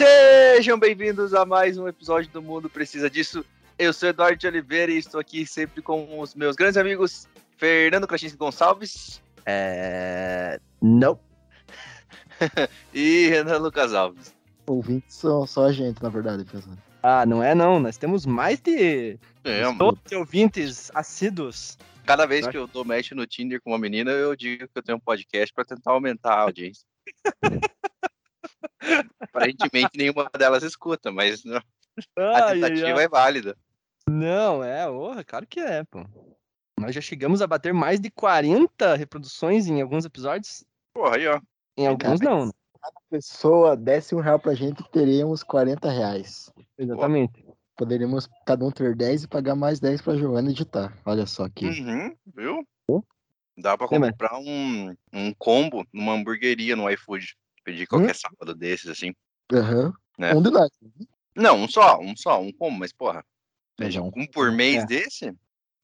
[0.00, 3.44] Sejam bem-vindos a mais um episódio do Mundo Precisa Disso.
[3.78, 8.06] Eu sou Eduardo de Oliveira e estou aqui sempre com os meus grandes amigos Fernando
[8.06, 9.20] Krasinski Gonçalves.
[9.44, 10.58] É...
[10.80, 11.20] Não.
[12.94, 14.34] e Renan Lucas Alves.
[14.66, 16.78] Ouvintes são só a gente, na verdade, pessoal.
[17.02, 17.78] Ah, não é não.
[17.78, 19.98] Nós temos mais de É, mano.
[20.08, 21.76] 12 ouvintes assíduos.
[22.06, 24.82] Cada vez que eu dou match no Tinder com uma menina, eu digo que eu
[24.82, 26.86] tenho um podcast para tentar aumentar a audiência.
[29.20, 31.60] Aparentemente nenhuma delas escuta, mas não,
[32.16, 33.04] a tentativa ai.
[33.04, 33.56] é válida.
[34.08, 36.04] Não, é, orra, claro que é, pô.
[36.78, 40.64] Nós já chegamos a bater mais de 40 reproduções em alguns episódios.
[40.94, 41.40] Porra, aí, ó.
[41.76, 42.52] Em alguns não, né?
[43.10, 46.50] Pessoa, desse um real pra gente, teríamos 40 reais.
[46.78, 47.44] Exatamente.
[47.76, 50.96] Poderíamos cada um ter 10 e pagar mais 10 pra Giovanna editar.
[51.04, 51.66] Olha só aqui.
[51.66, 52.66] Uhum, viu?
[53.56, 57.36] Dá pra comprar um, um combo numa hamburgueria no iFood.
[57.64, 59.14] Pedir qualquer sábado desses, assim.
[59.52, 59.92] Aham.
[60.18, 60.34] É.
[60.34, 60.70] Um de nós.
[61.36, 63.24] Não, um só, um só, um combo, mas porra.
[63.78, 64.86] É um- Um por mês É.
[64.86, 65.34] desse?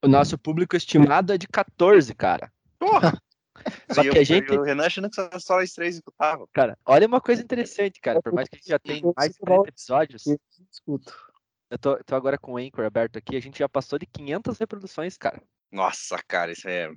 [0.02, 2.52] O nosso público estimado é de 14, cara.
[2.78, 3.20] Porra!
[4.00, 6.46] Só que eu- a gente- o Renan achando que só, só os três escutavam.
[6.52, 8.20] Cara, olha uma coisa interessante, cara.
[8.20, 10.38] Por mais que a gente já tenha mais de 40 episódios, Eu
[10.70, 11.14] escuto.
[11.70, 14.58] eu tô, tô agora com o Anchor aberto aqui, a gente já passou de 500
[14.58, 15.42] reproduções, cara.
[15.72, 16.92] Nossa, cara, isso é.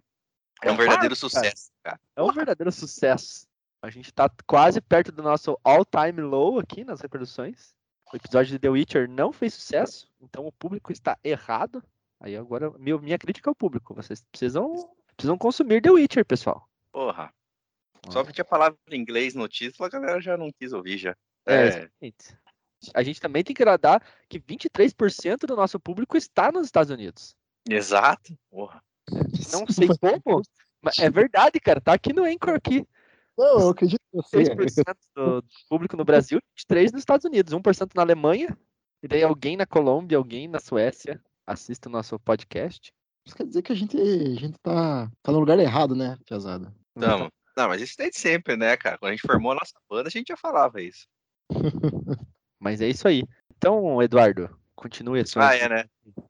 [0.62, 1.48] É um É verdadeiro fácil, cara.
[1.50, 2.00] sucesso, cara.
[2.18, 3.48] É um verdadeiro sucesso.
[3.82, 7.74] A gente tá quase perto do nosso all-time low aqui nas reproduções.
[8.12, 11.82] O episódio de The Witcher não fez sucesso, então o público está errado.
[12.20, 13.94] Aí agora, meu, minha crítica ao público.
[13.94, 16.68] Vocês precisam, precisam consumir The Witcher, pessoal.
[16.92, 17.34] Porra.
[18.10, 21.16] Só que tinha palavra em inglês no título, a galera já não quis ouvir já.
[21.46, 22.12] É, É.
[22.94, 27.36] A gente também tem que agradar que 23% do nosso público está nos Estados Unidos.
[27.70, 28.38] exato.
[28.50, 28.84] Porra.
[29.52, 30.42] Não sei como,
[30.82, 31.82] mas é verdade, cara.
[31.82, 32.88] Tá aqui no Anchor aqui.
[33.40, 34.44] Não, eu acredito em você.
[34.44, 38.58] 3% do público no Brasil, 23% nos Estados Unidos, 1% na Alemanha,
[39.02, 42.92] e daí alguém na Colômbia, alguém na Suécia assiste o nosso podcast.
[43.26, 46.76] Isso quer dizer que a gente, a gente tá, tá no lugar errado, né, Piazada?
[47.00, 47.32] Tamo.
[47.56, 48.98] Não, mas isso desde sempre, né, cara?
[48.98, 51.08] Quando a gente formou a nossa banda, a gente já falava isso.
[52.60, 53.24] Mas é isso aí.
[53.56, 55.86] Então, Eduardo, continue a sua Ah, é, né?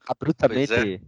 [0.07, 1.01] abruptamente.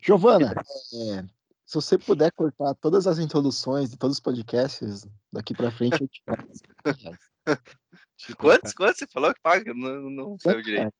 [0.00, 0.54] Giovana,
[0.94, 1.24] é,
[1.68, 6.08] se você puder cortar todas as introduções de todos os podcasts daqui pra frente, eu
[6.08, 7.18] te pago 50 reais.
[8.38, 9.72] Quantos, quantos você falou que paga?
[9.74, 10.90] Não, não saiu direito.
[10.90, 10.94] cara?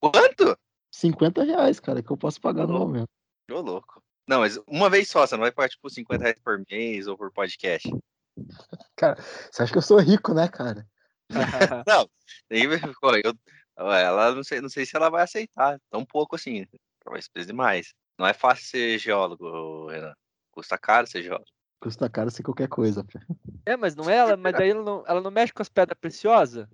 [0.00, 0.58] Quanto?
[0.90, 3.08] 50 reais, cara, que eu posso pagar no momento.
[3.50, 4.02] Ô, louco.
[4.26, 7.16] Não, mas uma vez só, você não vai pagar, tipo, 50 reais por mês ou
[7.16, 7.88] por podcast.
[9.52, 10.86] Você acha que eu sou rico, né, cara?
[13.00, 13.32] Pô, eu,
[13.76, 15.78] ela não sei, não sei se ela vai aceitar.
[15.90, 16.66] Tão pouco assim.
[17.04, 17.94] Talvez precise demais.
[18.18, 20.14] Não é fácil ser geólogo, Renan.
[20.50, 21.50] Custa caro ser geólogo.
[21.80, 23.04] Custa caro ser qualquer coisa.
[23.04, 23.18] pô.
[23.66, 25.98] é, mas não é ela, mas daí ela não, ela não mexe com as pedras
[26.00, 26.66] preciosas?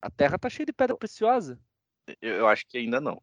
[0.00, 1.58] A terra tá cheia de pedra preciosa.
[2.20, 3.20] Eu, eu acho que ainda não.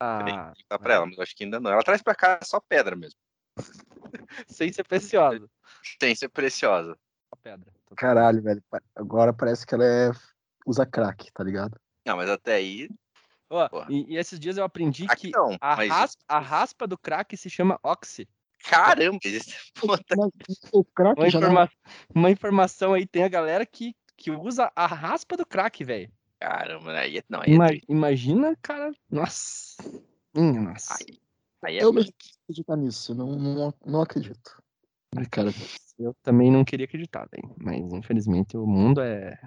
[0.00, 1.70] Ah, perguntar pra ela, mas eu acho que ainda não.
[1.70, 3.18] Ela traz pra cá só pedra mesmo.
[4.48, 5.48] sem ser preciosa.
[5.98, 6.98] Tem ser preciosa.
[7.30, 7.72] Só pedra.
[7.96, 8.62] Caralho, velho.
[8.94, 10.10] Agora parece que ela é...
[10.66, 11.80] usa crack, tá ligado?
[12.04, 12.88] Não, mas até aí.
[13.48, 13.86] Ó, Porra.
[13.90, 15.56] e, e esses dias eu aprendi Aqui que não.
[15.60, 18.28] a, mas raspa, a raspa do crack se chama oxi.
[18.64, 19.72] caramba, existe.
[19.74, 20.30] Puta, Mas
[20.72, 21.46] o crack Uma, já não...
[21.48, 21.70] informa-
[22.14, 26.10] uma informação aí, tem a galera que, que usa a raspa do crack, velho.
[26.40, 28.90] caramba, aí é- não, aí é Ima- imagina, cara.
[29.10, 29.76] Nossa.
[30.34, 30.94] Minha nossa.
[30.98, 31.18] Aí,
[31.64, 32.38] aí é Eu mesmo triste.
[32.44, 34.60] acreditar nisso, não, não, não acredito.
[35.16, 35.50] Ai, Cara,
[35.98, 37.54] eu também não queria acreditar, velho.
[37.58, 39.38] Mas infelizmente o mundo é.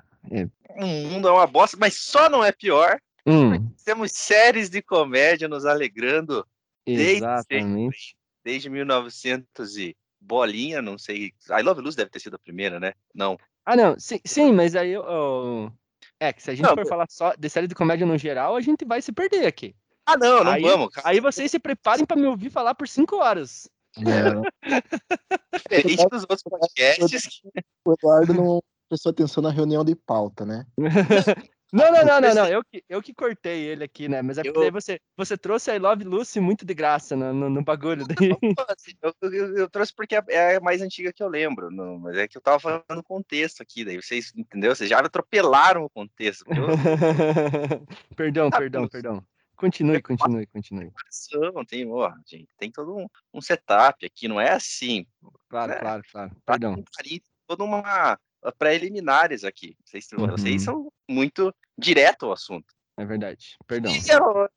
[0.77, 2.99] O mundo é uma bosta, mas só não é pior.
[3.25, 6.45] Hum, Temos séries de comédia nos alegrando
[6.85, 8.15] Desde exatamente.
[8.43, 11.33] desde 1900 e bolinha, não sei.
[11.49, 12.93] I Love Lucy deve ter sido a primeira, né?
[13.13, 13.37] Não.
[13.65, 13.99] Ah, não.
[13.99, 15.03] Sim, sim mas aí eu.
[15.03, 15.71] eu-
[16.19, 18.55] É, que se a gente Não, for falar só de série de comédia no geral,
[18.55, 19.75] a gente vai se perder aqui.
[20.05, 20.89] Ah, não, não aí, vamos.
[20.89, 21.07] cara.
[21.07, 23.69] Aí vocês se preparem pra me ouvir falar por cinco horas.
[23.97, 27.41] É, Diferente dos outros podcasts.
[27.85, 30.65] o Eduardo não prestou atenção na reunião de pauta, né?
[31.71, 32.47] Não, não, não, não, não.
[32.47, 34.21] Eu que, eu que cortei ele aqui, né?
[34.23, 37.31] Mas é porque Eu- você, você trouxe a I Love Lucy muito de graça no,
[37.33, 38.05] no, no bagulho.
[38.07, 38.31] Daí.
[38.67, 41.69] assim, Eu, eu- eu trouxe porque é- é a mais antiga que eu lembro.
[41.69, 43.85] Não, mas é que eu tava falando o contexto aqui.
[43.85, 44.75] Daí vocês, entendeu?
[44.75, 46.43] Vocês já atropelaram o contexto.
[48.15, 49.23] perdão, Ah, perdão, perdão.
[49.55, 50.91] Continue, continue, continue.
[51.67, 55.05] Tem, ó, gente, tem todo um, um setup aqui, não é assim.
[55.49, 55.79] Claro, É.
[55.79, 56.29] claro, claro.
[56.45, 56.83] Tá Perdão.
[56.97, 58.17] ali toda uma
[58.57, 59.75] preliminares aqui.
[59.83, 60.65] Vocês, vocês Uhum.
[60.65, 62.73] são muito direto ao assunto.
[62.97, 63.57] É verdade.
[63.65, 63.91] Perdão.
[63.91, 64.49] E eu-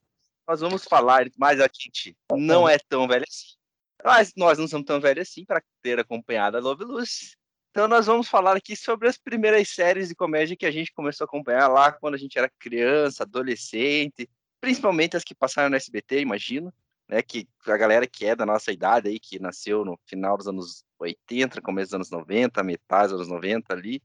[0.46, 3.56] nós vamos falar mais a gente não é tão velho assim.
[4.04, 7.36] Mas nós não somos tão velhos assim para ter acompanhado a Love Lucy.
[7.70, 11.24] Então nós vamos falar aqui sobre as primeiras séries de comédia que a gente começou
[11.24, 14.28] a acompanhar lá quando a gente era criança, adolescente,
[14.60, 16.72] principalmente as que passaram no SBT, imagino,
[17.08, 17.22] né?
[17.22, 20.84] Que a galera que é da nossa idade aí, que nasceu no final dos anos
[21.02, 24.02] 80, começo dos anos 90, metade dos anos 90 ali,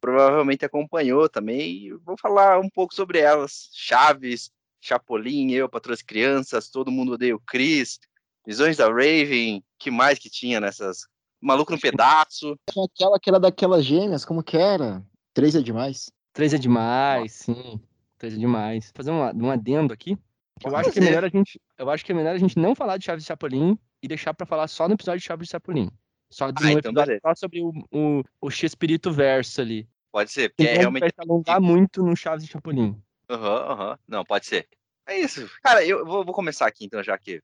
[0.00, 1.86] provavelmente acompanhou também.
[1.86, 3.70] E vou falar um pouco sobre elas.
[3.72, 4.50] Chaves,
[4.80, 7.98] Chapolin, Eu, Patroas Crianças, Todo Mundo Odeia o Chris,
[8.46, 11.06] Visões da Raven, que mais que tinha nessas?
[11.40, 12.56] Maluco no Pedaço.
[12.70, 15.04] Aquela que era daquelas gêmeas, como que era?
[15.32, 16.10] Três é demais.
[16.32, 17.80] Três é demais, sim.
[18.18, 18.86] Três é demais.
[18.86, 20.16] Vou fazer um, um adendo aqui.
[20.58, 22.58] que Eu acho, que é melhor a gente, eu acho que é melhor a gente
[22.58, 25.48] não falar de Chaves e Chapolin e deixar pra falar só no episódio de Chaves
[25.48, 25.90] e Chapolin.
[26.32, 29.86] Só de Ah, um então só sobre o, o, o X-Espírito Verso ali.
[30.10, 31.00] Pode ser, porque é Senão realmente.
[31.02, 33.00] vai se alongar muito no Chaves e Chapolin.
[33.28, 33.98] Aham, aham.
[34.08, 34.66] Não, pode ser.
[35.06, 35.48] É isso.
[35.62, 37.42] Cara, eu vou, vou começar aqui então, já que.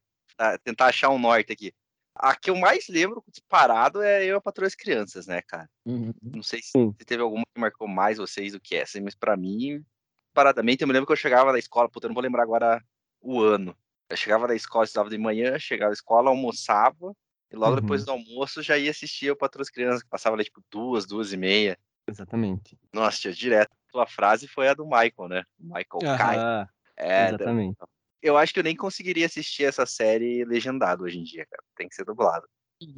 [0.64, 1.73] tentar achar um norte aqui.
[2.14, 5.69] A que eu mais lembro disparado é eu e a Patroa das Crianças, né, cara?
[5.84, 6.12] Uhum.
[6.23, 9.37] Não sei se, se teve alguma que marcou mais vocês do que essa, mas pra
[9.37, 9.84] mim,
[10.32, 12.82] paradamente, eu me lembro que eu chegava da escola, puta, eu não vou lembrar agora
[13.20, 13.76] o ano.
[14.08, 17.14] Eu chegava da escola, estudava de manhã, chegava da escola, almoçava,
[17.50, 17.81] e logo Uhum.
[17.81, 21.06] depois do almoço já ia assistir o Patroa das Crianças, que passava lá tipo duas,
[21.06, 21.79] duas e meia.
[22.06, 22.79] Exatamente.
[22.93, 23.71] Nossa, tia, direto.
[23.73, 25.43] A tua frase foi a do Michael, né?
[25.59, 26.37] Michael Kai.
[26.39, 27.77] Aham, É, exatamente.
[28.23, 31.62] eu acho que eu nem conseguiria assistir essa série legendado hoje em dia, cara.
[31.77, 32.47] Tem que ser dublado.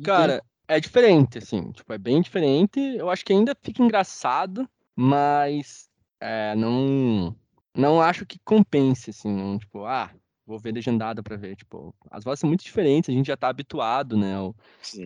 [0.05, 2.79] Cara, é diferente, assim, tipo, é bem diferente.
[2.81, 5.88] Eu acho que ainda fica engraçado, mas
[6.20, 7.35] é, não,
[7.75, 10.11] não acho que compense, assim, não, tipo, ah,
[10.50, 13.49] vou ver legendado pra ver, tipo, as vozes são muito diferentes, a gente já tá
[13.49, 14.55] habituado, né, ao-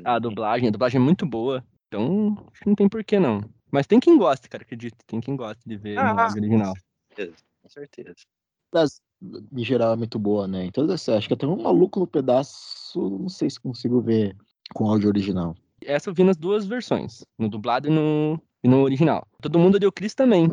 [0.05, 3.44] à dublagem, a dublagem é muito boa, então acho que não tem porquê não.
[3.70, 6.75] Mas tem quem gosta, cara, acredito, tem quem gosta de ver Ah, áudio original.
[7.62, 8.14] Com certeza.
[8.73, 10.64] Das- em geral é muito boa, né?
[10.64, 14.35] Em todas as acho que até um maluco no pedaço, não sei se consigo ver
[14.75, 15.55] com áudio original.
[15.85, 19.26] Essa eu vi nas duas versões, no dublado e no, e no original.
[19.43, 20.50] Todo mundo deu Cris também,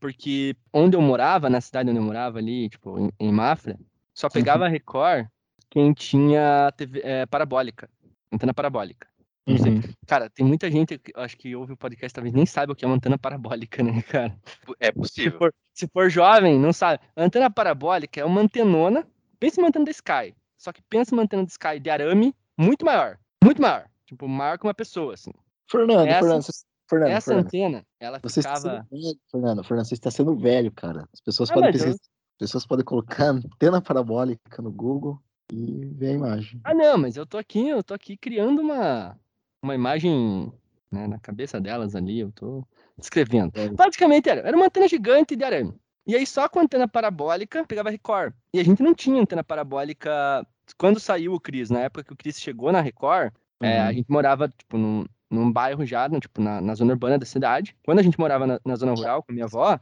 [0.00, 3.78] porque onde eu morava, na cidade onde eu morava ali, tipo, em, em Mafra,
[4.14, 5.26] só pegava Record
[5.70, 7.88] quem tinha TV é, parabólica,
[8.32, 9.08] antena parabólica.
[9.48, 9.80] Uhum.
[10.06, 12.84] Cara, tem muita gente, que- acho que ouve o podcast, talvez nem saiba o que
[12.84, 14.36] é uma antena parabólica, né, cara?
[14.78, 15.38] É Se possível.
[15.38, 17.02] for, se for jovem, não sabe.
[17.16, 19.04] A antena parabólica é uma antenona,
[19.40, 21.90] pensa em uma antena da Sky, só que pensa em uma antena de Sky de
[21.90, 25.32] arame muito maior, muito maior, tipo, maior que uma pessoa, assim.
[25.68, 26.44] Fernando, Essa- Fernando,
[26.88, 28.86] Fernando, Essa Fernando, antena, ela você está ficava.
[28.88, 31.08] sendo velho, Fernando, Fernando, você está sendo velho, cara.
[31.12, 31.96] As pessoas Ah, podem mas eu-
[32.42, 35.16] pessoas podem colocar antena parabólica no Google
[35.52, 36.60] e ver a imagem.
[36.64, 39.16] Ah, não, mas eu tô aqui, eu tô aqui criando uma,
[39.62, 40.52] uma imagem
[40.90, 42.66] né, na cabeça delas ali, eu tô
[42.98, 43.52] descrevendo.
[43.54, 43.68] É.
[43.74, 45.72] Praticamente era, era uma antena gigante de arame.
[46.04, 48.34] E aí só com antena parabólica pegava Record.
[48.52, 50.44] E a gente não tinha antena parabólica
[50.76, 53.92] quando saiu o Cris, na época que o Cris chegou na Record, é, a Uhum.
[53.92, 57.76] gente morava, tipo, num, num bairro já, no, tipo, na, na zona urbana da cidade.
[57.84, 59.78] Quando a gente morava na, na zona rural com minha avó,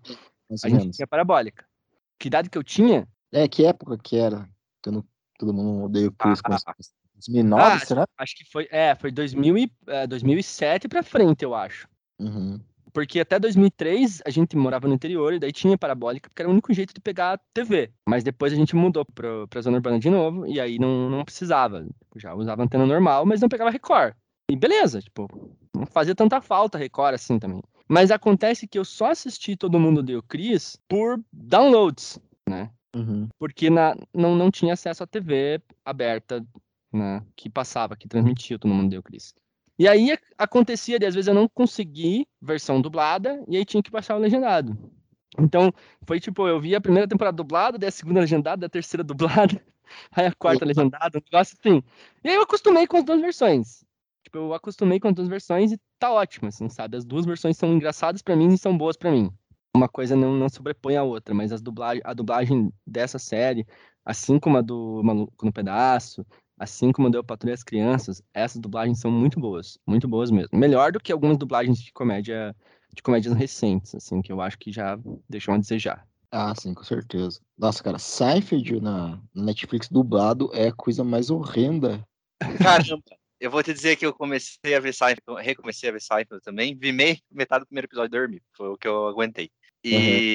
[0.51, 0.97] mais a gente menos.
[0.97, 1.65] tinha parabólica.
[2.20, 3.08] Que idade que eu tinha?
[3.32, 4.46] É, que época que era?
[4.82, 5.05] Que eu não-
[5.38, 6.40] todo mundo odeia o Chris.
[6.44, 6.82] Ah, com
[7.14, 8.06] 2009, Ah, será?
[8.19, 11.88] Acho que foi, é, foi 2000 e, é, 2007 pra frente, eu acho.
[12.20, 12.61] Uhum.
[12.93, 16.52] Porque até 2003 a gente morava no interior e daí tinha parabólica, porque era o
[16.52, 17.90] único jeito de pegar a TV.
[18.06, 21.25] Mas depois a gente mudou pro, pra zona urbana de novo e aí não, não
[21.25, 21.87] precisava.
[22.17, 24.14] Já usava antena normal, mas não pegava Record.
[24.50, 25.26] E beleza, tipo,
[25.74, 27.62] não fazia tanta falta Record assim também.
[27.93, 32.70] Mas acontece que eu só assisti Todo Mundo Deu Cris por downloads, né?
[32.94, 33.29] Uhum.
[33.37, 36.47] Porque na, não, não tinha acesso à TV aberta,
[36.93, 37.20] né?
[37.35, 39.35] Que passava, que transmitia Todo Mundo Deu Cris.
[39.77, 43.82] E aí ac- acontecia de às vezes eu não conseguir versão dublada e aí tinha
[43.82, 44.79] que baixar o legendado.
[45.37, 45.73] Então,
[46.06, 49.61] foi tipo, eu vi a primeira temporada dublada, daí a segunda legendada, a terceira dublada,
[50.13, 51.82] aí a quarta legendada, um negócio assim.
[52.23, 53.85] E aí eu acostumei com as duas versões.
[54.22, 56.96] Tipo, eu acostumei com as duas versões e tá ótimo, assim, sabe?
[56.96, 59.31] As duas versões são engraçadas pra mim e são boas pra mim.
[59.74, 63.67] Uma coisa não, não sobrepõe a outra, mas as dublagem, a dublagem dessa série,
[64.05, 66.27] assim como a do Maluco no Pedaço,
[66.58, 70.31] assim como a do Eu Patrulho as Crianças, essas dublagens são muito boas, muito boas
[70.31, 70.58] mesmo.
[70.58, 72.55] Melhor do que algumas dublagens de comédia,
[72.93, 74.98] de comédias recentes, assim, que eu acho que já
[75.29, 76.06] deixam a desejar.
[76.32, 77.41] Ah, sim, com certeza.
[77.58, 82.06] Nossa, cara, Seinfeld na na Netflix dublado é a coisa mais horrenda.
[82.60, 83.03] Caramba,
[83.41, 86.77] eu vou te dizer que eu comecei a ver Seinfeld, recomecei a ver Seinfeld também,
[86.77, 89.51] vi meio, metade do primeiro episódio e dormi, foi o que eu aguentei.
[89.82, 90.35] E,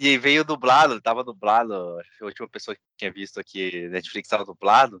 [0.00, 4.44] e aí veio dublado, tava dublado, a última pessoa que tinha visto aqui Netflix tava
[4.44, 5.00] dublado,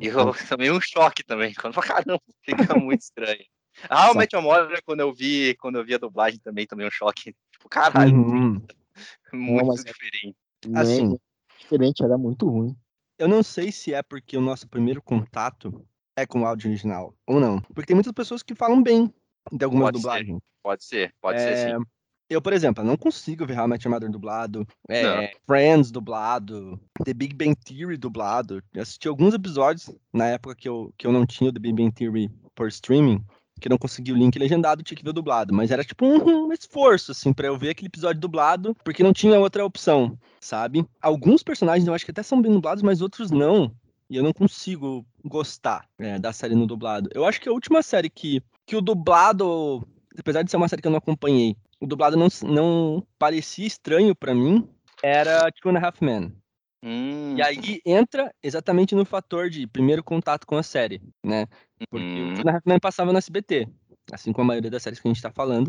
[0.00, 3.44] e eu tomei um choque também, quando caramba, fica muito estranho.
[3.88, 6.90] Ah, o Match Mother, quando eu vi, quando eu vi a dublagem também tomei um
[6.90, 8.66] choque, tipo, caralho, Uhum.
[9.32, 10.36] muito mas- diferente.
[10.74, 11.18] Assim.
[11.58, 12.74] Diferente, era muito ruim.
[13.18, 15.86] Eu não sei se é porque o nosso primeiro contato
[16.20, 17.60] é com o áudio original ou não.
[17.74, 19.12] Porque tem muitas pessoas que falam bem
[19.52, 20.36] de algumas Pode ser.
[20.62, 21.84] Pode ser, pode ser É, sim.
[22.30, 25.32] Eu, por exemplo, não consigo ver How I Met Your Mother dublado, é.
[25.46, 28.62] Friends dublado, The Big Bang Theory dublado.
[28.72, 31.74] Eu assisti alguns episódios na época que eu, que eu não tinha o The Big
[31.74, 33.20] Bang Theory por streaming,
[33.60, 35.52] que eu não conseguia o link legendado, tinha que ver o dublado.
[35.52, 39.12] Mas era tipo um, um esforço, assim, pra eu ver aquele episódio dublado, porque não
[39.12, 40.86] tinha outra opção, sabe?
[41.02, 43.74] Alguns personagens eu acho que até são bem dublados, mas outros não.
[44.10, 47.08] E eu não consigo gostar é, da série no dublado.
[47.14, 49.86] Eu acho que a última série que, que o dublado,
[50.18, 54.14] apesar de ser uma série que eu não acompanhei, o dublado não, não parecia estranho
[54.14, 54.68] pra mim,
[55.02, 56.34] era Two and a Half Men.
[56.82, 61.46] Hum, E aí entra exatamente no fator de primeiro contato com a série, né?
[61.88, 62.32] Porque Hum.
[62.32, 63.68] o Two and a Half Men passava no SBT,
[64.12, 65.68] assim como a maioria das séries que a gente tá falando.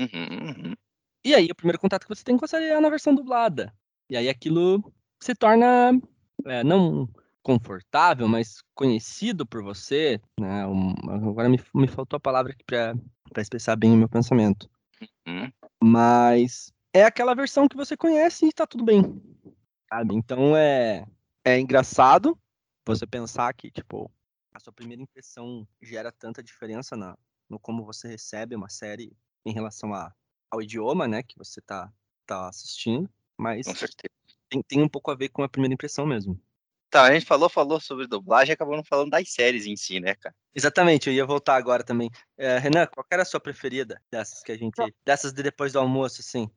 [0.00, 0.74] uhum, uhum.
[1.24, 3.72] E aí o primeiro contato que você tem com a série é na versão dublada.
[4.10, 4.82] E aí aquilo
[5.22, 5.92] se torna
[6.46, 7.08] é, não
[7.48, 10.66] confortável, mas conhecido por você, né?
[10.66, 12.94] Um- agora me, me faltou a palavra aqui pra
[13.38, 14.68] expressar bem o meu pensamento.
[15.26, 15.50] Uhum.
[15.82, 19.02] Mas é aquela versão que você conhece e tá tudo bem.
[19.88, 20.14] Sabe?
[20.14, 21.06] Então é,
[21.42, 22.38] é engraçado
[22.84, 24.12] você pensar que, tipo,
[24.52, 27.16] a sua primeira impressão gera tanta diferença na,
[27.48, 29.10] no como você recebe uma série
[29.46, 30.12] em relação a,
[30.50, 31.90] ao idioma, né, que você tá,
[32.26, 33.08] tá assistindo.
[33.38, 33.66] Mas
[34.50, 36.38] tem, tem um pouco a ver com a primeira impressão mesmo.
[36.90, 40.00] Tá, a gente falou, falou sobre dublagem e acabou não falando das séries em si,
[40.00, 40.34] né, cara?
[40.54, 42.10] Exatamente, eu ia voltar agora também.
[42.36, 44.74] É, Renan, qual era a sua preferida dessas que a gente.
[45.04, 46.48] Dessas de depois do almoço, assim?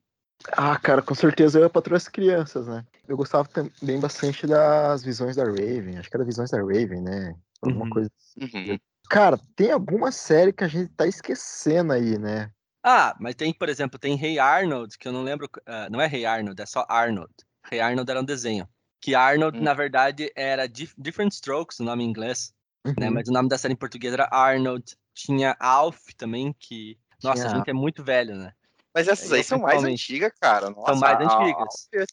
[0.50, 2.84] Ah, cara, com certeza eu ia patroa as crianças, né?
[3.06, 5.98] Eu gostava também bastante das visões da Raven.
[5.98, 7.34] Acho que era visões da Raven, né?
[7.60, 7.90] Alguma Uhum.
[7.90, 8.10] coisa.
[8.40, 8.78] Uhum.
[9.08, 12.50] Cara, tem alguma série que a gente tá esquecendo aí, né?
[12.82, 15.48] Ah, mas tem, por exemplo, tem Rei Arnold, que eu não lembro.
[15.66, 17.32] ah, não é Rei Arnold, é só Arnold.
[17.70, 18.66] Rei Arnold era um desenho.
[19.02, 19.62] Que Arnold, Hum.
[19.62, 22.54] na verdade, era Dif- Different Strokes, o nome em inglês,
[22.96, 23.08] né?
[23.08, 23.14] Uhum.
[23.14, 24.96] Mas o nome da série em português era Arnold.
[25.12, 26.96] Tinha Alf também, que.
[27.22, 28.52] Nossa, a Tinha gente é muito velho, né?
[28.94, 30.70] Mas essas Eu, aí são mais antigas, cara.
[30.70, 31.88] Nossa, São mais a- antigas.
[31.94, 32.04] a-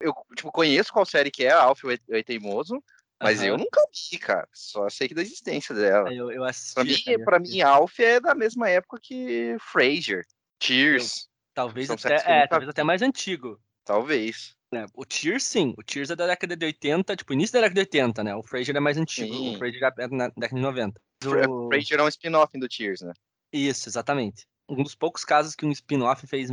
[0.00, 2.82] eu, tipo, conheço qual série que é, a Alf o E- o E Teimoso,
[3.22, 3.62] mas eu Aham.
[3.64, 3.80] nunca
[4.12, 4.46] vi, cara.
[4.52, 6.12] Só sei que da existência dela.
[6.12, 6.74] Eu, eu assisti.
[6.74, 7.56] Pra mim, cara, eu pra assisti.
[7.56, 10.26] mim, Alf é da mesma época que Frasier,
[10.62, 13.58] Cheers, Talvez são até, eu é, talvez até mais antigo.
[13.84, 14.54] talvez.
[14.74, 14.86] Né?
[14.94, 15.74] O Cheers, sim.
[15.78, 18.34] O Cheers é da década de 80, tipo, início da década de 80, né?
[18.34, 19.34] O Frasier é mais antigo.
[19.34, 19.54] Sim.
[19.54, 21.00] O Frasier já é na década de 90.
[21.22, 23.12] Fra- Do- Frasier é um spin-off do Cheers, né?
[23.52, 24.46] Isso, exatamente.
[24.68, 26.50] Um dos poucos casos que um spin-off fez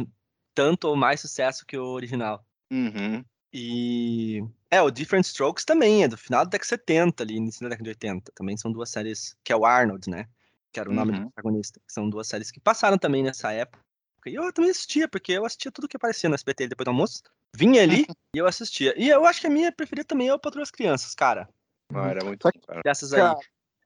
[0.54, 2.46] tanto ou mais sucesso que o original.
[2.72, 3.24] Uhum.
[3.54, 4.42] E.
[4.70, 7.70] É, o Different Strokes também, é do final da década de 70, ali, início da
[7.70, 8.32] década de 80.
[8.34, 10.28] Também são duas séries, que é o Arnold, né?
[10.72, 11.24] Que era o nome do Uhum.
[11.32, 11.82] protagonista.
[11.88, 13.84] São duas séries que passaram também nessa época.
[14.26, 17.24] E eu também assistia, porque eu assistia tudo que aparecia no SBT depois do almoço.
[17.56, 18.06] Vinha ali
[18.36, 18.94] e eu assistia.
[18.98, 21.50] E eu acho que a minha preferida também é o Patrulha das Crianças, cara.
[21.92, 22.82] Não, era muito Só bom, cara.
[22.84, 23.22] Dessas aí.
[23.22, 23.38] Cara,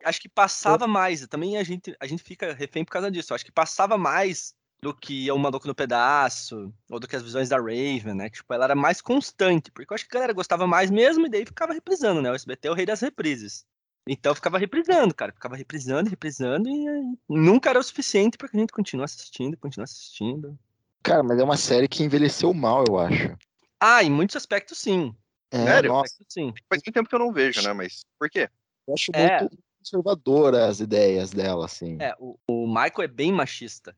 [0.03, 1.25] Acho que passava mais.
[1.27, 3.34] Também a gente, a gente fica refém por causa disso.
[3.34, 7.50] Acho que passava mais do que o Maluco no Pedaço, ou do que as visões
[7.50, 8.29] da Raven, né?
[8.29, 11.29] Tipo, ela era mais constante, porque eu acho que a galera gostava mais mesmo, e
[11.29, 12.29] daí ficava reprisando, né?
[12.29, 13.65] O SBT é o rei das reprises.
[14.07, 15.31] Então eu ficava reprisando, cara.
[15.31, 19.57] Ficava reprisando, reprisando, e aí nunca era o suficiente pra que a gente continuar assistindo,
[19.57, 20.55] continuar assistindo.
[21.01, 23.36] Cara, mas é uma série que envelheceu mal, eu acho.
[23.79, 25.15] Ah, em muitos aspectos, sim.
[25.51, 25.89] É, Sério?
[25.89, 26.53] nossa, Aspectos, sim.
[26.70, 27.74] Faz muito tempo que eu não vejo, né?
[27.74, 28.50] Mas por quê?
[28.88, 29.41] eu acho É.
[29.41, 31.98] muito conservadora as ideias dela, assim.
[32.01, 33.96] É, o, o Michael é bem machista.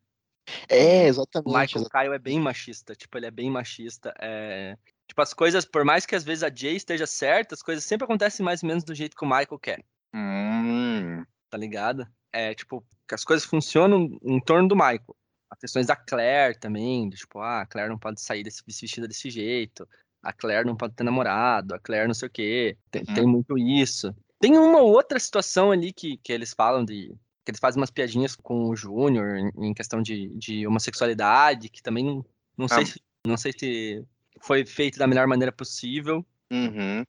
[0.69, 1.75] É, O exatamente.
[1.75, 4.13] Michael Kyle é bem machista, tipo, ele é bem machista.
[4.19, 4.77] É...
[5.07, 8.05] Tipo, as coisas, por mais que às vezes a Jay esteja certa, as coisas sempre
[8.05, 12.07] acontecem mais ou menos do jeito que o Michael quer, Hum, tá ligado?
[12.31, 15.15] É, tipo, que as coisas funcionam em torno do Michael.
[15.49, 19.29] As questões da Claire também, tipo, ah, a Claire não pode sair desse, vestida desse
[19.29, 19.87] jeito,
[20.21, 22.77] a Claire não pode ter namorado, a Claire não sei o quê.
[22.91, 23.13] Tem, Uhum.
[23.13, 24.13] tem muito isso.
[24.39, 27.15] Tem uma outra situação ali que, que eles falam de.
[27.45, 31.81] que eles fazem umas piadinhas com o Júnior em, em questão de, de homossexualidade, que
[31.81, 32.25] também não,
[32.57, 32.85] não, sei Ah.
[32.85, 34.05] se, não sei se
[34.41, 36.25] foi feito da melhor maneira possível.
[36.51, 37.03] uhum.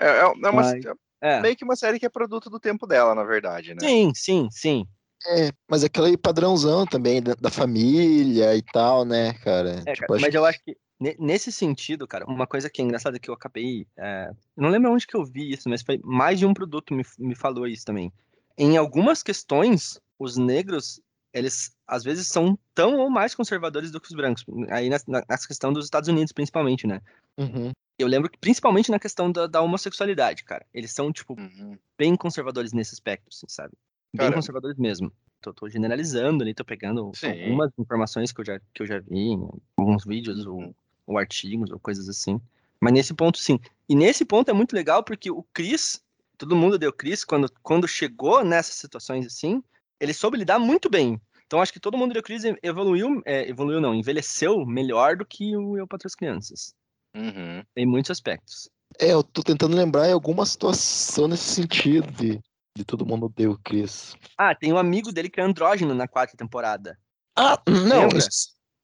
[0.00, 0.84] É, é- é uma, Mas-
[1.20, 1.40] É.
[1.40, 3.80] meio que uma série que é produto do tempo dela, na verdade, né?
[3.80, 4.86] Sim, sim, sim.
[5.26, 9.82] É, mas aquele padrãozão também da, da família e tal, né, cara?
[9.86, 12.84] É, Tipo, cara, mas eu acho que ne- nesse sentido, cara, uma coisa que é
[12.84, 13.86] engraçada que eu acabei.
[13.96, 17.04] é, não lembro onde que eu vi isso, mas foi mais de um produto me,
[17.18, 18.12] me falou isso também.
[18.56, 21.00] Em algumas questões, os negros,
[21.32, 24.44] eles às vezes são tão ou mais conservadores do que os brancos.
[24.70, 27.00] Aí nessa questão dos Estados Unidos, principalmente, né?
[27.36, 27.72] Uhum.
[27.98, 30.64] Eu lembro que principalmente na questão da, da homossexualidade, cara.
[30.72, 31.76] Eles são, tipo, Uhum.
[31.98, 33.74] bem conservadores nesse aspecto, assim, sabe?
[34.14, 34.34] Bem Cara.
[34.36, 35.12] conservadores mesmo.
[35.40, 37.44] Tô, tô generalizando ali, tô pegando Sim.
[37.44, 40.74] algumas informações que eu já, que eu já vi, em alguns vídeos ou, Uhum.
[41.06, 42.40] ou artigos ou coisas assim.
[42.80, 43.58] Mas nesse ponto, sim.
[43.88, 46.02] E nesse ponto é muito legal porque o Chris,
[46.36, 49.62] todo mundo deu Chris, quando, quando chegou nessas situações assim,
[50.00, 51.20] ele soube lidar muito bem.
[51.46, 55.56] Então acho que todo mundo de Chris evoluiu, é, evoluiu não, envelheceu melhor do que
[55.56, 56.74] o Eu para as Crianças.
[57.16, 57.62] Uhum.
[57.76, 58.68] Em muitos aspectos.
[58.98, 62.40] É, eu tô tentando lembrar em alguma situação nesse sentido de,
[62.78, 64.16] de todo mundo odeia o Chris.
[64.36, 66.98] Ah, tem um amigo dele que é andrógeno na quarta temporada.
[67.36, 68.18] Ah, não, Lembra?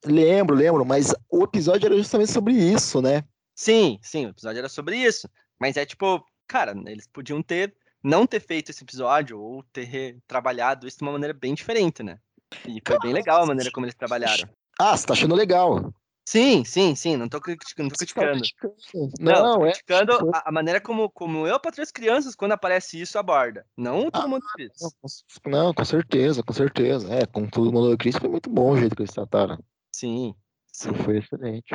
[0.05, 3.25] lembro, lembro, mas o episódio era justamente sobre isso, né?
[3.55, 5.29] Sim, sim, o episódio era sobre isso.
[5.59, 10.87] Mas é tipo, cara, eles podiam ter não ter feito esse episódio ou ter trabalhado
[10.87, 12.19] isso de uma maneira bem diferente, né?
[12.67, 14.49] E foi bem legal a maneira como eles trabalharam.
[14.79, 15.93] Ah, você tá achando legal.
[16.27, 18.41] Sim, sim, sim, não tô criticando, não tô tá criticando.
[18.41, 19.13] criticando.
[19.21, 19.73] Não, Não, é.
[19.73, 23.67] criticando a, a maneira como, como eu, para as crianças, quando aparece isso, aborda.
[23.77, 24.71] Não todo Ah, mundo fez.
[24.81, 27.13] Não, com- Não, com certeza, com certeza.
[27.15, 29.59] É, com todo mundo Chris foi muito bom o jeito que eles trataram.
[29.95, 30.35] Sim,
[30.73, 30.95] sim.
[30.95, 31.69] Foi excelente.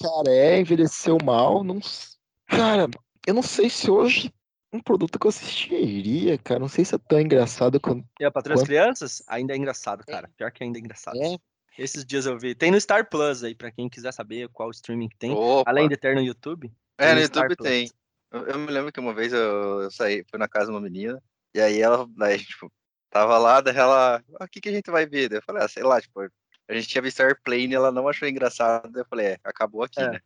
[0.00, 1.64] Cara, é, envelheceu mal.
[1.64, 1.80] Não...
[2.46, 2.86] Cara,
[3.26, 4.32] eu não sei se hoje
[4.72, 6.60] um produto que eu assistiria, cara.
[6.60, 8.06] Não sei se é tão engraçado quanto.
[8.20, 10.30] E a Patrulha das Quanto- Crianças ainda é engraçado, cara.
[10.36, 11.16] Pior que ainda é engraçado.
[11.20, 11.36] É.
[11.78, 12.54] Esses dias eu vi.
[12.54, 15.30] Tem no Star Plus aí, pra quem quiser saber qual streaming que tem.
[15.30, 15.70] Opa.
[15.70, 16.72] Além de ter no YouTube.
[16.98, 17.68] É, no Star YouTube Plus.
[17.68, 17.90] tem.
[18.32, 20.80] Eu, eu me lembro que uma vez eu, eu saí, fui na casa de uma
[20.80, 21.22] menina,
[21.54, 22.70] e aí ela, daí, tipo,
[23.08, 25.28] tava lá, daí ela, ah, o que que a gente vai ver?
[25.28, 28.06] Daí eu falei, ah, sei lá, tipo, a gente tinha visto Airplane e ela não
[28.08, 30.10] achou engraçado, daí eu falei, é, acabou aqui, É.
[30.10, 30.20] né?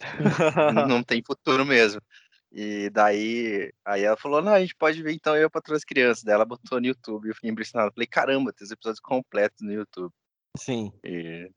[0.88, 2.00] Não, tem futuro mesmo.
[2.50, 6.24] E daí, aí ela falou, não, a gente pode ver então eu para as crianças.
[6.24, 7.92] Daí ela botou no YouTube, eu fiquei impressionado.
[7.94, 10.12] Falei, caramba, tem os episódios completos no YouTube.
[10.56, 10.92] Sim.
[11.04, 11.50] E,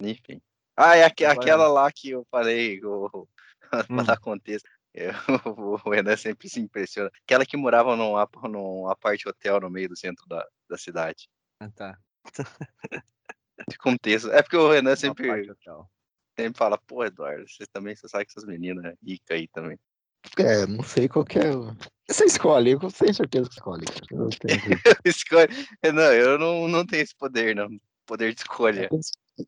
[0.00, 0.40] enfim.
[0.76, 3.28] Ah, aque- Agora- aquela lá que eu falei, o,
[3.70, 4.04] pra Hum.
[4.04, 4.68] dar contexto.
[4.94, 5.10] eu-
[5.84, 7.10] o Renan sempre se impressiona.
[7.24, 8.14] Aquela que morava num,
[8.50, 11.28] num apart hotel no meio do centro da, da cidade.
[11.60, 11.98] Ah, tá.
[13.68, 14.30] De contexto.
[14.32, 15.28] É porque o Renan sempre,
[16.36, 19.78] sempre fala, pô, Eduardo, você também você sabe que essas meninas ricas aí também.
[20.38, 21.54] É, não sei qual que é.
[21.54, 21.74] o-
[22.08, 23.84] Você escolhe, eu tenho certeza que escolhe.
[24.10, 24.50] Eu tenho.
[25.04, 25.48] Escolhe.
[25.82, 27.68] Renan, eu não, não tenho esse poder, não.
[28.10, 28.88] Poder de escolha.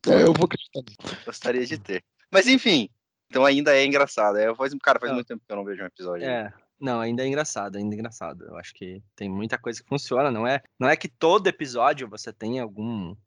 [0.07, 0.81] É, eu vou acreditar.
[1.25, 2.01] Gostaria de ter.
[2.31, 2.89] Mas enfim.
[3.29, 4.37] Então ainda é engraçado.
[4.37, 5.17] É, faz, cara, faz Não.
[5.17, 6.25] muito tempo que eu não vejo um episódio.
[6.25, 6.53] É.
[6.79, 8.45] Não, ainda é engraçado, ainda é engraçado.
[8.45, 10.31] Eu acho que tem muita coisa que funciona.
[10.31, 13.17] Não é, não é que todo episódio você tem algum coisa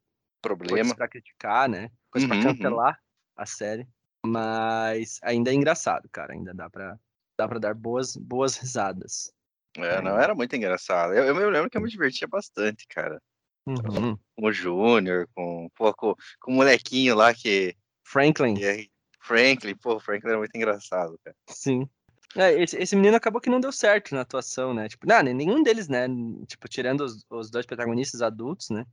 [0.41, 0.95] Problema.
[0.95, 1.91] pra criticar, né?
[2.11, 2.99] Coisa pra Uhum, cancelar
[3.37, 3.87] a série.
[4.25, 6.33] Mas ainda é engraçado, cara.
[6.33, 6.99] Ainda dá pra,
[7.39, 9.31] dá pra dar boas, boas risadas.
[9.77, 11.13] É, não, era muito engraçado.
[11.13, 13.21] Eu, eu me lembro que eu me divertia bastante, cara.
[13.67, 14.17] Uhum.
[14.37, 17.75] Com o Júnior, com, pô, com, com o molequinho lá que,
[18.05, 18.87] Franklin, que é
[19.21, 19.75] Franklin.
[19.77, 21.37] Pô, o Franklin era muito engraçado, cara.
[21.49, 21.89] sim.
[22.35, 24.89] É, esse, esse menino acabou que não deu certo na atuação, né?
[24.89, 26.07] Tipo, não, nenhum deles, né?
[26.47, 28.85] Tipo, tirando os, os dois protagonistas adultos, né?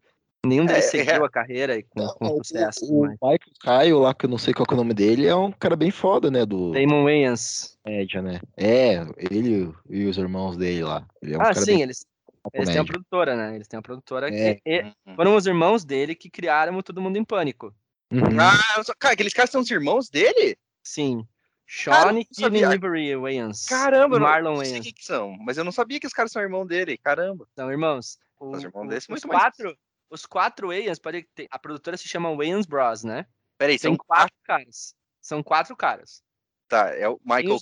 [0.46, 1.26] Nenhum deles É, seguiu é.
[1.26, 2.86] a carreira e com, com O, sucesso.
[2.86, 5.36] o mas- Michael Caio lá, que eu não sei qual é o nome dele, é
[5.36, 6.46] um cara bem foda, né?
[6.46, 7.78] Do Damon Wayans.
[7.84, 8.40] comédia, né?
[8.58, 11.06] É, ele e os irmãos dele lá.
[11.22, 12.06] Ele é um ah, cara sim, bem eles,
[12.54, 13.56] eles têm uma produtora, né?
[13.56, 14.30] Eles têm uma produtora.
[14.34, 14.52] É.
[14.54, 15.16] E, e Uhum.
[15.16, 17.74] foram os irmãos dele que criaram o Todo Mundo em Pânico.
[18.12, 18.20] Uhum.
[18.40, 20.58] Ah, só- cara, aqueles caras são os irmãos dele?
[20.84, 21.26] Sim.
[21.66, 23.66] Sean e Ivory Wayans.
[23.66, 24.84] Caramba, e eu não, Marlon não sei Wayans.
[24.86, 26.98] quem que são, mas eu não sabia que os caras são irmão dele.
[26.98, 27.48] Caramba.
[27.56, 28.20] São irmãos.
[28.40, 29.78] O- Os irmãos o- deles, os, mais- quatro,
[30.10, 33.26] os quatro Wayans, pode ter, a produtora se chama Wayans Bros, né?
[33.58, 34.94] Peraí, são quatro caras.
[35.22, 36.22] São quatro caras.
[36.68, 37.58] Tá, é o Michael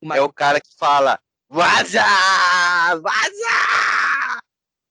[0.00, 1.18] O é o cara que fala
[1.50, 2.04] Vaza!
[3.00, 4.40] Vaza!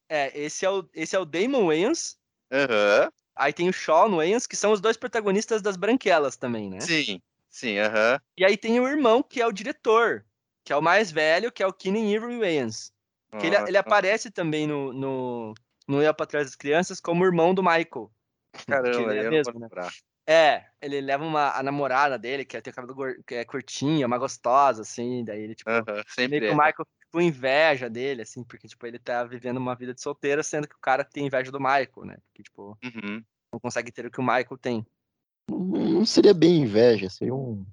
[0.09, 2.17] É, esse é o, esse é o Damon Wayans.
[2.51, 6.79] Aham, Aí tem o Sean Wayans, que são os dois protagonistas das Branquelas também, né?
[6.79, 8.19] sim, sim, aham.
[8.35, 10.25] E aí tem o irmão, que é o diretor,
[10.63, 12.91] que é o mais velho, que é o Keenan Ivory Wayans.
[13.39, 15.53] Que ele, ele aparece também no, no,
[15.87, 18.09] no Eu para Trás das Crianças como irmão do Michael.
[18.65, 19.69] Caramba, é eu mesmo, não né?
[20.29, 24.05] É, ele leva uma, a namorada dele, que é- tem o cabelo que é curtinho,
[24.05, 26.51] uma gostosa, assim, daí ele, tipo, meio sempre que é.
[26.51, 30.01] o Michael fica com inveja dele, assim, porque, tipo, ele tá vivendo uma vida de
[30.01, 32.17] solteira, sendo que o cara tem inveja do Michael, né?
[32.27, 33.23] Porque, tipo, Uhum.
[33.53, 34.85] não consegue ter o que o Michael tem.
[35.49, 37.65] Não, não seria bem inveja, seria um.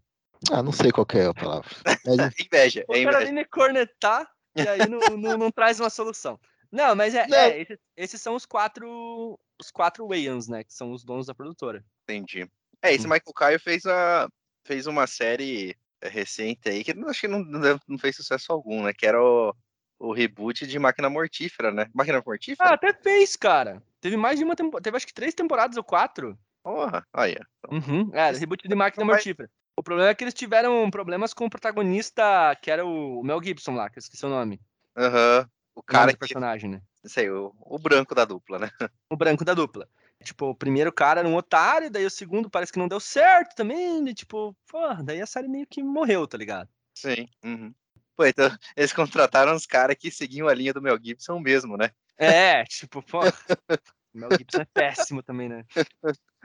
[0.53, 1.69] Ah, não sei qual que é a palavra.
[1.85, 3.49] Mas, Inveja, O é cara inveja.
[3.51, 6.39] cornetar e aí não, não, não traz uma solução.
[6.71, 10.65] Não, mas é, é, esses, esses são os quatro os quatro Wayans, né?
[10.65, 11.85] Que são os donos da produtora.
[12.05, 12.49] Entendi.
[12.83, 13.11] É, esse Hum.
[13.11, 14.29] Michael Caio fez, a,
[14.65, 17.41] fez uma série é, recente aí, que acho que não,
[17.89, 18.93] não fez sucesso algum, né?
[18.93, 19.55] Que era o,
[19.99, 21.87] o reboot de Máquina Mortífera, né?
[21.95, 22.71] Máquina Ah, Mortífera?
[22.75, 23.83] até fez, cara.
[24.01, 24.83] Teve mais de uma temporada.
[24.83, 26.39] Teve acho que três temporadas ou quatro.
[26.63, 27.37] Porra, aí,
[27.67, 27.75] ó.
[27.75, 28.11] Uhum.
[28.13, 29.51] É, reboot de máquina mortífera.
[29.77, 33.75] O problema é que eles tiveram problemas com o protagonista, que era o Mel Gibson
[33.75, 34.61] lá, que eu esqueci o nome.
[34.97, 35.49] Aham.
[35.75, 36.19] O O cara do que.
[36.21, 36.81] personagem, né?
[37.05, 38.71] Sei, o, o branco da dupla, né?
[39.11, 39.89] O branco da dupla.
[40.25, 43.55] Tipo, o primeiro cara era um otário, daí o segundo parece que não deu certo
[43.55, 46.69] também, e tipo, porra, daí a série meio que morreu, tá ligado?
[46.95, 47.29] Sim.
[47.45, 47.75] Uhum.
[48.17, 51.91] Pô, então eles contrataram os caras que seguiam a linha do Mel Gibson mesmo, né?
[52.17, 53.21] É, tipo, pô.
[53.21, 55.65] O Mel Gibson é péssimo também, né?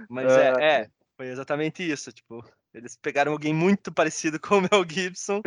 [0.10, 2.12] Mas é, é, foi exatamente isso.
[2.12, 5.42] Tipo, eles pegaram alguém muito parecido com o Mel Gibson,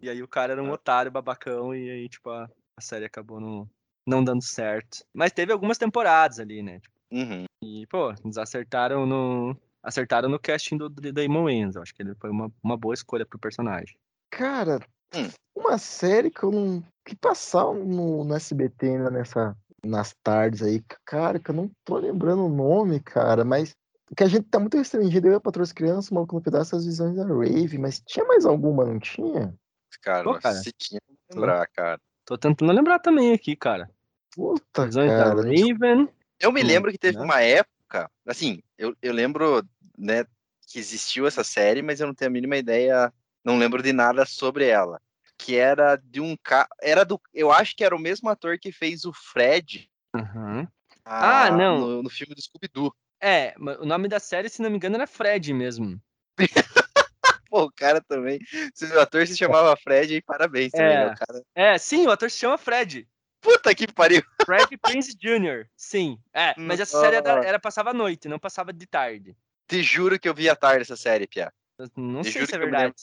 [0.00, 3.40] e aí o cara era um otário, babacão, e aí, tipo, a, a série acabou
[3.40, 3.70] não,
[4.06, 5.04] não dando certo.
[5.12, 6.80] Mas teve algumas temporadas ali, né?
[6.80, 7.44] Tipo, Uhum.
[7.62, 9.56] e, pô, eles acertaram no.
[9.82, 11.74] Acertaram no casting do, do Damon Wayans.
[11.76, 13.96] Eu acho que ele foi uma, uma boa escolha pro personagem.
[14.30, 14.78] Cara,
[15.14, 15.28] Hum.
[15.56, 16.84] uma série que eu não.
[17.04, 19.56] que passava no, no SBT ainda nessa.
[19.84, 23.74] nas tardes aí, cara, que eu não tô lembrando o nome, cara, mas.
[24.16, 26.72] Que a gente tá muito restringido, eu e a Patroa das Crianças, maluco no pedaço
[26.72, 29.54] das visões da Rave, mas tinha mais alguma, não tinha?
[30.02, 30.56] Cara, Pô, cara.
[30.56, 32.00] se tinha que lembrar, cara.
[32.24, 33.88] Tô tentando lembrar também aqui, cara.
[34.34, 35.42] Puta, Visões da cara.
[35.42, 36.08] Raven.
[36.40, 37.24] Eu me lembro que teve né?
[37.24, 39.62] uma época, assim, eu, eu lembro,
[39.96, 40.24] né,
[40.66, 43.12] que existiu essa série, mas eu não tenho a mínima ideia,
[43.44, 45.00] não lembro de nada sobre ela.
[45.36, 48.72] Que era de um cara, era do, eu acho que era o mesmo ator que
[48.72, 50.68] fez o Fred Aham.
[51.04, 51.78] ah, Ah, não.
[51.78, 52.94] No, no filme do Scooby-Doo.
[53.20, 56.00] É, o nome da série, se não me engano, era Fred mesmo.
[57.50, 58.38] Pô, o cara também,
[58.72, 60.98] se o ator se chamava Fred, aí parabéns também, É.
[61.00, 61.42] né, o cara.
[61.54, 63.08] É, sim, o ator se chama Fred.
[63.40, 64.22] Puta que pariu.
[64.44, 65.66] Fred Prince Jr.
[65.76, 66.18] Sim.
[66.32, 69.36] É, mas essa série era, era- passava à noite, não passava de tarde.
[69.66, 71.52] Te juro que eu vi à tarde essa série, Pia.
[71.78, 72.94] Eu Não Te sei se é verdade.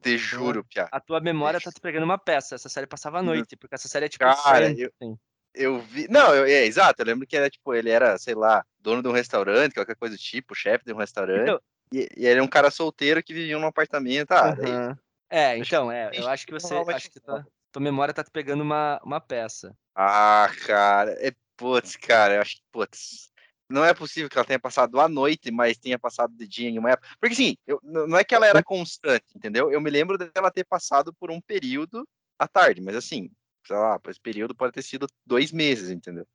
[0.00, 0.88] Te juro, Pia.
[0.90, 2.54] A tua memória tá te pegando uma peça.
[2.56, 3.34] Essa série passava à Não.
[3.34, 5.16] noite, porque essa série é tipo Cara, eu- assim.
[5.54, 6.08] Eu vi.
[6.08, 7.02] Não, eu, é exato.
[7.02, 10.16] Eu lembro que era tipo, ele era, sei lá, dono de um restaurante, qualquer coisa
[10.16, 11.42] do tipo, chefe de um restaurante.
[11.42, 11.60] Então,
[11.92, 14.32] E, e ele é um cara solteiro que vivia num apartamento.
[14.32, 14.98] Ah, daí- aham.
[15.30, 16.10] É, então, é.
[16.14, 16.74] Eu acho que você.
[16.74, 17.46] Acho que funcionar.
[17.72, 19.76] Tua, memória tá te pegando uma, uma peça.
[19.94, 21.12] ah, cara.
[21.26, 23.30] É, putz, cara, eu acho que, putz.
[23.68, 26.78] Não é possível que ela tenha passado à noite, mas tenha passado de dia em
[26.78, 27.08] uma época.
[27.18, 29.70] Porque assim, eu- não é que ela era constante, entendeu?
[29.72, 32.06] Eu me lembro dela ter passado por um período
[32.38, 33.30] à tarde, mas assim,
[33.66, 36.26] sei lá, esse período pode ter sido dois meses, entendeu?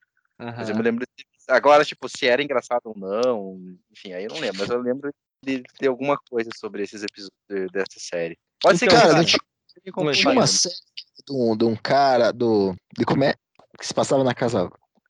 [0.58, 1.06] Mas eu me lembro.
[1.16, 3.58] de- Agora, tipo, se era engraçado ou não,
[3.92, 7.72] enfim, aí eu não lembro, mas eu lembro de ter alguma coisa sobre esses episódios
[7.72, 8.38] dessa série.
[8.60, 10.76] Pode ser Então, que cara, eu tinha- esteja Oi, Tinha uma série
[11.26, 12.76] de um, de um cara do.
[12.98, 13.34] De como é?
[13.78, 14.70] Que se passava na Casa,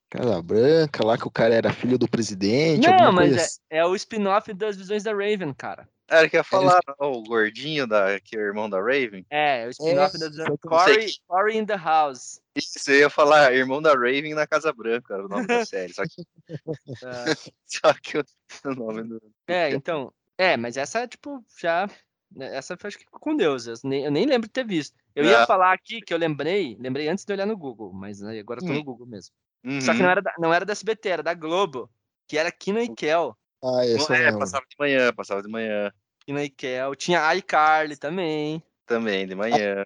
[0.09, 2.87] casa Branca, lá que o cara era filho do presidente.
[2.87, 3.59] Não, mas coisa é, assim.
[3.69, 5.87] é o spin-off das visões da Raven, cara.
[6.09, 9.25] Era que ia falar, não, o gordinho da, que é o irmão da Raven.
[9.29, 10.47] É, é o spin-off É, das visões.
[10.47, 12.39] sei Corey, Corey in the House.
[12.55, 15.93] Isso, eu ia falar irmão da Raven na Casa Branca, era o nome da série.
[15.93, 16.55] Só que, É.
[17.67, 18.23] só que o
[18.65, 19.21] o nome do.
[19.47, 20.13] É, então.
[20.37, 21.89] É, mas essa, tipo, já.
[22.33, 23.67] Né, Essa foi acho que com Deus.
[23.67, 24.95] Eu nem, eu nem lembro de ter visto.
[25.15, 25.47] Eu ia Ah.
[25.47, 28.71] falar aqui que eu lembrei, lembrei antes de olhar no Google, mas agora eu tô
[28.73, 28.75] Hum.
[28.75, 29.33] no Google mesmo.
[29.63, 29.81] Uhum.
[29.81, 31.89] Só que não era, da, não era da SBT, era da Globo,
[32.27, 33.35] que era Kina e Kel.
[33.63, 35.91] Ah, esse eu É, passava de manhã, passava de manhã.
[36.25, 36.95] Kina e Kel.
[36.95, 38.61] Tinha iCarly também.
[38.85, 39.83] Também, de manhã.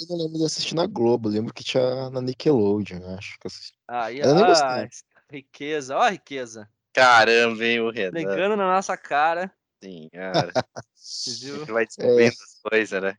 [0.00, 3.46] Eu não lembro de assistir na Globo, eu lembro que tinha na Nickelodeon, acho que
[3.46, 3.78] eu assisti.
[3.88, 4.88] Aí, Eu nem ah,
[5.30, 6.68] riqueza, ó a riqueza.
[6.92, 8.12] Caramba, hein, o Renan.
[8.12, 9.52] Negando na nossa cara.
[9.82, 10.52] Sim, cara.
[10.94, 13.16] Você vai descobrindo as coisas, né?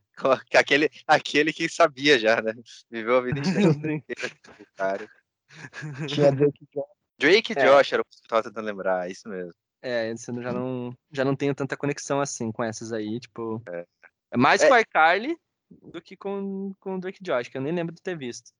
[0.54, 2.54] Aquele, aquele que sabia já, né?
[2.89, 3.39] Viveu a vida
[4.00, 4.36] inteira
[4.76, 5.10] cara.
[6.08, 6.86] Tinha Drake Josh.
[7.19, 7.65] Drake e É.
[7.65, 9.54] Josh era o que eu tava tentando lembrar, é isso mesmo.
[9.82, 13.62] É, eu já não, já não tenho tanta conexão assim com essas aí, tipo.
[13.67, 13.86] É.
[14.32, 14.67] É mais É.
[14.67, 15.36] com a iCarly
[15.69, 18.52] do que com, com o Drake Josh, que eu nem lembro de ter visto.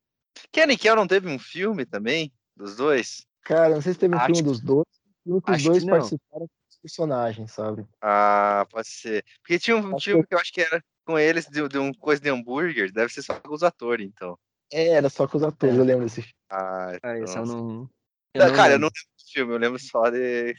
[0.52, 2.34] Kenny Kel não teve um filme também?
[2.58, 3.26] Dos dois?
[3.44, 4.86] Cara, não sei se teve um Acho filme que- dos dois.
[5.24, 7.86] filme que os acho dois participaram dos personagens, sabe?
[8.02, 9.24] Ah, pode ser.
[9.42, 11.94] Porque tinha um Acho filme que eu acho que era com eles de, de um
[11.94, 14.38] coisa de hambúrguer, deve ser só com os atores, então.
[14.72, 15.80] É, era só com os atores, É.
[15.80, 16.36] eu lembro desse filme.
[16.50, 17.90] Ah, Ah, esse eu não.
[18.36, 18.80] Não, não cara, eu lembro.
[18.80, 20.56] não lembro do filme, eu lembro só de.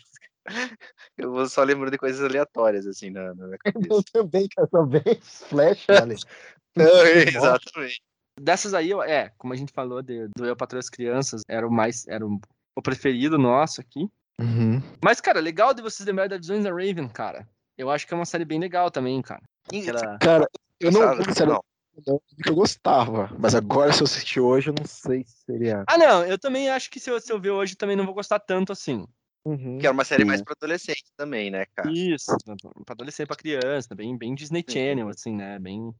[1.16, 4.02] Eu só lembro de coisas aleatórias, assim, na, na minha Eu cabeça.
[4.12, 5.02] também, cara, também.
[5.22, 6.16] Flash, vale.
[6.76, 8.02] Não, exatamente.
[8.40, 11.66] Dessas aí, eu- é, como a gente falou de- do Eu Patrulho as Crianças, era
[11.66, 12.06] o mais.
[12.08, 12.40] Era o,
[12.76, 14.08] o preferido nosso aqui.
[14.40, 14.82] Uhum.
[15.02, 17.48] Mas, cara, legal de vocês lembrarem da Visões da Raven, cara.
[17.76, 19.42] Eu acho que é uma série bem legal também, cara.
[19.66, 20.18] Aquela...
[20.18, 20.48] Cara,
[20.80, 21.62] eu não, sinceramente,
[22.06, 22.20] não.
[22.46, 25.84] eu gostava, mas agora se eu assistir hoje, eu não sei se seria.
[25.86, 28.14] Ah, não, eu também acho que se eu, se eu ver hoje, também não vou
[28.14, 29.06] gostar tanto assim.
[29.44, 29.78] Uhum.
[29.78, 30.44] Que era uma série mais Sim.
[30.44, 31.90] pra adolescente também, né, cara?
[31.90, 35.58] Isso, pra pra adolescente, pra criança, bem, bem Disney Channel, assim, né?
[35.58, 35.92] Bem.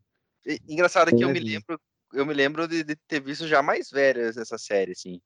[0.47, 1.47] E- engraçado é que eu me Uhum.
[1.47, 1.81] lembro,
[2.13, 5.21] eu me lembro de, de ter visto já mais velhas essa série, assim.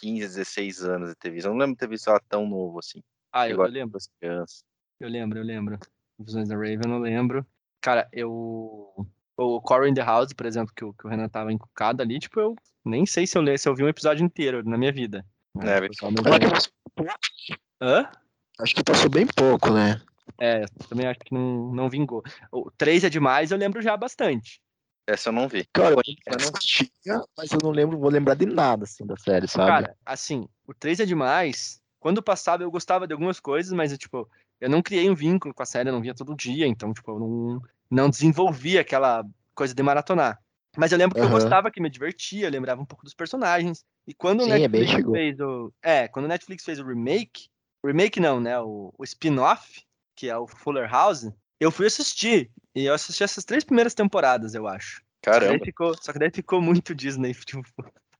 [0.00, 1.46] 15, 16 anos de ter visto.
[1.46, 3.02] Eu não lembro de ter visto ela tão novo, assim.
[3.32, 4.64] Ah, eu, eu lembro, as crianças.
[5.00, 5.78] eu lembro, eu lembro.
[6.18, 7.46] Visões da Raven, eu lembro.
[7.80, 9.06] Cara, eu.
[9.36, 12.18] O Corey in the House, por exemplo, que o, que o Renan tava encucado ali,
[12.18, 14.90] tipo, eu nem sei se eu, le- se eu vi um episódio inteiro na minha
[14.92, 15.24] vida.
[15.60, 15.88] É, vi.
[16.50, 16.72] passou-
[17.80, 18.10] Hã?
[18.60, 20.00] Acho que passou bem pouco, né?
[20.40, 22.22] É, também acho que não, não vingou.
[22.50, 24.60] O 3 é demais, eu lembro já bastante.
[25.08, 25.66] Essa eu não vi.
[25.72, 29.16] Cara, eu Eu não- assistia, mas eu não lembro, vou lembrar de nada, assim, da
[29.16, 29.66] série, sabe?
[29.66, 31.80] Cara, assim, o 3 é demais.
[31.98, 34.28] Quando passava, eu gostava de algumas coisas, mas, eu, tipo,
[34.60, 37.10] eu não criei um vínculo com a série, eu não via todo dia, então, tipo,
[37.10, 40.38] eu não, não desenvolvi aquela coisa de maratonar.
[40.76, 41.32] Mas eu lembro que eu Aham.
[41.38, 43.82] gostava, que me divertia, eu lembrava um pouco dos personagens.
[44.06, 45.14] E quando o Sim, é bem Netflix chegou.
[45.14, 45.72] fez o.
[45.82, 47.48] É, quando o Netflix fez o remake,
[47.82, 48.60] o remake não, né?
[48.60, 49.82] O, o spin-off,
[50.14, 52.50] que é o Fuller House, eu fui assistir.
[52.78, 55.02] E eu assisti essas três primeiras temporadas, eu acho.
[55.24, 55.64] Só que Caramba.
[55.64, 57.34] ficou, só que daí ficou muito Disney.
[57.44, 57.64] Tipo,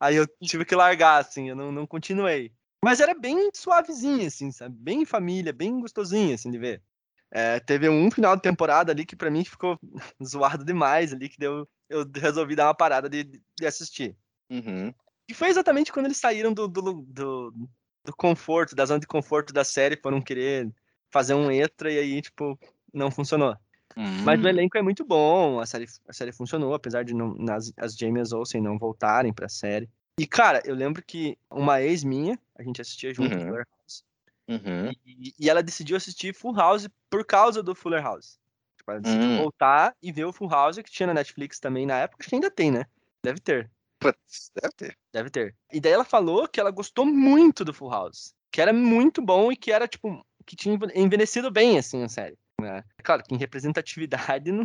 [0.00, 2.52] aí eu tive que largar, assim, eu não, não continuei.
[2.84, 4.74] Mas era bem suavezinho, assim, sabe?
[4.76, 6.82] Bem família, bem gostosinho, assim, de ver.
[7.30, 9.78] É, teve um final de temporada ali que pra mim ficou
[10.24, 14.16] zoado demais ali, que deu, eu resolvi dar uma parada de, de assistir.
[14.50, 14.92] Uhum.
[15.28, 17.54] E foi exatamente quando eles saíram do, do, do,
[18.04, 20.68] do conforto, da zona de conforto da série, foram querer
[21.12, 22.58] fazer um extra e aí, tipo,
[22.92, 23.56] não funcionou.
[24.24, 24.48] Mas o Hum.
[24.48, 28.32] elenco é muito bom, a série, a série funcionou, apesar de não, nas, as James
[28.32, 29.88] Olsen não voltarem pra série.
[30.20, 33.40] E, cara, eu lembro que uma ex minha, a gente assistia junto Uhum.
[33.46, 34.04] Fuller House,
[34.48, 34.90] Uhum.
[35.04, 38.38] e, e ela decidiu assistir Full House por causa do Fuller House.
[38.76, 39.36] Tipo, ela decidiu Hum.
[39.36, 42.34] voltar e ver o Full House, que tinha na Netflix também na época, acho que
[42.36, 42.84] ainda tem, né?
[43.22, 43.68] Deve ter.
[43.98, 44.98] Putz, deve ter.
[45.12, 45.54] Deve ter.
[45.72, 48.32] E daí ela falou que ela gostou muito do Full House.
[48.50, 52.08] Que era muito bom e que era, tipo, que tinha enve- envelhecido bem, assim, a
[52.08, 52.38] série.
[52.60, 52.84] Né?
[53.02, 54.64] Claro que em representatividade não,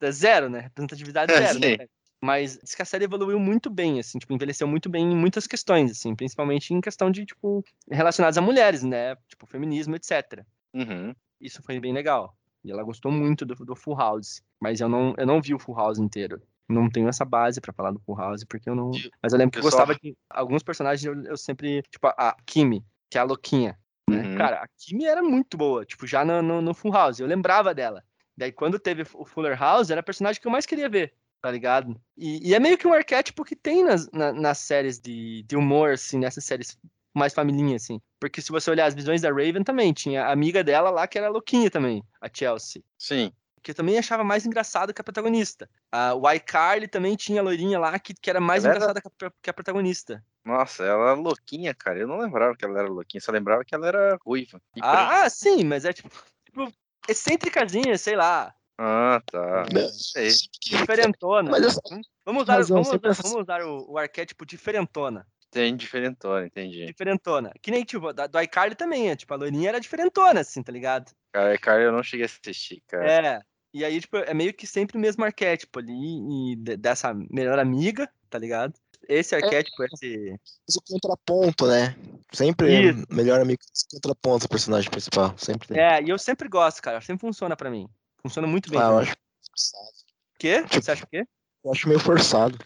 [0.00, 0.60] é zero, né?
[0.60, 1.86] Representatividade É, zero, né?
[2.20, 5.46] Mas diz que a série evoluiu muito bem, assim, tipo, envelheceu muito bem em muitas
[5.46, 9.14] questões, assim, principalmente em questão de, tipo, relacionadas a mulheres, né?
[9.28, 10.44] Tipo, feminismo, etc.
[10.74, 11.14] Uhum.
[11.40, 12.34] Isso foi bem legal.
[12.64, 14.42] E ela gostou muito do, do Full House.
[14.60, 16.42] Mas eu não, eu não vi o Full House inteiro.
[16.68, 18.90] Não tenho essa base pra falar do Full House, porque eu não.
[19.22, 20.16] Mas eu lembro que eu gostava de.
[20.28, 21.82] Alguns personagens eu, eu sempre.
[21.88, 23.78] Tipo, a- a Kimi, que é a louquinha.
[24.08, 24.22] Né?
[24.22, 24.36] Uhum.
[24.36, 27.18] Cara, a Kimi era muito boa, tipo, já no, no, no Full House.
[27.20, 28.02] Eu lembrava dela.
[28.36, 31.50] Daí quando teve o Fuller House, era a personagem que eu mais queria ver, tá
[31.50, 32.00] ligado?
[32.16, 35.56] E, e é meio que um arquétipo que tem nas, na- nas séries de, de
[35.56, 36.78] humor, assim, nessas séries
[37.12, 38.00] mais familhinha, assim.
[38.20, 41.18] Porque se você olhar as visões da Raven também, tinha a amiga dela lá que
[41.18, 42.80] era louquinha também, a Chelsea.
[42.96, 43.32] Sim.
[43.62, 45.68] Que eu também achava mais engraçado que a protagonista.
[45.90, 49.00] A o iCarly também tinha a loirinha lá que, que era mais Ela era- engraçada
[49.00, 50.24] que a, que a protagonista.
[50.44, 51.98] Nossa, ela era louquinha, cara.
[51.98, 54.60] Eu não lembrava que ela era louquinha, só lembrava que ela era ruiva.
[54.80, 56.08] Ah, ah, sim, mas é tipo,
[56.44, 56.72] tipo
[57.08, 58.54] excêntricazinha, sei lá.
[58.78, 59.64] Ah, tá.
[59.90, 60.28] Sei.
[60.62, 61.50] Diferentona.
[61.50, 65.26] Mas eu- Vamos usar, razão, vamos, sempre usar, vamos usar o, o arquétipo diferentona.
[65.50, 66.84] Tem diferentona, entendi.
[66.86, 67.52] Diferentona.
[67.62, 70.70] Que nem, tipo, da, do iCarly também, é, tipo, a loirinha era diferentona, assim, tá
[70.70, 71.10] ligado?
[71.32, 73.10] Cara, cara, eu não cheguei a assistir, cara.
[73.10, 73.40] É.
[73.74, 77.58] E aí, tipo, é meio que sempre o mesmo arquétipo ali, e de- dessa melhor
[77.58, 78.72] amiga, tá ligado?
[79.06, 80.38] Esse arquétipo, esse...
[80.66, 81.94] Mas o contraponto, né?
[82.32, 83.04] Sempre é Isso.
[83.10, 83.60] melhor amigo
[83.92, 85.34] contraponto o personagem principal.
[85.38, 85.78] Sempre tem.
[85.78, 87.88] É, e eu sempre gosto, cara, sempre funciona pra mim.
[88.22, 88.80] Funciona muito bem.
[88.80, 89.14] ah, eu acho
[89.48, 89.96] forçado.
[90.38, 90.62] Quê?
[90.64, 91.24] tipo- Você acha o quê?
[91.64, 92.58] Eu acho meio forçado.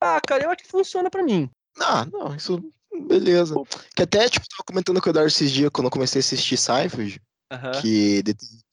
[0.00, 1.48] Ah, cara, eu acho que funciona pra mim.
[1.78, 2.62] Ah, não, isso.
[3.06, 3.54] Beleza.
[3.94, 6.56] Que até, tipo, tava comentando com o Eduardo esses dias quando eu comecei a assistir
[6.56, 7.80] Seinfeld, Aham.
[7.80, 8.22] que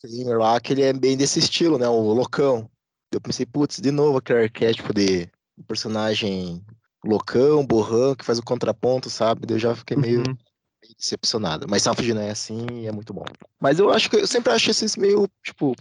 [0.01, 1.87] Kramer lá, que ele é bem desse estilo, né?
[1.87, 2.69] O loucão.
[3.11, 5.29] Eu pensei, putz, de novo aquele arquétipo de
[5.67, 6.65] personagem
[7.05, 9.51] loucão, borrão, que faz o contraponto, sabe?
[9.53, 10.37] Eu já fiquei meio, Uhum.
[10.97, 11.67] decepcionado.
[11.69, 13.25] Mas Seinfeld não é assim é muito bom.
[13.59, 15.75] Mas eu acho que eu sempre acho esses meio, tipo,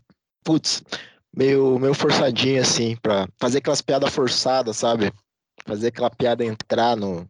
[0.44, 0.82] putz,
[1.34, 5.12] meio, meio forçadinho, assim, pra fazer aquelas piadas forçadas, sabe?
[5.64, 7.26] Fazer aquela piada entrar no.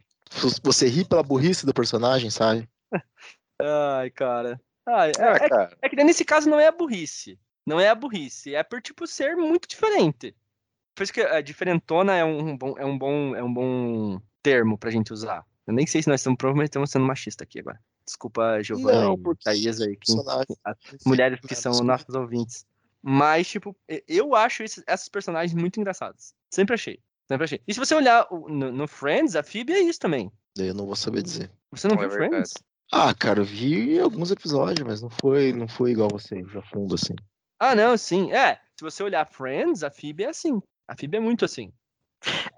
[0.62, 2.68] Você ri pela burrice do personagem, sabe?
[3.60, 4.60] Ai, cara.
[4.86, 5.76] Ah, é, Ah, é cara.
[5.80, 7.38] É que nesse caso não é a burrice.
[7.66, 8.54] Não é a burrice.
[8.54, 10.34] É por, tipo, ser muito diferente.
[10.94, 14.76] Por isso que a diferentona é um bom, é um bom, é um bom termo
[14.76, 15.44] pra gente usar.
[15.66, 17.80] Eu nem sei se nós estamos, provavelmente estamos sendo machista aqui agora.
[18.04, 20.12] Desculpa, Giovanna Não, e Thaís aí, que,
[20.64, 22.66] as mulheres que são nossos ouvintes.
[23.00, 26.34] Mas, tipo, eu acho esses, essas personagens muito engraçadas.
[26.50, 27.00] Sempre achei.
[27.28, 27.60] Sempre achei.
[27.66, 30.30] E se você olhar no, no Friends, a Phoebe é isso também.
[30.56, 31.50] Daí eu não vou saber dizer.
[31.70, 32.30] Você não É viu verdade.
[32.30, 32.52] Friends?
[32.94, 36.94] Ah, cara, eu vi alguns episódios, mas não foi, não foi igual você, já fundo
[36.94, 37.14] assim.
[37.58, 38.30] Ah, não, sim.
[38.32, 40.60] É, se você olhar Friends, a Phoebe é assim.
[40.86, 41.72] A Phoebe é muito assim.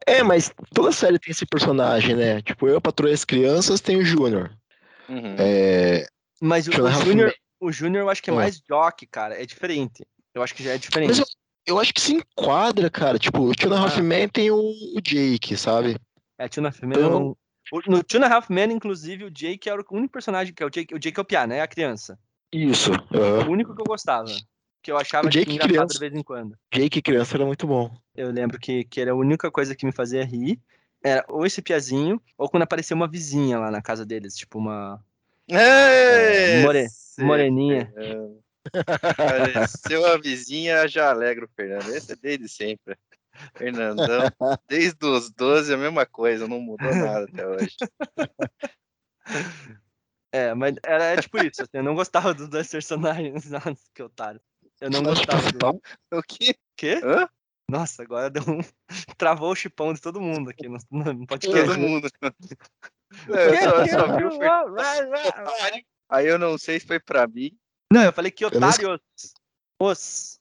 [0.07, 2.43] É, mas toda série tem esse personagem, né?
[2.43, 4.51] Tipo, eu, Patroa e as Crianças, tem o Júnior.
[5.09, 5.37] Uhum.
[5.39, 6.07] É,
[6.41, 7.35] Mas o, a o Júnior, Men.
[7.61, 8.37] o Júnior eu acho que é Ah.
[8.37, 9.41] mais jock, cara.
[9.41, 10.05] É diferente.
[10.35, 11.11] Eu acho que já é diferente.
[11.11, 11.27] Mas eu,
[11.67, 13.19] eu acho que se enquadra, cara.
[13.19, 14.03] Tipo, o a Half Ah.
[14.03, 15.97] Men tem o, o Jake, sabe?
[16.39, 16.99] É, Two and a Half Men.
[16.99, 17.37] Então-
[17.87, 20.67] No Two and a Half Men, inclusive, o Jake era o único personagem que é
[20.67, 20.95] o Jake.
[20.95, 21.61] O Jake é o Pia, né?
[21.61, 22.19] A criança.
[22.53, 22.93] Isso.
[23.13, 23.49] É aham.
[23.49, 24.29] o único que eu gostava.
[24.83, 25.95] Que eu achava O Jake engraçado criança.
[25.95, 26.57] de vez em quando.
[26.73, 27.91] Jake criança era muito bom.
[28.15, 30.61] Eu lembro que, que era a única coisa que me fazia rir.
[31.03, 35.03] Era ou esse piazinho, ou quando aparecia uma vizinha lá na casa deles, tipo uma.
[35.51, 36.87] É, more-
[37.19, 37.91] moreninha.
[37.95, 38.41] Fernando.
[39.19, 41.89] Apareceu a vizinha, já alegra o Fernando.
[41.95, 42.97] Esse é desde sempre.
[43.55, 44.31] Fernandão,
[44.69, 47.77] desde os 12 a mesma coisa, não mudou nada até hoje.
[50.33, 53.45] É, mas era é tipo isso, assim, eu não gostava dos dois personagens.
[53.51, 54.41] Nossa, que otário.
[54.81, 55.81] Eu não gostava do.
[56.13, 56.57] O quê?
[56.77, 57.01] Quê?
[57.05, 57.29] Hã?
[57.71, 58.61] Nossa, agora deu um.
[59.17, 61.67] Travou o chipão de todo mundo aqui no, no podcast.
[61.67, 62.09] Todo mundo.
[63.27, 65.53] Que- eu só, que- só vi o Rá, rá, rá.
[65.53, 65.85] Fernando.
[66.09, 67.57] Aí eu não sei se foi pra mim.
[67.93, 69.01] Não, eu falei que otários.
[69.81, 70.41] Os.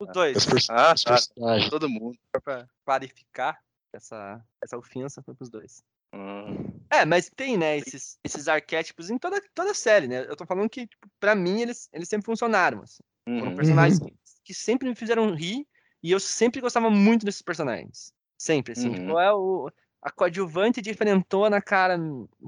[0.00, 0.46] Ah, Os Os, dois.
[0.46, 1.10] pers- Ah, os tá.
[1.14, 1.70] personagens.
[1.70, 2.18] Todo mundo.
[2.42, 3.60] Pra clarificar
[3.92, 5.82] essa, essa ofensa foi pros dois.
[6.14, 6.72] Hum.
[6.90, 10.20] É, mas tem, né, esses, esses arquétipos em toda, toda a série, né?
[10.28, 13.02] Eu tô falando que, tipo, pra mim, eles, eles sempre funcionaram, assim.
[13.26, 13.56] Foram Uhum.
[13.56, 15.66] personagens que, que sempre me fizeram rir
[16.02, 18.12] e eu sempre gostava muito desses personagens.
[18.38, 18.88] Sempre, assim.
[18.88, 18.94] Uhum.
[18.94, 19.70] Tipo, é o,
[20.02, 21.98] a coadjuvante diferentona, cara,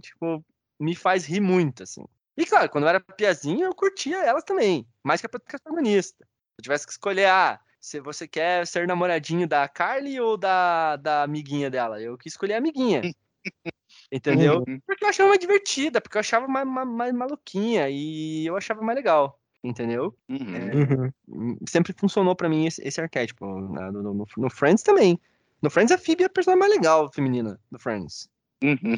[0.02, 0.44] tipo,
[0.78, 2.04] me faz rir muito, assim.
[2.36, 6.28] E claro, quando eu era piazinho, eu curtia elas também, mais que a protagonista.
[6.56, 10.96] Se eu tivesse que escolher, ah, se você quer ser namoradinho da Carly ou da,
[10.96, 13.02] da amiguinha dela, eu quis escolher a amiguinha.
[14.10, 14.64] Entendeu?
[14.66, 14.80] Uhum.
[14.86, 18.80] Porque eu achava mais divertida, porque eu achava mais, mais, mais maluquinha e eu achava
[18.80, 19.38] mais legal.
[19.62, 20.16] Entendeu?
[20.30, 21.12] Uhum.
[21.28, 21.58] Uhum.
[21.68, 23.44] sempre funcionou pra mim esse, esse arquétipo.
[23.72, 25.20] né, No, no- no Friends também.
[25.60, 28.30] No Friends, a Phoebe é a personagem mais legal feminina do Friends.
[28.64, 28.94] Uhum.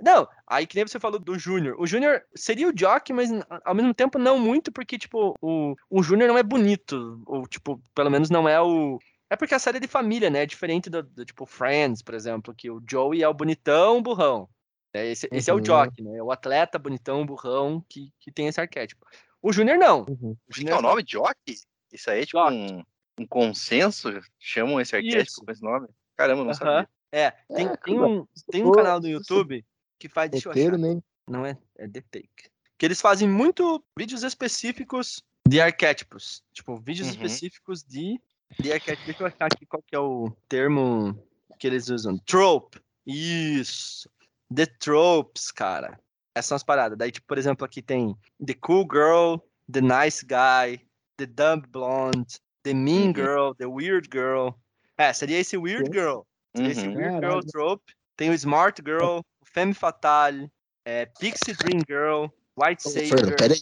[0.00, 1.76] Não, aí que nem você falou do Júnior.
[1.78, 3.30] O Júnior seria o Jock, mas
[3.64, 7.22] ao mesmo tempo não muito, porque, tipo, o, o Júnior não é bonito.
[7.26, 8.98] Ou, tipo, pelo menos não é o.
[9.30, 10.42] É porque a série é de família, né?
[10.42, 14.48] É diferente do, do, tipo, Friends, por exemplo, que o Joey é o bonitão, burrão.
[14.92, 15.62] É, esse, esse é o Uhum.
[15.62, 16.22] Jock, né?
[16.22, 19.04] O atleta bonitão, burrão, que, que tem esse arquétipo.
[19.42, 20.00] O Júnior não.
[20.08, 20.36] Uhum.
[20.48, 21.04] O que Júnior é o nome?
[21.06, 21.56] Jockey?
[21.92, 22.82] Isso aí é tipo um,
[23.18, 24.08] um consenso?
[24.38, 25.44] Chamam esse arquétipo Isso.
[25.44, 25.88] com esse nome?
[26.16, 26.54] Caramba, não Aham.
[26.54, 26.88] sabia.
[27.12, 29.64] É, tem, É, tem, um, tem um canal do YouTube
[30.04, 30.30] que faz.
[30.34, 30.50] Achar.
[30.50, 31.00] Roteiro, né?
[31.26, 32.50] Não é, é The Take.
[32.76, 36.42] Que eles fazem muito vídeos específicos de arquétipos.
[36.52, 37.14] Tipo, vídeos Uhum.
[37.14, 38.20] específicos de,
[38.60, 39.06] de arquétipos.
[39.06, 41.18] Deixa eu achar aqui qual que é o termo
[41.58, 42.18] que eles usam.
[42.18, 42.78] Trope.
[43.06, 44.10] Isso.
[44.54, 45.98] The tropes, cara.
[46.34, 46.98] Essas são as paradas.
[46.98, 48.14] Daí, tipo, por exemplo, aqui tem
[48.44, 49.36] The Cool Girl,
[49.72, 50.86] The Nice Guy,
[51.16, 53.14] The Dumb Blonde, The Mean Uhum.
[53.14, 54.50] Girl, The Weird Girl.
[54.98, 56.20] É, seria esse Weird Girl.
[56.54, 56.96] Esse Uhum.
[56.96, 57.40] Weird Girl.
[57.50, 57.94] Trope.
[58.16, 59.20] Tem o Smart Girl,
[59.54, 60.50] Femme Fatale,
[60.84, 62.26] é, Pixie Dream Girl,
[62.58, 63.06] White Savior.
[63.18, 63.60] Fernando, peraí.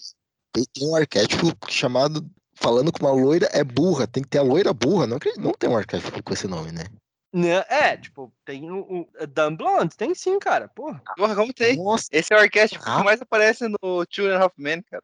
[0.52, 2.28] Tem tem um arquétipo chamado.
[2.55, 4.07] Falando com uma loira é burra.
[4.07, 5.07] Tem que ter a loira burra.
[5.07, 6.85] Não, não tem um arquétipo com esse nome, né?
[7.35, 10.68] Né, É, tipo, tem o, o a Dumb Blonde, tem sim, cara.
[10.68, 11.76] Porra, Porra, como tem?
[11.76, 12.98] Nossa, Esse é o arquétipo Ah.
[12.98, 15.02] que mais aparece no Two and a Half Men, cara.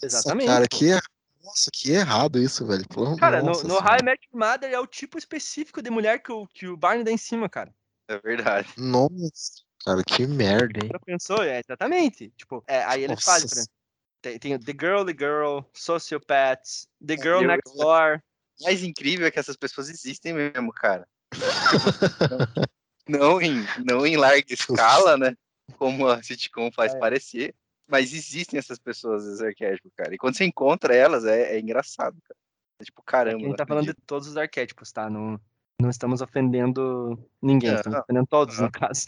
[0.00, 0.46] exatamente.
[0.46, 0.76] cara, pô.
[0.76, 1.00] que é...
[1.42, 2.86] Nossa, que errado isso, velho.
[2.88, 3.84] Pelo- Cara, no, nossa no senhora.
[3.90, 7.10] High Match Mother é o tipo específico de mulher que o, que o Barney dá
[7.10, 7.74] em cima, cara.
[8.08, 8.68] É verdade.
[8.78, 10.90] Nossa, cara, que merda, hein?
[10.92, 11.42] Já pensou?
[11.42, 12.30] É, exatamente.
[12.36, 13.74] Tipo, é, aí eles Nossa fazem, por exemplo,
[14.22, 18.22] tem, tem The Girly Girl, Sociopaths, The Girl Next Door.
[18.60, 21.06] O mais incrível é que essas pessoas existem mesmo, cara.
[23.08, 25.36] não, em, não em larga escala, né?
[25.76, 26.98] Como a sitcom faz É.
[26.98, 27.54] parecer.
[27.86, 30.14] Mas existem essas pessoas, esses arquétipos, cara.
[30.14, 32.38] E quando você encontra elas, é, é engraçado, cara.
[32.80, 33.36] É tipo, caramba.
[33.36, 35.10] Aqui a gente tá falando de todos os arquétipos, tá?
[35.10, 35.38] Não,
[35.80, 38.66] não estamos ofendendo ninguém, Não, estamos ofendendo todos, não.
[38.66, 39.04] no caso.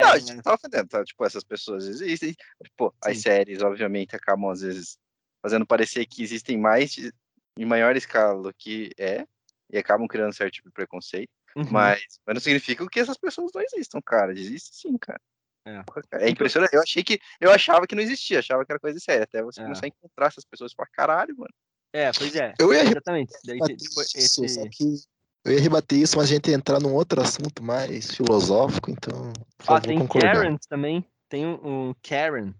[0.00, 1.04] Não, a É, gente não tá ofendendo, tá?
[1.04, 2.34] Tipo, essas pessoas existem.
[2.62, 3.22] Tipo, as Sim.
[3.22, 4.96] séries, obviamente, acabam, às vezes,
[5.42, 7.12] fazendo parecer que existem mais de-
[7.58, 9.26] em maior escala do que é.
[9.70, 11.28] E acabam criando certo tipo de preconceito.
[11.56, 11.66] uhum.
[11.70, 14.32] Mas, mas não significa que essas pessoas não existam, cara.
[14.32, 15.20] Existem sim, cara.
[15.66, 15.82] É.
[16.24, 16.72] É impressionante.
[16.74, 17.18] Eu achei que.
[17.40, 19.24] Eu achava que não existia, achava que era coisa séria.
[19.24, 19.64] Até você É.
[19.64, 21.52] começar a encontrar essas pessoas e falar, caralho, mano.
[21.92, 22.54] É, pois é.
[22.58, 23.32] Eu ia Exatamente.
[23.44, 24.48] Daí, tipo, esse...
[24.48, 24.94] só que
[25.48, 29.32] eu ia rebater isso, mas a gente ia entrar num outro assunto mais filosófico, então.
[29.58, 30.34] Favor, tem concordar.
[30.34, 31.04] Karen também.
[31.28, 32.52] Tem um, um Karen,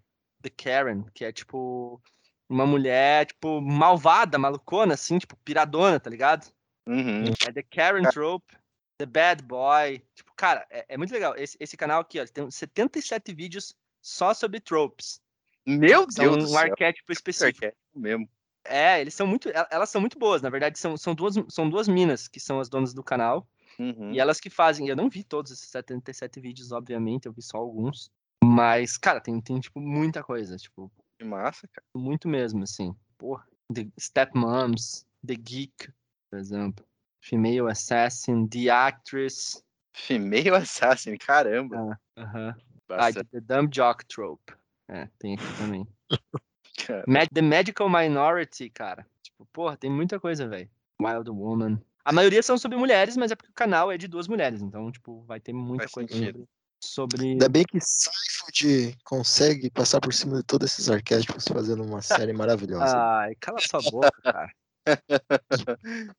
[0.42, 2.00] The Karen, que é tipo
[2.48, 6.50] uma mulher, tipo, malvada, malucona, assim, tipo, piradona, tá ligado?
[6.86, 7.24] Uhum.
[7.46, 8.56] É The Karen Trope,
[8.98, 10.02] The Bad Boy.
[10.14, 11.36] Tipo, cara, é, é muito legal.
[11.36, 15.20] Esse, esse canal aqui, ó, tem 77 vídeos só sobre tropes.
[15.66, 16.58] Meu São Deus do um céu.
[16.58, 17.66] arquétipo específico.
[17.66, 18.28] arquétipo mesmo.
[18.68, 19.48] É, eles são muito.
[19.48, 22.60] el- Elas são muito boas, na verdade, são, são, duas, são duas minas que são
[22.60, 23.46] as donas do canal.
[23.78, 24.12] Uhum.
[24.12, 24.88] E elas que fazem.
[24.88, 28.10] Eu não vi todos esses 77 vídeos, obviamente, eu vi só alguns.
[28.42, 30.56] Mas, cara, tem, tem tipo, muita coisa.
[30.56, 31.84] Tipo, Que massa, cara.
[31.96, 32.94] muito mesmo, assim.
[33.16, 33.46] Porra.
[33.72, 35.92] The Stepmoms, The Geek,
[36.30, 36.84] por exemplo.
[37.22, 39.62] Female Assassin, The Actress.
[39.94, 41.98] Female Assassin, caramba.
[42.16, 42.54] Ah, aham.
[42.56, 44.54] Ah, Bastante, The Dumb Jock Trope.
[44.88, 45.86] É, tem aqui também.
[46.86, 47.04] cara.
[47.32, 49.06] The Medical Minority, cara.
[49.22, 50.68] Tipo, porra, tem muita coisa, velho.
[51.00, 51.80] Wild Woman.
[52.04, 54.62] A maioria são sobre mulheres, mas é porque o canal é de duas mulheres.
[54.62, 56.48] Então, tipo, vai ter muita Faz coisa sentido.
[56.82, 57.18] sobre.
[57.18, 57.30] sobre...
[57.32, 62.32] Ainda bem que Seinfeld consegue passar por cima de todos esses arquétipos fazendo uma série
[62.32, 62.96] maravilhosa.
[62.96, 64.52] Ai, cala sua boca, cara.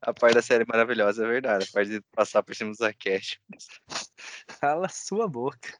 [0.00, 1.66] A parte da série é maravilhosa, é verdade.
[1.68, 3.68] A parte de passar por cima dos arquétipos.
[4.60, 5.78] Cala sua boca.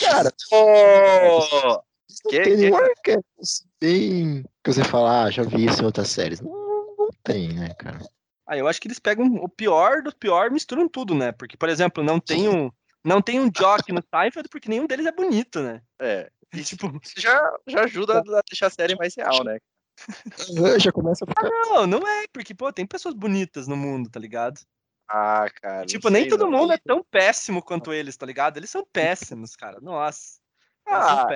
[0.00, 1.82] Cara, Oh!
[2.20, 4.44] Que- tem que- nenhum arquétipo assim, bem.
[4.64, 6.40] Que você fala, ah, já vi isso em outras séries.
[6.40, 6.50] Não,
[6.98, 7.98] não tem, né, cara?
[8.46, 11.32] Ah, eu acho que eles pegam o pior do pior, misturam tudo, né?
[11.32, 12.70] Porque, por exemplo, não tem um,
[13.04, 15.80] não tem um Jock no Seinfeld porque nenhum deles é bonito, né?
[16.00, 16.30] É.
[16.52, 19.58] E, tipo, Isso já, já ajuda a deixar a série mais real, né?
[19.58, 19.96] Ah,
[20.80, 21.48] Já começa a ficar.
[21.48, 24.60] não, não é, porque, pô, tem pessoas bonitas no mundo, tá ligado?
[25.08, 25.84] Ah, cara.
[25.86, 26.50] tipo, nem todo não.
[26.50, 28.56] mundo é tão péssimo quanto eles, tá ligado?
[28.56, 29.78] Eles são péssimos, cara.
[29.80, 30.38] Nossa.
[30.86, 31.26] Ah,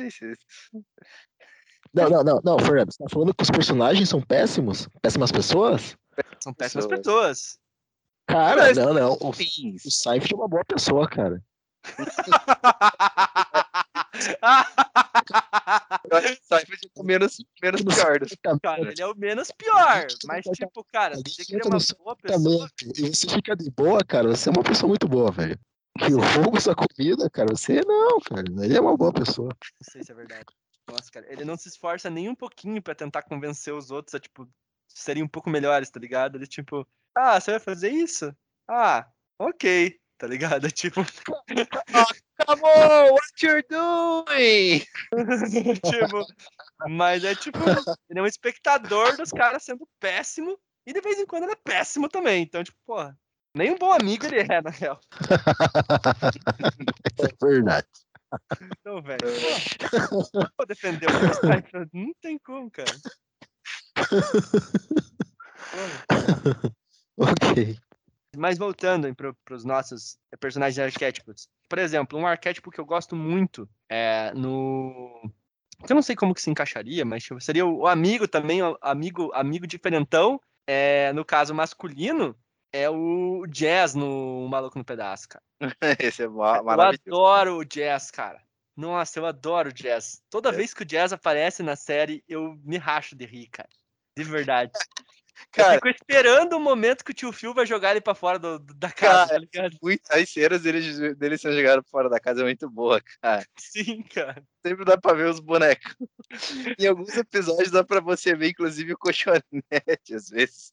[0.00, 0.10] é.
[0.10, 0.34] sei se.
[1.94, 4.88] Não, não, não, não, Fernando, você tá falando que os personagens são péssimos?
[5.02, 5.96] Péssimas pessoas?
[6.42, 7.00] São péssimas Pessoas.
[7.00, 7.58] pessoas.
[8.26, 9.12] Cara, Mas- não, não.
[9.20, 11.42] O, o Seinfeld é uma boa pessoa, cara.
[16.10, 18.18] Eu acho que Seinfeld é o menos, menos pior.
[18.62, 20.06] cara, ele é o menos pior.
[20.26, 22.68] Mas, tipo, cara, você queria no uma boa pessoa.
[22.96, 24.28] E você fica de boa, cara.
[24.28, 25.58] Você é uma pessoa muito boa, velho.
[25.98, 27.54] Que rouba sua comida, cara.
[27.54, 28.44] Você não, cara.
[28.62, 29.48] Ele é uma boa pessoa.
[29.48, 30.46] Não sei se é verdade.
[30.88, 34.20] Nossa, cara, ele não se esforça nem um pouquinho pra tentar convencer os outros a,
[34.20, 34.48] tipo,
[34.88, 36.36] serem um pouco melhores, tá ligado?
[36.36, 38.34] Ele, tipo, ah, você vai fazer isso?
[38.68, 40.66] Ah, ok, tá ligado?
[40.66, 41.00] É tipo,
[42.46, 44.84] Come on, what you're doing?
[45.84, 46.26] tipo,
[46.88, 47.58] mas é tipo,
[48.10, 51.56] ele é um espectador dos caras sendo péssimo e de vez em quando ele é
[51.56, 52.42] péssimo também.
[52.42, 53.16] Então, tipo, porra,
[53.54, 55.00] nem um bom amigo ele é, na real.
[57.18, 57.86] É verdade.
[58.78, 59.20] Então, velho,
[60.08, 60.22] pô,
[60.56, 62.90] vou defender o Seinfeld, não tem como, cara.
[67.16, 67.76] ok.
[68.36, 71.48] Mas voltando para os nossos personagens arquétipos.
[71.68, 75.30] Por exemplo, um arquétipo que eu gosto muito é no.
[75.88, 79.30] Eu não sei como que se encaixaria, mas tipo, seria o amigo também, o amigo,
[79.34, 80.40] amigo diferentão.
[80.66, 82.36] É, no caso masculino,
[82.72, 85.44] é o Jazz no Maluco no Pedaço, cara.
[86.00, 87.02] Esse é ma- Eu maravilhoso.
[87.06, 88.42] adoro o Jazz, cara.
[88.76, 90.22] Nossa, eu adoro o Jazz.
[90.30, 90.52] Toda É.
[90.52, 93.68] vez que o Jazz aparece na série, eu me racho de rir, cara.
[94.16, 94.72] De verdade.
[95.34, 98.38] Eu Cara, fico esperando o momento que o tio Phil vai jogar ele pra fora
[98.38, 99.76] do- do- da casa, Cara, tá ligado?
[99.82, 103.44] muito, as cenas dele, dele sendo jogado fora da casa é muito boa, cara.
[103.58, 104.42] Sim, cara.
[104.64, 105.96] Sempre dá pra ver os bonecos.
[106.78, 110.72] Em alguns episódios dá pra você ver, inclusive, o colchonete, às vezes.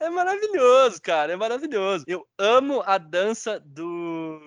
[0.00, 1.32] É maravilhoso, cara.
[1.32, 2.04] É maravilhoso.
[2.06, 4.40] Eu amo a dança do,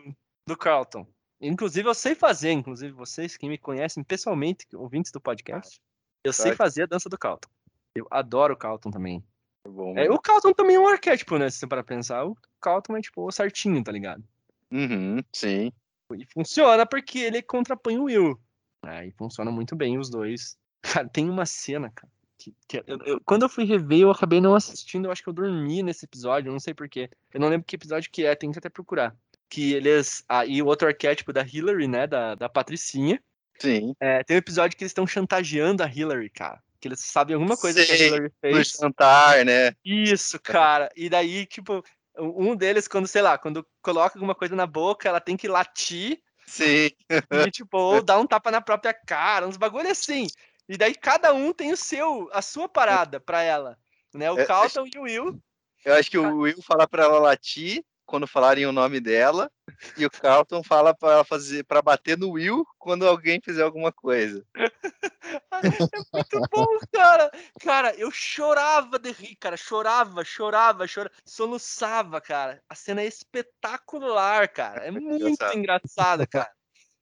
[0.47, 1.05] do Carlton.
[1.41, 5.79] Inclusive, eu sei fazer, inclusive, vocês que me conhecem pessoalmente, ouvintes do podcast,
[6.23, 6.57] eu sei Claro.
[6.57, 7.49] fazer a dança do Carlton.
[7.95, 9.23] Eu adoro o Carlton também.
[9.65, 9.97] É bom.
[9.97, 11.49] É, o Carlton também é um arquétipo, né?
[11.49, 14.23] Se você para pensar, o Carlton é tipo o certinho, tá ligado?
[14.71, 15.71] Uhum, sim.
[16.13, 18.39] E funciona porque ele contrapõe o Will.
[18.83, 20.57] Aí funciona muito bem os dois.
[20.81, 22.11] Cara, tem uma cena, cara.
[22.37, 25.05] Que, que eu- eu- quando eu fui rever, eu acabei não assistindo.
[25.05, 27.09] Eu acho que eu dormi nesse episódio, eu não sei porquê.
[27.33, 29.15] Eu não lembro que episódio que é, tem que até procurar.
[29.49, 30.23] Que eles.
[30.27, 32.05] Ah, e o outro arquétipo da Hillary, né?
[32.05, 33.19] Da, da Patricinha.
[33.59, 33.95] Sim.
[33.99, 36.61] É, tem um episódio que eles estão chantageando a Hillary, cara.
[36.85, 38.73] Que eles sabem alguma coisa que a Sei, Hillary fez.
[38.79, 39.73] jantar, né?
[39.83, 40.87] Isso, cara.
[40.95, 41.83] E daí, tipo,
[42.15, 46.21] um deles, quando, sei lá, quando coloca alguma coisa na boca, ela tem que latir
[46.45, 46.91] Sim.
[47.31, 50.27] e, tipo, ou dar um tapa na própria cara, uns bagulho assim.
[50.69, 53.79] E daí cada um tem o seu, a sua parada pra ela.
[54.13, 54.31] Né?
[54.31, 55.41] O É, Carlton e o Will.
[55.83, 59.51] Eu acho que o Will fala pra ela latir quando falarem o nome dela.
[59.97, 63.91] E o Carlton fala pra ela fazer para bater no Will quando alguém fizer alguma
[63.91, 64.45] coisa.
[65.51, 67.31] É muito bom, cara.
[67.59, 69.57] Cara, eu chorava de rir, cara.
[69.57, 71.15] Chorava, chorava, chorava.
[71.25, 72.61] Soluçava, cara.
[72.69, 74.85] A cena é espetacular, cara.
[74.85, 76.27] É muito Engraçado.
[76.27, 76.51] cara.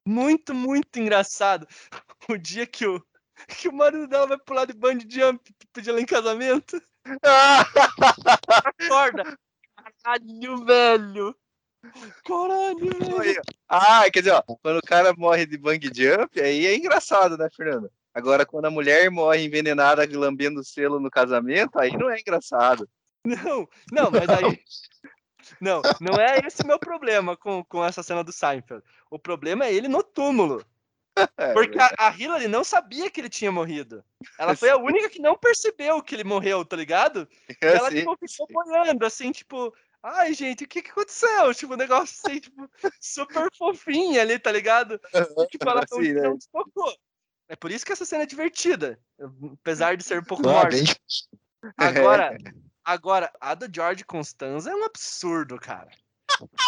[0.05, 1.67] Muito, muito engraçado.
[2.29, 3.03] O dia que o,
[3.47, 6.81] que o marido dela vai pular de bungee jump pedir ela em casamento.
[8.79, 9.37] Acorda.
[10.03, 11.35] Caralho, velho.
[12.25, 13.41] Caralho, velho.
[13.69, 17.49] Ah, quer dizer, ó, quando o cara morre de bang jump, aí é engraçado, né,
[17.55, 17.89] Fernando?
[18.13, 22.87] Agora, quando a mulher morre envenenada lambendo o selo no casamento, aí não é engraçado.
[23.25, 24.59] Não, não, mas aí.
[25.59, 28.81] Não, não é esse meu problema com, com essa cena do Seinfeld.
[29.11, 30.65] O problema é ele no túmulo.
[31.37, 34.03] É, Porque a, a Hillary não sabia que ele tinha morrido.
[34.39, 37.27] Ela foi a única que não percebeu que ele morreu, tá ligado?
[37.47, 39.73] E é ela assim, tipo, ficou boiando, assim, tipo,
[40.03, 41.53] ai, gente, o que que aconteceu?
[41.55, 44.99] Tipo, um negócio assim, tipo, super fofinho ali, tá ligado?
[45.13, 46.21] E, tipo, ela Assim, né?
[46.21, 46.93] não se tocou.
[47.49, 48.99] É por isso que essa cena é divertida.
[49.61, 50.69] Apesar de ser um pouco Ah, morta.
[50.77, 50.85] bem,
[51.77, 52.37] Agora,
[52.83, 55.89] agora, a do George Constanza é um absurdo, cara.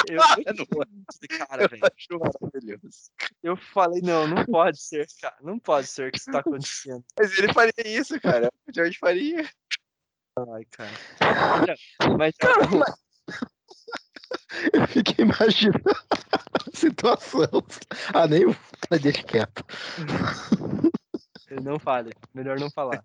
[0.08, 0.18] Eu,
[0.54, 1.38] Não é.
[1.38, 1.82] cara, eu velho.
[1.84, 3.12] acho maravilhoso.
[3.42, 5.36] Eu falei, não, não pode ser, cara.
[5.42, 7.04] Não pode ser que isso tá acontecendo.
[7.18, 8.50] Mas ele faria isso, cara.
[8.68, 9.50] O George faria.
[10.38, 10.92] Ai, cara.
[12.18, 13.05] Mas, Cara, mas...
[14.74, 17.42] Eu fiquei imaginando a situação.
[18.14, 18.56] Ah, nem o.
[19.02, 19.64] Deixa quieto.
[21.62, 23.04] não fale, melhor não falar.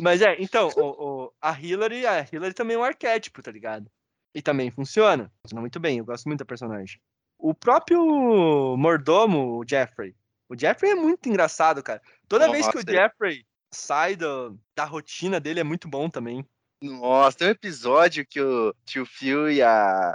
[0.00, 3.90] Mas é, então, o, o- a Hillary, a Hillary também é um arquétipo, tá ligado?
[4.34, 5.30] E também funciona.
[5.42, 7.00] Funciona muito bem, eu gosto muito da personagem.
[7.38, 10.14] O próprio mordomo, o Jeffrey.
[10.48, 12.02] O Jeffrey é muito engraçado, cara.
[12.28, 16.44] Toda vez que o Jeffrey sai do- da rotina dele é muito bom também.
[16.84, 20.14] Nossa, tem um episódio que o tio Phil e a,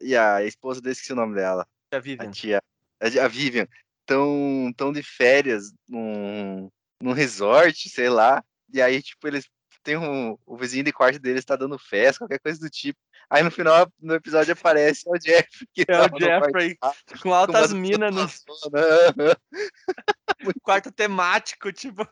[0.00, 2.30] e a esposa dele, esqueci o nome dela, A a Vivian.
[2.30, 2.62] tia,
[3.00, 3.66] a Vivian,
[4.00, 9.48] estão tão de férias num, num resort, sei lá, e aí, tipo, eles
[9.82, 12.98] tem um, o vizinho de quarto deles tá dando festa, qualquer coisa do tipo.
[13.28, 16.78] Aí no final, no episódio aparece o Jeff, que É o quarto Jeffrey
[17.22, 18.28] com altas minas no
[20.62, 22.06] quarto temático, tipo.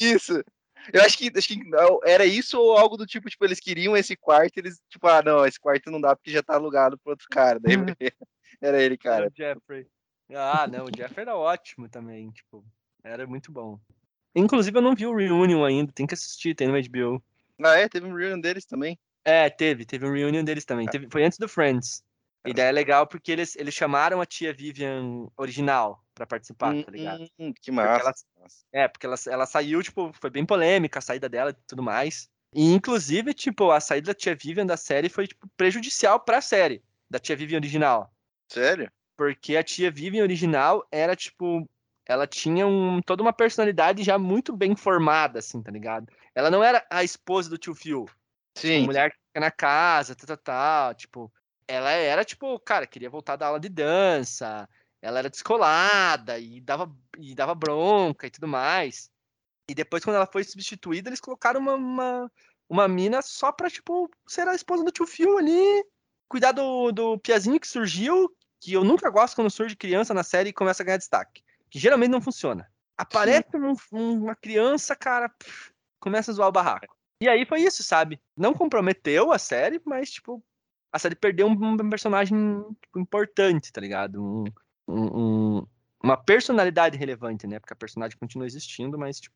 [0.00, 0.44] Isso.
[0.92, 1.60] Eu acho que, acho que
[2.04, 5.46] era isso ou algo do tipo, tipo, eles queriam esse quarto, eles, tipo, ah, não,
[5.46, 7.58] esse quarto não dá porque já tá alugado pro outro cara.
[7.58, 7.74] Daí
[8.60, 9.28] era ele, Era cara.
[9.28, 9.86] o Jeffrey.
[10.30, 12.64] Ah, não, o Jeffrey era ótimo também, tipo,
[13.02, 13.78] era muito bom.
[14.34, 17.22] Inclusive, eu não vi o Reunion ainda, tem que assistir, tem no HBO.
[17.62, 18.98] Ah, é, teve um reunion deles também.
[19.24, 20.86] É, teve, teve um Reunion deles também.
[20.86, 22.02] Teve, foi antes do Friends.
[22.46, 26.90] E daí é legal porque eles, eles chamaram a tia Vivian original pra participar, tá
[26.90, 27.24] ligado?
[27.38, 28.00] Hum, que massa.
[28.02, 28.14] ela-
[28.72, 32.28] É, porque ela, ela saiu, tipo, foi bem polêmica a saída dela e tudo mais.
[32.52, 36.82] E, inclusive, tipo, a saída da tia Vivian da série foi, tipo, prejudicial pra série,
[37.08, 38.12] da tia Vivian original.
[38.48, 38.92] Sério?
[39.16, 41.68] Porque a tia Vivian original era, tipo,
[42.06, 46.12] ela tinha um, toda uma personalidade já muito bem formada, assim, tá ligado?
[46.34, 48.04] Ela não era a esposa do tio Phil,
[48.56, 48.78] Sim.
[48.80, 51.32] uma mulher que fica na casa, tal, tal, tal, tipo,
[51.66, 54.68] ela era, tipo, cara, queria voltar da aula de dança,
[55.00, 59.10] ela era descolada e dava, e dava bronca e tudo mais.
[59.68, 62.32] E depois, quando ela foi substituída, eles colocaram uma, uma,
[62.68, 65.84] uma mina só pra, tipo, ser a esposa do tio Phil ali,
[66.28, 70.50] cuidar do, do piazinho que surgiu, que eu nunca gosto quando surge criança na série
[70.50, 71.42] e começa a ganhar destaque.
[71.70, 72.70] Que geralmente não funciona.
[72.96, 76.96] Aparece um- um- uma criança, cara, pff, começa a zoar o barraco.
[77.20, 78.20] E aí foi isso, sabe?
[78.36, 80.42] Não comprometeu a série, mas, tipo,
[80.94, 84.22] a série perdeu um, personagem tipo, importante, tá ligado?
[84.22, 84.44] Um,
[84.86, 85.66] um- um-
[86.00, 87.58] uma personalidade relevante, né?
[87.58, 89.34] Porque a personagem continua existindo, mas, tipo,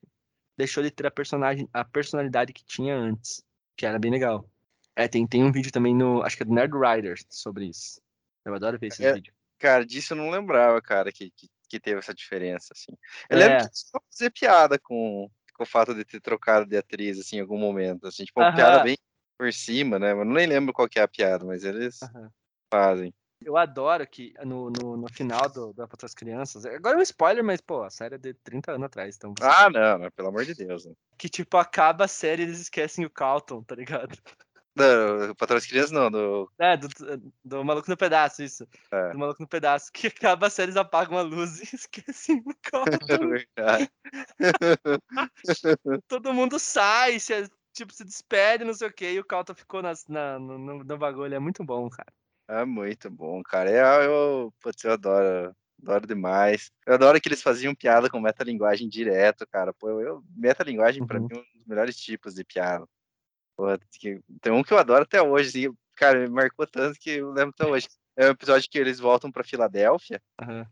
[0.57, 3.43] deixou de ter a personagem, a personalidade que tinha antes,
[3.77, 4.49] que era bem legal.
[4.95, 8.01] É, tem, tem um vídeo também no, acho que é do Nerd Riders sobre isso.
[8.45, 9.35] Eu adoro ver esses É, vídeos.
[9.59, 12.93] Cara, disso eu não lembrava, cara, que, que, que teve essa diferença, assim.
[13.29, 13.41] Eu É.
[13.49, 17.39] lembro que só fazer piada com, com o fato de ter trocado de atriz, assim,
[17.39, 18.97] em algum momento, assim, tipo, uma piada bem
[19.39, 20.13] por cima, né?
[20.13, 22.31] Eu nem lembro qual que é a piada, mas eles Aham.
[22.71, 23.15] fazem.
[23.41, 27.03] Eu adoro que no, no, no final do, do Para as Crianças, agora é um
[27.03, 29.33] spoiler, mas, pô, a série é de 30 anos atrás, então.
[29.41, 30.85] Ah, não, não, pelo amor de Deus.
[30.85, 30.93] Né?
[31.17, 34.19] Que, tipo, acaba a série e eles esquecem o Calton, tá ligado?
[34.75, 36.51] Não, Patrão das Crianças não, do...
[36.59, 36.89] É, do,
[37.45, 38.67] do Maluco no Pedaço, isso.
[38.93, 39.11] É.
[39.11, 39.91] Do Maluco no Pedaço.
[39.93, 43.29] Que acaba a série, eles apagam a luz e esquecem o Calton.
[43.29, 43.91] Verdade.
[46.07, 47.49] Todo mundo sai, se,
[47.79, 50.99] tipo, se despede, não sei o quê, e o Calton ficou nas, na, no, no,
[50.99, 51.35] bagulho.
[51.35, 52.13] É muito bom, cara.
[52.49, 53.71] É muito bom, cara.
[53.71, 56.71] Eu, eu, putz, eu adoro, adoro demais.
[56.87, 59.73] Eu adoro que eles faziam piada com metalinguagem direto, cara.
[59.75, 61.27] Pô, eu, metalinguagem pra Uhum.
[61.29, 62.87] mim é um dos melhores tipos de piada.
[63.57, 67.11] Pô, que- tem um que eu adoro até hoje, assim, cara, me marcou tanto que
[67.11, 67.89] eu lembro até hoje.
[68.17, 70.67] É um episódio que eles voltam pra Filadélfia Aham.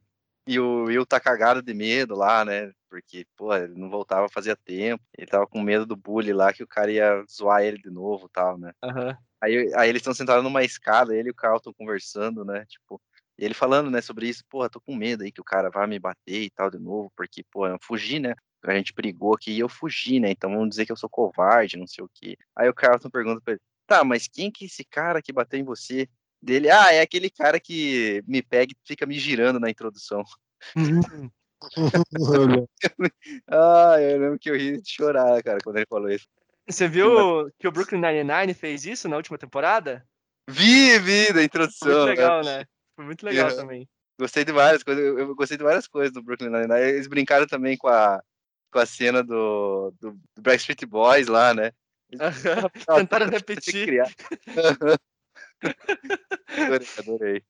[0.46, 2.72] e o Will tá cagado de medo lá, né?
[2.96, 5.04] Porque, pô, ele não voltava fazia tempo.
[5.18, 8.24] Ele tava com medo do bully lá, que o cara ia zoar ele de novo
[8.24, 8.72] e tal, né?
[8.82, 9.14] Aham.
[9.38, 12.64] Aí, aí eles estão sentados numa escada, ele e o Carlton conversando, né?
[12.64, 12.98] Tipo,
[13.38, 15.86] e ele falando, né, sobre isso, porra, tô com medo aí que o cara vai
[15.86, 18.34] me bater e tal de novo, porque, pô, eu fugi, né?
[18.64, 20.30] A gente brigou aqui e eu fugi, né?
[20.30, 22.38] Então vamos dizer que eu sou covarde, não sei o quê.
[22.56, 25.60] Aí o Carlton pergunta pra ele, tá, mas quem que é esse cara que bateu
[25.60, 26.08] em você?
[26.40, 30.24] Dele, ah, é aquele cara que me pega e fica me girando na introdução.
[30.76, 31.30] Olha,
[33.48, 36.26] Ah, eu lembro que eu ri de chorar, cara, quando ele falou isso.
[36.68, 40.06] Você viu que o Brooklyn Nine-Nine fez isso na última temporada?
[40.48, 41.88] Vi, vi da introdução.
[41.88, 42.10] Foi muito né?
[42.12, 42.64] legal, né?
[42.96, 43.56] Foi muito legal Aham.
[43.56, 43.88] também.
[44.18, 45.04] Gostei de várias coisas.
[45.04, 46.88] Eu eu gostei de várias coisas do Brooklyn Nine-Nine.
[46.88, 48.22] Eles brincaram também com a,
[48.72, 51.72] com a cena do, do, do Backstreet Boys lá, né?
[52.96, 54.02] Tentaram repetir.
[56.48, 57.42] adorei, adorei.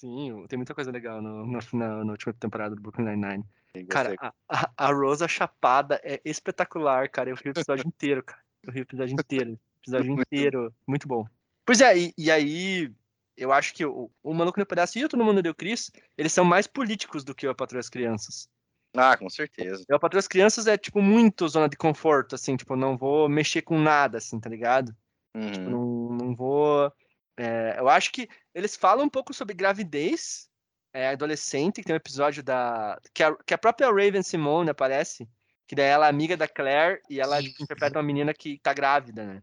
[0.00, 3.44] Sim, tem muita coisa legal no, no- na, na última temporada do Brooklyn Nine-Nine.
[3.88, 7.30] Cara, a, a, a Rosa Chapada é espetacular, cara.
[7.30, 8.42] Eu vi o episódio inteiro, cara.
[8.62, 9.52] Eu vi o episódio inteiro.
[9.52, 10.74] o Episódio Muito inteiro.
[10.86, 11.26] Muito bom.
[11.64, 12.92] Pois é, e, e aí
[13.36, 16.32] eu acho que o, o Maluco no Pedaço e o Todo Mundo Deu Cris, eles
[16.32, 18.48] são mais políticos do que o A Patroa das Crianças.
[18.94, 19.82] Ah, com certeza.
[19.88, 23.62] Eu para as crianças é tipo muito zona de conforto, assim, tipo, não vou mexer
[23.62, 24.94] com nada, assim, tá ligado?
[25.34, 25.52] Uhum.
[25.52, 26.90] Tipo, não, não vou.
[27.36, 30.48] É, eu acho que eles falam um pouco sobre gravidez
[30.92, 32.98] é, adolescente, que tem um episódio da.
[33.12, 35.28] Que a, que a própria Raven Simone aparece,
[35.66, 38.72] que daí ela é amiga da Claire e ela tipo, interpreta uma menina que tá
[38.72, 39.42] grávida, né?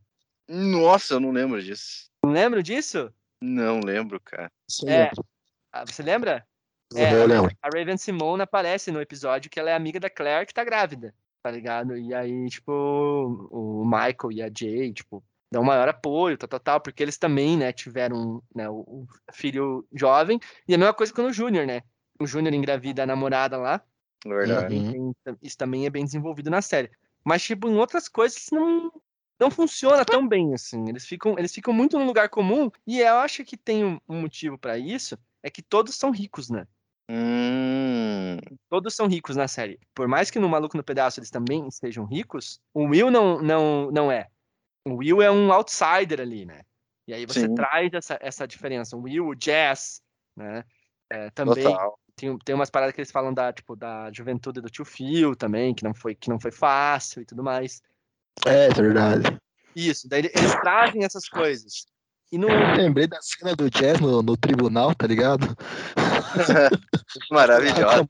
[0.49, 2.09] Nossa, eu não lembro disso.
[2.25, 3.13] Não lembro disso?
[3.41, 4.51] Não lembro, cara.
[4.67, 5.11] Isso É.
[5.71, 6.45] Ah, você lembra?
[6.91, 7.51] Eu É, lembro.
[7.61, 11.13] a Raven Simone aparece no episódio que ela é amiga da Claire que tá grávida,
[11.41, 11.97] tá ligado?
[11.97, 12.71] E aí, tipo,
[13.51, 15.23] o Michael e a Jay, tipo,
[15.53, 19.87] dão maior apoio, tal, tal, tal, porque eles também, né, tiveram né, o o filho
[19.93, 20.39] jovem.
[20.67, 21.81] E a mesma coisa com o Júnior, né?
[22.19, 23.81] O Júnior engravida a namorada lá.
[24.25, 24.75] Verdade.
[24.75, 25.13] Uhum.
[25.41, 26.89] Isso também é bem desenvolvido na série.
[27.23, 28.91] Mas, tipo, em outras coisas não,
[29.39, 30.89] não funciona tão bem, assim.
[30.89, 32.71] Eles ficam, eles ficam muito no lugar comum.
[32.87, 36.49] E eu acho que tem um, um motivo pra isso, é que todos são ricos,
[36.49, 36.65] né?
[37.09, 38.37] Hum,
[38.69, 39.79] Todos são ricos na série.
[39.93, 43.91] Por mais que no Maluco no Pedaço eles também sejam ricos, o Will não, não,
[43.91, 44.29] não é.
[44.86, 46.61] O Will é um outsider ali, né?
[47.07, 47.55] E aí você Sim.
[47.55, 48.95] traz essa, essa diferença.
[48.95, 50.01] O Will, o Jazz,
[50.36, 50.63] né?
[51.11, 51.99] É, também total.
[52.15, 55.73] tem, tem umas paradas que eles falam da, tipo, da juventude do tio Phil também,
[55.73, 57.81] que não foi, que não foi fácil e tudo mais.
[58.45, 59.38] É, é verdade.
[59.75, 61.86] Isso, daí eles trazem essas coisas.
[62.31, 65.45] E no, Lembrei da cena do Jazz no, no tribunal, tá ligado?
[67.31, 68.09] Maravilhosa.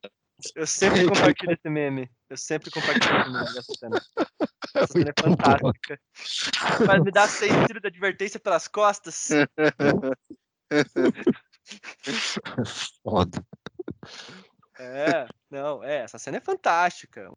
[0.56, 2.10] Eu sempre compartilho esse meme.
[2.30, 4.02] Eu sempre compartilho esse meme dessa cena.
[4.76, 6.00] Essa cena é fantástica.
[6.88, 9.30] Mas me dá seis tiros de advertência pelas costas.
[13.04, 13.46] Foda.
[14.80, 17.32] É, não, é, essa cena é fantástica.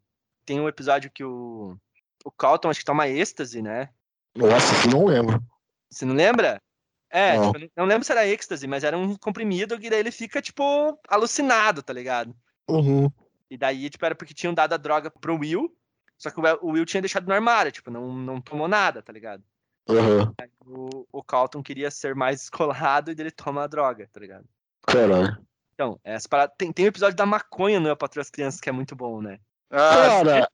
[0.45, 1.77] Tem um episódio que o,
[2.25, 3.89] o Calton acho que toma êxtase, né?
[4.35, 5.39] Nossa, eu não lembro.
[5.91, 6.59] Você não lembra?
[7.09, 7.53] É, Não.
[7.53, 10.99] tipo, não lembro se era êxtase, mas era um comprimido que daí ele fica, tipo,
[11.07, 12.35] alucinado, tá ligado?
[12.69, 13.09] Uhum.
[13.49, 15.73] E daí, tipo, era porque tinham dado a droga pro Will,
[16.17, 19.43] só que o Will- tinha deixado no armário, tipo, não, não tomou nada, tá ligado?
[19.87, 20.33] Uhum.
[20.65, 24.45] O, o Calton queria ser mais descolado e dele toma a droga, tá ligado?
[24.85, 25.37] Caralho.
[25.73, 28.67] Então, essa parada, tem, tem um episódio da maconha no Eu Patrulho as Crianças que
[28.67, 29.39] é muito bom, né?
[29.69, 30.49] Ah, Cara,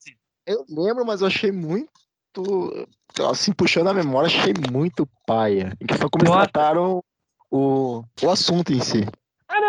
[0.45, 1.89] eu lembro, mas eu achei muito.
[3.29, 5.77] Assim, puxando a memória, achei muito paia.
[5.79, 7.03] Em questão como eles trataram
[7.49, 9.05] o, o assunto em si.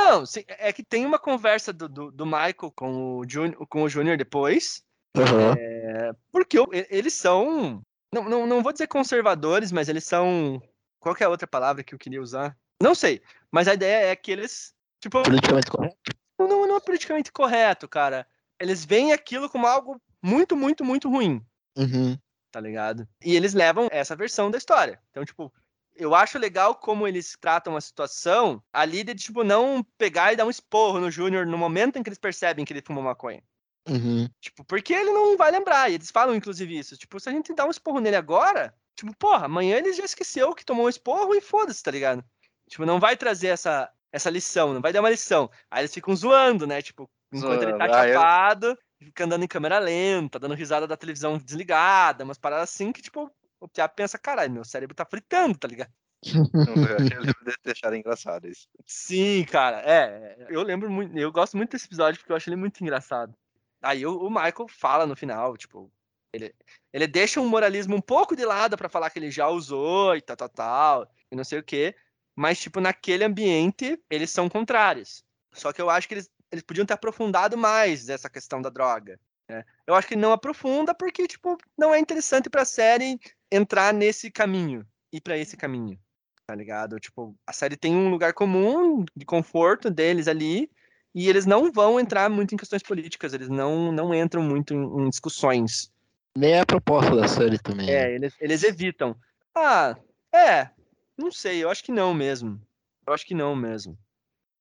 [0.04, 3.82] Não, sim, é que tem uma conversa do, do, do Michael com o, Júnior, com
[3.82, 4.82] o Júnior depois,
[5.16, 6.14] Uhum.
[6.32, 7.80] porque o- e- eles são,
[8.12, 10.60] não, não, não vou dizer conservadores, mas eles são,
[11.00, 12.56] qual é a outra palavra que eu queria usar?
[12.82, 15.96] Não sei, mas a ideia é que eles, tipo, Politicamente correto.
[16.38, 18.26] não, não é politicamente correto, cara.
[18.60, 21.40] Eles veem aquilo como algo muito, muito, muito ruim.
[21.76, 22.16] Uhum.
[22.52, 23.08] tá ligado?
[23.24, 25.00] E eles levam essa versão da história.
[25.10, 25.52] Então, tipo,
[25.96, 30.44] eu acho legal como eles tratam a situação ali de, tipo, não pegar e dar
[30.44, 33.42] um esporro no Júnior no momento em que eles percebem que ele fumou maconha.
[33.88, 34.28] Uhum.
[34.40, 35.90] Tipo, porque ele não vai lembrar.
[35.90, 36.96] E eles falam, inclusive, isso.
[36.96, 40.54] Tipo, se a gente dá um esporro nele agora, tipo, porra, amanhã ele já esqueceu
[40.54, 42.24] que tomou um esporro e foda-se, tá ligado?
[42.68, 45.50] Tipo, não vai trazer essa, essa lição, não vai dar uma lição.
[45.70, 46.80] Aí eles ficam zoando, né?
[46.80, 47.94] Tipo, enquanto ele tá Zoando.
[47.94, 52.70] Ah, eu- chapado, fica andando em câmera lenta, dando risada da televisão desligada, umas paradas
[52.70, 53.30] assim que, tipo,
[53.64, 55.90] o Piá pensa, caralho, meu cérebro tá fritando, tá ligado?
[56.24, 58.68] eu lembro de achado engraçado isso.
[58.86, 60.46] Sim, cara, é.
[60.48, 63.34] Eu lembro muito, eu gosto muito desse episódio porque eu acho ele muito engraçado.
[63.82, 65.90] Aí o, o Michael fala no final, tipo,
[66.32, 66.54] ele,
[66.92, 70.20] ele deixa um moralismo um pouco de lado pra falar que ele já usou e
[70.20, 71.94] tal, tal, tal, e não sei o quê.
[72.36, 75.24] Mas, tipo, naquele ambiente, eles são contrários.
[75.52, 79.20] Só que eu acho que eles, eles podiam ter aprofundado mais essa questão da droga.
[79.48, 79.64] né?
[79.86, 83.18] Eu acho que não aprofunda porque, tipo, não é interessante pra série
[83.54, 85.98] entrar nesse caminho, ir pra esse caminho
[86.46, 86.98] tá ligado?
[87.00, 90.70] Tipo, a série tem um lugar comum de conforto deles ali,
[91.14, 94.82] e eles não vão entrar muito em questões políticas, eles não, não entram muito em,
[94.82, 95.92] em discussões.
[96.36, 97.86] Nem é a proposta da série também.
[97.86, 97.92] né?
[97.92, 99.16] É, eles, eles evitam.
[99.54, 99.96] Ah,
[100.32, 100.68] é,
[101.16, 102.60] não sei, eu acho que não mesmo.
[103.06, 103.96] Eu acho que não mesmo.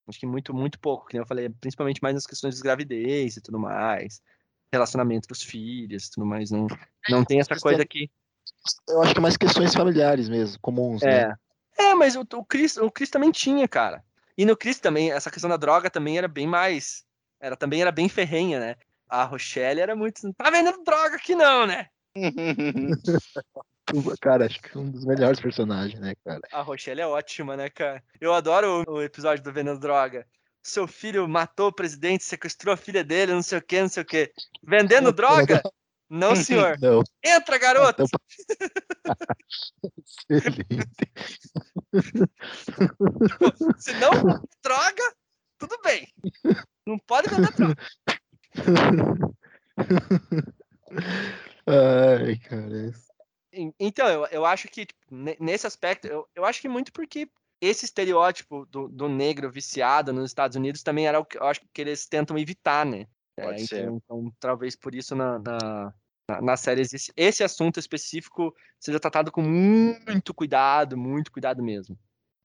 [0.08, 3.38] Acho que muito, muito pouco, que nem eu falei, principalmente mais nas questões de gravidez
[3.38, 4.22] e tudo mais,
[4.72, 6.68] relacionamento dos filhos e tudo mais, não,
[7.10, 8.12] não tem essa coisa que
[8.88, 11.22] Eu acho que mais questões familiares mesmo, comuns, né?
[11.22, 11.34] É.
[11.76, 14.03] É, mas o, o Chris, o Chris também tinha, cara.
[14.38, 17.03] E no Chris também, essa questão da droga também era bem mais.
[17.39, 18.76] Era, também era bem ferrenha, né?
[19.07, 20.24] A Rochelle era muito.
[20.24, 21.88] Não tá vendendo droga aqui, não, né?
[24.22, 26.39] Cara, acho que é um dos melhores personagens, né, cara?
[26.51, 28.01] A Rochelle é ótima, né, cara?
[28.20, 30.26] Eu adoro o, o episódio do Vendendo Droga.
[30.64, 34.03] Seu filho matou o presidente, sequestrou a filha dele, não sei o que, não sei
[34.03, 34.32] o que.
[34.64, 35.61] Vendendo droga?
[36.10, 36.78] Não, senhor.
[36.80, 38.04] Não, Entra, garoto!
[40.30, 41.12] excelente.
[43.78, 44.12] Se não
[44.64, 45.16] droga,
[45.58, 46.08] tudo bem.
[46.86, 47.76] Não pode vender droga.
[51.68, 52.91] Ai, cara.
[53.51, 56.91] En- Então, eu, eu acho que tipo, ne- nesse aspecto, eu, eu acho que muito
[56.91, 57.28] porque
[57.62, 61.62] esse estereótipo do, do negro viciado nos Estados Unidos também era o que eu acho
[61.74, 63.08] que eles tentam evitar, né?
[63.38, 63.82] É, Pode ser.
[63.84, 65.94] então, então, talvez por isso na, na,
[66.30, 71.98] na, na série esse, esse assunto específico seja tratado com muito cuidado, muito cuidado mesmo.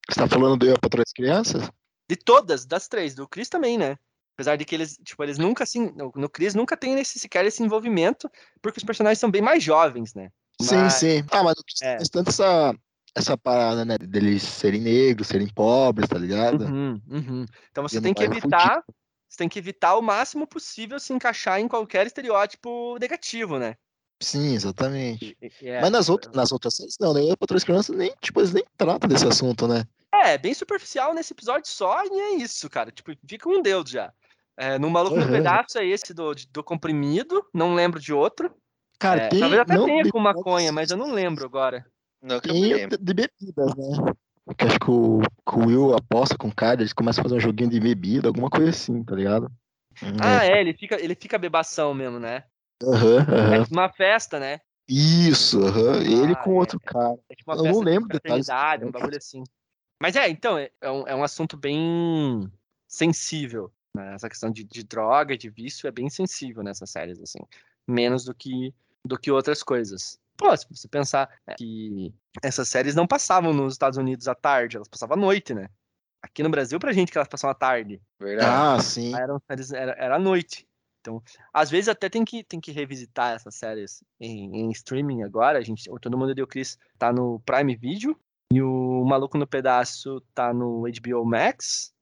[0.08, 1.70] Você tá falando do Eu para as Crianças?
[2.08, 3.98] De todas, das três, do Chris também, né?
[4.34, 7.62] Apesar de que eles, tipo, eles nunca assim, no, Chris nunca tem esse, sequer esse
[7.62, 8.30] envolvimento,
[8.62, 10.30] porque os personagens são bem mais jovens, né?
[10.62, 11.24] Sim, Mas- sim.
[11.30, 11.94] Ah, mas É.
[11.96, 11.98] é.
[12.10, 12.74] tanto essa,
[13.14, 13.98] essa parada, né?
[13.98, 16.64] Deles serem negros, serem pobres, tá ligado?
[16.64, 17.46] Uhum, uhum.
[17.70, 18.82] Então você E tem que evitar,
[19.28, 23.76] você tem que evitar o máximo possível se encaixar em qualquer estereótipo negativo, né?
[24.20, 25.36] Sim, exatamente.
[25.40, 27.22] E- e- é, Mas nas outras, nas outras séries, não, né?
[27.22, 29.84] Eu as Crianças nem, tipo, eles nem tratam desse assunto, né?
[30.12, 32.90] é, bem superficial nesse episódio só, e é isso, cara.
[32.90, 34.12] Tipo, fica um deus já.
[34.56, 35.32] É, no Maluco no Uhum.
[35.32, 38.52] Pedaço é esse do, do comprimido, não lembro de outro.
[38.98, 39.40] Cara, É, tem.
[39.40, 41.86] talvez até não tenha com maconha, mas eu não lembro agora.
[42.20, 42.98] Não, que eu me Tem lembro.
[42.98, 44.12] de, de bebidas, né?
[44.56, 47.36] Que acho que o, que o Will aposta com o cara, eles começam a fazer
[47.36, 49.50] um joguinho de bebida, alguma coisa assim, tá ligado?
[50.20, 52.44] Ah, é, ele fica, ele fica bebação mesmo, né?
[52.82, 53.62] Aham, É aham.
[53.64, 54.60] tipo uma festa, né?
[54.88, 56.00] Isso, aham.
[56.00, 57.18] Ele Ah, com é, outro cara.
[57.28, 58.48] É tipo uma Eu não festa de lembro detalhes.
[58.82, 59.44] um bagulho assim.
[60.00, 62.50] Mas é, então, é, é um, é um assunto bem
[62.86, 63.72] sensível.
[63.94, 64.14] Né?
[64.14, 67.40] Essa questão de, de droga, de vício, é bem sensível nessas séries, assim.
[67.86, 68.72] Menos do que,
[69.04, 70.18] do que outras coisas.
[70.38, 74.88] Pô, se você pensar que essas séries não passavam nos Estados Unidos à tarde, elas
[74.88, 75.68] passavam à noite, né?
[76.22, 78.00] Aqui no Brasil, pra gente que elas passavam à tarde.
[78.20, 78.48] Verdade.
[78.48, 79.10] Ah, sim.
[79.12, 80.66] Lá eram séries, era, era à noite.
[81.00, 81.20] Então,
[81.52, 85.58] às vezes até tem que, tem que revisitar essas séries em, em streaming agora.
[85.58, 88.18] A gente, o Todo Mundo Deu Chris tá no Prime Video
[88.52, 91.92] e o Maluco no Pedaço tá no HBO Max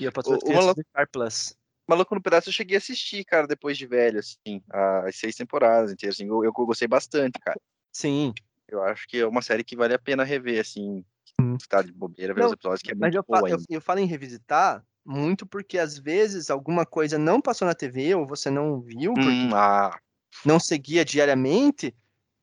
[0.00, 1.56] e a Patrulha Maluco- no Star Plus.
[1.88, 5.92] Maluco no Pedaço eu cheguei a assistir, cara, depois de velho, assim, as seis temporadas
[5.92, 7.60] inteiras, assim, eu, eu gostei bastante, cara.
[7.94, 8.34] Sim,
[8.66, 11.04] Eu acho que é uma série que vale a pena rever, assim,
[11.40, 11.56] Hum.
[11.68, 13.64] tá de bobeira, ver os episódios, que é mas muito eu, fa- eu, ainda.
[13.70, 18.26] eu falo em revisitar muito porque às vezes alguma coisa não passou na TV ou
[18.26, 19.96] você não viu, porque Hum, ah,
[20.44, 21.94] não seguia diariamente,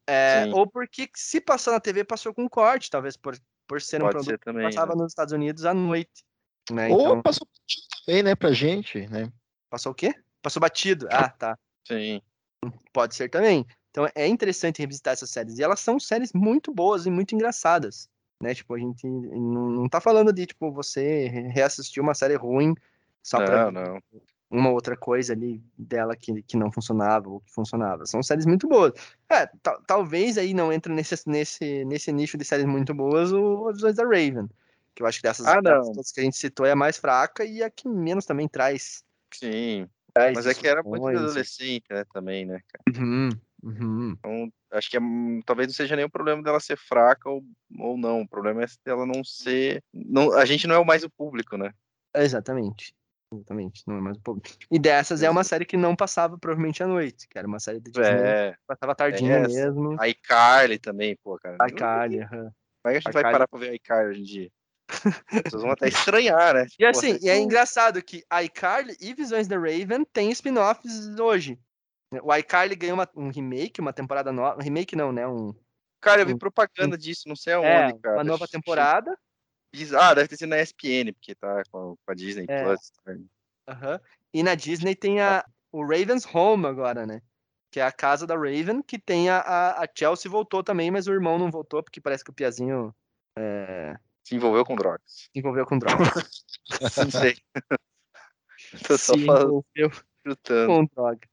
[0.07, 3.37] é, ou porque se passou na TV passou com corte, talvez por,
[3.67, 5.01] por ser um pode produto ser também, passava né?
[5.01, 6.23] nos Estados Unidos à noite.
[6.71, 6.89] Né?
[6.89, 7.47] Ou Então, passou
[8.05, 9.31] também, né, pra gente, né?
[9.69, 10.13] passou o quê?
[10.41, 11.07] Passou batido.
[11.09, 11.57] Ah, tá.
[11.87, 12.21] Sim.
[12.93, 13.65] Pode ser também.
[13.91, 15.59] Então é interessante revisitar essas séries.
[15.59, 18.09] E elas são séries muito boas e muito engraçadas.
[18.41, 18.55] Né?
[18.55, 22.73] Tipo, a gente não, não tá falando de tipo, você reassistir uma série ruim
[23.21, 24.01] só pra Não, não.
[24.49, 28.05] uma outra coisa ali dela que, que não funcionava ou que funcionava.
[28.05, 28.93] São séries muito boas.
[29.29, 33.67] É, tal- talvez aí não entre nesse, nesse, nesse nicho de séries muito boas o
[33.67, 34.49] As Visões da Raven.
[34.95, 35.93] Que eu acho que dessas, Ah, não.
[35.93, 39.03] que a gente citou é a mais fraca e a que menos também traz.
[39.33, 39.87] Sim.
[40.13, 42.99] traz Mas é que era muito adolescente, né, também, né, cara.
[43.01, 43.29] Uhum,
[43.63, 44.15] uhum.
[44.17, 45.01] Então, acho que é,
[45.45, 47.43] talvez não seja nem o problema dela ser fraca ou,
[47.79, 48.21] ou não.
[48.21, 49.83] O problema é dela não ser.
[49.93, 51.73] Não, a gente não é mais o público, né?
[52.15, 52.93] Exatamente.
[53.33, 53.83] Exatamente.
[53.87, 54.41] Não é mais um pouco.
[54.69, 57.79] E dessas é uma série que não passava provavelmente à noite, que era uma série
[57.79, 58.27] da Disney.
[58.27, 58.55] É.
[58.67, 59.47] Passava tardinha essa.
[59.47, 59.95] mesmo.
[59.99, 61.55] A iCarly também, pô, cara.
[61.59, 62.51] A Carly, aham.
[62.83, 63.31] Como é que a gente vai iCarly.
[63.31, 64.51] parar pra ver a iCarly hoje em dia?
[64.89, 66.65] As pessoas vão até estranhar, né?
[66.77, 71.17] E Pô, assim, vocês e é engraçado que iCarly e Visões da Raven têm spin-offs
[71.17, 71.57] hoje.
[72.21, 74.59] O iCarly ganhou uma- um remake, uma temporada nova.
[74.59, 75.25] Um remake não, né?
[75.27, 75.53] Um,
[76.01, 78.15] Cara, eu vi propaganda disso, não sei aonde, é, cara.
[78.17, 79.15] uma nova temporada.
[79.97, 82.63] Ah, deve ter sido na ESPN, porque tá com a, Disney É.
[82.63, 82.91] Plus.
[83.05, 83.19] né?
[83.67, 84.01] aham.
[84.33, 87.21] E na Disney tem a, o Raven's Home agora, né?
[87.71, 89.39] Que é a casa da Raven, que tem a,
[89.79, 92.93] a, Chelsea voltou também, mas o irmão não voltou, porque parece que o Piazinho
[93.37, 93.95] é,
[94.25, 95.01] Se envolveu com drogas.
[95.07, 96.03] se envolveu com droga.
[96.97, 97.37] Não sei.
[98.87, 100.67] Tô só se falando, envolveu chutando.
[100.67, 101.29] com droga.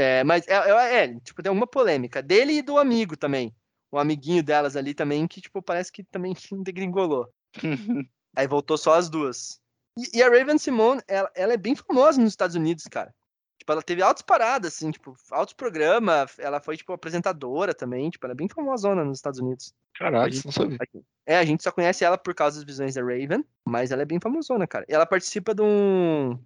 [0.00, 3.54] É, mas é, é, é, tipo, tem uma polêmica dele e do amigo também.
[3.92, 6.32] O amiguinho delas ali também, que, tipo, parece que também
[6.64, 7.28] degringolou.
[8.34, 9.60] Aí voltou só as duas.
[9.98, 13.14] E, e a Raven Simone, ela, ela é bem famosa nos Estados Unidos, cara.
[13.58, 16.38] Tipo, ela teve altas paradas, assim, tipo, altos programas.
[16.38, 18.08] Ela foi, tipo, apresentadora também.
[18.08, 19.74] Tipo, ela é bem famosona nos Estados Unidos.
[19.94, 20.78] Caralho, não sabia.
[21.26, 24.06] É, a gente só conhece ela por causa das visões da Raven, mas ela é
[24.06, 24.86] bem famosona, cara.
[24.88, 26.42] E ela participa de um.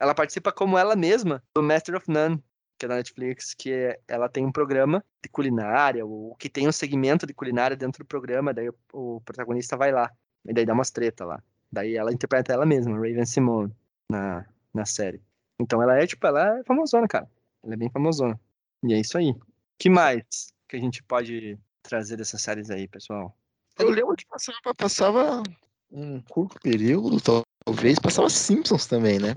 [0.00, 2.42] Ela participa como ela mesma do Master of None,
[2.84, 6.68] que é da Netflix, que é- ela tem um programa de culinária, ou que tem
[6.68, 10.10] um segmento de culinária dentro do programa, daí o, o protagonista vai lá.
[10.46, 11.42] E daí dá umas treta lá.
[11.72, 13.72] Daí ela interpreta ela mesma, Raven Simone,
[14.10, 15.22] na, na série.
[15.58, 17.28] Então ela é, tipo, ela é famosona, cara.
[17.62, 18.38] Ela é bem famosona.
[18.84, 19.34] E é isso aí.
[19.78, 23.34] que mais que a gente pode trazer dessas séries aí, pessoal?
[23.78, 25.42] Eu lembro que passava, passava
[25.90, 27.16] um curto período,
[27.64, 29.34] talvez, passava Simpsons também, né?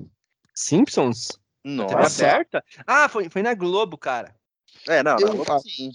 [0.53, 1.39] Simpsons?
[1.67, 2.23] Nossa.
[2.25, 2.63] aberta?
[2.85, 4.35] Ah, foi, foi na Globo, cara.
[4.87, 5.91] É, não, Eu- não, ah, sim.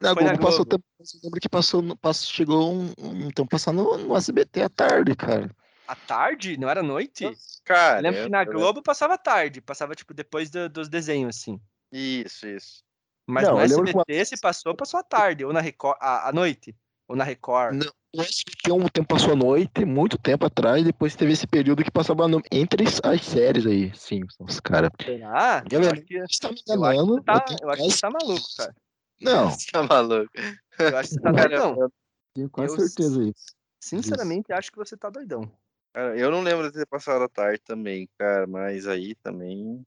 [0.00, 0.70] Na Foi na Globo passou Globo.
[0.70, 0.84] tempo.
[0.98, 5.14] Eu lembro que passou, passou chegou um, um- então passando no, no SBT à tarde,
[5.14, 5.50] cara.
[5.86, 6.56] À tarde?
[6.56, 7.30] Não era noite?
[7.64, 11.36] Cara, Eu lembro que na eu- Globo passava tarde, passava tipo depois do- dos desenhos,
[11.36, 11.60] assim.
[11.92, 12.82] Isso, isso.
[13.26, 16.32] Mas Não, no eu SBT se passou, passou à tarde, ou na Record, à, à
[16.32, 16.74] noite,
[17.12, 17.74] ou na Record.
[17.74, 21.84] Não, o SBT um tempo passou à noite, muito tempo atrás, depois teve esse período
[21.84, 24.90] que passava no- entre as- séries aí, Simpsons, cara.
[25.04, 25.62] Será?
[25.70, 27.82] Eu Eu acho que, eu Você tá me acho que você tá, eu eu acho
[27.82, 28.74] que você tá maluco, cara.
[29.20, 30.30] Não, Você tá maluco.
[30.78, 31.76] Eu acho que você tá doidão.
[31.80, 31.92] eu,
[32.34, 33.46] tenho quase Eu- certeza disso.
[33.84, 35.52] Sinceramente, acho que você tá doidão.
[35.92, 39.84] cara, eu não lembro de ter passado a tarde também, cara, mas aí também.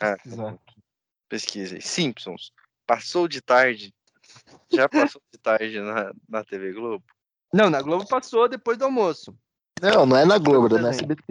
[0.00, 0.16] Ah,
[1.28, 1.82] pesquisa aí.
[1.82, 2.52] Simpsons.
[2.86, 3.92] Passou de tarde.
[4.72, 7.04] Já passou de tarde na, na TV Globo?
[7.52, 9.36] Não, na Globo passou depois do almoço.
[9.80, 11.12] Não, não é na Globo, Todo é na desenho.
[11.12, 11.22] SBT.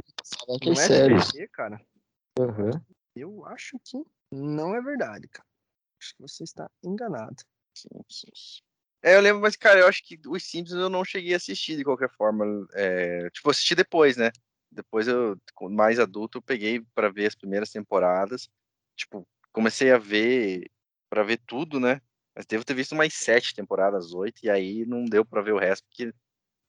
[0.66, 1.20] Não é.
[1.20, 1.82] SBT, cara.
[2.40, 2.72] Aham.
[3.16, 3.98] Eu acho que
[4.32, 5.48] não é verdade, cara.
[6.00, 7.36] Acho que você está enganado.
[9.04, 11.76] É, eu lembro, mas, cara, eu acho que os Simpsons eu não cheguei a assistir
[11.78, 12.46] de qualquer forma.
[12.74, 14.32] É, tipo, eu assisti depois, né?
[14.72, 18.50] Depois eu, com- mais adulto, eu peguei pra ver as primeiras temporadas.
[18.96, 20.70] Tipo, comecei a ver
[21.10, 22.02] pra ver tudo, né?
[22.36, 25.60] Mas devo ter visto mais sete temporadas, oito, e aí não deu pra ver o
[25.60, 26.14] resto, porque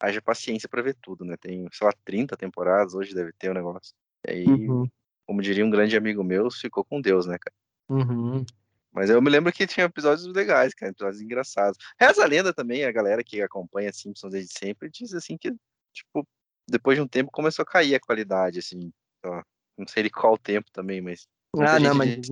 [0.01, 1.37] haja paciência pra ver tudo, né?
[1.37, 3.95] Tem, sei lá, 30 temporadas, hoje deve ter o negócio.
[4.27, 4.89] E aí, Uhum.
[5.25, 7.55] como diria um grande amigo meu, ficou com Deus, né, cara?
[7.89, 8.45] Uhum.
[8.93, 11.79] Mas eu me lembro que tinha episódios legais, cara, episódios engraçados.
[11.99, 15.55] Reza a lenda também, a galera que acompanha Simpsons desde sempre diz assim que,
[15.95, 16.27] tipo,
[16.69, 18.93] depois de um tempo começou a cair a qualidade, assim.
[19.25, 19.43] ó,
[19.79, 21.27] não sei de qual tempo também, mas.
[21.57, 22.29] Ah, não, mas.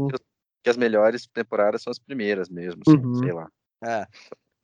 [0.62, 3.14] Que, as melhores temporadas são as primeiras mesmo, assim, Uhum.
[3.14, 3.50] sei lá.
[3.84, 4.06] É.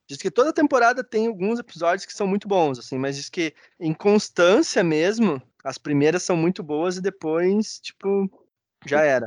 [0.08, 3.54] Diz que toda temporada tem alguns episódios que são muito bons, assim, mas diz que
[3.80, 8.30] em constância mesmo, as primeiras são muito boas e depois, tipo,
[8.86, 9.26] já era.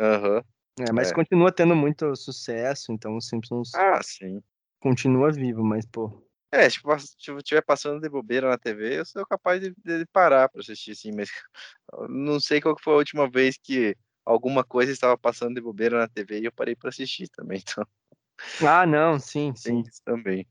[0.00, 0.42] Aham.
[0.80, 1.14] É, mas É.
[1.14, 4.42] continua tendo muito sucesso, então o Simpsons Ah, sim.
[4.80, 6.26] continua vivo, mas, pô.
[6.52, 10.04] É, tipo, se eu estiver passando de bobeira na TV, eu sou capaz de, de
[10.06, 11.28] parar pra assistir, assim, mas
[11.92, 13.96] eu não sei qual que foi a última vez que
[14.30, 17.86] alguma coisa estava passando de bobeira na TV e eu parei pra assistir também, então
[18.66, 19.80] Ah, não, sim, sim.
[19.80, 20.46] isso também.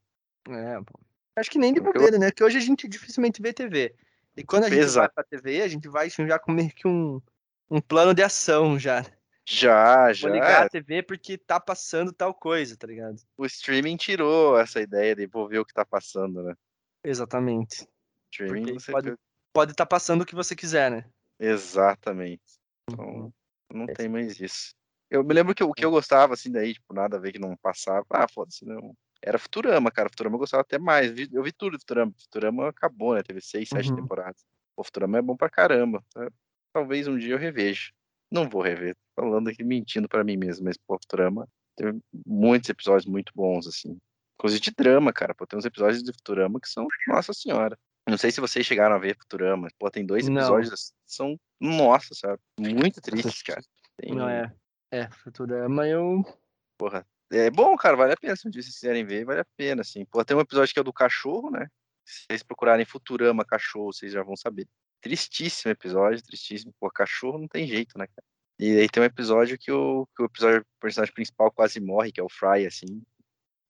[0.48, 1.00] É, pô.
[1.36, 2.28] Acho que nem de Eu- bobeira, né?
[2.30, 3.96] Porque hoje a gente dificilmente vê TV.
[4.36, 5.14] E quando a gente vai Exato.
[5.16, 7.22] pra TV, a gente vai assim, já com meio que um,
[7.70, 9.04] um plano de ação já.
[9.46, 10.28] Já, já.
[10.28, 13.20] Vou ligar a TV porque tá passando tal coisa, tá ligado?
[13.38, 16.54] O streaming tirou essa ideia de vou ver o que tá passando, né?
[17.04, 17.88] Exatamente.
[18.32, 19.16] Streaming pode-
[19.52, 21.06] Pode estar passando o que você quiser, né?
[21.40, 22.44] Exatamente.
[22.90, 23.34] Então,
[23.74, 24.74] não tem mais isso.
[25.10, 27.40] Eu me lembro que o que eu gostava, assim, daí, tipo, nada a ver que
[27.40, 28.06] não passava.
[28.12, 28.96] Ah, foda-se, não.
[29.22, 30.08] Era Futurama, cara.
[30.10, 31.12] Futurama eu gostava até mais.
[31.32, 32.14] Eu vi tudo de Futurama.
[32.20, 33.24] Futurama acabou, né?
[33.24, 33.96] Teve seis, sete Uhum.
[33.98, 34.46] temporadas.
[34.78, 36.04] O Futurama é bom pra caramba.
[36.14, 36.30] tá?
[36.74, 37.92] Talvez um dia eu reveja.
[38.32, 38.96] Não vou rever.
[39.16, 43.68] Tô falando aqui mentindo pra mim mesmo, mas, pô, Futurama teve muitos episódios muito bons,
[43.68, 43.98] assim.
[44.38, 45.34] Inclusive de drama, cara.
[45.34, 47.78] Pô, tem uns episódios de Futurama que são, nossa senhora.
[48.10, 49.68] Não sei se vocês chegaram a ver Futurama.
[49.78, 52.40] Pô, tem dois episódios assim, que são, nossa, sabe?
[52.60, 53.62] Muito tristes, cara.
[53.98, 54.54] Tem- Não é.
[54.92, 56.24] É, Futurama eu.
[56.78, 57.06] Porra.
[57.32, 58.36] É bom, cara, vale a pena.
[58.36, 60.04] Se um dia vocês quiserem ver, vale a pena, assim.
[60.06, 61.68] Pô, tem um episódio que é o do cachorro, né?
[62.04, 64.68] Se vocês procurarem Futurama cachorro, vocês já vão saber.
[65.00, 66.74] Tristíssimo episódio, tristíssimo.
[66.80, 68.26] Pô, cachorro não tem jeito, né, cara?
[68.58, 72.12] E aí tem um episódio que o, que o episódio, o personagem principal quase morre,
[72.12, 73.02] que é o Fry, assim.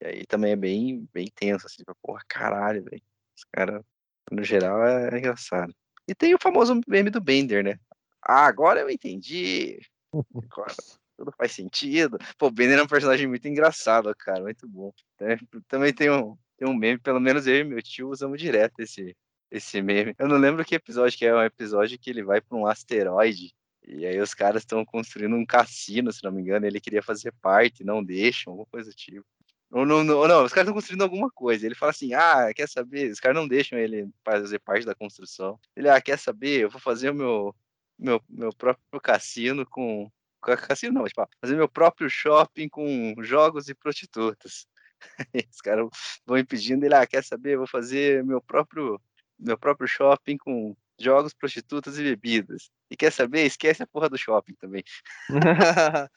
[0.02, 1.84] E aí também é bem, bem tenso, assim.
[2.02, 3.04] Porra, caralho, velho.
[3.38, 3.84] Os caras,
[4.32, 5.74] no geral, é engraçado.
[6.08, 7.80] E tem o famoso meme do Bender, né?
[8.22, 9.80] Ah, agora eu entendi.
[10.14, 10.74] Agora
[11.20, 12.18] tudo faz sentido.
[12.38, 14.92] Pô, o Bender é um personagem muito engraçado, cara, muito bom.
[15.20, 18.80] É, Também tem um, tem um meme, pelo menos eu e meu tio usamos direto
[18.80, 19.16] esse,
[19.52, 20.16] esse meme.
[20.18, 22.66] Eu não lembro que episódio que é, é um episódio que ele vai para um
[22.66, 23.54] asteroide.
[23.86, 27.34] E aí os caras estão construindo um cassino, se não me engano, ele queria fazer
[27.42, 29.26] parte, não deixam, alguma coisa do tipo.
[29.72, 31.66] Ou não, não, não, os caras estão construindo alguma coisa.
[31.66, 33.12] Ele fala assim: ah, quer saber?
[33.12, 35.60] Os caras não deixam ele fazer parte da construção.
[35.76, 36.62] Ele, ah, quer saber?
[36.62, 37.56] Eu vou fazer o meu,
[37.98, 40.12] meu, meu próprio cassino com.
[40.42, 44.68] cassino não, tipo, ah, fazer meu próprio shopping com jogos e prostitutas.
[45.52, 45.88] Os caras
[46.26, 47.54] vão impedindo ele, ah, quer saber?
[47.54, 49.00] Eu vou fazer meu próprio,
[49.38, 52.70] meu próprio shopping com jogos, prostitutas e bebidas.
[52.90, 53.46] E quer saber?
[53.46, 54.84] Esquece a porra do shopping também.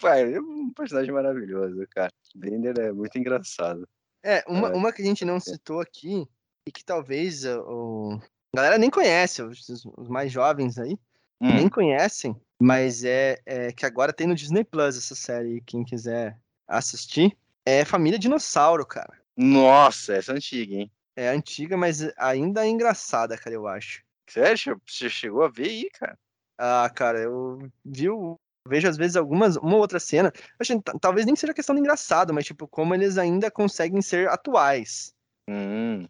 [0.00, 2.12] Pai, é um personagem maravilhoso, cara.
[2.34, 3.88] Bender é muito engraçado.
[4.22, 4.72] É, uma, É.
[4.72, 6.26] uma que a gente não citou aqui,
[6.66, 8.20] e que talvez uh, o...
[8.52, 10.98] a galera nem conhece, os, os mais jovens aí,
[11.40, 15.82] Hum, nem conhecem, mas é, é que agora tem no Disney Plus essa série, quem
[15.82, 16.38] quiser
[16.68, 17.36] assistir,
[17.66, 19.12] é Família Dinossauro, cara.
[19.36, 20.92] Nossa, essa é antiga, hein?
[21.16, 24.02] É antiga, mas ainda é engraçada, cara, eu acho.
[24.28, 24.80] Sério?
[24.86, 26.18] Você chegou a ver aí, cara?
[26.58, 28.36] Ah, cara, eu vi o-
[28.66, 30.32] vejo às vezes algumas, uma outra cena.
[30.58, 35.12] Acho talvez nem seja questão de engraçado, mas tipo, como eles ainda conseguem ser atuais
[35.50, 36.06] Hum,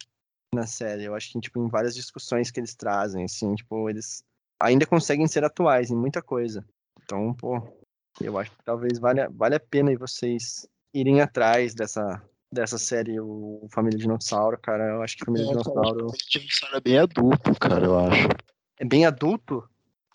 [0.54, 1.04] na série.
[1.04, 4.22] Eu acho que, tipo, em várias discussões que eles trazem, assim, tipo, eles
[4.60, 6.64] ainda conseguem ser atuais em muita coisa.
[7.02, 7.60] Então, pô,
[8.20, 12.22] eu acho que talvez valha, valha a pena vocês irem atrás dessa,
[12.52, 14.84] dessa série, o Família Dinossauro, cara.
[14.90, 18.28] Eu acho que Família É, Dinossauro o dinossauro é bem adulto, cara, eu acho.
[18.78, 19.64] é bem adulto.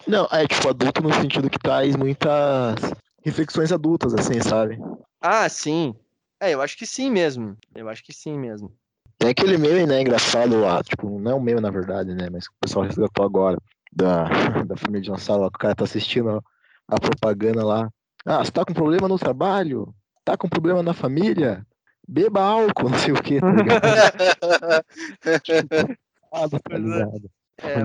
[0.08, 2.76] Não, é tipo adulto no sentido que traz muitas
[3.24, 4.78] reflexões adultas, assim, sabe?
[5.20, 5.96] Ah, sim.
[6.40, 7.58] É, eu acho que sim mesmo.
[7.74, 8.72] Eu acho que sim mesmo.
[9.18, 12.46] Tem aquele meme, né, engraçado lá, tipo, não é um meme na verdade, né, mas
[12.46, 13.58] o pessoal resgatou agora,
[13.92, 14.26] da,
[14.68, 16.42] da família Dinossauro, lá, que o cara tá assistindo a,
[16.88, 17.90] a propaganda lá.
[18.24, 19.92] Ah, você tá com problema no trabalho?
[20.24, 21.66] Tá com problema na família?
[22.08, 23.82] Beba álcool, não sei o que, tá ligado?
[26.30, 26.78] Ah, tá é.
[26.78, 27.32] ligado?
[27.58, 27.80] É,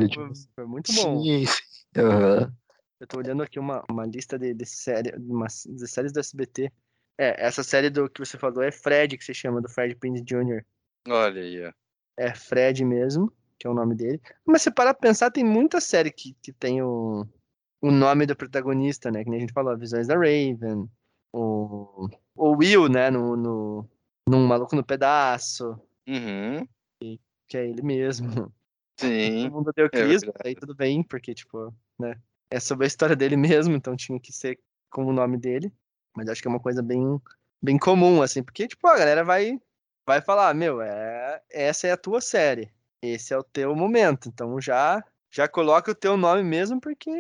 [0.54, 1.22] foi, muito bom.
[1.22, 1.62] Sim, sim.
[1.96, 2.52] Aham.
[2.98, 6.20] Eu tô olhando aqui uma, uma lista de, de, série, de, umas, de séries do
[6.20, 6.70] SBT.
[7.18, 10.22] É, essa série do que você falou é Fred, que se chama, do Fred Prinze
[10.22, 10.64] Jr.
[11.08, 11.72] olha aí, ó.
[12.16, 14.20] É Fred mesmo, que é o nome dele.
[14.44, 17.26] Mas se parar pra pensar, tem muita série que, que tem o,
[17.80, 19.24] o nome do protagonista, né?
[19.24, 20.88] Que nem a gente falou, Visões da Raven,
[21.32, 23.10] o, o Will, né?
[23.10, 23.88] No, no,
[24.28, 26.66] num Maluco no Pedaço, Uhum,
[27.48, 28.52] que é ele mesmo.
[28.98, 29.42] sim.
[29.44, 30.42] Todo mundo deu Chris, verdade.
[30.44, 32.20] aí tudo bem, porque, tipo, né?
[32.50, 34.58] É sobre a história dele mesmo, então tinha que ser
[34.90, 35.72] com o nome dele.
[36.14, 37.20] Mas acho que é uma coisa bem,
[37.62, 39.58] bem comum, assim, porque, tipo, a galera vai,
[40.06, 42.70] vai falar, meu, é, essa é a tua série.
[43.00, 44.28] Esse é o teu momento.
[44.28, 47.10] Então já, já coloca o teu nome mesmo, porque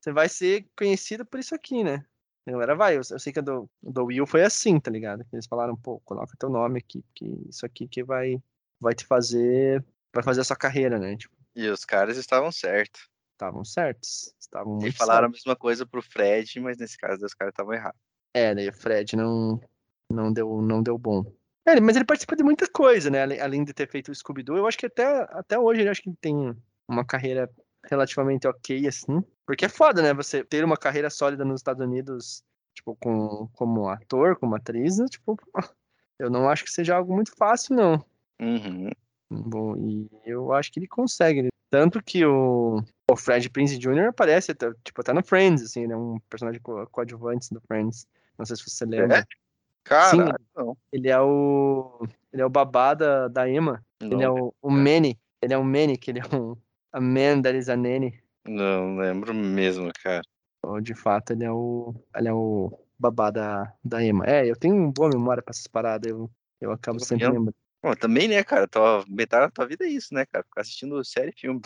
[0.00, 2.04] você vai ser conhecido por isso aqui, né?
[2.46, 2.94] A galera vai.
[2.96, 5.24] Eu, eu sei que a do, do Will foi assim, tá ligado?
[5.32, 8.42] Eles falaram, pô, coloca teu nome aqui, porque isso aqui que vai,
[8.80, 9.84] vai te fazer.
[10.12, 11.16] Vai fazer a sua carreira, né?
[11.16, 13.08] Tipo, E os caras estavam certos.
[13.32, 14.34] estavam certos.
[14.40, 15.44] Estavam E muito falaram a certos.
[15.44, 18.00] mesma coisa pro Fred, mas nesse caso os caras estavam errados.
[18.34, 19.60] É, daí o Fred não,
[20.10, 21.24] não, deu, não deu bom.
[21.66, 23.22] É, mas ele participa de muita coisa, né?
[23.40, 26.12] Além de ter feito o Scooby-Doo, eu acho que até, até hoje ele acho que
[26.20, 26.56] tem
[26.88, 27.48] uma carreira
[27.84, 29.22] relativamente ok, assim.
[29.46, 30.12] Porque é foda, né?
[30.14, 32.42] Você ter uma carreira sólida nos Estados Unidos,
[32.74, 35.06] tipo, com, como ator, como atriz, né?
[35.06, 35.38] tipo,
[36.18, 38.04] eu não acho que seja algo muito fácil, não.
[38.40, 38.90] Uhum.
[39.30, 41.42] Bom, e eu acho que ele consegue.
[41.42, 41.48] né?
[41.70, 44.08] Tanto que o, o Fred Prinze Jr.
[44.08, 48.06] aparece, até, tipo, até no Friends, assim, ele é um personagem co- coadjuvante do Friends.
[48.36, 49.24] Não sei se você lembra.
[49.84, 50.76] Caralho, não.
[50.92, 52.00] Ele é o.
[52.32, 53.84] Ele é o babá da, da Emma.
[54.00, 55.18] Ele é Não, o, o Manny.
[55.40, 56.56] Ele é um Manny, que ele é um.
[56.92, 58.20] A man that is a nanny.
[58.46, 60.22] não lembro mesmo, cara.
[60.82, 61.94] De fato, ele é o.
[62.14, 64.26] Ele é o babá da, da Emma.
[64.26, 66.10] É, eu tenho uma boa memória pra essas paradas.
[66.10, 66.30] Eu,
[66.60, 67.54] eu acabo Eu sempre lembrando.
[67.82, 68.68] Bom, também, né, cara?
[68.68, 70.44] Tua, metade da tua vida é isso, né, cara?
[70.44, 71.60] Ficar assistindo série e filme.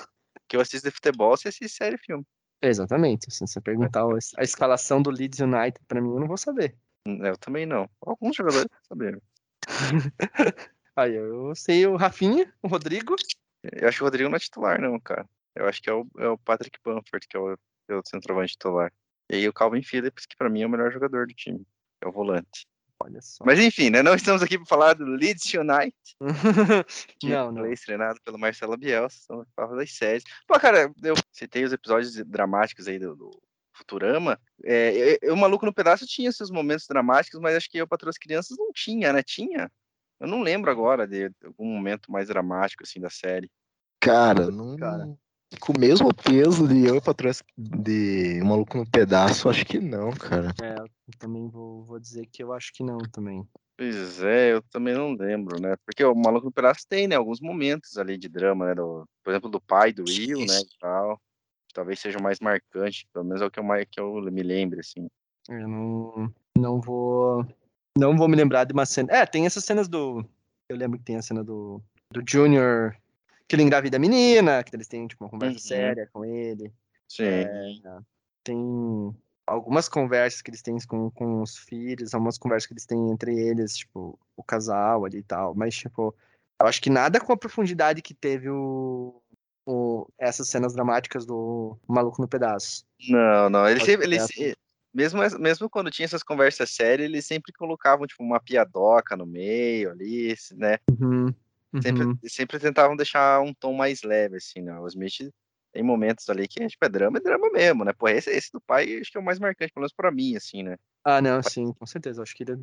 [0.47, 2.25] Que eu assisto de futebol, você assiste série e filme.
[2.62, 3.31] Exatamente.
[3.31, 4.05] Se você perguntar
[4.37, 6.77] a escalação do Leeds United pra mim, eu não vou saber.
[7.07, 7.89] Eu também não.
[8.01, 9.20] Alguns jogadores sabem.
[10.97, 13.16] Aí eu sei o Rafinha, o Rodrigo.
[13.73, 15.29] Eu acho que o Rodrigo não é titular, não, cara.
[15.55, 17.53] Eu acho que é o, é o Patrick Bamford, que é o,
[17.89, 18.93] é o centroavante titular.
[19.31, 21.65] E aí o Calvin Phillips, que pra mim é o melhor jogador do time.
[22.01, 22.67] É o volante.
[23.01, 23.45] Olha só.
[23.45, 24.03] Mas enfim, né?
[24.03, 25.95] Não estamos aqui para falar do Leeds United,
[27.23, 27.65] não, não.
[27.65, 29.17] foi treinado pelo Marcelo Bielsa.
[29.17, 30.25] Estamos falando das séries.
[30.47, 33.31] Pô, cara, eu citei os episódios dramáticos aí do, do
[33.73, 34.41] Futurama.
[34.65, 38.11] É, eu, eu, Maluco no Pedaço, tinha seus momentos dramáticos, mas acho que eu, Patroa
[38.11, 39.23] as Crianças, não tinha, né?
[39.23, 39.71] Tinha?
[40.25, 43.51] Eu não lembro agora de algum momento mais dramático, assim, da série.
[44.01, 44.75] Cara, não.
[44.77, 45.14] Cara.
[45.61, 50.11] Com o mesmo peso de eu pra trás de Maluco no Pedaço, acho que não,
[50.12, 50.55] cara.
[50.62, 53.47] É, eu também vou, vou dizer que eu acho que não também.
[53.77, 55.77] Pois é, eu também não lembro, né?
[55.85, 57.16] Porque o Maluco no Pedaço tem, né?
[57.16, 58.75] Alguns momentos ali de drama, né?
[58.75, 60.59] Do, por exemplo, do pai do Will, né?
[60.59, 61.20] E tal.
[61.75, 64.43] Talvez seja o mais marcante, pelo menos é o que eu, mais, que eu me
[64.43, 65.07] lembre, assim.
[65.51, 67.47] Eu não, não vou.
[67.97, 69.13] Não vou me lembrar de uma cena.
[69.13, 70.25] É, tem essas cenas do.
[70.69, 71.81] Eu lembro que tem a cena do,
[72.11, 72.97] do Junior,
[73.47, 75.61] que ele engravida a menina, que eles têm tipo, uma conversa Uhum.
[75.61, 76.73] séria com ele.
[77.09, 77.25] Sim.
[77.25, 77.99] É,
[78.43, 79.15] tem
[79.47, 83.39] algumas conversas que eles têm com, com os filhos, algumas conversas que eles têm entre
[83.39, 85.55] eles, tipo, o casal ali e tal.
[85.55, 86.15] Mas, tipo,
[86.61, 89.23] eu acho que nada com a profundidade que teve o,
[89.67, 92.85] o, essas cenas dramáticas do Maluco no Pedaço.
[93.09, 93.69] Não, não.
[93.69, 94.19] Ele sempre, ele,
[94.95, 99.91] mesmo, mesmo quando tinha essas conversas sérias, eles sempre colocavam, tipo, uma piadoca no meio
[99.91, 100.79] ali, né?
[100.89, 101.35] Uhum,
[101.83, 102.19] Sempre, uhum.
[102.25, 104.79] sempre tentavam deixar um tom mais leve, assim, né?
[104.79, 105.33] O Smith
[105.73, 107.93] tem momentos ali que, tipo, é drama, é drama mesmo, né?
[107.93, 110.37] Pô, esse, esse do pai acho que é o mais marcante, pelo menos pra mim,
[110.37, 110.77] assim, né?
[111.03, 112.23] Ah, não, sim, com certeza.
[112.23, 112.63] Acho que ele...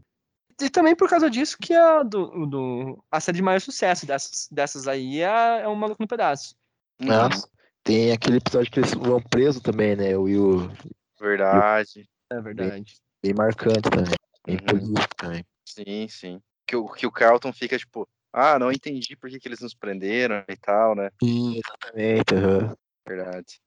[0.61, 4.47] E também por causa disso que a, do, do, a série de maior sucesso dessas,
[4.49, 6.55] dessas aí é, é o Maluco no Pedaço.
[7.01, 7.41] Ah, Uhum.
[7.83, 10.15] Tem aquele episódio que eles vão preso também, né?
[10.15, 10.71] O Will,
[11.19, 12.07] Verdade.
[12.31, 12.95] É verdade.
[13.21, 14.15] bem marcante também.
[14.45, 14.65] Bem Uhum.
[14.65, 15.45] político também.
[15.67, 16.41] Sim, sim.
[16.65, 19.73] Que o, que o Carlton fica tipo, ah, não entendi por que, que eles nos
[19.75, 21.11] prenderam e tal, né?
[21.21, 22.33] Sim, exatamente.
[22.33, 22.75] aham.
[23.05, 23.59] Verdade.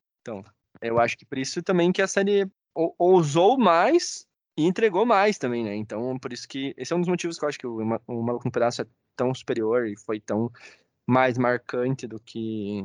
[0.81, 5.39] Eu acho que por isso também que a série ou- ousou mais e entregou mais
[5.39, 5.77] também, né?
[5.77, 6.75] Então, por isso que.
[6.77, 8.87] Esse é um dos motivos que eu acho que o, o Maluco no Pedaço é
[9.17, 10.51] tão superior e foi tão
[11.07, 12.85] mais marcante do que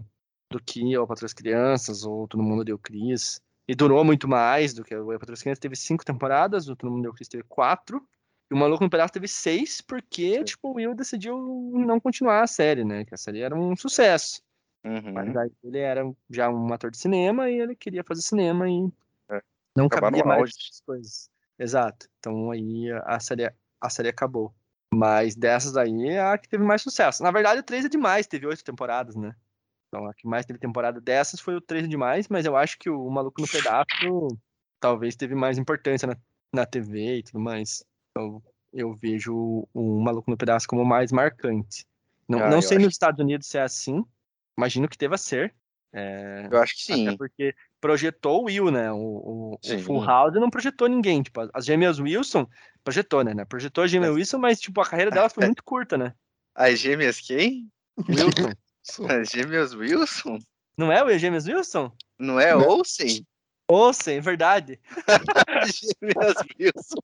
[0.51, 3.39] do que o Patrulha das Crianças ou Todo Mundo Deu Cris.
[3.69, 5.59] E durou muito mais do que o das Crianças.
[5.59, 8.03] Teve cinco temporadas, o Todo Mundo Deu Cris teve quatro.
[8.49, 10.43] E o Maluco no Pedaço teve seis, porque, Sim.
[10.43, 11.37] tipo, o Will decidiu
[11.75, 13.05] não continuar a série, né?
[13.05, 14.41] Que a série era um sucesso.
[14.83, 15.13] Uhum.
[15.13, 16.01] Mas aí ele era
[16.31, 18.91] já um ator de cinema e ele queria fazer cinema e
[19.29, 19.39] É.
[19.77, 21.29] não Acabar cabia mais essas coisas.
[21.59, 22.07] Exato.
[22.17, 24.51] Então aí a- a série, a série acabou.
[24.91, 27.21] Mas dessas aí é a que teve mais sucesso.
[27.21, 29.35] Na verdade, o 3 é demais, teve oito temporadas, né?
[29.89, 32.77] Então a que mais teve temporada dessas foi o 3 é demais, mas eu acho
[32.77, 34.27] que o Maluco no Pedaço
[34.79, 36.15] talvez teve mais importância na,
[36.53, 37.83] na TV e tudo mais.
[38.11, 41.85] Então eu vejo o, Maluco no Pedaço como mais marcante.
[42.27, 44.05] Não, Ah, não sei acho nos Estados Unidos se é assim,
[44.55, 45.53] imagino que deva ser.
[45.91, 47.17] É, Eu acho que até sim.
[47.17, 48.91] porque projetou o Will, né?
[48.91, 49.79] O, o- o.
[49.79, 51.23] Full House não projetou ninguém.
[51.23, 52.47] Tipo, as gêmeas Wilson
[52.83, 53.43] projetou, né?
[53.45, 56.13] Projetou a gêmea Wilson, mas tipo, a carreira dela foi muito curta, né?
[56.53, 57.67] As gêmeas quem?
[58.07, 58.53] Wilson.
[59.09, 60.39] As gêmeas Wilson?
[60.77, 61.91] Não é o Gêmeas Wilson?
[62.17, 62.67] Não é Não.
[62.67, 63.25] Olsen?
[63.71, 64.79] Ouça, é verdade.
[65.47, 66.99] As gêmeas Wilson.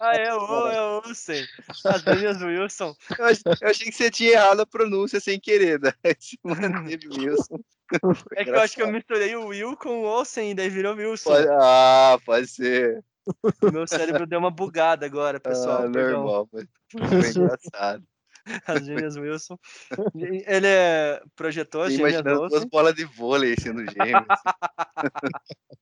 [0.00, 1.44] Ah, é o é o Olsen.
[1.84, 2.94] As gêmeas Wilson.
[3.18, 3.26] Eu,
[3.60, 5.92] eu achei que você tinha errado a pronúncia sem querer, né?
[6.18, 7.58] Se manteve Wilson.
[8.34, 10.96] É que eu acho que eu misturei o Will com o Olsen e daí virou
[10.96, 11.30] Wilson.
[11.30, 13.04] Pode- Ah, pode ser.
[13.72, 15.82] Meu cérebro deu uma bugada agora, pessoal.
[15.84, 16.48] ah, normal.
[16.50, 16.66] Foi
[17.30, 18.02] engraçado.
[18.66, 19.58] As gêmeas Wilson.
[20.14, 24.26] Ele é, projetou as gêmeas imaginando duas bolas de vôlei sendo gêmeas.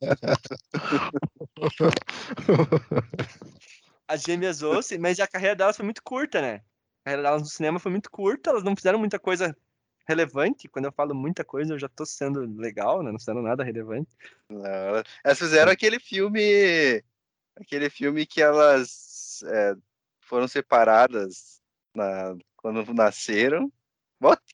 [4.07, 6.63] as gêmeas Olsen, mas a carreira delas foi muito curta, né?
[7.01, 9.57] A carreira delas no cinema foi muito curta, elas não fizeram muita coisa
[10.07, 10.69] relevante.
[10.69, 13.11] Quando eu falo muita coisa, eu já tô sendo legal, né?
[13.11, 14.11] Não fizeram nada relevante.
[14.49, 17.03] Não, elas- elas fizeram aquele filme.
[17.57, 19.75] Aquele filme que elas é,
[20.21, 21.61] foram separadas
[21.95, 23.71] na- quando nasceram.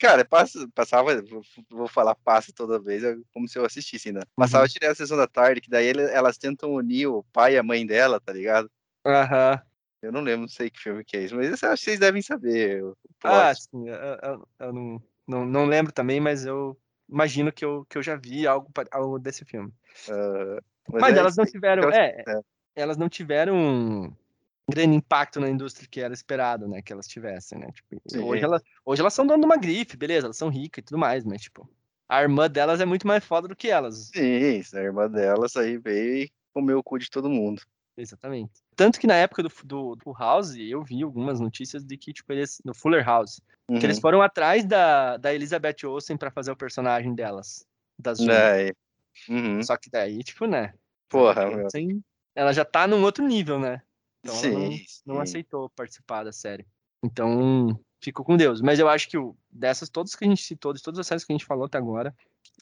[0.01, 1.23] Cara, passa, passava,
[1.69, 4.27] vou, falar passa toda vez, é como se eu assistisse ainda.
[4.35, 7.63] Passava direto a sessão da tarde, que daí elas tentam unir o pai e a
[7.63, 8.71] mãe dela, tá ligado?
[9.07, 9.61] Aham.
[10.01, 12.01] Eu não lembro, não sei que filme que é isso, mas eu acho que vocês
[12.01, 12.83] devem saber.
[13.23, 13.89] Ah, sim.
[13.89, 16.79] Eu, eu- eu não, não, não lembro também, mas eu
[17.09, 19.73] imagino que eu, que eu já vi algo, algo desse filme.
[20.09, 21.83] Ah, Mas, é elas não tiveram.
[21.83, 22.41] elas- É, é.
[22.77, 24.17] elas não tiveram
[24.69, 26.83] grande impacto na indústria que era esperado, né?
[26.83, 27.69] Que elas tivessem, né?
[27.73, 30.85] Tipo, hoje, elas, hoje elas são donas de uma grife, beleza, elas são ricas e
[30.87, 31.69] tudo mais, mas, tipo,
[32.09, 34.11] a irmã delas é muito mais foda do que elas.
[34.15, 37.63] Sim, a irmã delas aí veio e comeu o cu de todo mundo.
[37.97, 38.53] Exatamente.
[38.77, 42.33] Tanto que na época do, do, do House, eu vi algumas notícias de que, tipo,
[42.33, 42.61] eles.
[42.65, 44.03] No Fuller House, que eles Uhum.
[44.03, 47.67] foram atrás da, da Elizabeth Olsen pra fazer o personagem delas.
[47.99, 48.21] Das.
[48.21, 48.73] É,
[49.29, 49.61] uhum.
[49.65, 50.75] Só que daí, tipo, né?
[51.09, 51.65] Porra, meu.
[51.65, 52.01] Olsen,
[52.37, 53.83] ela já tá num outro nível, né?
[54.23, 55.23] Então ela não, Sim, não sim.
[55.23, 56.67] aceitou participar da série.
[57.03, 58.61] Então, ficou com Deus.
[58.61, 61.25] Mas eu acho que o, dessas todas que a gente citou, de todas as séries
[61.25, 62.15] que a gente falou até agora,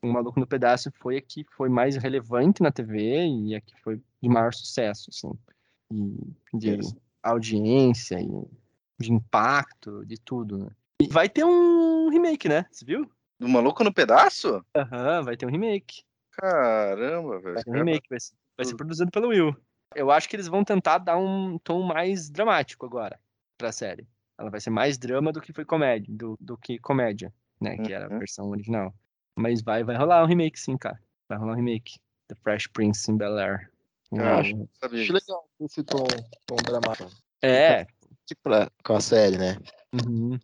[0.03, 3.75] o Maluco no Pedaço foi a que foi mais relevante na TV e a que
[3.81, 5.33] foi de maior sucesso, assim.
[5.91, 6.97] E de Isso.
[7.23, 8.29] audiência e
[8.99, 10.71] de impacto, de tudo, né?
[11.01, 12.67] E vai ter um remake, né?
[12.71, 13.11] Você viu?
[13.39, 14.65] Do Maluco no Pedaço?
[14.75, 16.03] Aham, vai ter um remake.
[16.33, 17.55] Caramba, velho.
[17.55, 18.79] Vai ter um remake, vai ser, vai ser tudo.
[18.79, 19.55] produzido pelo Will.
[19.97, 23.19] Eu acho que eles vão tentar dar um tom mais dramático agora
[23.57, 24.07] pra série.
[24.39, 27.77] Ela vai ser mais drama do que foi comédia, do, do que comédia, né?
[27.79, 28.19] Que era a Uhum.
[28.19, 28.95] versão original.
[29.35, 31.01] Mas vai, vai rolar um remake, sim, cara.
[31.29, 31.99] Vai rolar um remake.
[32.29, 33.71] The Fresh Prince in Bel Air.
[34.13, 34.69] Eu acho.
[34.81, 35.13] Sabia Acho disso.
[35.13, 36.05] legal esse tom,
[36.47, 37.11] tom dramático.
[37.43, 37.85] É.
[38.27, 39.57] Tipo, pra- com a série, né?
[39.95, 40.39] Uhum.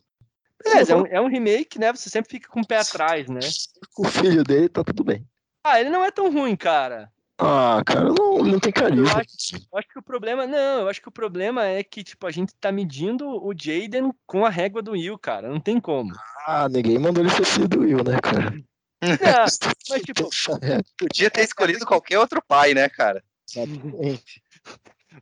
[0.64, 1.92] Beleza, é um, é um remake, né?
[1.92, 3.40] Você sempre fica com o pé atrás, né?
[3.94, 5.26] Com o filho dele tá tudo bem.
[5.64, 7.12] Ah, ele não é tão ruim, cara.
[7.44, 9.02] Ah, cara, não, não tem carisma.
[9.08, 10.46] Eu Eu acho que o problema.
[10.46, 14.12] Não, eu acho que o problema é que, tipo, a gente tá medindo o Jaden
[14.26, 15.48] com a régua do Will, cara.
[15.48, 16.14] Não tem como.
[16.46, 18.52] Ah, ninguém mandou ele ser filho do Will, né, cara?
[18.52, 18.60] Não,
[19.90, 20.28] mas, tipo,
[20.62, 23.24] É, Podia ter escolhido qualquer outro pai, né, cara?
[23.48, 24.40] exatamente.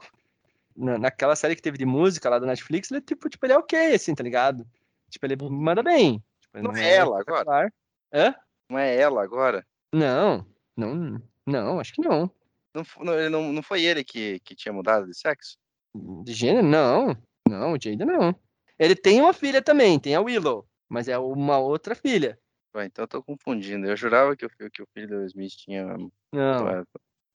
[0.74, 3.58] na- naquela série que teve de música lá do Netflix, ele, tipo, tipo, ele é
[3.58, 4.66] ok, assim, tá ligado?
[5.10, 6.22] Tipo, ele manda bem.
[6.40, 7.72] Tipo, ele Não é ela agora?
[8.12, 8.34] Hã?
[8.70, 9.64] Não é ela agora?
[9.92, 10.44] Não,
[10.76, 12.30] não, não, acho que não.
[12.74, 15.56] Não, não, não, não foi ele que, que tinha mudado de sexo?
[15.94, 17.16] De gênero, não.
[17.48, 18.34] Não, o Jaden não.
[18.78, 20.66] Ele tem uma filha também, tem a Willow.
[20.88, 22.38] Mas é uma outra filha.
[22.74, 23.86] Ué, então eu tô confundindo.
[23.86, 25.86] Eu jurava que o, que o filho do Smith tinha.
[26.32, 26.84] Não, Ué,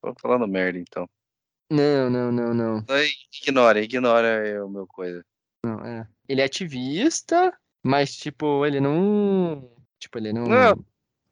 [0.01, 1.09] tô falando merda, então.
[1.69, 2.77] não, não, não, não.
[2.79, 2.95] Então,
[3.41, 5.25] Ignora, ignora o meu coisa.
[5.65, 6.07] não é.
[6.29, 7.51] Ele é ativista,
[7.83, 9.69] mas, tipo, ele não.
[9.99, 10.45] Tipo, ele não.
[10.45, 10.75] Não,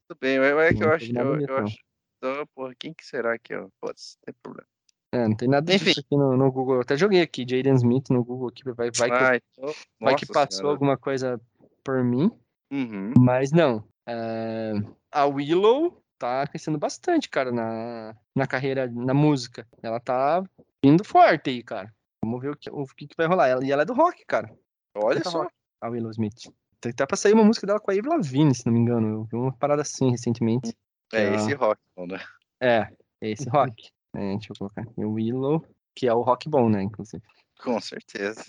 [0.07, 1.15] Tudo bem, mas é que eu acho.
[1.15, 1.77] Eu, eu acho.
[2.19, 3.55] Então, porra, quem que será que.
[3.81, 4.67] Putz, não tem problema.
[5.11, 5.85] É, não tem nada Enfim.
[5.85, 6.75] disso aqui no, no Google.
[6.75, 10.15] Eu até joguei aqui, Jaden Smith no Google aqui, vai, vai, que, ah, então, vai
[10.15, 10.75] que passou senhora.
[10.75, 11.41] alguma coisa
[11.83, 12.29] por mim.
[12.71, 13.13] Uhum.
[13.17, 13.83] Mas não.
[14.07, 14.73] É,
[15.11, 19.67] a Willow tá crescendo bastante, cara, na, na carreira, na música.
[19.81, 20.43] Ela tá
[20.83, 21.91] vindo forte aí, cara.
[22.23, 23.47] Vamos ver o que, o que, que vai rolar.
[23.47, 24.53] Ela, e ela é do rock, cara.
[24.95, 25.43] Olha só.
[25.43, 26.51] rock, A Willow Smith.
[26.81, 29.07] Tem até pra sair uma música dela com a Avril Lavigne, se não me engano.
[29.07, 30.75] Eu vi uma parada assim recentemente.
[31.13, 31.35] É Ah.
[31.35, 32.19] esse rock, né?
[32.61, 32.87] É,
[33.21, 33.89] esse rock.
[34.15, 35.03] É, deixa eu colocar aqui.
[35.05, 35.65] O Willow,
[35.95, 37.23] que é o rock bom, né, inclusive.
[37.61, 38.43] Com certeza.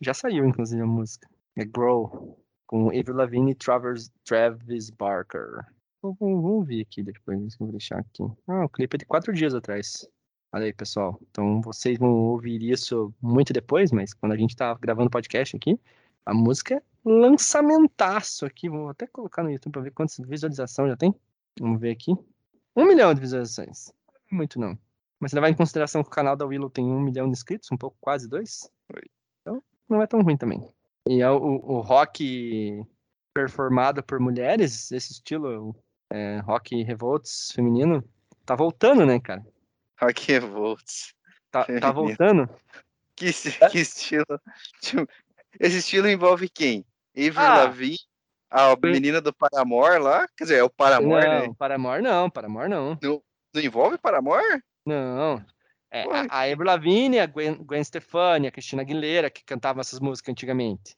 [0.00, 1.28] Já saiu, inclusive, a música.
[1.56, 5.64] É Grow, com Avril Lavigne e Travis, Travis Barker.
[6.00, 8.24] Vou, vou, vou ouvir aqui depois, vou deixar aqui.
[8.48, 10.08] Ah, o clipe é de quatro dias atrás.
[10.52, 11.18] Olha aí, pessoal.
[11.30, 15.78] Então vocês vão ouvir isso muito depois, mas quando a gente tá gravando podcast aqui,
[16.26, 18.68] a música é lançamentaço aqui.
[18.68, 21.14] Vou até colocar no YouTube pra ver quantas visualizações já tem.
[21.60, 22.12] Vamos ver aqui.
[22.76, 23.92] Um milhão de visualizações.
[24.30, 24.78] Muito não.
[25.20, 27.70] Mas se levar em consideração que o canal da Willow tem um milhão de inscritos,
[27.70, 28.70] um pouco quase dois.
[29.42, 30.68] Então, não é tão ruim também.
[31.08, 32.82] E é o, o rock
[33.34, 35.74] performado por mulheres, esse estilo
[36.12, 38.02] é, rock revolts feminino,
[38.44, 39.44] tá voltando, né, cara?
[40.00, 41.14] Rock Revolts.
[41.50, 42.48] Tá, tá voltando.
[43.14, 44.24] Que, esti- que estilo.
[44.80, 45.06] Tipo,
[45.60, 46.84] Esse estilo envolve quem?
[47.16, 47.58] Avril Ah.
[47.64, 47.98] Lavigne,
[48.52, 50.28] a menina do Paramore lá?
[50.36, 51.54] Quer dizer, é o Paramore, não, né?
[51.58, 52.98] Paramore não, Paramore não.
[53.02, 53.22] Não
[53.62, 54.62] envolve Paramore?
[54.84, 55.44] Não.
[55.90, 60.00] É, Ué, a, Avril Lavigne, a Gwen, Gwen Stefani, a Cristina Aguilera, que cantavam essas
[60.00, 60.96] músicas antigamente.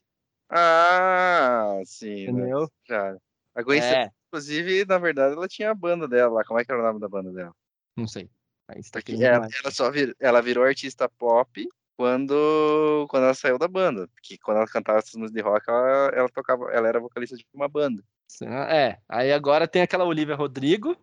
[0.48, 2.26] Ah, sim.
[2.26, 2.30] né?
[2.30, 2.68] Entendeu?
[2.88, 3.16] Já.
[3.54, 6.44] A Gwen Stefani, É, inclusive, na verdade, ela tinha a banda dela lá.
[6.44, 7.54] Como é que era o nome da banda dela?
[7.96, 8.28] não sei.
[8.68, 13.68] Aí tá ela, ela só vir, ela virou artista pop quando, quando ela saiu da
[13.68, 14.08] banda.
[14.08, 17.46] Porque quando ela cantava essas músicas de rock, ela, ela tocava, ela era vocalista de
[17.52, 18.02] uma banda.
[18.42, 20.96] É, aí agora tem aquela Olivia Rodrigo.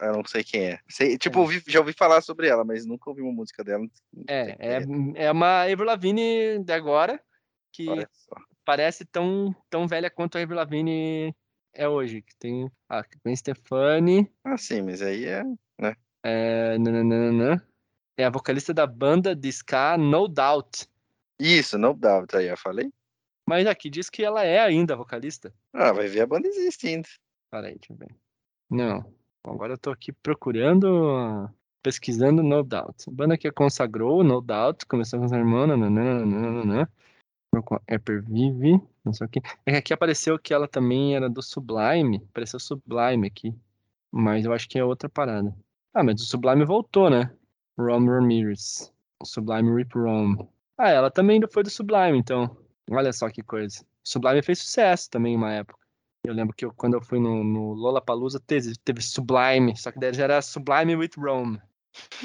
[0.00, 0.78] Eu não sei quem é.
[0.88, 1.42] Sei, tipo, É.
[1.42, 3.86] ouvi- já ouvi falar sobre ela, mas nunca ouvi uma música dela.
[4.26, 7.22] É, quem é, é uma Avril Lavigne de agora,
[7.70, 7.86] que
[8.64, 11.34] parece tão, tão velha quanto a Avril Lavigne
[11.74, 12.22] é hoje.
[12.22, 15.42] Que tem a Gwen Stefani, Ah, sim, mas aí é.
[16.24, 17.62] é, nananana,
[18.16, 20.86] é a vocalista da banda de ska No Doubt.
[21.38, 22.92] Isso, dá, tá aí, eu falei.
[23.48, 25.52] Mas aqui diz que ela é ainda a vocalista.
[25.72, 27.08] Ah, vai ver, a banda existe ainda.
[27.50, 28.14] Peraí, deixa eu ver.
[28.70, 29.00] Não.
[29.42, 31.50] Bom, agora eu tô aqui procurando,
[31.82, 33.08] pesquisando No Doubt.
[33.08, 36.88] A banda que consagrou No Doubt, começou com os irmãos, nananana,
[37.64, 37.80] com a
[38.28, 39.40] Vive, não sei o que.
[39.66, 43.54] É que aqui apareceu que ela também era do Sublime, apareceu Sublime aqui.
[44.12, 45.56] Mas eu acho que é outra parada.
[45.92, 47.34] Ah, mas o Sublime voltou, né?
[47.78, 48.92] Rom Ramirez.
[49.24, 50.48] Sublime Rip Rom.
[50.78, 52.56] Ah, ela também foi do Sublime, então.
[52.90, 53.84] Olha só que coisa.
[54.02, 55.78] Sublime fez sucesso também em uma época.
[56.24, 59.98] Eu lembro que eu- quando eu fui no, no Lollapalooza teve, teve Sublime, só que
[59.98, 61.60] daí já era Sublime with Rome.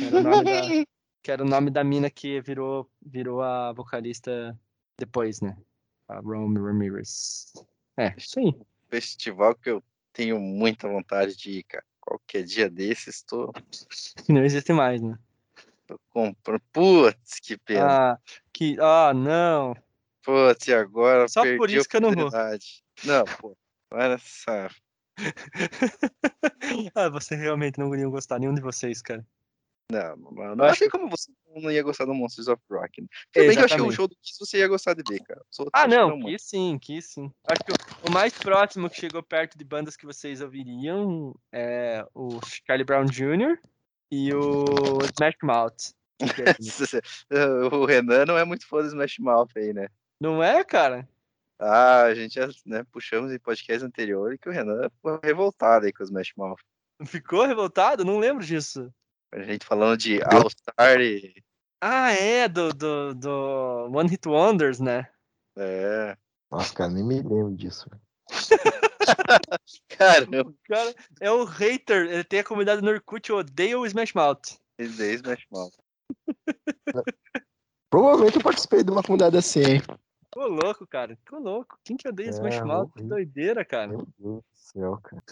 [0.02, 0.62] Era o nome da,
[1.24, 4.58] que era o nome da mina que virou, virou a vocalista
[4.98, 5.58] depois, né?
[6.08, 7.52] A Rome Ramirez.
[7.98, 8.54] É, isso aí.
[8.90, 11.84] Festival que eu tenho muita vontade de ir, cara.
[12.00, 13.52] Qualquer dia desses, tô,
[14.26, 15.18] Que não existe mais, né?
[16.10, 16.62] Comprando.
[16.72, 18.14] Putz, que pena.
[18.14, 18.20] Ah,
[18.54, 18.78] que.
[18.80, 19.76] Ah, não.
[20.24, 21.28] Putz, e agora?
[21.28, 22.30] Só por isso que eu não vou.
[23.04, 23.58] Não, pô.
[23.92, 24.68] Olha só.
[26.96, 29.26] ah, você realmente não iria gostar, nenhum de vocês, cara.
[29.92, 33.02] Não, Eu não acho achei como você não ia gostar do Monsters of Rock.
[33.02, 33.08] Né?
[33.36, 33.96] Bem que eu achei que o Exatamente.
[33.96, 35.42] show do Kiss você ia gostar de ver, cara.
[35.72, 37.32] Ah, que não, que sim, que sim.
[37.48, 42.04] Acho que o, o mais próximo que chegou perto de bandas que vocês ouviriam é
[42.16, 43.60] o Charlie Brown Jr.
[44.12, 45.94] e o Smash Mouth.
[47.72, 49.88] o Renan não é muito fã do Smash Mouth aí, né?
[50.20, 51.08] Não é, cara?
[51.60, 55.94] Ah, a gente já né, puxamos em podcast anterior que o Renan ficou revoltado aí
[55.94, 56.60] com o Smash Mouth.
[57.06, 58.06] Ficou revoltado?
[58.06, 58.94] Não lembro disso.
[59.34, 61.36] A gente falando de All Star e.
[61.82, 65.08] Ah, é, do, do, do One Hit Wonders, né?
[65.58, 66.18] É.
[66.50, 67.90] Nossa, cara, nem me lembro disso.
[69.90, 74.14] Caramba, O cara é o hater, ele tem a comunidade no Orkut, odeia o Smash
[74.14, 74.58] Mouth.
[74.78, 75.74] daí é Smash Mouth.
[77.90, 79.82] Provavelmente eu participei de uma comunidade assim, hein?
[80.26, 81.16] Ficou louco, cara.
[81.16, 81.78] Ficou louco.
[81.84, 82.92] Quem que odeia É, Smash Mouth?
[82.94, 83.88] Que doideira, cara.
[83.88, 85.24] Meu Deus do céu, cara.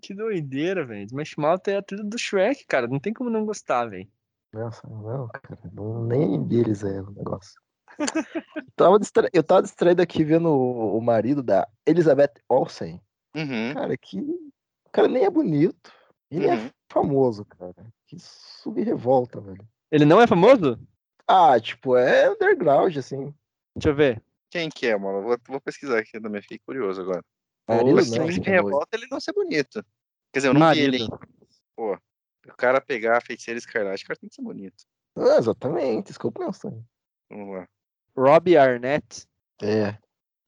[0.00, 1.04] Que doideira, velho.
[1.06, 2.88] Smash Mouth é a trilha do Shrek, cara.
[2.88, 4.10] Não tem como não gostar, velho.
[4.52, 5.60] Nossa, não, cara.
[5.72, 7.54] Não, nem deles é o negócio.
[8.76, 9.28] Tava distra...
[9.32, 13.00] Eu tava distraído aqui vendo o, o marido da Elizabeth Olsen.
[13.34, 13.74] Uhum.
[13.74, 14.20] Cara, que.
[14.20, 15.92] O cara nem é bonito.
[16.30, 16.54] Ele Uhum.
[16.54, 17.74] é famoso, cara.
[18.06, 19.66] Que sub-revolta, velho.
[19.90, 20.78] Ele não é famoso?
[21.26, 23.34] Ah, tipo, é underground, assim.
[23.76, 24.22] Deixa eu ver.
[24.50, 25.18] Quem que é, mano?
[25.18, 27.24] Eu Vou, vou pesquisar aqui também, fiquei curioso agora.
[27.68, 29.84] Marido Mas não, que acho me que é revolta ele não ser bonito.
[30.32, 31.08] Quer dizer, eu não vi ele, hein?
[31.10, 31.28] Marido.
[31.76, 34.84] Pô, o cara pegar a feiticeira escarlate, o cara tem que ser bonito.
[35.16, 36.84] Ah, exatamente, isso que eu penso.
[37.30, 37.68] Vamos lá.
[38.16, 39.26] Robbie Arnett.
[39.62, 39.96] É.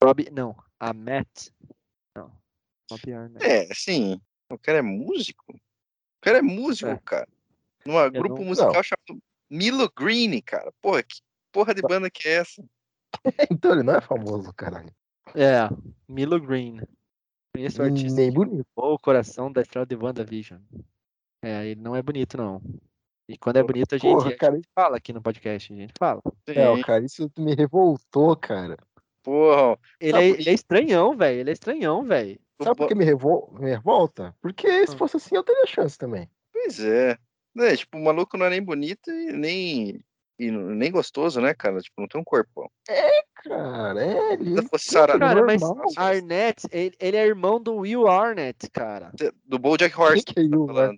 [0.02, 0.30] Robbie.
[0.30, 0.54] Não.
[0.78, 1.50] A Matt.
[2.16, 2.30] Não.
[2.90, 3.44] Robbie Arnett.
[3.44, 4.20] É, sim.
[4.50, 5.44] O cara é músico.
[5.52, 5.60] O
[6.20, 6.98] cara é músico, É.
[7.04, 7.28] cara.
[7.86, 8.82] Numa grupo não- musical não.
[8.82, 10.72] chamado Milo Green, cara.
[10.80, 11.20] Porra, que
[11.52, 12.64] porra de banda que é essa?
[13.50, 14.92] Então ele não é famoso, caralho.
[15.34, 15.68] É.
[16.08, 16.80] Milo Green.
[17.54, 18.20] Conheço o artista.
[18.20, 18.66] Nem bonito.
[18.74, 20.60] O coração da estrela de WandaVision.
[21.42, 22.60] É, ele não é bonito, não.
[23.28, 24.60] E quando é bonito, a gente, Porra, a gente cara.
[24.74, 25.72] fala aqui no podcast.
[25.72, 26.20] A gente fala.
[26.46, 26.60] É, Sim.
[26.60, 28.76] ó, cara, isso me revoltou, cara.
[29.22, 31.40] Porra, Ele, Sabe é, ele é estranhão, velho.
[31.40, 32.38] Ele é estranhão, velho.
[32.62, 33.50] Sabe por que me, revol...
[33.58, 34.34] me revolta?
[34.42, 34.86] Porque Ah.
[34.86, 36.28] se fosse assim, eu teria chance também.
[36.52, 37.16] Pois é.
[37.58, 40.04] É, tipo, o maluco não é nem bonito e nem,
[40.38, 41.80] e nem gostoso, né, cara?
[41.80, 42.68] Tipo, não tem um corpão.
[43.44, 44.60] Cara, é ele.
[44.60, 45.86] Se fosse sarado Cara, mas normal.
[45.96, 49.12] Arnett, ele, ele é irmão do Will Arnett, cara.
[49.44, 50.96] do Bojack Quem Horseman, que é Yu, né?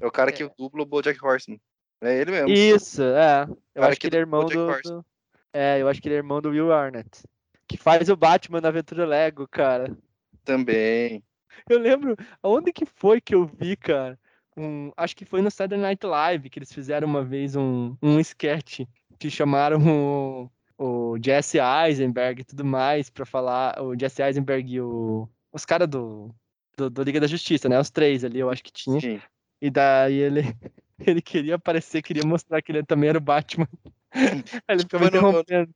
[0.00, 1.60] É o cara que dubla o Bojack Horseman.
[2.02, 2.48] É ele mesmo.
[2.50, 3.46] Isso, é.
[3.74, 5.04] Eu acho que ele é irmão do, do-
[5.52, 7.22] É, eu acho que ele é irmão do Will Arnett.
[7.66, 9.96] Que faz o Batman na Aventura Lego, cara.
[10.44, 11.22] Também.
[11.68, 14.18] Eu lembro, aonde que foi que eu vi, cara?
[14.56, 18.20] Um, acho que foi no Saturday Night Live que eles fizeram uma vez um, um
[18.20, 18.80] sketch
[19.18, 23.82] que chamaram o, o Jesse Eisenberg e tudo mais pra falar.
[23.82, 26.30] O Jesse Eisenberg e o, os caras do,
[26.76, 27.78] do, do Liga da Justiça, né?
[27.80, 29.00] Os três ali, eu acho que tinha.
[29.00, 29.20] Sim.
[29.60, 30.40] E daí ele,
[30.98, 33.68] ele queria aparecer, queria mostrar que ele também era o Batman.
[34.68, 35.74] Ele ficava Foi no- interrompendo.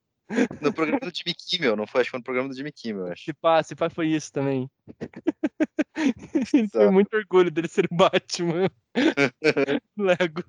[0.63, 2.01] No programa do Jimmy Kimmel, não foi?
[2.01, 3.25] Acho que foi no programa do Jimmy Kimmel, acho.
[3.25, 4.71] Se pá, se pá foi isso também.
[6.55, 8.71] ele tem muito orgulho dele ser o Batman.
[9.99, 10.43] Lego.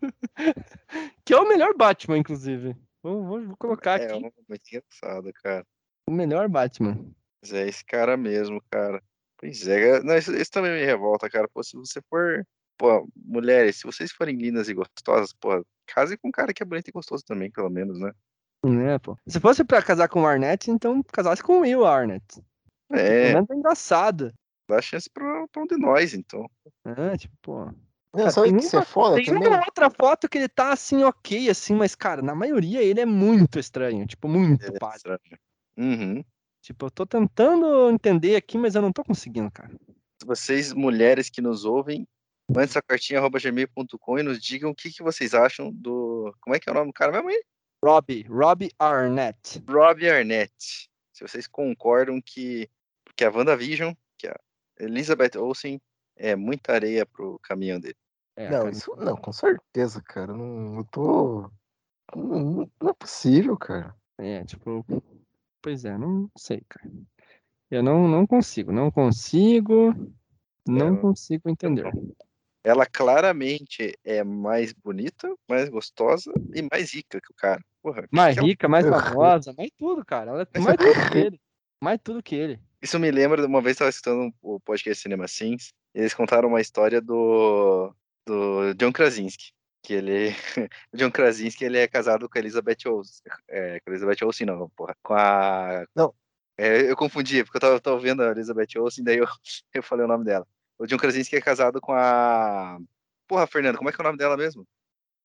[1.25, 2.75] Que é o melhor Batman, inclusive.
[3.03, 4.13] Vou, vou- vou colocar É, aqui.
[4.15, 5.65] um- muito engraçado, cara.
[6.07, 6.97] O melhor Batman.
[7.41, 9.01] Mas é esse cara mesmo, cara.
[9.37, 11.47] Pois é, não, isso, isso também me revolta, cara.
[11.51, 12.45] Pô, se você for.
[12.81, 16.65] Pô, mulheres, se vocês forem lindas e gostosas, pô, case com um cara que é
[16.65, 18.11] bonito e gostoso também, pelo menos, né?
[18.65, 19.15] Né, pô.
[19.27, 22.41] Se fosse pra casar com o Arnett, então casasse com o Will Arnett.
[22.89, 24.33] Pelo É, menos é engraçado.
[24.67, 26.49] dá chance pra, pra um de nós, então.
[26.83, 27.65] É, tipo, pô.
[28.15, 29.47] Não, tem isso é uma- foda Tem também?
[29.47, 33.05] uma outra foto que ele tá assim, ok, assim, mas, cara, na maioria ele é
[33.05, 34.07] muito estranho.
[34.07, 34.97] Tipo, muito É pálido.
[34.97, 35.19] estranho.
[35.77, 36.23] Uhum.
[36.63, 39.69] Tipo, eu tô tentando entender aqui, mas eu não tô conseguindo, cara.
[40.25, 42.07] Vocês, mulheres que nos ouvem,
[42.53, 46.33] mandem sua cartinha arroba gmail.com e nos digam o que, que vocês acham do.
[46.41, 47.43] Como é que é o nome do cara mesmo aí?
[47.83, 49.63] Robbie, Robbie Arnett.
[49.67, 50.89] Robbie Arnett.
[51.13, 52.69] Se vocês concordam que,
[53.15, 54.35] que a WandaVision, que a
[54.79, 55.81] Elizabeth Olsen,
[56.15, 57.95] é muita areia pro caminhão dele.
[58.35, 60.33] É, Não, cara, isso não, com certeza, cara.
[60.33, 61.51] Não, eu tô.
[62.15, 63.95] Não, não é possível, cara.
[64.17, 64.85] É, tipo,
[65.61, 66.89] pois é, não sei, cara.
[67.69, 69.93] Eu não, não consigo, não consigo,
[70.67, 71.91] não eu- consigo entender.
[72.63, 77.63] Ela claramente é mais bonita, mais gostosa e mais rica que o cara.
[77.81, 78.85] Porra, Mais que é um- rica, mais
[79.15, 80.31] famosa, mais tudo, cara.
[80.31, 81.41] Ela é mais tudo que ele.
[81.83, 82.59] Mais tudo que ele.
[82.81, 86.13] Isso me lembra de uma vez eu estava escutando o podcast Cinema Sins, e eles
[86.13, 87.93] contaram uma história do,
[88.25, 89.51] do John Krasinski.
[89.83, 90.29] Que ele.
[90.93, 93.23] John Krasinski ele é casado com a Elizabeth Olsen.
[93.49, 94.95] É, com a Elizabeth Olsen, não, porra.
[95.01, 95.83] Com a.
[95.95, 96.13] Não.
[96.55, 99.25] É, eu confundi, porque eu tava, tava vendo a Elizabeth Olsen, daí eu,
[99.73, 100.45] eu falei o nome dela.
[100.81, 102.79] O John Krasinski é casado com a.
[103.27, 104.65] Porra, Fernando, como é que é o nome dela mesmo?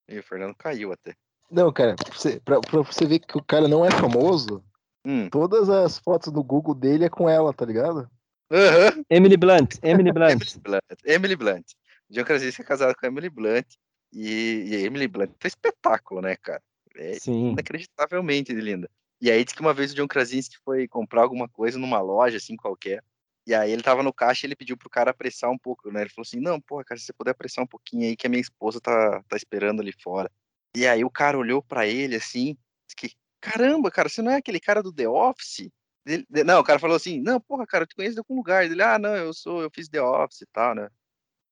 [0.07, 1.15] Ih, o Fernando caiu até.
[1.49, 4.63] Não, cara, pra você, pra, pra você ver que o cara não é famoso,
[5.03, 5.27] Hum.
[5.31, 8.07] todas as fotos no Google dele é com ela, tá ligado?
[8.51, 9.03] Aham.
[9.09, 10.31] Emily Blunt, Emily Blunt.
[10.31, 10.83] Emily Blunt.
[11.03, 11.65] Emily Blunt.
[12.07, 13.65] John Krasinski é casado com a Emily Blunt.
[14.13, 16.61] E, e a Emily Blunt foi espetáculo, né, cara?
[16.97, 17.53] É Sim.
[17.53, 18.87] inacreditavelmente linda.
[19.19, 22.37] E aí diz que uma vez o John Krasinski foi comprar alguma coisa numa loja,
[22.37, 23.03] assim, qualquer.
[23.47, 26.01] E aí ele tava no caixa e ele pediu pro cara apressar um pouco, né?
[26.01, 28.29] Ele falou assim, não, porra, cara, se você puder apressar um pouquinho aí que a
[28.29, 30.29] minha esposa tá, tá esperando ali fora.
[30.75, 32.57] E aí o cara olhou pra ele, assim,
[32.97, 33.11] que,
[33.41, 35.69] caramba, cara, você não é aquele cara do The Office?
[36.05, 38.65] Ele- não, o cara falou assim, não, porra, cara, eu te conheço de algum lugar.
[38.65, 40.89] Ele, ah, não, eu sou, eu fiz The Office e tal, né?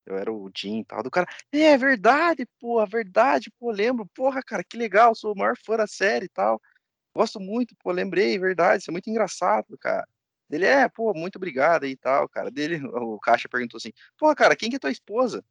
[0.06, 1.02] Eu era o Jim e tal.
[1.02, 5.56] Do cara, é verdade, porra, verdade, pô, lembro, porra, cara, que legal, sou o maior
[5.64, 6.60] fã da série e tal.
[7.14, 10.06] Gosto muito, pô, lembrei, verdade, isso é muito engraçado, cara.
[10.50, 12.50] Ele é, pô, muito obrigado e tal, cara.
[12.50, 15.44] Dele, o caixa perguntou assim, pô, cara, quem que é tua esposa?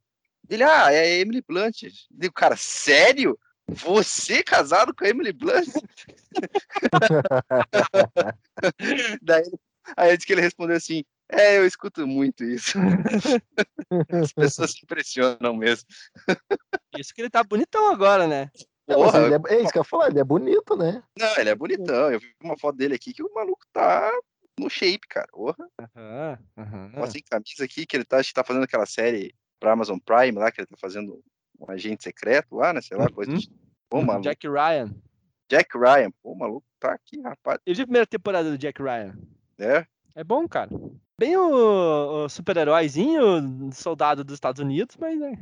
[0.48, 1.82] Ele, ah, é a Emily Blunt.
[2.10, 3.38] Digo, cara, sério?
[3.68, 5.68] Você casado com a Emily Blunt?
[9.20, 9.42] Daí,
[9.96, 12.78] aí antes que ele respondeu assim, é, eu escuto muito isso.
[14.22, 15.88] As pessoas se impressionam mesmo.
[16.96, 18.48] Isso que ele tá bonitão agora, né?
[18.86, 21.02] Não, mas Porra, ele é, é isso que eu ia falar, ele é bonito, né?
[21.18, 22.12] Não, ele é bonitão.
[22.12, 24.12] Eu vi uma foto dele aqui que o maluco tá
[24.58, 25.28] no shape, cara.
[25.32, 25.68] Porra.
[25.80, 26.92] Aham, aham.
[26.96, 29.98] Uma sem camisa aqui, que ele tá, acho que tá fazendo aquela série pra Amazon
[29.98, 31.22] Prime lá, que ele tá fazendo
[31.60, 32.80] um agente secreto lá, né?
[32.80, 33.38] Sei lá, coisa Uhum.
[33.38, 33.50] de.
[33.88, 34.22] Pô, maluco.
[34.24, 34.46] Jack...
[34.46, 34.94] Jack Ryan.
[35.78, 37.58] Ryan, pô, maluco tá aqui, rapaz.
[37.64, 39.16] Eu vi a primeira temporada do Jack Ryan.
[39.58, 40.70] É, É bom, cara.
[41.18, 45.32] Bem o, o super-heróizinho, soldado dos Estados Unidos, mas é,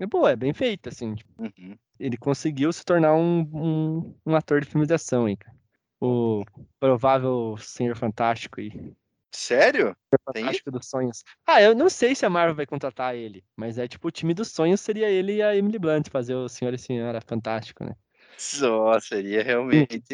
[0.00, 1.14] é boa, é bem feita, assim.
[1.14, 1.76] tipo, uhum.
[1.98, 5.56] ele conseguiu se tornar um, um, um ator de filmes de ação, hein, cara.
[6.04, 6.44] O
[6.80, 8.92] provável Senhor Fantástico e
[9.30, 9.96] Sério?
[10.32, 10.42] Tem?
[10.42, 11.22] Fantástico dos Sonhos.
[11.46, 14.34] Ah, eu não sei se a Marvel vai contratar ele, mas é tipo, o time
[14.34, 17.94] dos sonhos seria ele e a Emily Blunt fazer o Senhor e Senhora Fantástico, né?
[18.36, 20.04] Só seria realmente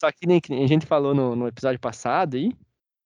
[0.00, 2.50] Só que nem, a gente falou no, no episódio passado aí.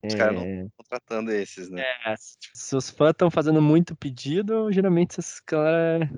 [0.03, 1.83] Os caras não- é, contratando esses, né?
[1.83, 6.11] É, se os fãs estão fazendo muito pedido, geralmente essas galera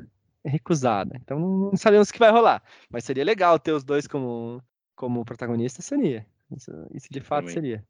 [0.45, 1.19] é recusada.
[1.21, 2.63] Então não sabemos o que vai rolar.
[2.89, 4.63] Mas seria legal ter os dois como,
[4.97, 6.27] como protagonistas, seria.
[6.51, 7.55] Isso, isso de fato Também.
[7.55, 7.85] seria.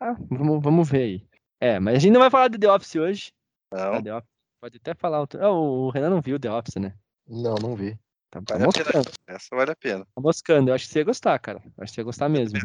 [0.00, 1.26] Ah, vamos, vamos ver aí.
[1.60, 3.32] É, mas a gente não vai falar de The Office hoje.
[3.70, 4.30] Não, Ah, The Office,
[4.60, 5.42] pode até falar outro.
[5.44, 6.94] Ah, o Renan não viu The Office, né?
[7.28, 7.98] Não, não vi.
[8.30, 8.84] Tá, tá vale a pena.
[8.86, 10.04] moscando, Essa vale a pena.
[10.04, 10.70] tá moscando.
[10.70, 11.62] Eu acho que você ia gostar, cara.
[11.64, 12.58] Eu acho que você ia gostar mesmo.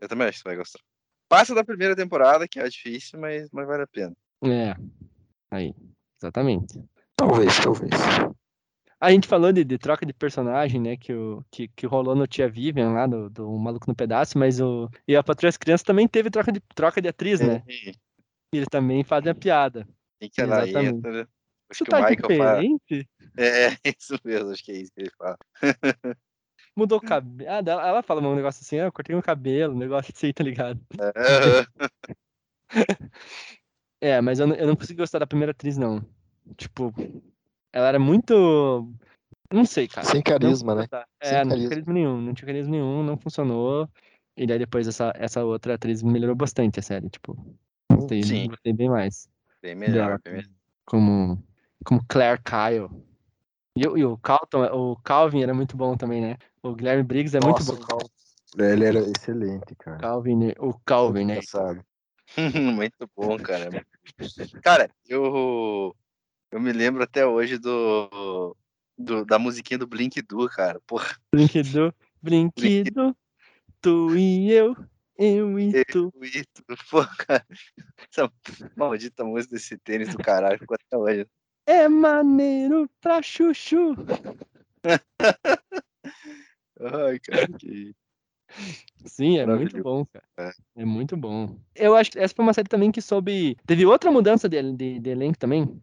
[0.00, 0.80] Eu também acho que você vai gostar.
[1.28, 4.16] Passa da primeira temporada, que é difícil, mas, mas vale a pena.
[4.42, 4.74] É.
[5.50, 5.74] Aí.
[6.20, 6.82] Exatamente.
[7.16, 7.90] Talvez, talvez.
[9.00, 10.96] A gente falou de, de troca de personagem, né?
[10.96, 14.60] Que, o, que, que rolou no Tia Vivian lá, do, do Maluco no Pedaço, mas
[14.60, 14.90] o.
[15.08, 17.62] E a Patrulha das Crianças também teve troca de, troca de atriz, né?
[17.66, 17.94] E
[18.52, 19.88] eles também fazem a piada.
[20.20, 20.96] e que ela Exatamente.
[20.96, 21.26] entra, né?
[21.70, 22.62] Acho que tá o Michael fala.
[22.62, 23.08] diferente?
[23.36, 23.68] É,
[23.98, 25.38] isso mesmo, acho que é isso que ele fala.
[26.76, 27.50] Mudou o cabelo.
[27.50, 30.32] Ah, ela, ela fala um negócio assim, ah, eu cortei o cabelo, um negócio assim,
[30.32, 30.78] tá ligado?
[30.98, 31.66] Aham.
[34.02, 36.02] É, mas eu, não- eu não consegui gostar da primeira atriz, não.
[36.56, 36.90] Tipo,
[37.72, 38.92] ela era muito.
[39.52, 40.06] Não sei, cara.
[40.06, 40.80] Sem Não carisma, né?
[40.82, 41.08] consegui gostar.
[41.22, 41.68] Sem É, não tinha carisma.
[41.70, 43.88] carisma nenhum, não tinha carisma nenhum, não funcionou.
[44.36, 47.36] E daí depois essa, essa outra atriz melhorou bastante a série, tipo.
[47.92, 48.48] Gostei, Sim.
[48.48, 49.28] gostei bem mais.
[49.60, 50.50] Bem melhor, dela, bem melhor.
[50.86, 51.44] como,
[51.84, 52.88] como Claire Kyle.
[53.76, 56.36] E, o- e o Calton, o Calvin era muito bom também, né?
[56.62, 57.82] O Guilherme Briggs é muito Nossa, bom.
[57.82, 58.10] o Cal-
[58.58, 59.98] Ele era excelente, cara.
[59.98, 60.52] Calvin, né?
[60.58, 61.34] o Calvin, né?
[61.34, 61.84] Engraçado.
[62.74, 63.68] Muito bom, cara.
[64.62, 65.94] Cara, eu,
[66.50, 68.56] eu me lembro até hoje do,
[68.98, 70.80] do- da musiquinha do Blink Do, cara.
[70.86, 73.16] Porra, Brinquedo, brinquedo,
[73.80, 74.76] tu e eu,
[75.16, 76.12] eu e tu.
[76.22, 76.78] e tudo.
[76.90, 77.46] Pô, cara.
[78.10, 78.30] Essa
[78.76, 81.26] maldita música desse tênis do caralho ficou até hoje.
[81.66, 83.94] É maneiro pra chuchu.
[86.80, 87.94] Ai, cara, que.
[89.06, 90.54] Sim, é muito bom, cara.
[90.76, 91.56] É muito bom.
[91.74, 93.56] Eu acho que essa foi uma série também que soube.
[93.66, 95.80] Teve outra mudança de, de, de elenco também,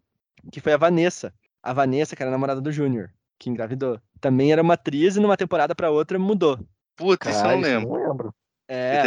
[0.51, 1.33] que foi a Vanessa.
[1.61, 3.99] A Vanessa, que era a namorada do Júnior, que engravidou.
[4.19, 6.59] Também era uma atriz e numa temporada pra outra mudou.
[6.95, 7.89] Puta, isso eu não lembro.
[7.89, 8.35] não lembro.
[8.67, 9.03] É,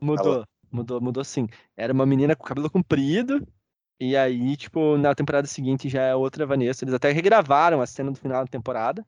[0.00, 0.44] mudou.
[0.70, 1.48] Mudou, mudou sim.
[1.76, 3.46] Era uma menina com cabelo comprido.
[4.00, 6.84] E aí, tipo, na temporada seguinte já é outra Vanessa.
[6.84, 9.04] Eles até regravaram a cena do final da temporada.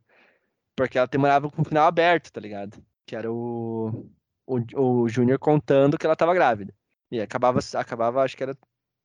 [0.76, 2.82] Porque ela terminava com o final aberto, tá ligado?
[3.06, 4.10] Que era o,
[4.46, 6.74] o, o Júnior contando que ela tava grávida.
[7.10, 8.56] E acabava, acabava, acho que era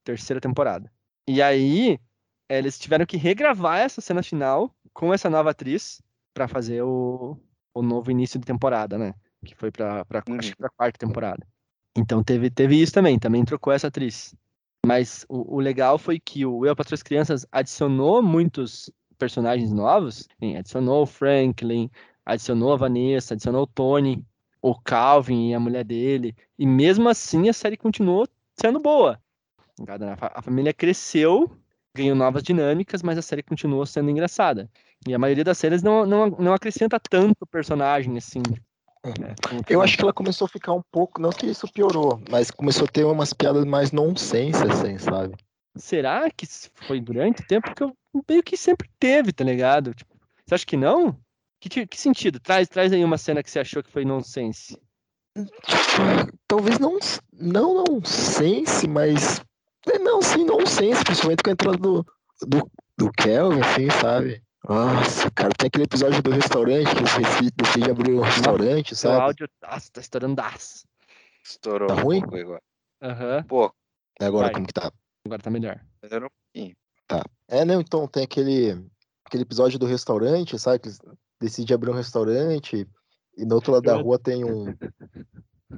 [0.03, 0.91] terceira temporada.
[1.27, 1.99] E aí,
[2.49, 6.01] eles tiveram que regravar essa cena final com essa nova atriz
[6.33, 7.37] pra fazer o,
[7.73, 9.13] o novo início de temporada, né?
[9.43, 10.37] Que foi pra, pra, Uhum.
[10.39, 11.45] acho que pra quarta temporada.
[11.95, 14.35] Então teve, teve isso também, também trocou essa atriz.
[14.85, 20.27] Mas o, o legal foi que o Eu, Patrulha as Crianças adicionou muitos personagens novos.
[20.39, 21.89] Sim, adicionou o Franklin,
[22.25, 24.23] adicionou a Vanessa, adicionou o Tony,
[24.61, 26.35] o Calvin e a mulher dele.
[26.59, 28.27] E mesmo assim a série continuou
[28.59, 29.19] sendo boa.
[30.17, 31.49] Fa- a família cresceu,
[31.95, 34.69] ganhou novas dinâmicas, mas a série continuou sendo engraçada.
[35.07, 38.41] E a maioria das séries não, não, não acrescenta tanto personagem assim.
[39.19, 41.67] né, como Eu tem- acho que ela começou a ficar um pouco, não que isso
[41.71, 45.35] piorou, mas começou a ter umas piadas mais nonsense, assim, sabe?
[45.77, 47.93] Será que foi durante o tempo que eu
[48.29, 49.93] meio que sempre teve, tá ligado?
[49.93, 50.15] Tipo,
[50.45, 51.15] você acha que não?
[51.59, 52.39] Que, que sentido?
[52.39, 54.77] Traz, traz aí uma cena que você achou que foi nonsense.
[56.47, 56.97] Talvez não,
[57.33, 59.41] não nonsense, mas.
[59.87, 62.05] É, Não, sim, nonsense, principalmente com a entrada do,
[62.41, 64.43] do, do Kelvin, assim, sabe?
[64.67, 69.21] Nossa, cara, tem aquele episódio do restaurante que eles decide- decidem abrir um restaurante, sabe?
[69.21, 70.85] áudio nossa, tá estourando das.
[71.43, 72.21] Estourou Tá ruim?
[72.23, 72.61] agora.
[73.01, 73.71] Aham, Pô,
[74.19, 74.53] Agora Vai.
[74.53, 74.91] como que tá?
[75.25, 75.79] agora tá melhor.
[76.01, 76.75] melhorou um pouquinho.
[77.47, 78.71] É, não, então tem aquele,
[79.25, 80.79] aquele episódio do restaurante, sabe?
[80.79, 80.99] Que eles
[81.39, 82.87] decide abrir um restaurante
[83.37, 84.65] e do outro lado da rua tem um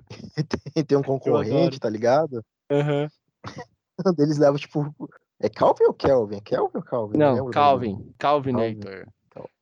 [0.73, 2.41] tem, tem um concorrente, tá ligado?
[2.71, 3.07] Aham.
[3.45, 3.76] Um
[4.17, 4.93] deles leva, tipo.
[5.39, 6.37] É Calvin ou Kelvin?
[6.37, 7.17] É Kelvin ou Calvin?
[7.17, 8.13] Não, do Calvin.
[8.17, 9.05] Calvinator.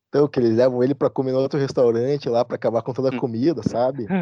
[0.08, 3.10] Então, que eles levam ele pra comer no outro restaurante lá pra acabar com toda
[3.10, 4.06] a comida, sabe?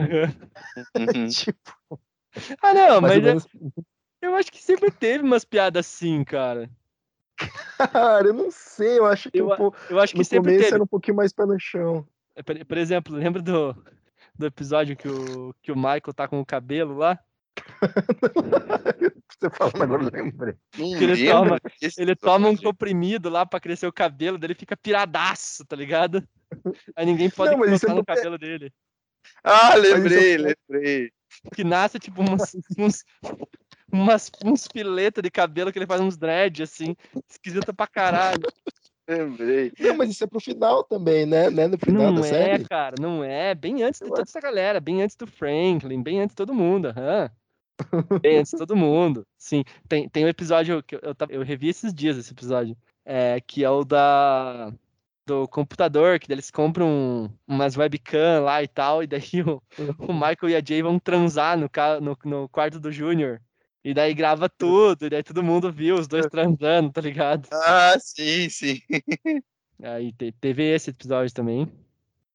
[0.97, 1.27] Uhum.
[1.29, 1.99] tipo,
[2.63, 3.47] ah, não, mas eu, menos.
[4.19, 6.67] eu acho que sempre teve umas piadas assim, cara.
[7.77, 10.51] Cara, eu não sei, eu acho que Eu um pouco- Eu acho que no sempre
[10.51, 10.75] começo teve.
[10.75, 12.07] era um pouquinho mais pé no chão.
[12.43, 13.75] Por, por exemplo, lembra do,
[14.35, 17.19] do episódio que o, que o Michael tá com o cabelo lá?
[19.39, 20.53] Você falando agora, eu lembrei.
[20.77, 21.59] Não ele lembro toma-
[21.97, 26.23] Ele toma um comprimido lá pra crescer o cabelo, daí ele fica piradaço, tá ligado?
[26.95, 28.71] Aí ninguém pode Não, é no porque- cabelo dele.
[29.43, 30.37] Ah, lembrei, é-
[30.69, 31.11] lembrei.
[31.55, 33.03] Que nasce tipo umas, uns,
[33.91, 36.95] umas, uns filetas de cabelo que ele faz uns dread, assim,
[37.29, 38.43] esquisito pra caralho.
[39.09, 39.73] Lembrei.
[39.79, 41.49] Não, mas isso é pro final também, né?
[41.49, 42.65] Né no final Não da é, série.
[42.65, 43.53] cara, não é.
[43.55, 46.87] Bem antes de toda essa galera, bem antes do Franklin, bem antes de todo mundo,
[46.87, 47.29] aham.
[48.21, 49.25] De todo mundo.
[49.37, 53.39] Sim, tem, tem um episódio que eu, eu, eu revi esses dias esse episódio, é,
[53.41, 54.71] que é o da
[55.25, 59.61] do computador, que eles compram umas webcam lá e tal, e daí o,
[59.99, 61.69] o Michael e a Jay vão transar no,
[62.01, 63.41] no, no quarto do Júnior.
[63.83, 67.49] E daí grava tudo, e daí todo mundo viu os dois transando, tá ligado?
[67.51, 68.79] Ah, sim, sim.
[69.81, 71.69] Aí te- teve esse episódio também,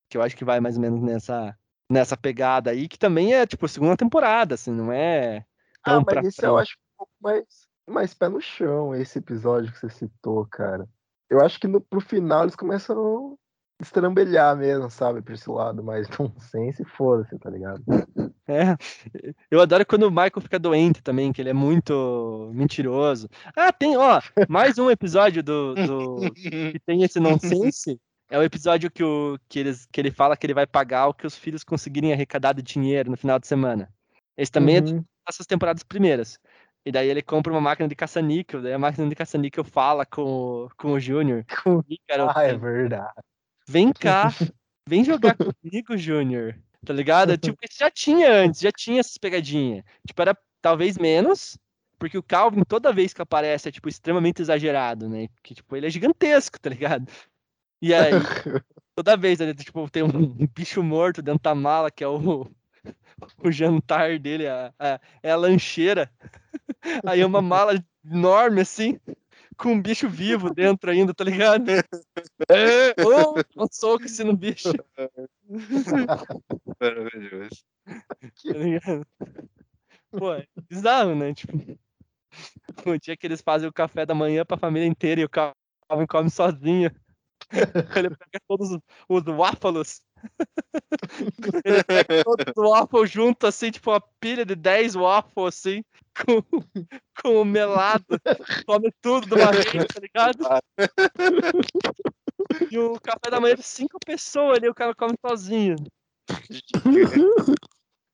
[0.09, 1.57] que eu acho que vai mais ou menos nessa,
[1.89, 5.45] nessa pegada aí, que também é, tipo, segunda temporada, assim, não é
[5.83, 6.63] Ah, tão pra mas esse eu frente.
[6.63, 7.45] acho um pouco mais,
[7.89, 10.87] mais pé no chão, esse episódio que você citou, cara.
[11.31, 13.39] Eu acho que no, pro final eles começam
[13.81, 15.23] a estrambelhar mesmo, sabe?
[15.23, 17.83] Pra esse lado mais nonsense e foda-se, tá ligado?
[18.47, 18.77] É.
[19.51, 23.29] Eu adoro quando o Michael fica doente também, que ele é muito mentiroso.
[23.55, 28.01] Ah, tem, ó, mais um episódio do, do que tem esse nonsense.
[28.31, 31.15] É o episódio que, o, que, eles, que ele fala que ele vai pagar o
[31.15, 33.91] que os filhos conseguirem arrecadar de dinheiro no final de semana.
[34.37, 35.05] Esse também é Uhum.
[35.29, 36.39] essas temporadas primeiras.
[36.85, 40.23] E daí ele compra uma máquina de caça-níquel, daí a máquina de caça-níquel fala com,
[40.23, 41.45] o- com o Júnior.
[41.89, 43.13] "Ih, garoto, Ah, é verdade.
[43.67, 44.31] Vem cá,
[44.87, 46.55] vem jogar comigo, Júnior.
[46.85, 47.33] Tá ligado?
[47.57, 49.85] Tipo, isso já tinha antes, já tinha essas pegadinhas.
[50.07, 51.59] Tipo, era talvez menos,
[51.99, 55.29] porque o Calvin, toda vez que aparece, é, tipo, extremamente exagerado, né?
[55.35, 57.11] Porque, tipo, ele é gigantesco, tá ligado?
[57.81, 58.11] E aí,
[58.95, 60.09] toda vez, né, tipo, tem um
[60.55, 62.47] bicho morto dentro da mala, que é o,
[63.39, 66.11] o jantar dele, a, a- é a lancheira.
[67.07, 67.75] Aí é uma mala
[68.05, 68.99] enorme, assim,
[69.57, 71.71] com um bicho vivo dentro ainda, tá ligado?
[71.71, 74.73] É, oh, um soco assim no bicho,
[76.81, 77.65] Maravilhoso.
[78.45, 79.07] tá ligado?
[80.11, 81.35] Pô, é bizarro, né?
[81.35, 81.57] Tipo,
[82.87, 86.07] o dia que eles fazem o café da manhã pra família inteira e o Calvin
[86.09, 86.91] come sozinho.
[87.97, 88.71] Ele pega todos
[89.09, 90.03] os, waffles.
[91.65, 95.85] Ele pega todos os waffles junto, assim, tipo uma pilha de 10 waffles, assim,
[96.15, 96.43] com,
[97.23, 98.05] com o melado.
[98.67, 100.39] Come tudo de uma vez, tá ligado?
[102.71, 105.77] E o café da manhã de cinco pessoas ali, o cara come sozinho.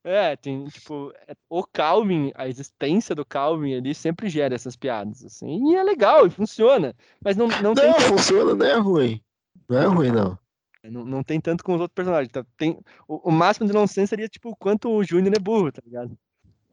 [0.05, 5.25] É, tem, tipo, é- o Calvin, a existência do Calvin ali sempre gera essas piadas,
[5.25, 9.24] assim, e é legal, e funciona, mas não, não, tem, Não, funciona, não é ruim.
[9.69, 10.37] Não é ruim, não.
[10.83, 12.45] não, não tem tanto com os outros personagens, tá?
[12.57, 15.81] tem, o, o máximo de nonsense seria, tipo, o quanto o Júnior é burro, tá
[15.83, 16.17] ligado?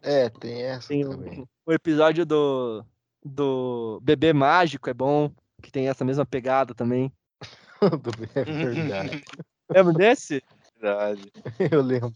[0.03, 1.41] É, tem essa Tem também.
[1.41, 2.85] o, o episódio do,
[3.25, 5.31] do Bebê Mágico é bom,
[5.63, 7.13] que tem essa mesma pegada também.
[8.35, 9.25] é verdade.
[9.71, 10.43] Lembra desse?
[10.81, 11.33] Verdade.
[11.71, 12.13] Eu lembro.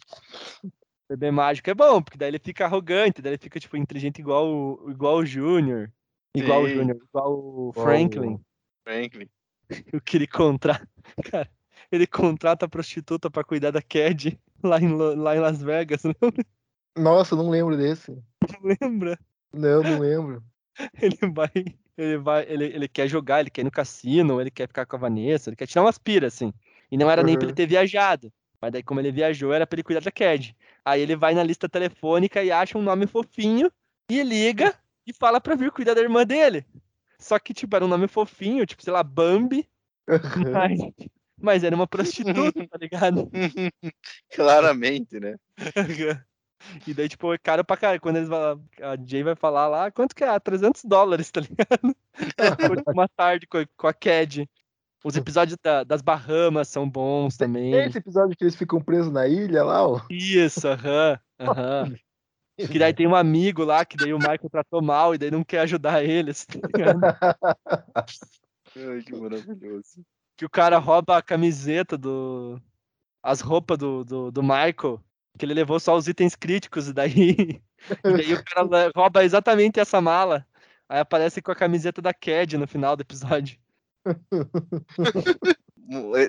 [1.08, 4.48] Bebê Mágico é bom, porque daí ele fica arrogante, daí ele fica, tipo, inteligente igual
[4.48, 5.90] o, igual o Júnior,
[6.34, 6.74] igual o Sim.
[6.74, 8.40] Júnior, igual o Franklin.
[8.82, 9.28] Franklin.
[9.92, 10.88] o que ele contrata.
[11.30, 11.50] Cara,
[11.90, 16.14] ele contrata a prostituta pra cuidar da Cad lá em, lá em Las Vegas, não
[16.96, 18.16] Nossa, eu não lembro desse.
[18.80, 19.18] lembra?
[19.52, 20.42] Não, não lembro.
[21.00, 21.50] Ele vai,
[21.96, 24.96] ele vai, ele, ele quer jogar, ele quer ir no cassino, ele quer ficar com
[24.96, 26.52] a Vanessa, ele quer tirar umas piras, assim.
[26.90, 27.54] E não era nem pra ele Uhum.
[27.54, 28.32] ter viajado.
[28.60, 30.54] Mas daí, como ele viajou, era pra ele cuidar da Cad.
[30.84, 33.70] Aí ele vai na lista telefônica e acha um nome fofinho
[34.10, 34.74] e liga
[35.06, 36.64] e fala pra vir cuidar da irmã dele.
[37.18, 39.68] Só que, tipo, era um nome fofinho, tipo, sei lá, Bambi,
[40.52, 40.80] mas,
[41.40, 43.30] mas era uma prostituta, tá ligado?
[44.34, 45.36] Claramente, né?
[46.86, 48.00] E daí, tipo, é caro pra caralho.
[48.00, 50.28] Quando eles vão, a Jay vai falar lá, quanto que é?
[50.28, 51.96] Ah, 300 dólares, tá ligado?
[52.94, 54.48] Uma tarde com a, com a Cad.
[55.04, 57.74] Os episódios da- das Bahamas são bons também.
[57.74, 60.00] Esse episódio que eles ficam presos na ilha lá, ó.
[60.10, 61.94] Isso, aham, aham.
[62.56, 65.44] Que daí tem um amigo lá, que daí o Michael tratou mal e daí não
[65.44, 67.00] quer ajudar eles, tá ligado?
[68.76, 70.04] Ai, que maravilhoso.
[70.36, 72.60] que o cara rouba a camiseta do.
[73.22, 75.02] as roupas do, do, do Michael,
[75.38, 77.60] que ele levou só os itens críticos, e daí.
[78.04, 80.46] e daí o cara rouba exatamente essa mala.
[80.88, 83.58] Aí aparece com a camiseta da Cad no final do episódio.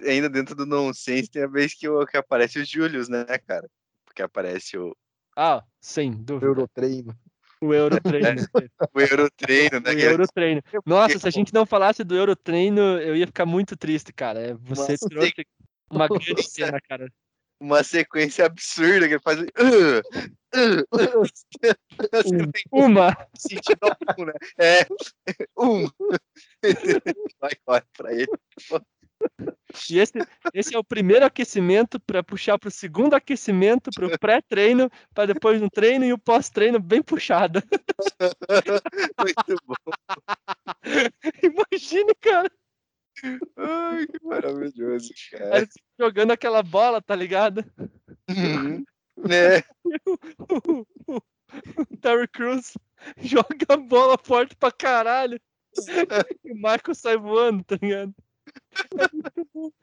[0.07, 3.69] Ainda dentro do nonsense tem a vez que, que aparece o Julius, né, cara?
[4.05, 4.95] Porque aparece o,
[5.39, 6.47] Ah, sem dúvida.
[6.47, 7.15] Eurotreino.
[7.61, 8.41] O Eurotreino.
[8.91, 9.89] o Eurotreino, né?
[9.93, 10.63] O era- Eurotreino.
[10.83, 14.39] Nossa, se a gente não falasse do Eurotreino, eu ia ficar muito triste, cara.
[14.39, 15.33] É, Você Nossa, trouxe
[15.91, 17.07] uma grande cena, cara.
[17.59, 19.39] Uma sequência absurda que ele faz.
[19.39, 20.01] Uh,
[20.55, 21.27] uh, uh.
[22.71, 23.15] Uma!
[23.35, 24.33] sentido algum, né?
[24.59, 24.87] É.
[25.57, 25.87] Um.
[27.39, 28.27] Vai, corre pra ele.
[29.89, 30.13] E esse,
[30.53, 35.33] esse é o primeiro aquecimento para puxar para o segundo aquecimento, para o pré-treino, para
[35.33, 37.61] depois no treino e o pós-treino bem puxado.
[39.19, 39.75] Muito bom.
[41.43, 42.49] Imagine, cara,
[43.55, 45.67] Ai, que maravilhoso, cara.
[45.99, 47.63] jogando aquela bola, tá ligado?
[48.29, 48.85] Uhum.
[49.17, 49.63] Né?
[51.09, 52.77] O Terry Crews
[53.17, 55.41] joga a bola forte pra caralho.
[56.45, 58.13] E o Michael sai voando, tá ligado?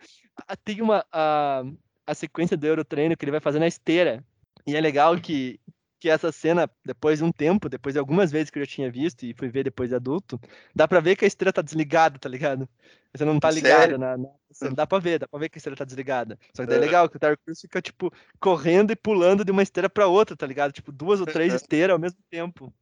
[0.64, 1.62] Tem uma a,
[2.06, 4.24] a sequência do Eurotreino que ele vai fazer na esteira.
[4.66, 5.60] E é legal que,
[6.00, 8.90] que essa cena, depois de um tempo, depois de algumas vezes que eu já tinha
[8.90, 10.40] visto e fui ver depois de adulto,
[10.74, 12.68] dá pra ver que a esteira tá desligada, tá ligado?
[13.14, 14.28] Você não tá ligada na, na-
[14.74, 16.38] Dá pra ver, dá pra ver que a esteira tá desligada.
[16.54, 19.50] Só que daí é legal que o Terry Crews fica, tipo, correndo e pulando de
[19.52, 20.72] uma esteira pra outra, tá ligado?
[20.72, 22.72] Tipo, duas ou três esteiras ao mesmo tempo.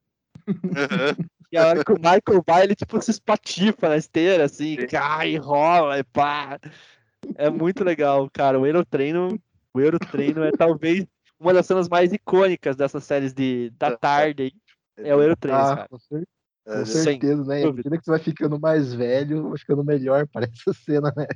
[0.47, 1.27] Uhum.
[1.53, 4.87] E a hora que o Michael vai, ele tipo se espatifa na esteira, assim, Sim.
[4.87, 6.59] cai, rola e pá.
[7.35, 8.59] É muito legal, cara.
[8.59, 9.39] O Eurotreino,
[9.75, 11.07] o Eurotreino é talvez
[11.39, 14.53] uma das cenas mais icônicas dessas séries de, da tarde aí.
[14.97, 15.89] É o Eurotreino, Ah, cara.
[15.89, 15.99] com,
[16.67, 17.65] É, Sem certeza, né?
[17.65, 21.27] À medida que você vai ficando mais velho, vai ficando melhor para essa cena, né?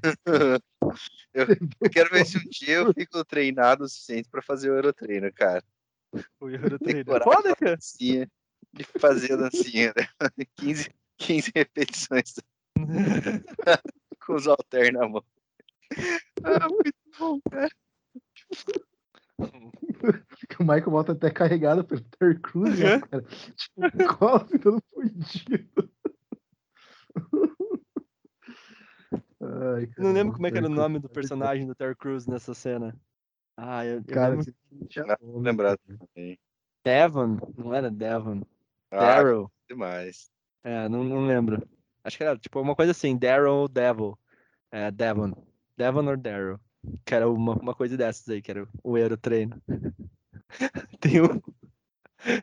[1.34, 1.46] Eu,
[1.82, 5.30] eu quero ver se um dia eu fico treinado o suficiente pra fazer o Eurotreino,
[5.34, 5.62] cara.
[6.40, 7.04] O Eurotreino.
[7.04, 7.76] Decorar Foda, cara.
[8.76, 10.06] De fazer a dancinha, né?
[10.56, 12.34] 15, 15 repetições
[14.26, 15.24] com os alter na mão.
[16.44, 17.68] Ah, muito bom, cara.
[20.58, 23.22] O Michael volta até carregado pelo Terry Crews, né, cara?
[23.22, 25.90] Tipo, cospe todo fudido.
[29.40, 31.14] Ai, Não lembro como é que era o nome do Crews.
[31.14, 32.94] personagem do Terry Crews nessa cena.
[33.56, 34.54] Ah, eu, eu Cara, lembro.
[34.90, 35.42] já Não,
[35.86, 36.38] também.
[36.84, 38.42] Devon, não era Devon.
[38.90, 39.50] Ah, Daryl.
[39.68, 40.30] demais.
[40.64, 41.66] É, não, não lembro.
[42.04, 44.18] Acho que era tipo uma coisa assim, Daryl ou Devil.
[44.70, 45.32] É, Devon.
[45.76, 46.60] Devon ou Daryl.
[47.04, 49.60] Que era uma, uma coisa dessas aí, que era o Eurotreino.
[51.00, 51.40] tem um.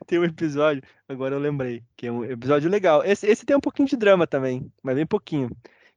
[0.05, 3.03] Tem um episódio, agora eu lembrei, que é um episódio legal.
[3.03, 5.49] Esse, esse tem um pouquinho de drama também, mas bem pouquinho.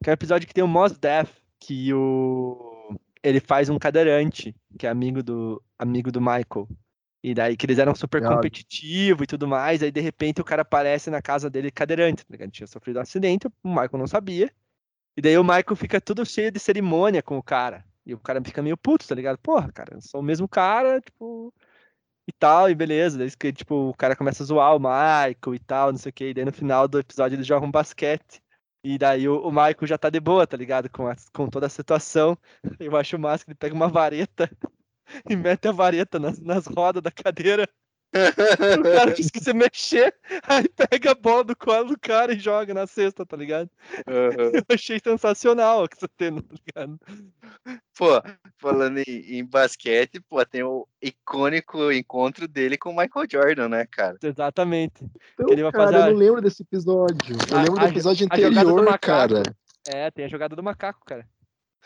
[0.03, 2.77] Que é um episódio que tem o Mos Def, que o
[3.23, 6.69] ele faz um cadeirante, que é amigo do amigo do Michael.
[7.27, 10.63] E daí que eles eram super competitivos e tudo mais, aí de repente o cara
[10.63, 12.51] aparece na casa dele cadeirante, tá ligado?
[12.53, 14.53] Tinha sofrido um acidente, o Michael não sabia.
[15.17, 17.85] E daí o Michael fica tudo cheio de cerimônia com o cara.
[18.07, 19.39] E o cara fica meio puto, tá ligado?
[19.39, 21.53] Porra, cara, eu sou o mesmo cara, tipo,
[22.29, 23.19] e tal, e beleza.
[23.19, 26.13] Daí que, tipo, o cara começa a zoar o Michael e tal, não sei o
[26.13, 26.25] que.
[26.31, 28.43] E daí no final do episódio eles jogam basquete.
[28.85, 30.89] E daí o, o Michael já tá de boa, tá ligado?
[30.91, 32.39] Com, a- com toda a situação.
[32.81, 34.51] Eu acho massa que ele pega uma vareta
[35.29, 37.69] e mete a vareta nas, nas rodas da cadeira.
[38.79, 40.15] O cara esquece de mexer,
[40.45, 43.69] aí pega a bola do colo do cara e joga na cesta, tá ligado?
[44.07, 44.53] Aham.
[44.57, 47.01] Eu achei sensacional o que você tem, tá ligado?
[47.99, 48.23] Pô,
[48.59, 53.87] falando em, em basquete, pô, tem o icônico encontro dele com o Michael Jordan, né,
[53.87, 54.17] cara?
[54.23, 55.05] Exatamente.
[55.35, 57.37] Então, que ele vai cara, fazer eu a- não lembro desse episódio.
[57.51, 59.01] Eu A- lembro a- do episódio a anterior, macaco.
[59.35, 59.43] cara.
[59.89, 61.27] É, tem a jogada do macaco, cara.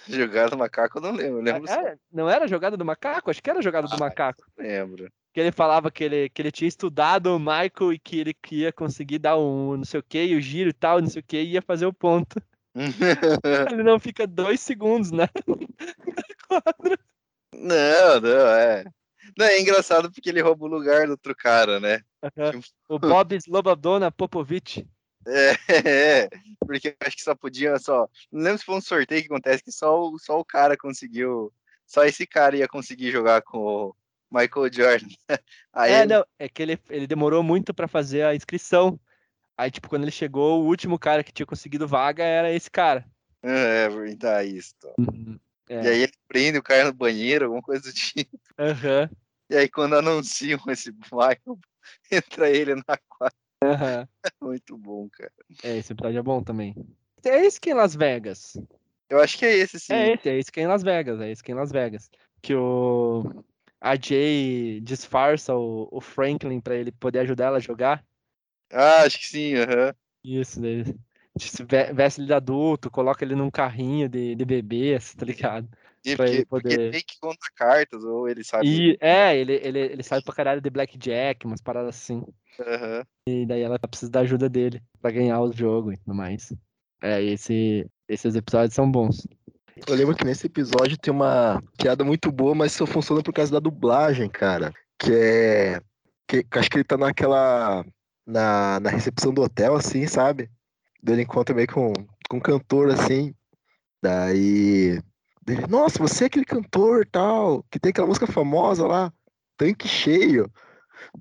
[0.08, 3.30] Jogar no macaco eu não lembro, eu lembro só, É, não era jogada do macaco?
[3.30, 4.42] Acho que era jogada do Ah, macaco.
[4.58, 5.10] lembro.
[5.32, 8.72] Que ele falava que ele, que ele tinha estudado o Michael e que ele ia
[8.72, 11.36] conseguir dar um não sei o que, o giro e tal, não sei o que,
[11.40, 12.42] e ia fazer o ponto.
[13.72, 15.28] Ele não fica dois segundos, né?
[17.52, 18.84] não, não, é.
[19.36, 22.00] Não, é engraçado porque ele rouba o lugar do outro cara, né?
[22.88, 24.86] O Bob Slobodona Popovich.
[25.26, 26.28] É, é,
[26.66, 28.08] porque eu acho que só podia, só.
[28.32, 31.52] Não lembro se foi um sorteio que acontece que só, o- só o cara conseguiu.
[31.86, 33.96] Só esse cara ia conseguir jogar com o
[34.30, 35.08] Michael Jordan.
[35.72, 38.98] Aí É, ele- não, é que ele, ele demorou muito pra fazer a inscrição.
[39.56, 43.04] Aí, tipo, quando ele chegou, o último cara que tinha conseguido vaga era esse cara.
[43.42, 44.74] É, tá isso.
[45.68, 45.82] É.
[45.84, 48.38] E aí ele prende o cara no banheiro, alguma coisa do tipo.
[48.58, 49.10] Aham,
[49.50, 51.58] E aí quando anunciam esse Michael,
[52.10, 53.36] entra ele na quadra.
[53.62, 54.08] Aham.
[54.40, 55.32] Muito bom, cara.
[55.62, 56.74] É, esse episódio é bom também.
[57.24, 58.56] É isso que é Las Vegas.
[59.08, 59.92] Eu acho que é esse, sim.
[59.92, 61.72] É esse, é esse que é em Las Vegas, é esse que é em Las
[61.72, 62.10] Vegas.
[62.40, 63.44] Que o
[63.80, 68.04] a Jay disfarça o, o Franklin pra ele poder ajudar ela a jogar.
[68.72, 69.94] Ah, acho que sim, aham.
[70.22, 70.84] Isso, daí
[71.38, 75.24] se ve- veste ele de adulto, coloca ele num carrinho de, de bebê, assim, tá
[75.24, 75.68] ligado?
[76.04, 78.68] E Pra ele porque, porque poder- tem que contar cartas, ou ele sabe.
[78.68, 82.22] E é, ele, ele, ele sabe pra caralho de Blackjack, umas paradas assim.
[82.58, 83.04] Aham.
[83.26, 86.52] E daí ela precisa da ajuda dele pra ganhar o jogo e tudo mais.
[87.02, 89.26] É, esse, esses episódios são bons.
[89.86, 93.52] Eu lembro que nesse episódio tem uma piada muito boa, mas só funciona por causa
[93.52, 94.72] da dublagem, cara.
[94.98, 95.80] Que é.
[96.28, 97.84] Que, que acho que ele tá naquela.
[98.26, 100.50] Na, na recepção do hotel, assim, sabe?
[101.04, 101.92] Ele encontra meio com,
[102.28, 103.34] com um cantor, assim.
[104.02, 105.00] Daí.
[105.48, 109.12] Ele, Nossa, você é aquele cantor tal, que tem aquela música famosa lá,
[109.56, 110.50] Tanque Cheio.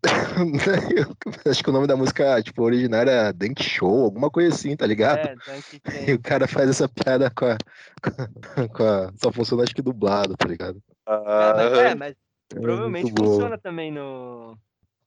[1.50, 4.86] Acho que o nome da música, tipo, original era Dunk Show, alguma coisa assim, tá
[4.86, 5.28] ligado?
[5.28, 7.58] É, Dunk E o cara faz essa piada com a.
[8.74, 10.82] Com a, só funciona acho que dublado, tá ligado?
[11.06, 12.16] Ah, É, mas, é, mas
[12.56, 14.58] É provavelmente funciona também no.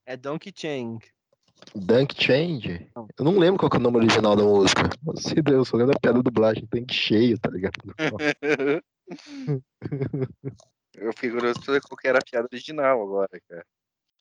[0.05, 0.99] É Donkey Chang.
[1.74, 2.89] Dunk Change?
[2.97, 4.90] Eu não lembro qual que é o nome original da música.
[5.03, 7.73] Não sei Deus, só lembro da piada da dublagem, tanque cheio, tá ligado?
[10.94, 13.65] Eu fiquei curioso pra qual que era a piada original agora, cara.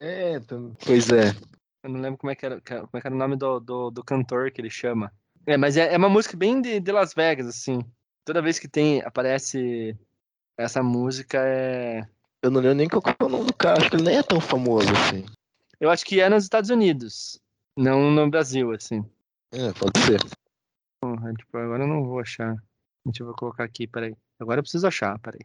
[0.02, 1.30] É, tam- pois é.
[1.84, 3.92] Eu não lembro como é que era, como é que era o nome do, do,
[3.92, 5.14] do cantor que ele chama.
[5.46, 7.80] É, mas é, é uma música bem de, de Las Vegas, assim.
[8.26, 9.96] Toda vez que tem, aparece
[10.58, 12.02] essa música é.
[12.42, 14.24] Eu não lembro nem qual é o nome do cara, acho que ele nem é
[14.24, 15.24] tão famoso assim.
[15.80, 17.40] Eu acho que é nos Estados Unidos.
[17.78, 19.06] Não no Brasil, assim.
[19.52, 20.20] É, pode ser.
[21.00, 22.56] Porra, tipo, agora eu não vou achar.
[23.06, 24.16] Deixa eu colocar aqui, peraí.
[24.40, 25.42] Agora eu preciso achar, peraí.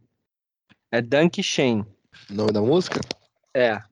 [0.90, 1.84] É Dunk Shane.
[2.30, 3.00] Nome da música?
[3.54, 3.82] É.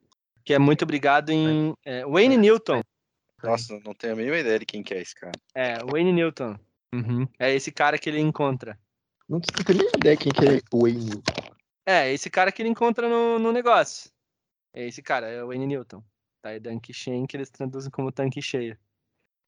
[0.45, 1.75] Que é muito obrigado em.
[1.85, 2.83] é, Wayne Newton.
[3.43, 5.33] Nossa, não tenho a mínima ideia de quem que é esse cara.
[5.55, 6.57] É, Wayne Newton.
[6.95, 7.27] Uhum.
[7.39, 8.79] É esse cara que ele encontra.
[9.29, 11.23] Não tenho nem ideia quem que é o Wayne.
[11.87, 14.11] É, esse cara que ele encontra no, no negócio.
[14.73, 16.03] É esse cara, é o Wayne Newton.
[16.43, 18.77] Tá, é Dunk Shane, que eles traduzem como tanque cheio.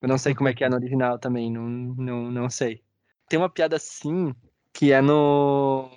[0.01, 2.83] Eu não sei como é que é no original também, não, não, não sei.
[3.29, 4.35] Tem uma piada assim,
[4.73, 5.91] que é no.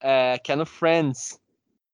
[0.00, 1.38] É, que é no Friends.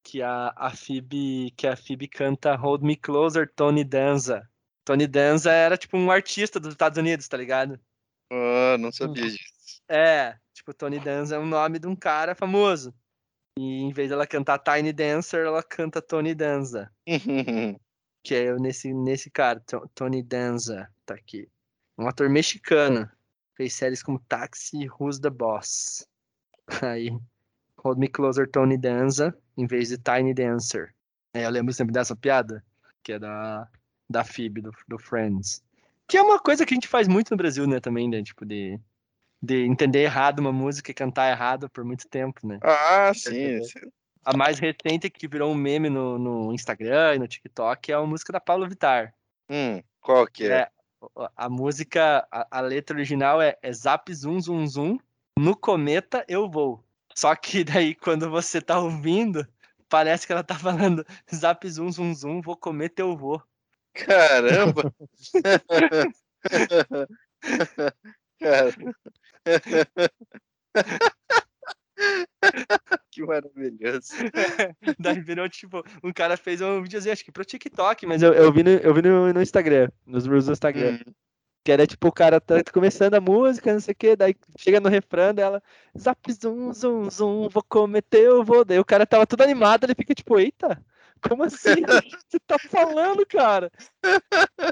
[0.04, 1.50] Que a, a Phoebe.
[1.56, 4.48] Que a Phoebe canta Hold Me Closer, Tony Danza.
[4.84, 7.80] Tony Danza era tipo um artista dos Estados Unidos, tá ligado?
[8.30, 9.80] Ah, não sabia disso.
[9.88, 12.94] É, tipo, Tony Danza é o nome de um cara famoso.
[13.58, 16.92] E em vez dela cantar Tiny Dancer, ela canta Tony Danza.
[18.26, 21.46] Que é nesse, nesse cara, To- Tony Danza, tá aqui.
[21.98, 23.06] Um ator mexicano.
[23.54, 26.08] Fez séries como Taxi, Who's the Boss?
[26.82, 27.10] Aí,
[27.84, 30.94] Hold Me Closer, Tony Danza, em vez de Tiny Dancer.
[31.34, 32.64] É, eu lembro sempre dessa piada,
[33.02, 33.68] que é da,
[34.08, 35.62] da Phoebe, do, do Friends.
[36.08, 38.46] Que é uma coisa que a gente faz muito no Brasil, né, também, né, tipo,
[38.46, 38.80] de,
[39.42, 42.58] de entender errado uma música e cantar errado por muito tempo, né.
[42.62, 43.60] ah, sim.
[44.24, 48.06] A mais recente que virou um meme no, no Instagram e no TikTok é a
[48.06, 49.14] música da Pablo Vittar.
[49.50, 50.60] Hum, qual que é?
[50.60, 50.70] É,
[51.36, 54.98] a música, a, a letra original é, é Zap Zum Zum Zum,
[55.38, 56.82] no cometa eu vou.
[57.14, 59.46] Só que daí quando você tá ouvindo,
[59.88, 63.40] parece que ela tá falando Zap Zum Zum Zum, vou comer teu vô.
[63.94, 64.92] Caramba!
[68.40, 68.74] Cara.
[73.10, 74.14] que maravilhoso.
[74.98, 78.52] Daí virou tipo, um cara fez um videozinho, acho que pro TikTok, mas eu, eu
[78.52, 80.98] vi, no, eu vi no, no Instagram, nos do Instagram.
[81.06, 81.12] Hum,
[81.64, 84.80] Que era tipo, o cara tá começando a música, não sei o que, daí chega
[84.80, 85.62] no refrão dela,
[85.98, 88.64] zap zum zum zum, vou cometer, eu vou.
[88.66, 90.84] Daí o cara tava todo animado, ele fica tipo, eita,
[91.26, 91.70] como assim?
[92.28, 93.72] Você tá falando, cara?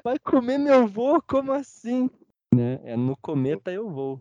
[0.05, 1.23] Vai comer meu vô?
[1.23, 2.11] Como assim?
[2.55, 2.79] Né?
[2.85, 4.19] É no cometa eu vou.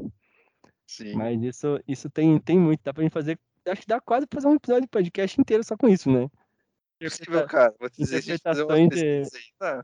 [0.87, 1.13] sim.
[1.13, 3.37] Mas isso, isso tem, tem muito, dá pra gente fazer.
[3.67, 6.29] Acho que dá quase pra fazer um episódio de podcast inteiro só com isso, né?
[6.99, 7.75] Possível, cara.
[7.77, 9.23] Vou te dizer, a gente fizer uma de- aí,
[9.59, 9.83] tá?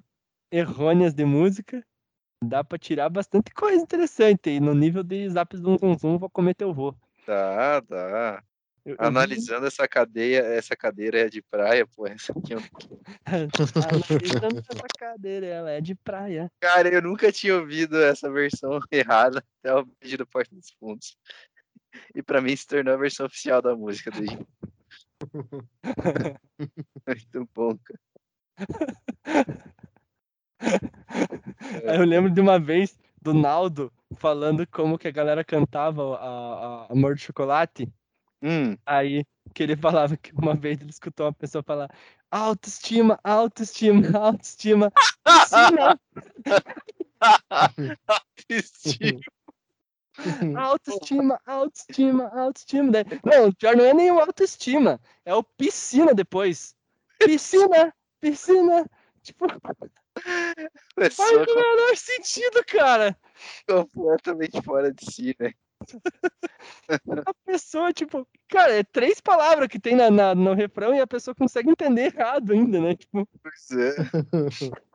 [0.50, 1.84] errôneas de música,
[2.44, 4.50] dá pra tirar bastante coisa interessante.
[4.50, 6.94] E no nível de zap zum zum zum, vou comer teu vô.
[7.26, 8.44] Dá, dá.
[8.86, 12.62] Eu- eu vi- Analisando essa cadeia, essa cadeira é de praia, pô, essa aqui eu...
[13.76, 16.50] Analisando essa cadeira, ela é de praia.
[16.62, 21.18] Cara, eu nunca tinha ouvido essa versão errada até o vídeo do Porta dos Fundos.
[22.16, 24.38] E pra mim se tornou a versão oficial da música desde.
[27.06, 28.00] Muito bom, cara.
[31.84, 36.92] Eu lembro de uma vez do Naldo falando como que a galera cantava a, a
[36.94, 37.92] Amor de Chocolate.
[38.42, 41.90] Hum, Aí que ele falava que uma vez ele escutou uma pessoa falar
[42.30, 44.92] autoestima, autoestima, autoestima.
[45.76, 46.00] Não.
[48.62, 49.20] Steve.
[50.58, 52.92] Autoestima, autoestima, autoestima.
[52.92, 56.76] Daí- Não, o pior não é nem o autoestima, é o piscina depois.
[57.20, 58.90] Piscina, piscina.
[59.22, 59.46] Tipo,
[61.12, 63.18] faz o menor sentido, cara.
[63.68, 65.54] completamente fora de si, né?
[67.26, 71.08] A pessoa, tipo, cara, é três palavras que tem na, na- no refrão e a
[71.08, 72.96] pessoa consegue entender errado ainda, né?
[72.96, 73.96] Tipo, Pois é.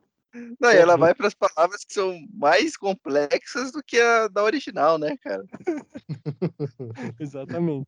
[0.59, 4.43] Não, e ela vai para as palavras que são mais complexas do que a da
[4.43, 5.43] original, né, cara?
[7.19, 7.87] exatamente.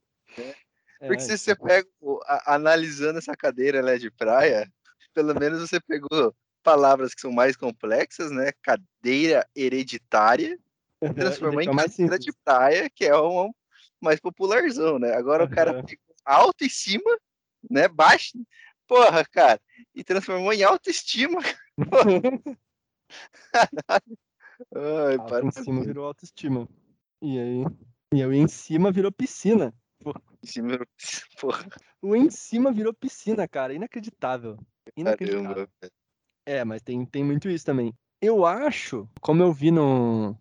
[1.00, 4.72] Porque É, se você pega, o- a- analisando essa cadeira é de praia,
[5.14, 8.52] pelo menos você pegou palavras que são mais complexas, né?
[8.64, 10.60] Cadeira hereditária,
[11.16, 13.52] transformou em mais cadeira de praia, que é um
[14.02, 15.14] mais popularzão, né?
[15.14, 17.20] Agora o cara pegou alto em cima,
[17.70, 17.88] né?
[17.88, 18.34] Baixo,
[18.88, 19.62] porra, cara,
[19.94, 21.40] e transformou em autoestima.
[24.74, 26.68] Ai, Alto para em cima virou autoestima.
[27.22, 27.64] E aí,
[28.12, 29.72] e aí em cima virou piscina.
[30.44, 30.80] em cima,
[31.40, 31.68] porra,
[32.02, 33.74] O em cima virou piscina, cara.
[33.74, 34.58] Inacreditável.
[34.98, 35.68] Inacreditável.
[35.68, 35.70] caramba.
[36.46, 37.94] É, mas tem, tem muito isso também.
[38.22, 40.38] Eu acho, como eu vi no,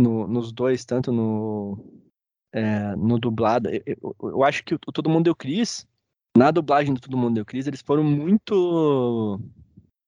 [0.00, 1.78] no- nos dois, tanto no,
[2.52, 5.86] é, no dublado, eu, eu- eu acho que o Todo Mundo Deu Cris,
[6.36, 9.40] na dublagem do Todo Mundo Deu Cris, eles foram muito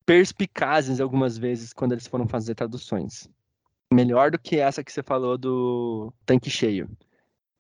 [0.06, 3.28] perspicazes algumas vezes quando eles foram fazer traduções.
[3.92, 6.90] Melhor do que essa que você falou do tanque cheio.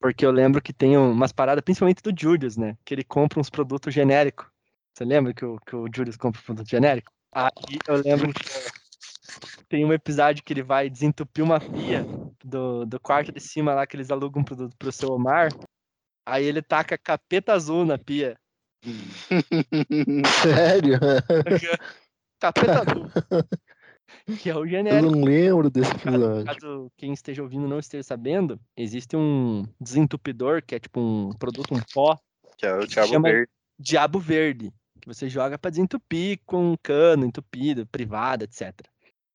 [0.00, 2.76] Porque eu lembro que tem umas paradas, principalmente do Julius, né?
[2.84, 4.46] Que ele compra uns produtos genéricos.
[4.94, 7.12] Você lembra que o, que o Julius compra um produto genérico?
[7.34, 8.44] Aí eu lembro que
[9.68, 12.04] tem um episódio que ele vai desentupir uma pia
[12.44, 15.48] do, do quarto de cima lá que eles alugam pro, pro seu Omar.
[16.26, 18.36] Aí ele taca capeta azul na pia.
[20.42, 20.98] Sério?
[22.40, 23.06] Capeta azul.
[24.38, 25.10] Que é o Eu genérico.
[25.10, 26.44] não lembro desse Caso, episódio.
[26.44, 31.74] caso quem esteja ouvindo não esteja sabendo, existe um desentupidor, que é tipo um produto,
[31.74, 32.18] um pó,
[32.58, 33.50] Que é o Que chama- Verde.
[33.78, 34.72] diabo verde,
[35.04, 38.72] que você joga pra desentupir com um cano entupido, privado, etc.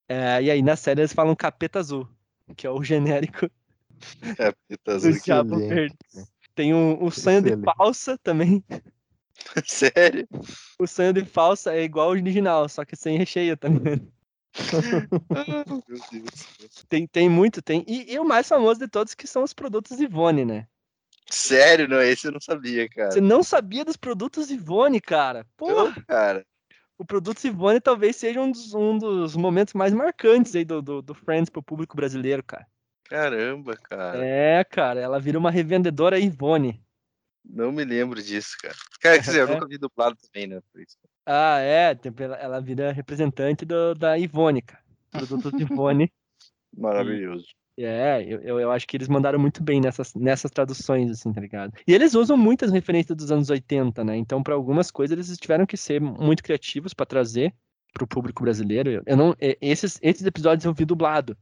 [0.08, 2.10] É, e aí na série eles falam capeta azul,
[2.58, 3.48] que é o genérico
[4.36, 5.22] Capeta do azul.
[5.24, 5.96] diabo verde.
[6.56, 8.64] Tem um, o sonho de falsa também.
[9.64, 10.28] Sério?
[10.80, 14.12] O sonho de falsa é igual ao original, só que sem recheio também.
[16.12, 16.84] Deus.
[16.90, 17.86] Tem, tem muito, tem.
[17.88, 20.68] E, e o mais famoso de todos que são os produtos Ivone, né?
[21.32, 23.12] Sério, não, esse eu não sabia, cara.
[23.12, 25.46] Você não sabia dos produtos Ivone, cara?
[25.62, 26.46] Não, cara.
[26.98, 31.02] o produto Ivone talvez seja um dos, um dos momentos mais marcantes aí do, do,
[31.02, 32.66] do Friends pro público brasileiro, cara.
[33.10, 34.26] Caramba, cara.
[34.26, 36.84] É, cara, ela vira uma revendedora Ivone.
[37.44, 38.76] Não me lembro disso, cara.
[39.00, 40.62] Cara, quer dizer, eu nunca vi dublado também, né?
[40.72, 40.98] Por isso.
[41.26, 44.84] Ah, é, ela, ela vira representante do, da Ivone, cara.
[45.12, 46.12] Produtos Ivone.
[46.76, 47.48] Maravilhoso.
[47.84, 51.74] É, eu, eu, acho que eles mandaram muito bem nessas, nessas traduções, assim, tá ligado?
[51.88, 54.18] E eles usam muitas referências dos anos 80, né?
[54.18, 57.54] Então, para algumas coisas, eles tiveram que ser muito criativos para trazer
[57.94, 59.02] pro público brasileiro.
[59.06, 61.38] Eu, não, esses, esses episódios eu vi dublado.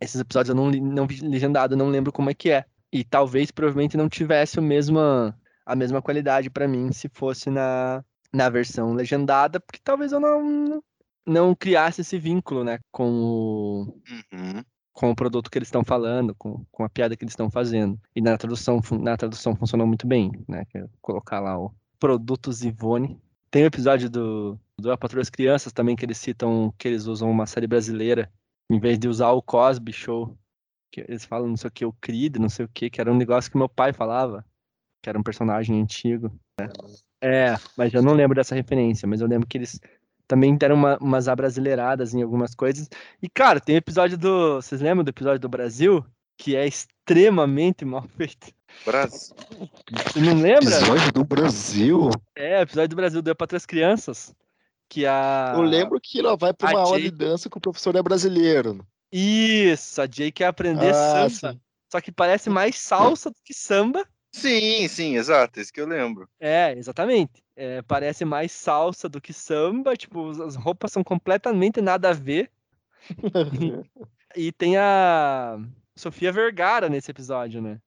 [0.00, 2.64] Esses episódios eu não, não vi legendado, não lembro como é que é.
[2.92, 5.36] E talvez, provavelmente, não tivesse o mesma,
[5.66, 10.82] a mesma qualidade para mim se fosse na, na versão legendada, porque talvez eu não,
[11.26, 14.00] não criasse esse vínculo, né, com o,
[14.32, 14.64] Uhum.
[15.00, 17.98] Com o produto que eles estão falando, com, com a piada que eles estão fazendo.
[18.14, 20.66] E na tradução, na tradução funcionou muito bem, né?
[20.74, 23.18] É colocar lá o produtos Ivone.
[23.50, 27.06] Tem o episódio do, do A Patroa das Crianças também que eles citam que eles
[27.06, 28.30] usam uma série brasileira
[28.70, 30.36] em vez de usar o Cosby Show.
[30.92, 33.10] Que eles falam não sei o que, o Creed, não sei o que, que era
[33.10, 34.44] um negócio que meu pai falava,
[35.02, 36.30] que era um personagem antigo.
[36.60, 36.68] né?
[37.22, 39.80] É, mas eu não lembro dessa referência, mas eu lembro que eles
[40.30, 42.88] também deram uma, umas abrasileiradas em algumas coisas.
[43.20, 44.62] E, cara, tem episódio do.
[44.62, 46.06] Vocês lembram do episódio do Brasil?
[46.38, 48.46] Que é extremamente mal feito.
[48.86, 49.34] Brasil.
[50.06, 50.64] Você não lembra?
[50.76, 52.10] Episódio do Brasil.
[52.36, 54.32] É, o episódio do Brasil deu para três crianças.
[54.88, 55.52] Que a.
[55.56, 58.86] Eu lembro que ela vai pra uma aula de dança que o professor é brasileiro.
[59.12, 61.54] Isso, a Jay quer aprender Ah, samba.
[61.54, 61.60] sim.
[61.90, 64.06] Só que parece mais salsa do que samba.
[64.32, 66.28] Sim, sim, exato, isso que eu lembro.
[66.38, 67.42] É, exatamente.
[67.62, 69.94] É, parece mais salsa do que samba.
[69.94, 72.50] Tipo, as roupas são completamente nada a ver.
[74.36, 75.58] E tem a
[75.96, 77.80] Sofia Vergara nesse episódio, né?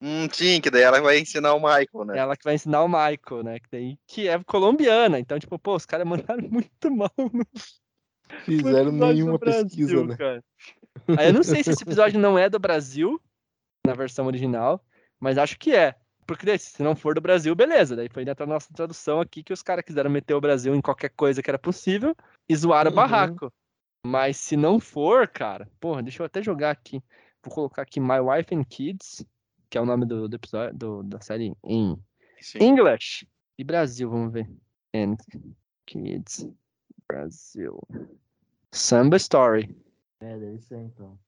[0.00, 2.18] Hum, sim, que daí ela vai ensinar o Michael, né?
[2.18, 3.58] Ela que vai ensinar o Michael, né?
[3.58, 5.18] Que, daí, que é colombiana.
[5.18, 7.44] Então, tipo, pô, os caras mandaram muito mal no
[8.44, 10.16] Fizeram nenhuma Brasil, pesquisa, né?
[10.16, 10.44] cara.
[11.18, 13.20] Aí eu não sei se esse episódio não é do Brasil,
[13.84, 14.84] na versão original,
[15.18, 15.96] mas acho que é.
[16.26, 17.96] Porque daí, se não for do Brasil, beleza.
[17.96, 20.80] Daí foi dentro da nossa tradução aqui que os caras quiseram meter o Brasil em
[20.80, 22.14] qualquer coisa que era possível
[22.48, 22.96] e zoaram o Uhum.
[22.96, 23.52] barraco.
[24.06, 27.02] Mas se não for, cara, porra, deixa eu até jogar aqui.
[27.44, 29.26] vou colocar aqui My Wife and Kids,
[29.68, 32.00] que é o nome do, do episódio do- da série em
[32.40, 32.58] Sim.
[32.60, 33.26] English.
[33.58, 34.48] E Brasil, vamos ver.
[34.94, 35.16] And
[35.86, 36.48] Kids
[37.08, 37.80] Brasil.
[38.70, 39.76] Samba Story.
[40.20, 41.18] É, deve ser então.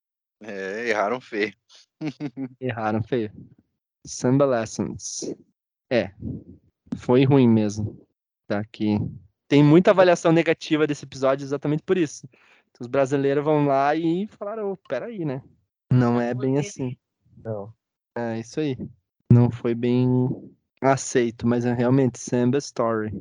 [0.40, 1.52] É, erraram feio.
[2.60, 3.32] Erraram, feio.
[4.05, 5.35] Samba Lessons.
[5.90, 6.12] É.
[6.97, 7.98] Foi ruim mesmo.
[8.47, 8.98] Tá aqui.
[9.48, 12.26] Tem muita avaliação negativa desse episódio exatamente por isso.
[12.70, 15.43] Então, os brasileiros vão lá e falaram, "Ô, peraí, né?
[15.93, 16.97] Não é bem assim.
[17.44, 17.72] Não.
[18.16, 18.76] É isso aí.
[19.31, 20.06] Não foi bem
[20.81, 23.14] aceito, mas é realmente Samba Story.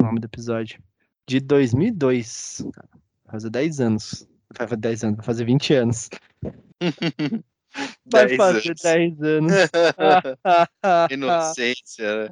[0.00, 0.82] O nome do episódio.
[1.26, 2.64] De 2002.
[2.72, 2.88] cara.
[3.24, 4.28] Vai fazer 10 anos.
[4.56, 6.08] Vai fazer 10 anos, vai fazer 20 anos.
[8.06, 8.82] Vai Dez fazer anos.
[8.82, 9.52] 10 anos.
[11.10, 12.30] Inocência, né?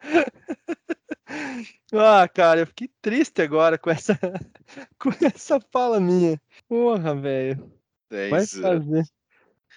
[1.92, 4.18] Ah, cara, eu fiquei triste agora com essa,
[4.98, 6.40] com essa fala minha.
[6.68, 7.70] Porra, velho.
[8.10, 8.86] Vai 10 anos.
[8.86, 9.04] fazer.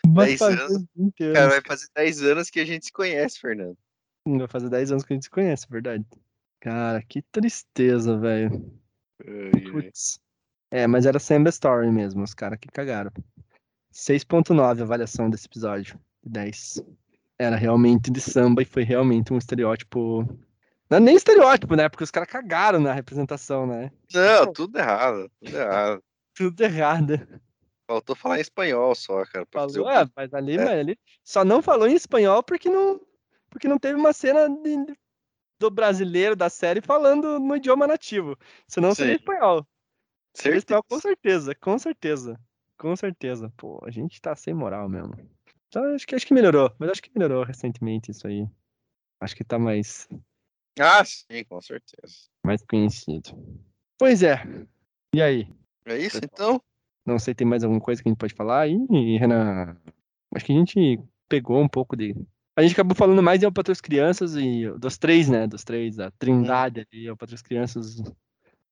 [0.08, 0.86] Vai Dez fazer anos?
[0.96, 1.38] 20 anos.
[1.38, 3.78] Cara, vai fazer 10 anos que a gente se conhece, Fernando.
[4.26, 6.06] Vai fazer 10 anos que a gente se conhece, verdade.
[6.60, 8.72] Cara, que tristeza, velho.
[10.70, 13.12] É, mas era Samba Story mesmo, os caras que cagaram.
[13.92, 16.00] 6.9 a avaliação desse episódio.
[16.24, 16.84] de 10.
[17.40, 20.24] Era realmente de samba e foi realmente um estereótipo.
[20.90, 21.90] Não é nem estereótipo, né?
[21.90, 23.92] Porque os caras cagaram na representação, né?
[24.14, 25.32] Não, tudo errado.
[25.44, 26.04] Tudo errado.
[26.34, 27.42] Tudo errado.
[27.88, 29.46] Faltou falar em espanhol só, cara.
[29.52, 30.58] Falou, o- é, mas ali, É.
[30.58, 33.02] mas ali só não falou em espanhol porque não,
[33.50, 34.96] porque não teve uma cena de-
[35.60, 38.38] do brasileiro da série falando no idioma nativo.
[38.68, 39.20] Senão seria Sim.
[39.20, 39.68] espanhol.
[40.34, 41.46] Seria espanhol, com Certeza.
[41.46, 42.40] certeza, com certeza.
[42.82, 43.54] Com certeza.
[43.56, 45.14] Pô, a gente tá sem moral mesmo.
[45.68, 48.48] Então, acho que, acho que melhorou, mas acho que melhorou recentemente isso aí.
[49.20, 50.10] Acho que tá mais,
[50.80, 52.28] Ah, sim, com certeza.
[52.44, 53.38] mais conhecido.
[54.00, 54.42] Pois é.
[55.14, 55.48] E aí?
[55.86, 56.60] É isso, então?
[57.06, 58.76] Não sei, tem mais alguma coisa que a gente pode falar aí,
[59.20, 59.78] Renan?
[60.34, 61.00] Acho que a gente
[61.30, 62.16] pegou um pouco de.
[62.56, 65.46] A gente acabou falando mais de as Crianças e dos três, né?
[65.46, 68.02] Dos três, a trindade ali, as Crianças,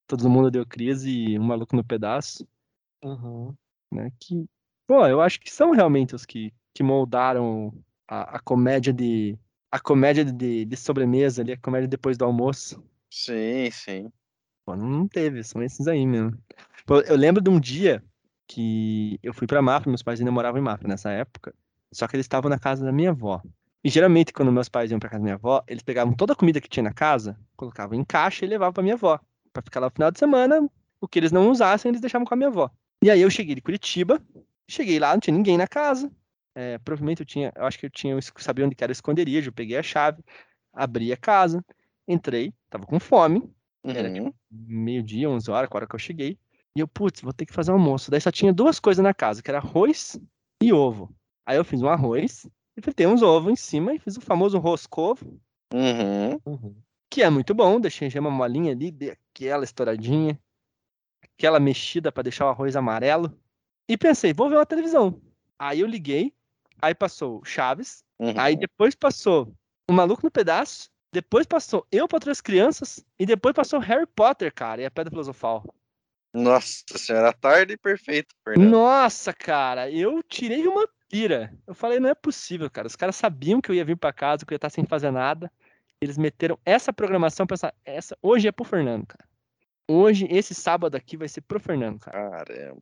[0.07, 2.47] Todo Mundo Deu Crise e Um Maluco no Pedaço,
[3.03, 3.55] Uhum.
[3.91, 4.11] Né?
[4.19, 4.45] Que,
[4.87, 7.73] pô, eu acho que são realmente os que, que moldaram
[8.07, 9.37] a, a comédia de.
[9.71, 12.83] A comédia de, de sobremesa ali, a comédia depois do almoço.
[13.09, 14.11] Sim, sim.
[14.65, 16.37] Pô, não teve, são esses aí mesmo.
[16.85, 18.03] Pô, eu lembro de um dia
[18.47, 21.53] que eu fui pra Mafra, meus pais ainda moravam em Mafra nessa época,
[21.91, 23.41] só que eles estavam na casa da minha avó.
[23.83, 26.35] E geralmente, quando meus pais iam pra casa da minha avó, eles pegavam toda a
[26.35, 29.19] comida que tinha na casa, colocavam em caixa e levavam pra minha avó.
[29.53, 30.67] Pra ficar lá no final de semana,
[30.99, 32.69] o que eles não usassem, eles deixavam com a minha avó.
[33.03, 34.21] E aí eu cheguei de Curitiba,
[34.67, 36.11] cheguei lá, não tinha ninguém na casa.
[36.55, 38.93] É, provavelmente eu tinha, eu acho que eu tinha, eu sabia onde que era o
[38.93, 40.21] esconderijo, eu peguei a chave,
[40.73, 41.63] abri a casa,
[42.07, 43.49] entrei, tava com fome,
[43.81, 44.33] Era Uhum.
[44.51, 46.37] meio-dia, 11 horas, a hora que eu cheguei.
[46.75, 48.11] E eu, putz, vou ter que fazer almoço.
[48.11, 50.19] Daí só tinha duas coisas na casa, que era arroz
[50.61, 51.15] e ovo.
[51.45, 52.45] Aí eu fiz um arroz
[52.75, 55.39] e fritei uns ovos em cima e fiz o famoso roscovo,
[55.73, 56.39] Uhum.
[56.45, 56.75] Uhum.
[57.09, 57.79] que é muito bom.
[57.79, 60.37] Deixei a gema molinha ali, dei aquela estouradinha,
[61.39, 63.33] aquela mexida para deixar o arroz amarelo.
[63.87, 65.21] E pensei, vou ver uma televisão.
[65.57, 66.33] Aí eu liguei,
[66.81, 68.33] aí passou Chaves, Uhum.
[68.37, 69.55] aí depois passou
[69.89, 74.53] O Maluco no Pedaço, depois passou Eu para Outras Crianças e depois passou Harry Potter,
[74.53, 75.63] cara, e a Pedra Filosofal.
[76.33, 78.69] Nossa senhora, tarde perfeita, Fernando.
[78.69, 81.51] Nossa, cara, eu tirei uma pira.
[81.65, 82.85] Eu falei, não é possível, cara.
[82.85, 85.09] Os caras sabiam que eu ia vir pra casa, que eu ia estar sem fazer
[85.09, 85.51] nada.
[85.99, 88.17] Eles meteram essa programação pra essa, essa.
[88.21, 89.28] Hoje é pro Fernando, cara.
[89.89, 92.29] Hoje, esse sábado aqui vai ser pro Fernando, cara.
[92.29, 92.77] Caramba.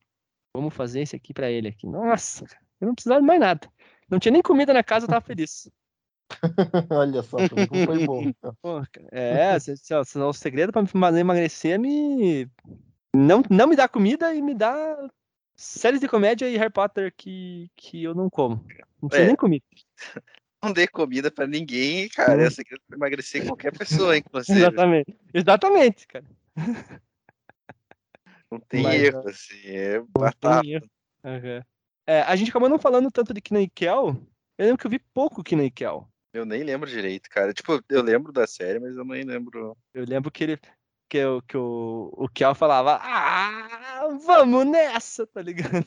[0.54, 1.88] Vamos fazer esse aqui pra ele aqui.
[1.88, 3.72] Nossa, cara, eu não precisava de mais nada.
[4.10, 5.70] Não tinha nem comida na casa, eu tava feliz.
[6.92, 7.38] Olha só,
[7.86, 8.34] foi bom.
[8.62, 12.50] Pô, cara, é, se o segredo pra me emagrecer é me.
[13.16, 15.10] Não, não me dá comida e me dá
[15.56, 18.66] séries de comédia e Harry Potter que, que eu não como.
[19.02, 19.28] Não precisa É.
[19.28, 19.64] nem comida.
[20.64, 22.44] Não dê comida pra ninguém, cara.
[22.44, 24.58] É o segredo pra emagrecer qualquer pessoa, inclusive.
[24.58, 25.16] Exatamente.
[25.32, 26.26] Exatamente, cara.
[28.52, 29.62] Não tem Mas, erro, assim.
[29.66, 30.66] É batata.
[30.68, 30.90] erro.
[31.24, 31.64] Aham.
[32.08, 34.16] É, a gente acabou não falando tanto de Kina e Kel.
[34.58, 36.08] Eu lembro que eu vi pouco Kina e Kel.
[36.34, 37.54] Eu nem lembro direito, cara.
[37.54, 39.76] Tipo, eu lembro da série, mas eu nem lembro.
[39.94, 40.60] Eu lembro que ele.
[41.10, 45.86] Que, o, que o, o Kel falava, ah, vamos nessa, tá ligado?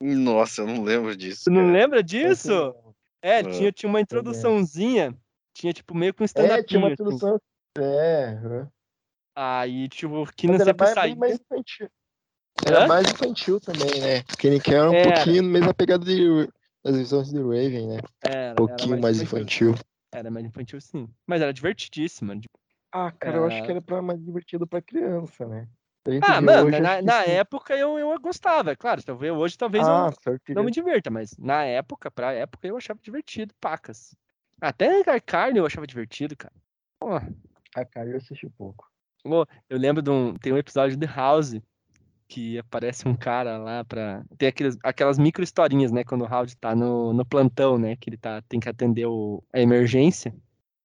[0.00, 1.44] Nossa, eu não lembro disso.
[1.44, 1.72] Tu não cara.
[1.72, 2.74] lembra disso?
[3.22, 3.42] É, Ah.
[3.50, 5.14] tinha, tinha uma introduçãozinha.
[5.54, 6.92] Tinha, tipo, meio com um É, tinha uma stand-up.
[6.92, 7.40] introdução.
[7.78, 8.66] É, é.
[9.36, 11.16] Aí, tipo, o Kina Mas era sempre mais, saía.
[11.16, 11.88] mais infantil.
[12.66, 12.86] Era Hã?
[12.86, 14.22] mais infantil também, né?
[14.38, 15.12] Kenny Kell era um Era.
[15.14, 16.46] pouquinho no mesmo pegada de,
[16.84, 17.98] das visões de Raven, né?
[18.22, 19.74] Era, Um pouquinho mais infantil.
[20.12, 21.08] Era mais infantil, sim.
[21.26, 22.38] Mas era divertidíssima.
[22.38, 22.58] tipo,
[22.92, 25.68] Ah, cara, eu acho que era pra mais divertido pra criança, né?
[26.06, 29.02] A Ah, mano, hoje, na, na época eu, eu gostava, é claro.
[29.02, 30.10] Talvez, hoje talvez Ah,
[30.48, 34.14] eu não me divirta, mas na época, pra época, eu achava divertido, pacas.
[34.60, 36.54] Até a carne eu achava divertido, cara.
[36.98, 37.08] Pô,
[37.76, 38.90] A cara eu assisti pouco.
[39.24, 40.34] Eu lembro de um.
[40.34, 41.56] Tem um episódio de House
[42.28, 44.24] que aparece um cara lá pra.
[44.36, 46.04] Tem aqueles, aquelas micro historinhas, né?
[46.04, 47.96] Quando o House tá no, no plantão, né?
[47.96, 50.34] Que ele tá, tem que atender o, a emergência.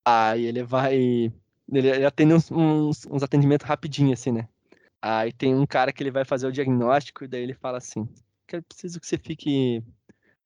[0.06, 0.95] Aí ele vai.
[0.95, 4.48] Ele, ele atende uns, uns, uns atendimentos rapidinho, assim, né?
[5.02, 8.07] Aí tem um cara que ele vai fazer o diagnóstico e daí ele fala assim:
[8.48, 9.84] Quero preciso que você fique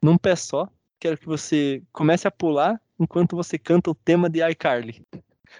[0.01, 0.67] num pé só.
[0.99, 5.05] Quero que você comece a pular enquanto você canta o tema de iCarly.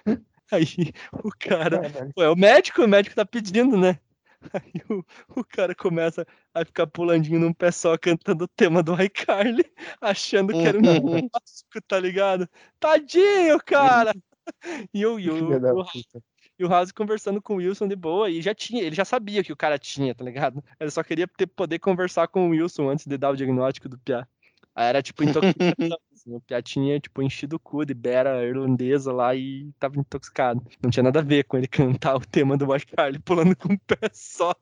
[0.52, 1.80] Aí o cara.
[2.14, 3.98] Pô, é o médico, o médico tá pedindo, né?
[4.52, 5.04] Aí o,
[5.40, 9.64] o cara começa a ficar pulandinho num pé só cantando o tema do iCarly,
[10.00, 12.48] achando que era um clássico, tá ligado?
[12.78, 14.14] Tadinho, cara!
[14.92, 15.30] E o, e
[16.58, 19.42] e o House conversando com o Wilson de boa, e já tinha, ele já sabia
[19.42, 20.62] que o cara tinha, tá ligado?
[20.78, 23.98] Ele só queria ter, poder conversar com o Wilson antes de dar o diagnóstico do
[23.98, 24.26] Piá.
[24.74, 25.98] Aí era tipo intoxicação.
[26.24, 30.64] Assim, o Piá tinha, tipo, enchido o cu de Bera irlandesa lá e tava intoxicado.
[30.82, 33.78] Não tinha nada a ver com ele cantar o tema do iCarly pulando com o
[33.78, 34.54] pé só.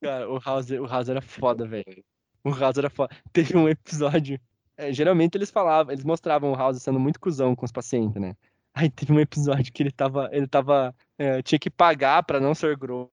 [0.00, 2.04] Cara, o House, o House era foda, velho.
[2.44, 3.14] O House era foda.
[3.32, 4.40] Teve um episódio.
[4.76, 8.36] é, geralmente eles falavam, eles mostravam o House sendo muito cuzão com os pacientes, né?
[8.74, 10.28] Aí teve um episódio que ele tava.
[10.32, 10.94] Ele tava.
[11.18, 13.10] é, tinha que pagar pra não ser grosso,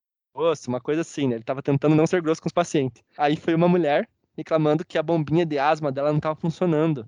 [0.67, 1.35] uma coisa assim, né?
[1.35, 3.03] Ele tava tentando não ser grosso com os pacientes.
[3.17, 7.07] Aí foi uma mulher reclamando que a bombinha de asma dela não tava funcionando.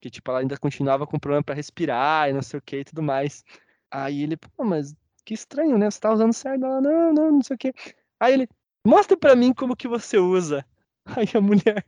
[0.00, 2.84] Que, tipo, ela ainda continuava com problema pra respirar e não sei o que e
[2.84, 3.44] tudo mais.
[3.90, 4.94] Aí ele, pô, mas
[5.24, 5.90] que estranho, né?
[5.90, 6.64] Você tá usando certo?
[6.64, 7.72] Ela, não, não, não sei o que.
[8.20, 8.48] Aí ele,
[8.86, 10.64] mostra pra mim como que você usa.
[11.04, 11.84] Aí a mulher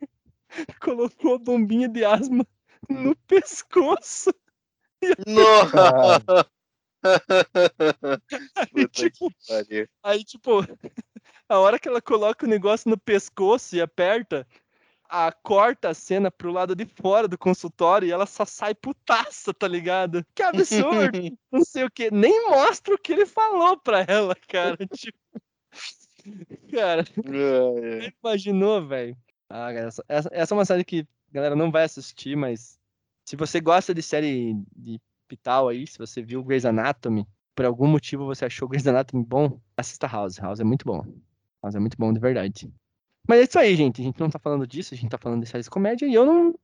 [0.81, 2.47] colocou a bombinha de asma
[2.89, 4.33] no pescoço.
[5.27, 6.47] Nossa!
[8.57, 9.33] Aí, tipo,
[10.03, 10.61] aí, tipo,
[11.51, 14.47] a hora que ela coloca o negócio no pescoço e aperta,
[15.09, 19.53] a corta a cena pro lado de fora do consultório e ela só sai putaça,
[19.53, 20.25] tá ligado?
[20.33, 21.19] Que absurdo!
[21.51, 24.77] não sei o que, nem mostra o que ele falou pra ela, cara.
[24.95, 25.19] Tipo,
[26.73, 28.13] cara, Ai, ai.
[28.23, 29.17] imaginou, velho?
[29.49, 32.79] Ah, essa, essa, essa é uma série que a galera não vai assistir, mas
[33.25, 37.89] se você gosta de série de hospital aí, se você viu Grey's Anatomy, por algum
[37.89, 40.39] motivo você achou Grey's Anatomy bom, assista House.
[40.39, 41.05] House é muito bom.
[41.63, 42.73] House é muito bom, de verdade.
[43.29, 44.01] Mas é isso aí, gente.
[44.01, 46.15] A gente não tá falando disso, a gente tá falando de séries de comédia e
[46.15, 46.55] eu não, não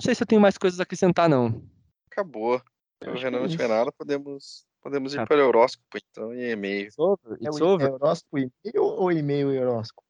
[0.00, 1.62] sei se eu tenho mais coisas a acrescentar, não.
[2.10, 2.58] Acabou.
[3.02, 5.26] Se Eu o Renan é não tiver nada, podemos, podemos ir Tá.
[5.26, 6.84] para o horóscopo, então, e e-mail.
[6.86, 7.32] It's over.
[7.40, 7.88] É It's o over.
[7.88, 10.02] é horóscopo e-mail ou e-mail e horóscopo?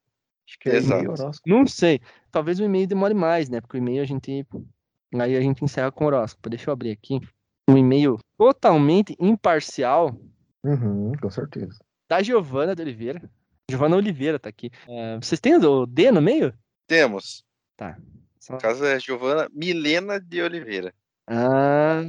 [0.48, 1.04] Acho que é Exato.
[1.10, 1.48] horóscopo.
[1.48, 2.00] Não sei.
[2.30, 3.60] Talvez o e-mail demore mais, né?
[3.60, 4.44] Porque o e-mail a gente.
[5.14, 6.50] Aí a gente encerra com o horóscopo.
[6.50, 7.20] Deixa eu abrir aqui.
[7.68, 10.14] Um e-mail totalmente imparcial
[10.64, 11.78] Uhum, com certeza.
[12.10, 13.30] da Giovana de Oliveira.
[13.72, 14.70] Giovana Oliveira tá aqui.
[14.86, 16.52] É, vocês têm o D no meio?
[16.86, 17.42] Temos.
[18.38, 20.94] Só- No caso é Giovana Milena de Oliveira.
[21.26, 22.02] Ah,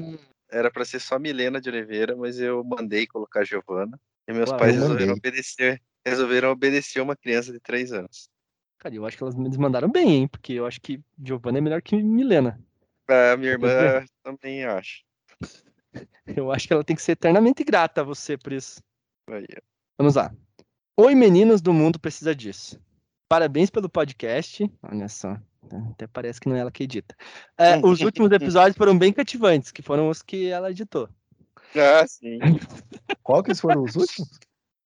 [0.51, 3.99] Era para ser só Milena de Oliveira, mas eu mandei colocar Giovana.
[4.27, 8.29] E meus Uau, pais resolveram obedecer, resolveram obedecer uma criança de 3 anos.
[8.77, 10.27] cara, eu acho que elas me mandaram bem, hein?
[10.27, 12.59] Porque eu acho que Giovana é melhor que Milena.
[13.07, 13.69] A minha irmã
[14.21, 15.01] também acha.
[16.25, 18.81] Eu acho que ela tem que ser eternamente grata a você por isso.
[19.29, 19.45] Aí.
[19.97, 20.33] Vamos lá.
[20.95, 22.79] Oi, meninos do mundo precisa disso.
[23.27, 24.71] Parabéns pelo podcast.
[24.83, 25.39] Olha só.
[25.91, 27.15] Até parece que não é ela que edita.
[27.57, 31.09] É, os últimos episódios foram bem cativantes, que foram os que ela editou.
[31.75, 32.37] Ah, sim.
[33.23, 34.39] Qual que foram os últimos?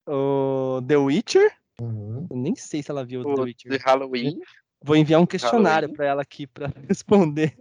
[0.07, 1.51] O The Witcher.
[1.81, 2.25] Uhum.
[2.31, 3.81] Nem sei se ela viu o The O de Witcher.
[3.84, 4.39] Halloween.
[4.81, 7.57] Vou enviar um questionário para ela aqui para responder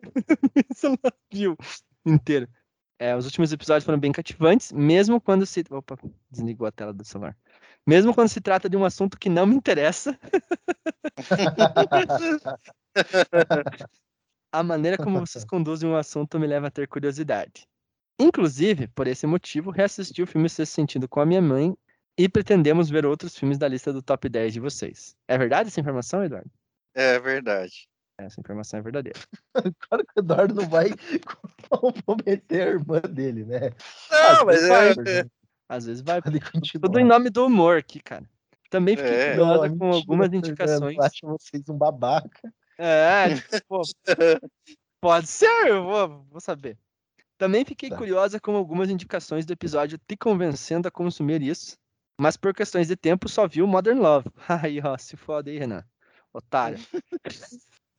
[0.73, 0.98] se ela
[1.32, 1.56] viu
[2.05, 2.48] inteiro.
[2.98, 5.64] É, os últimos episódios foram bem cativantes, mesmo quando se.
[5.70, 5.98] Opa,
[6.31, 7.36] desligou a tela do celular.
[7.86, 10.18] Mesmo quando se trata de um assunto que não me interessa,
[14.51, 17.68] a maneira como vocês conduzem um assunto me leva a ter curiosidade.
[18.18, 21.77] Inclusive, por esse motivo, reassisti o filme Sexto Sentido com a minha mãe
[22.18, 25.14] e pretendemos ver outros filmes da lista do top 10 de vocês.
[25.28, 26.51] É verdade essa informação, Eduardo?
[26.94, 27.86] É verdade.
[28.18, 29.18] Essa informação é verdadeira.
[29.88, 30.90] Claro que o Eduardo não vai
[31.70, 33.70] comprometer a irmã dele, né?
[34.10, 35.30] Não, mas vai, é, Eduardo.
[35.68, 36.20] Às vezes vai.
[36.80, 38.28] Tudo em nome do humor aqui, cara.
[38.70, 39.36] Também fiquei É.
[39.36, 40.97] Não, com mentira, algumas indicações.
[40.97, 42.52] Eu acho vocês um babaca.
[42.78, 43.82] É, tipo, pô,
[45.01, 46.76] pode ser, eu vou, vou saber.
[47.38, 47.97] Também fiquei Tá.
[47.97, 51.76] curiosa com algumas indicações do episódio te convencendo a consumir isso,
[52.18, 54.30] mas por questões de tempo só vi o Modern Love.
[54.68, 55.84] Aí, ó, se foda aí, Renan.
[56.32, 56.78] Otário.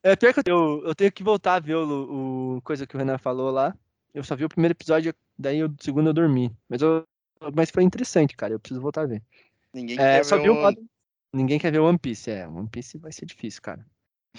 [0.08, 2.98] É pior que eu, eu, tenho que voltar a ver o, o coisa que o
[2.98, 3.76] Renan falou lá.
[4.14, 6.50] Eu só vi o primeiro episódio, daí o segundo eu dormi.
[6.68, 7.04] Mas, eu,
[7.54, 8.54] mas foi interessante, cara.
[8.54, 9.22] Eu preciso voltar a ver.
[9.72, 10.66] Ninguém É, quer só ver viu um...
[10.66, 10.88] o
[11.32, 12.30] Ninguém quer ver One Piece.
[12.30, 13.84] É, One Piece vai ser difícil, cara.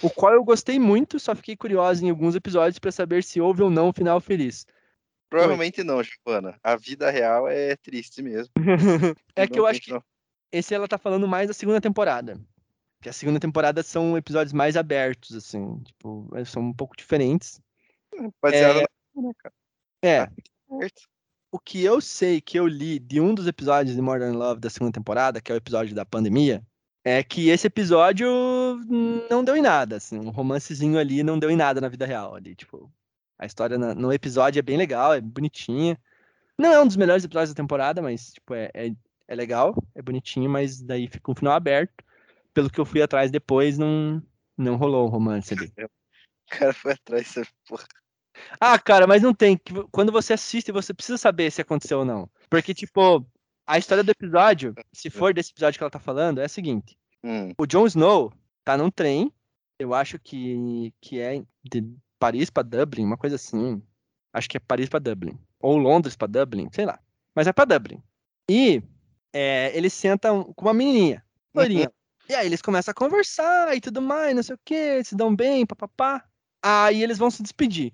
[0.02, 3.62] O qual eu gostei muito, só fiquei curioso em alguns episódios pra saber se houve
[3.62, 4.66] ou não um final feliz.
[5.28, 6.58] Provavelmente não, Giovana.
[6.62, 8.52] A vida real é triste mesmo.
[9.36, 9.96] é que eu acho que
[10.50, 12.40] esse ela tá falando mais da segunda temporada.
[13.00, 15.80] Que a segunda temporada são episódios mais abertos, assim.
[15.84, 17.60] Tipo, são um pouco diferentes.
[18.42, 19.22] Baseado É, na...
[19.22, 19.32] né?
[20.02, 20.30] É,
[20.68, 21.02] Certo.
[21.50, 24.70] o que eu sei que eu li de um dos episódios de Modern Love da
[24.70, 26.62] segunda temporada, que é o episódio da pandemia,
[27.04, 28.28] é que esse episódio
[29.30, 32.34] não deu em nada, assim, um romancezinho ali não deu em nada na vida real
[32.34, 32.92] ali, tipo,
[33.38, 35.98] a história no episódio é bem legal, é bonitinha.
[36.58, 38.92] Não é um dos melhores episódios da temporada, mas tipo, é, é,
[39.26, 42.04] é legal, é bonitinho, mas daí fica um final aberto.
[42.60, 44.22] Pelo que eu fui atrás depois, não,
[44.54, 45.72] não rolou um romance ali.
[46.46, 47.86] O cara foi atrás dessa porra.
[48.60, 49.56] Ah, cara, mas não tem.
[49.92, 52.28] Quando você assiste, você precisa saber se aconteceu ou não.
[52.50, 53.24] Porque, tipo,
[53.64, 56.98] a história do episódio, se for desse episódio que ela tá falando, é a seguinte:
[57.22, 58.32] Hum, o Jon Snow
[58.64, 59.32] tá num trem,
[59.78, 61.88] eu acho que, que é de
[62.18, 63.80] Paris pra Dublin, uma coisa assim.
[64.32, 65.38] Acho que é Paris pra Dublin.
[65.60, 66.98] Ou Londres pra Dublin, sei lá.
[67.32, 68.02] Mas é pra Dublin.
[68.50, 68.82] E
[69.32, 71.24] é, eles sentam com uma menininha,
[71.54, 71.92] loirinha.
[72.30, 75.34] E aí eles começam a conversar e tudo mais, não sei o que, se dão
[75.34, 76.24] bem, papapá.
[76.62, 77.92] Aí eles vão se despedir.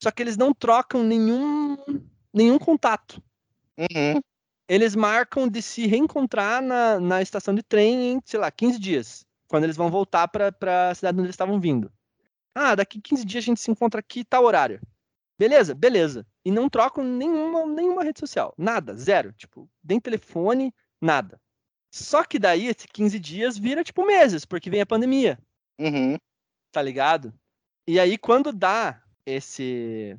[0.00, 1.76] Só que eles não trocam nenhum,
[2.32, 3.20] nenhum contato.
[3.76, 4.20] uhum.
[4.68, 9.26] Eles marcam de se reencontrar na, na estação de trem em, sei lá, 15 dias.
[9.48, 11.92] Quando eles vão voltar pra, pra cidade onde eles estavam vindo.
[12.54, 14.80] Ah, daqui 15 dias a gente se encontra aqui, tal horário.
[15.36, 16.24] Beleza, beleza.
[16.44, 18.54] E não trocam nenhuma, nenhuma rede social.
[18.56, 19.32] Nada, zero.
[19.32, 21.40] Tipo, nem telefone, nada.
[21.94, 25.38] Só que daí, esses 15 dias vira, tipo, meses, porque vem a pandemia
[25.78, 26.16] Uhum.
[26.72, 27.32] tá ligado?
[27.86, 30.18] E aí, quando dá esse.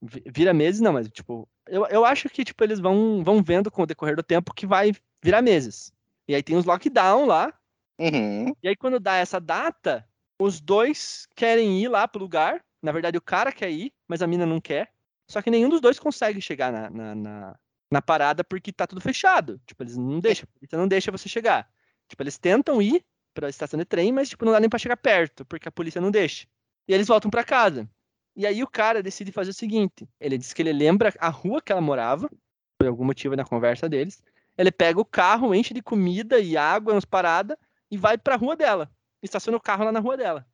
[0.00, 3.70] vi- Vira meses, não, mas, tipo, eu, eu acho que, tipo, eles vão, vão vendo
[3.70, 4.92] com o decorrer do tempo que vai
[5.22, 5.92] virar meses.
[6.26, 7.52] E aí tem os lockdown lá.
[7.98, 8.54] Uhum.
[8.62, 10.08] E aí, quando dá essa data,
[10.40, 12.64] os dois querem ir lá pro lugar.
[12.82, 14.90] Na verdade, o cara quer ir, mas a mina não quer.
[15.28, 17.58] Só que nenhum dos dois consegue chegar na, na, na,
[17.90, 19.60] na parada porque tá tudo fechado.
[19.66, 21.68] Tipo, eles não deixam, a polícia não deixa você chegar.
[22.08, 23.04] Tipo, eles tentam ir
[23.34, 26.00] pra estação de trem, mas, tipo, não dá nem pra chegar perto, porque a polícia
[26.00, 26.46] não deixa.
[26.88, 27.88] E eles voltam pra casa.
[28.36, 31.60] E aí o cara decide fazer o seguinte: ele diz que ele lembra a rua
[31.60, 32.30] que ela morava,
[32.78, 34.22] por algum motivo na conversa deles.
[34.56, 37.56] Ele pega o carro, enche de comida e água, umas paradas,
[37.90, 38.90] e vai pra rua dela.
[39.22, 40.46] Estaciona o carro lá na rua dela.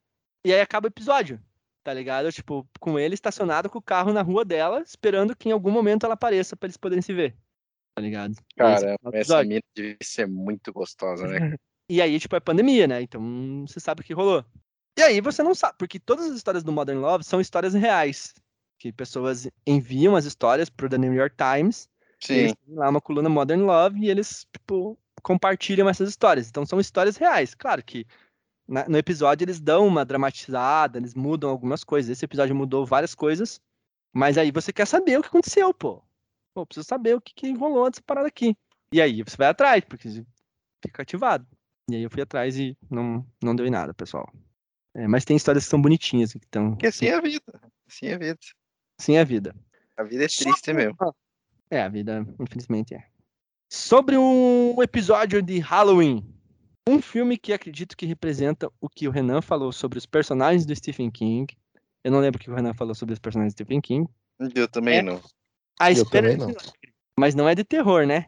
[0.45, 1.41] E aí acaba o episódio,
[1.87, 2.29] tá ligado?
[2.33, 6.05] Tipo, com ele estacionado com o carro na rua dela, esperando que em algum momento
[6.05, 7.33] ela apareça pra eles poderem se ver.
[7.95, 8.35] Tá ligado?
[8.57, 11.55] É final do essa mina deve ser muito gostosa, né?
[11.89, 13.01] E aí, tipo, é pandemia, né?
[13.01, 14.43] Então você sabe o que rolou.
[14.99, 18.33] E aí você não sabe, porque todas as histórias do Modern Love são histórias reais.
[18.77, 21.87] Que pessoas enviam as histórias pro The New York Times.
[22.19, 22.53] Sim.
[22.67, 26.49] Lá uma coluna Modern Love e eles, tipo, compartilham essas histórias.
[26.49, 27.55] Então são histórias reais.
[27.55, 28.05] Claro que
[28.67, 32.11] na- no episódio eles dão uma dramatizada, eles mudam algumas coisas.
[32.11, 33.59] Esse episódio mudou várias coisas.
[34.13, 36.01] Mas aí você quer saber o que aconteceu, pô.
[36.53, 38.55] Pô, preciso saber o que, que rolou dessa parada aqui.
[38.91, 40.25] E aí você vai atrás, porque
[40.83, 41.45] fica ativado.
[41.89, 44.31] E aí eu fui atrás e não, não deu em nada, pessoal.
[44.95, 46.71] É, mas tem histórias que são bonitinhas, que estão.
[46.71, 47.61] Porque assim é a vida.
[47.87, 48.39] Assim é a vida.
[48.99, 49.55] Sim, é a vida.
[49.95, 50.97] A vida é triste mesmo.
[51.69, 53.05] É, a vida, infelizmente, é.
[53.71, 56.25] Sobre um episódio de Halloween.
[56.87, 60.75] Um filme que acredito que representa o que o Renan falou sobre os personagens do
[60.75, 61.53] Stephen King.
[62.03, 64.09] Eu não lembro o que o Renan falou sobre os personagens do Stephen King.
[64.55, 65.01] Eu também É.
[65.01, 65.21] não.
[65.79, 66.47] A Eu espera também de não.
[66.47, 66.71] milagre.
[67.19, 68.27] Mas não é de terror, né?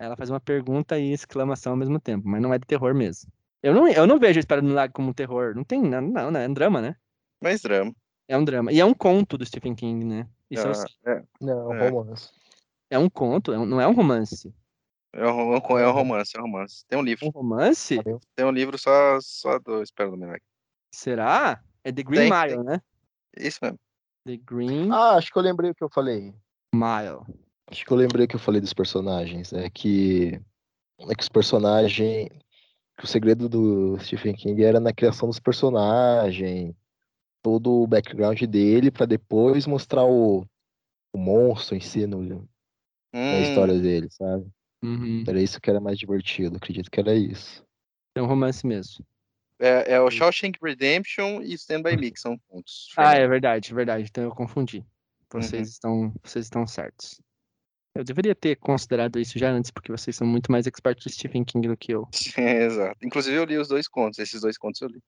[0.00, 3.30] Ela faz uma pergunta e exclamação ao mesmo tempo, mas não é de terror mesmo.
[3.62, 5.54] Eu não, eu não vejo a espera de milagre como um terror.
[5.54, 6.44] Não tem, não, não, né?
[6.44, 6.96] É um drama, né?
[7.42, 7.92] Mas drama.
[8.28, 8.72] É um drama.
[8.72, 10.28] E é um conto do Stephen King, né?
[10.50, 10.88] Isso eu Ah, sei.
[11.06, 11.88] é, Não, É.
[11.90, 12.30] romance.
[12.90, 14.54] É um conto, é um- não é um romance.
[15.18, 16.84] É um, é um romance, é um romance.
[16.86, 17.26] Tem um livro.
[17.26, 18.02] Um romance?
[18.34, 20.42] Tem um livro só, só do Espera do Milagre.
[20.94, 21.62] Será?
[21.84, 22.80] É The Green Tem, Mile, né?
[23.36, 23.78] Isso mesmo.
[24.26, 26.34] The Green Ah, acho que eu lembrei o que eu falei.
[26.72, 27.20] Mile.
[27.70, 29.52] Acho que eu lembrei o que eu falei dos personagens.
[29.52, 30.40] É que.
[31.00, 32.28] É que os personagens.
[32.96, 36.74] Que o segredo do Stephen King era na criação dos personagens.
[37.42, 40.44] Todo o background dele, pra depois mostrar o,
[41.12, 42.48] o monstro em si no, na
[43.14, 44.50] Hum, história dele, sabe?
[44.82, 45.24] Uhum.
[45.26, 46.56] Era isso que era mais divertido.
[46.56, 47.64] Acredito que era isso.
[48.14, 49.04] É um romance mesmo.
[49.60, 52.92] É, é o Shawshank Redemption e Stand By Me, que são pontos.
[52.96, 54.06] Ah, é verdade, é verdade.
[54.08, 54.84] Então eu confundi.
[55.30, 55.68] Vocês, Uhum.
[55.68, 57.20] estão, vocês estão certos.
[57.94, 61.44] Eu deveria ter considerado isso já antes, porque vocês são muito mais expertos de Stephen
[61.44, 62.08] King do que eu.
[62.38, 63.04] Exato.
[63.04, 65.00] Inclusive eu li os dois contos, esses dois contos eu li.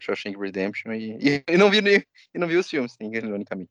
[0.00, 1.16] Shawshank Redemption e,
[1.48, 2.04] e, não vi nem-
[2.34, 3.70] e não vi os filmes, tem ironicamente.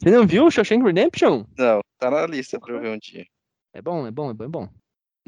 [0.00, 1.44] Você não viu Shawshank Redemption?
[1.56, 3.26] Não, tá na lista pra eu ver um dia.
[3.72, 4.68] É bom, é bom, é bom, é bom.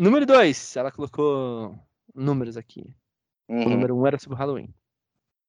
[0.01, 1.79] Número 2, ela colocou
[2.15, 2.87] números aqui.
[3.49, 3.69] O Uhum.
[3.69, 4.73] número 1 um era sobre o Halloween.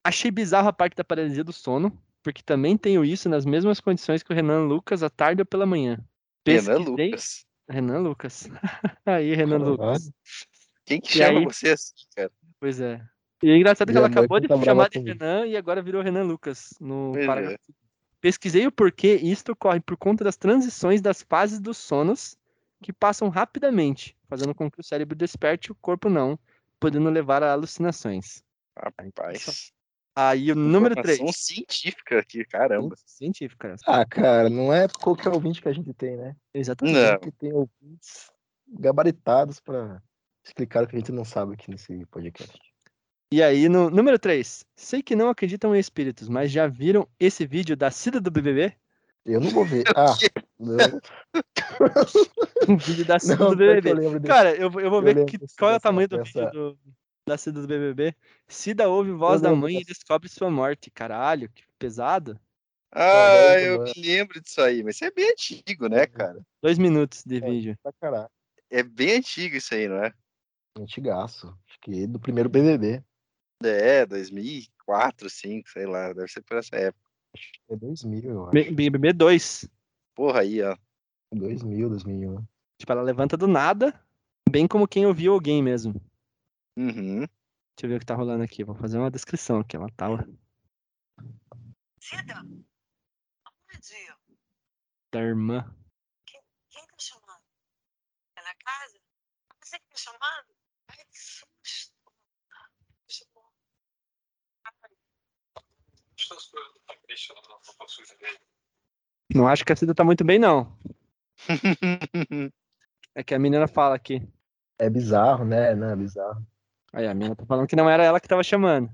[0.04, 4.24] Achei bizarro a parte da paralisia do sono, porque também tenho isso nas mesmas condições
[4.24, 6.04] que o Renan Lucas à tarde ou pela manhã.
[6.46, 7.46] Renan Pesquisei- Lucas.
[7.70, 8.50] Renan Lucas.
[9.06, 9.72] Aí, Renan Caralho.
[9.72, 10.12] Lucas.
[10.86, 11.46] Quem que E chama aí?
[11.46, 12.32] você assim, cara?
[12.60, 13.02] Pois é.
[13.44, 15.18] E é engraçado que ela acabou de brava chamar de comigo.
[15.24, 17.56] Renan e agora virou Renan Lucas no parágrafo.
[17.70, 17.74] é.
[18.20, 22.38] Pesquisei o porquê e isto ocorre por conta das transições das fases dos sonos
[22.84, 26.40] que passam rapidamente, fazendo com que o cérebro desperte e o corpo não,
[26.80, 28.42] podendo levar a alucinações.
[28.80, 29.74] Rapaz.
[30.16, 31.38] Aí o número Informação 3.
[31.38, 32.96] científica aqui, caramba.
[33.06, 33.76] Científica.
[33.86, 36.34] Ah, cara, não é qualquer ouvinte que a gente tem, né?
[36.54, 36.96] Exatamente.
[36.96, 37.08] Não.
[37.08, 38.32] A gente tem ouvintes
[38.70, 40.02] gabaritados pra
[40.46, 42.58] explicar o que a gente não sabe aqui nesse podcast.
[43.34, 44.66] E aí, no número 3.
[44.78, 48.74] Sei que não acreditam em espíritos, mas já viram esse vídeo da Cida do BBB?
[49.26, 49.84] Eu não vou ver.
[49.96, 50.14] Ah,
[52.68, 53.94] Um vídeo da Cida do eu BBB.
[54.20, 54.28] desse.
[54.28, 56.80] Cara, eu, vou- eu vou eu ver que, qual é o tamanho do vídeo do,
[57.28, 58.16] da Cida do BBB.
[58.48, 60.92] Cida ouve voz Eu da mãe e descobre sua morte.
[60.92, 62.40] Caralho, que pesado.
[62.94, 63.92] Ah, eu mano.
[63.96, 66.40] me lembro disso aí, mas isso é bem antigo, né, cara?
[66.62, 67.40] Dois minutos de É.
[67.40, 67.78] vídeo.
[67.82, 68.30] Pra caralho.
[68.70, 70.14] É bem antigo isso aí, não é?
[70.78, 71.48] Antigaço.
[71.68, 73.02] Acho que do primeiro BBB.
[73.64, 77.02] É, 2004, 2005, sei lá, deve ser por essa época.
[77.34, 78.74] Acho que é 2000, eu acho.
[78.74, 79.70] BBB 2.
[80.22, 80.78] Porra aí, ó.
[81.34, 82.46] 2000, 2001.
[82.78, 84.00] Tipo, ela levanta do nada,
[84.48, 86.00] bem como quem ouviu alguém mesmo.
[86.78, 87.22] Uhum.
[87.22, 88.64] Deixa eu ver o que tá rolando aqui.
[88.64, 89.76] Vou fazer uma descrição aqui.
[89.76, 90.24] Ela tava
[92.00, 92.64] Cida, onde?
[95.12, 95.76] da irmã.
[96.28, 96.40] Quem
[96.86, 97.42] tá chamando?
[98.36, 99.00] É na casa?
[99.60, 100.56] Você que tá chamando?
[100.88, 101.96] Ai, que susto.
[103.08, 103.52] Chamou.
[109.34, 110.76] Não acho que a Cida tá muito bem, não.
[113.14, 114.26] É que a menina fala aqui.
[114.80, 115.76] É bizarro, né?
[115.76, 116.48] Não, é bizarro.
[116.94, 118.90] Aí a menina tá falando que não era ela que tava chamando.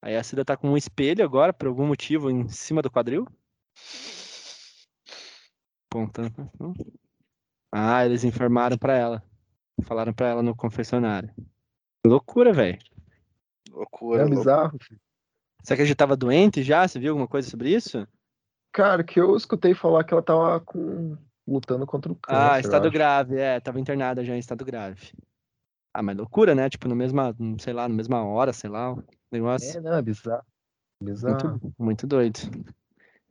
[0.00, 3.28] Aí a Cida tá com um espelho agora, por algum motivo, em cima do quadril.
[5.92, 6.32] Contando.
[7.70, 9.22] Ah, eles informaram pra ela.
[9.84, 11.30] Falaram pra ela no confessionário.
[12.06, 12.78] Loucura, velho.
[13.70, 14.78] Loucura, É bizarro.
[15.62, 16.88] Será que a gente tava doente já?
[16.88, 18.08] Você viu alguma coisa sobre isso?
[18.72, 21.16] Cara, que eu escutei falar que ela tava com...
[21.46, 22.40] lutando contra o câncer.
[22.40, 25.12] Ah, estado grave, é, tava internada já em estado grave.
[25.94, 26.70] Ah, mas loucura, né?
[26.70, 29.76] Tipo, no mesma, sei lá, na mesma hora, sei lá, o negócio.
[29.76, 30.44] É, não, é bizarro.
[31.02, 31.50] Bizarro.
[31.50, 32.38] Muito, muito doido.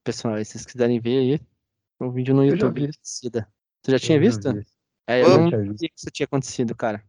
[0.04, 2.92] Pessoal, se vocês quiserem ver aí, tem um vídeo no Eu já YouTube.
[3.02, 3.48] Cida.
[3.84, 4.54] Você já tinha Eu já visto?
[4.54, 4.68] vi.
[5.08, 5.80] É, eu Eu não tinha sabia visto.
[5.88, 7.04] que isso tinha acontecido, cara.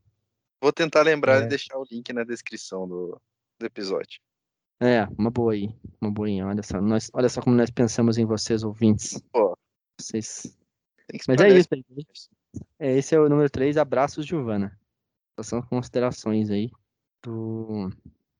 [0.63, 1.41] Vou tentar lembrar É.
[1.43, 3.21] de deixar o link na descrição do,
[3.59, 4.21] do episódio.
[4.83, 5.73] É, uma boa aí.
[6.01, 6.43] Uma aí.
[6.43, 9.23] Olha só, nós, olha só como nós pensamos em vocês, ouvintes.
[9.33, 9.57] Pô.
[10.01, 10.59] Vocês...
[11.29, 11.85] Mas é isso aí.
[12.81, 14.77] É, esse é o número 3, abraços, Giovana.
[15.39, 16.69] Essas são considerações aí
[17.23, 17.91] do,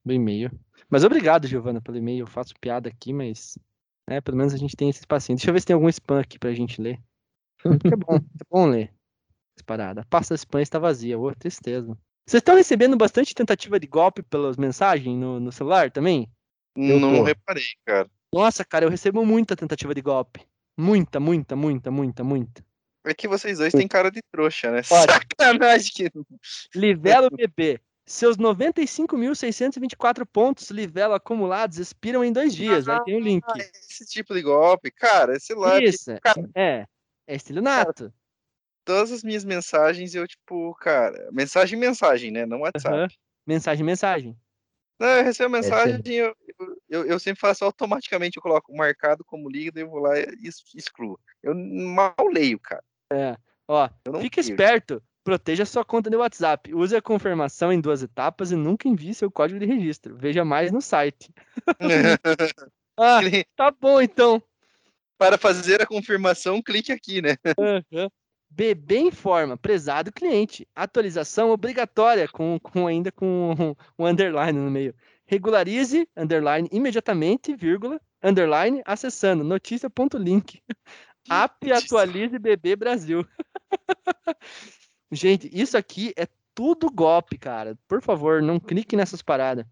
[0.03, 0.51] do e-mail.
[0.89, 2.23] Mas obrigado, Giovana, pelo e-mail.
[2.23, 3.57] Eu faço piada aqui, mas
[4.09, 5.37] é, pelo menos a gente tem esse espacinho.
[5.37, 7.01] Deixa eu ver se tem algum spam aqui pra gente ler.
[7.63, 8.93] Porque é bom, é bom ler.
[9.55, 10.01] Essa parada.
[10.01, 11.17] A pasta spam está vazia.
[11.17, 11.97] Ô, tristeza.
[12.25, 16.29] Vocês estão recebendo bastante tentativa de golpe pelas mensagens no, no celular também?
[16.75, 17.23] Eu Não tô.
[17.23, 18.09] reparei, cara.
[18.33, 20.41] Nossa, cara, eu recebo muita tentativa de golpe.
[20.77, 22.65] Muita, muita, muita, muita, muita.
[23.05, 24.81] É que vocês dois têm cara de trouxa, né?
[24.89, 25.13] Olha.
[25.13, 26.09] Sacanagem que.
[26.73, 27.79] Livelo BB.
[28.05, 32.87] Seus 95.624 pontos Livelo acumulados expiram em dois dias.
[32.87, 33.43] Aí tem o link.
[33.47, 36.85] Ah, esse tipo de golpe, cara, sei lá, que Isso, cara- é.
[37.27, 38.11] É estelionato.
[38.85, 42.45] Todas as minhas mensagens eu, tipo, cara, mensagem, mensagem, né?
[42.45, 42.95] Não WhatsApp.
[42.95, 43.07] Aham.
[43.45, 44.37] Mensagem, mensagem.
[44.99, 46.35] Não, eu recebo É, mensagem, eu,
[46.89, 50.63] eu, eu sempre faço automaticamente, eu coloco marcado como lido, eu vou lá e ex-
[50.75, 51.19] excluo.
[51.41, 52.83] Eu mal leio, cara.
[53.67, 54.51] Ó, não fique leio.
[54.51, 55.03] esperto.
[55.23, 56.73] Proteja sua conta de WhatsApp.
[56.73, 60.17] Use a confirmação em duas etapas e nunca envie seu código de registro.
[60.17, 61.33] Veja mais no site.
[62.95, 63.21] Ah,
[63.55, 64.39] tá bom então.
[65.17, 67.35] Para fazer a confirmação, clique aqui, né?
[68.53, 68.55] Aham.
[68.55, 74.95] BB informa, prezado cliente, atualização obrigatória, com, com ainda com um underline no meio.
[75.25, 80.61] Regularize, underline, imediatamente, vírgula, underline, acessando, notícia.link.
[81.29, 83.25] App atualize BB Brasil.
[85.11, 87.77] Gente, isso aqui é tudo golpe, cara.
[87.87, 89.65] Por favor, não clique nessas paradas.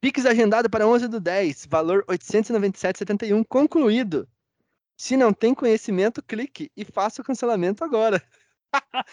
[0.00, 4.28] Pix agendado para 11 do 10, valor 897,71, concluído.
[4.96, 8.22] Se não tem conhecimento, clique e faça o cancelamento agora.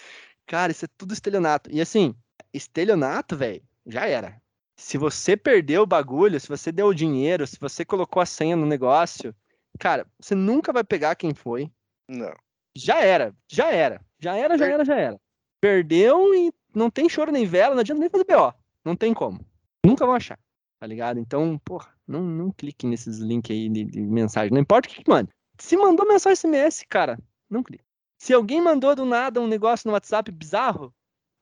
[0.45, 1.69] Cara, isso é tudo estelionato.
[1.71, 2.15] E assim,
[2.53, 4.41] estelionato, velho, já era.
[4.75, 8.55] Se você perdeu o bagulho, se você deu o dinheiro, se você colocou a senha
[8.55, 9.33] no negócio,
[9.79, 11.71] cara, você nunca vai pegar quem foi.
[12.07, 12.33] Não.
[12.75, 14.01] Já era, já era.
[14.19, 15.21] Já era, já era, já era.
[15.59, 18.53] Perdeu e não tem choro nem vela, não adianta nem fazer BO.
[18.83, 19.39] Não tem como.
[19.85, 20.39] Nunca vão achar.
[20.79, 21.19] Tá ligado?
[21.19, 24.51] Então, porra, não, não clique nesses links aí de, de mensagem.
[24.51, 25.31] Não importa o que que manda.
[25.61, 27.85] Se mandou mensagem SMS, cara, não clica.
[28.19, 30.93] Se alguém mandou do nada um negócio no WhatsApp bizarro,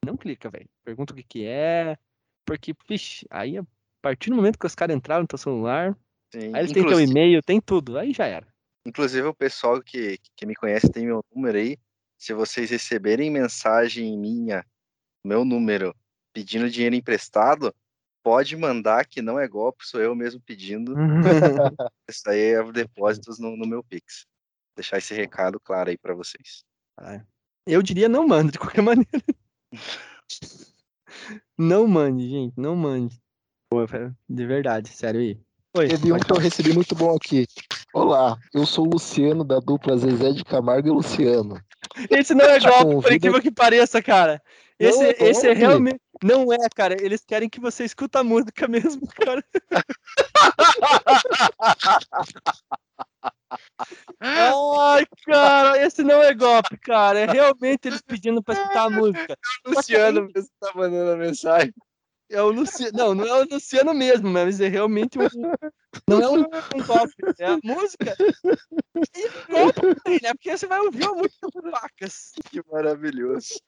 [0.04, 0.68] não clica, velho.
[0.84, 1.96] Pergunta o que que é.
[2.44, 3.64] Porque, vixe, aí a
[4.02, 5.96] partir do momento que os caras entraram no teu celular,
[6.32, 6.54] Sim.
[6.54, 8.46] aí eles têm teu e-mail, tem tudo, aí já era.
[8.86, 11.78] Inclusive, o pessoal que, que me conhece tem meu número aí.
[12.18, 14.66] Se vocês receberem mensagem minha,
[15.24, 15.96] meu número,
[16.32, 17.74] pedindo dinheiro emprestado,
[18.22, 20.94] pode mandar que não é golpe, sou eu mesmo pedindo.
[22.08, 24.26] Isso aí é depósitos no, no meu Pix.
[24.76, 26.64] Deixar esse recado claro aí pra vocês.
[27.66, 29.08] Eu diria não mande, de qualquer maneira.
[31.58, 33.20] Não mande, gente, não mande.
[33.70, 33.84] Pô,
[34.28, 35.40] de verdade, sério aí.
[35.76, 37.46] Oi, Teve um que eu recebi muito bom aqui.
[37.94, 41.60] Olá, eu sou o Luciano da dupla Zezé de Camargo e Luciano.
[42.10, 44.42] Esse não é golpe, por incrível que pareça, cara.
[44.80, 46.00] Esse, Não é esse é realmente.
[46.22, 46.96] Não é, cara.
[47.00, 49.44] Eles querem que você escuta a música mesmo, cara.
[54.18, 57.20] Ai, cara, esse não é golpe, cara.
[57.20, 59.36] É realmente eles pedindo pra escutar a música.
[59.66, 61.74] Luciano mesmo tá mandando a mensagem.
[62.30, 62.96] É o Luciano.
[62.96, 65.28] Não, não é o Luciano mesmo, mas é realmente um.
[66.08, 68.16] Não é um, um golpe, é a música.
[69.16, 70.32] E golpe né?
[70.32, 72.32] Porque você vai ouvir a música do Vacas.
[72.48, 73.60] Que maravilhoso.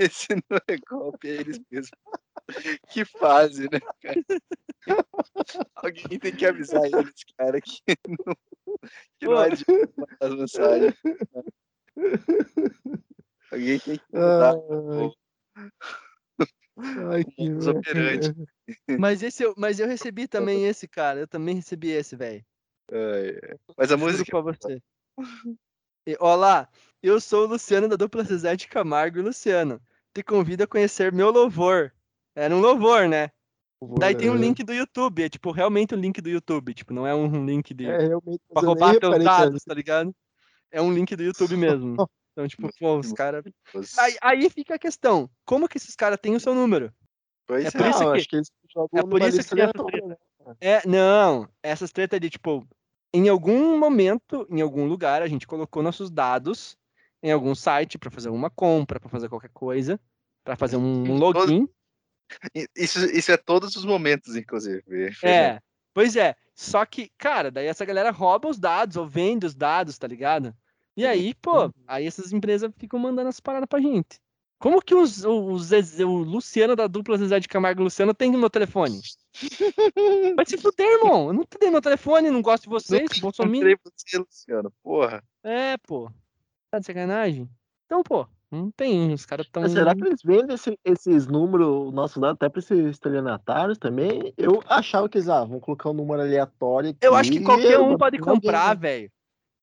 [0.00, 1.90] Esse não é golpe, é eles mesmos.
[2.90, 4.24] Que fase, né, cara?
[5.76, 8.34] Alguém tem que avisar eles, cara, que não,
[9.18, 10.94] que não adianta as mensagens.
[13.52, 14.54] Alguém tem que mudar
[17.12, 18.34] Ai, que operandi.
[18.98, 21.20] Mas, esse eu, mas eu recebi também esse, cara.
[21.20, 22.44] Eu também recebi esse, velho.
[23.76, 24.30] Mas a música.
[24.30, 24.82] pra você.
[26.04, 26.68] E, olá,
[27.02, 29.80] eu sou o Luciano da dupla Zezé de Camargo e Luciano.
[30.14, 31.92] Te convido a conhecer meu louvor.
[32.34, 33.30] Era um louvor, né?
[33.98, 37.06] Daí tem um link do YouTube, é tipo realmente um link do YouTube, tipo, não
[37.06, 38.40] é um link de É, realmente.
[38.52, 40.14] pra roubar teus que dados, tá ligado?
[40.70, 41.96] É um link do YouTube mesmo.
[42.32, 43.44] Então, tipo, pô, os caras.
[43.98, 46.94] Aí, aí fica a questão: como que esses caras têm o seu número?
[47.44, 47.70] Pois é é.
[47.72, 50.16] por isso Não, que- acho que eles jogam é por isso que aleatória, né?
[50.60, 52.64] É, não, essas tretas de tipo,
[53.12, 56.78] em algum momento, em algum lugar, a gente colocou nossos dados
[57.22, 60.00] em algum site pra fazer uma compra, pra fazer qualquer coisa,
[60.44, 61.68] pra fazer um login.
[62.76, 64.82] Isso, isso é todos os momentos, inclusive.
[65.24, 65.60] É,
[65.92, 66.34] pois é.
[66.54, 70.54] Só que, cara, daí essa galera rouba os dados ou vende os dados, tá ligado?
[70.96, 74.20] E aí, pô, aí essas empresas ficam mandando as paradas pra gente.
[74.58, 75.48] Como que os, o,
[76.18, 79.00] Luciano da dupla Zezé de Camargo e Luciano tem meu telefone?
[80.36, 81.28] Vai se fuder, irmão.
[81.28, 83.56] Eu não te dei meu telefone, não gosto de vocês, Bolsonaro.
[83.56, 84.70] Encontrei você, Luciano.
[84.82, 85.24] Porra.
[85.42, 86.10] É, pô.
[86.70, 87.48] Tá de sacanagem?
[87.86, 89.12] Então, pô, não tem.
[89.12, 89.62] Os caras tão.
[89.62, 94.32] Mas será que eles vendem esse- esses números, nossos dados, até para esses estelionatários também?
[94.36, 96.96] Eu achava que eles ah, vão colocar um número aleatório.
[97.00, 98.80] Eu acho que aqui, qualquer um pode comprar, né?
[98.80, 99.12] velho.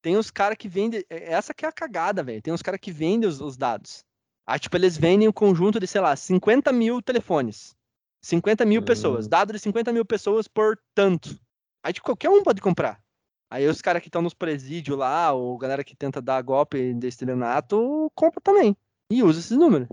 [0.01, 1.03] Tem uns caras que vendem.
[1.09, 2.41] é- Essa que é a cagada, velho.
[2.41, 4.03] Tem uns caras que vendem os, os dados.
[4.45, 7.75] Aí, tipo, eles vendem um conjunto de, sei lá, 50 mil telefones.
[8.21, 9.25] 50 mil pessoas.
[9.25, 9.29] Hum.
[9.29, 11.37] Dado de 50 mil pessoas por tanto.
[11.83, 12.99] Aí, tipo, qualquer um pode comprar.
[13.49, 17.07] Aí os caras que estão nos presídios lá, ou galera que tenta dar golpe de
[17.07, 18.75] estelionato, compra também.
[19.09, 19.87] E usa esses números.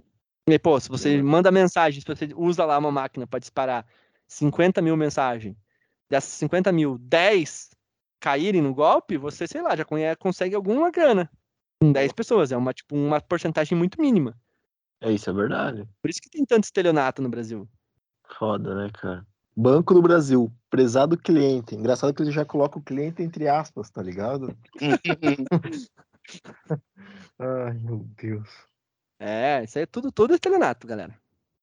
[0.48, 3.86] E, pô, se você manda mensagem, se você usa lá uma máquina para disparar
[4.26, 5.56] 50 mil mensagens,
[6.10, 7.70] dessas 50 mil, 10
[8.20, 11.30] caírem no golpe, você, sei lá, já conhe- consegue alguma grana.
[11.80, 12.52] Com 10 pessoas.
[12.52, 14.36] É uma, tipo, uma porcentagem muito mínima.
[15.00, 15.88] É isso, é verdade.
[16.02, 17.68] Por isso que tem tanto estelionato no Brasil.
[18.38, 19.26] Foda, né, cara?
[19.56, 21.74] Banco do Brasil, prezado cliente.
[21.74, 24.56] Engraçado que ele já coloca o cliente entre aspas, tá ligado?
[27.38, 28.48] Ai, meu Deus.
[29.18, 31.14] É, isso aí é tudo, tudo estelionato, galera.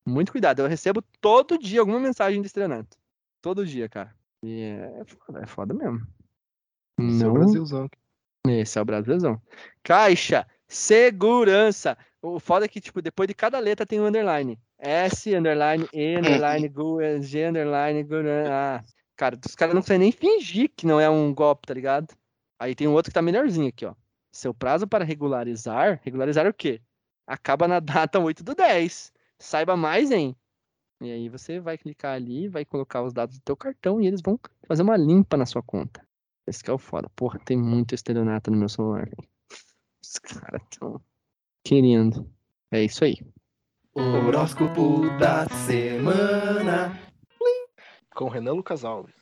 [0.05, 0.59] Muito cuidado.
[0.59, 2.97] Eu recebo todo dia alguma mensagem de estelionato.
[3.41, 4.15] Todo dia, cara.
[4.43, 6.07] E é foda, é foda mesmo.
[6.99, 7.89] Esse é o Não- Brasilzão.
[8.47, 9.41] Esse é o Brasilzão.
[9.83, 11.97] Caixa, segurança.
[12.21, 14.59] O foda é que, tipo, depois de cada letra tem um underline.
[14.77, 18.15] S, underline, E, underline, Gu, G, underline, Gu,
[18.47, 18.83] ah.
[19.15, 22.15] Cara, os caras não conseguem nem fingir que não é um golpe, tá ligado?
[22.59, 23.95] Aí tem um outro que tá melhorzinho aqui, ó.
[24.31, 26.81] Seu prazo para regularizar, regularizar o quê?
[27.25, 29.11] Acaba na data 8 do 10.
[29.39, 30.35] Saiba mais em.
[31.01, 34.21] E aí você vai clicar ali, vai colocar os dados do teu cartão e eles
[34.21, 36.07] vão fazer uma limpa na sua conta.
[36.45, 37.09] Esse que é o foda.
[37.15, 39.27] Porra, tem muito estelionato no meu celular, velho.
[40.03, 41.01] Os caras tão
[41.63, 42.29] querendo.
[42.71, 43.17] É isso aí.
[43.93, 46.99] Horóscopo da semana.
[48.15, 49.13] Com Renan Lucas Alves.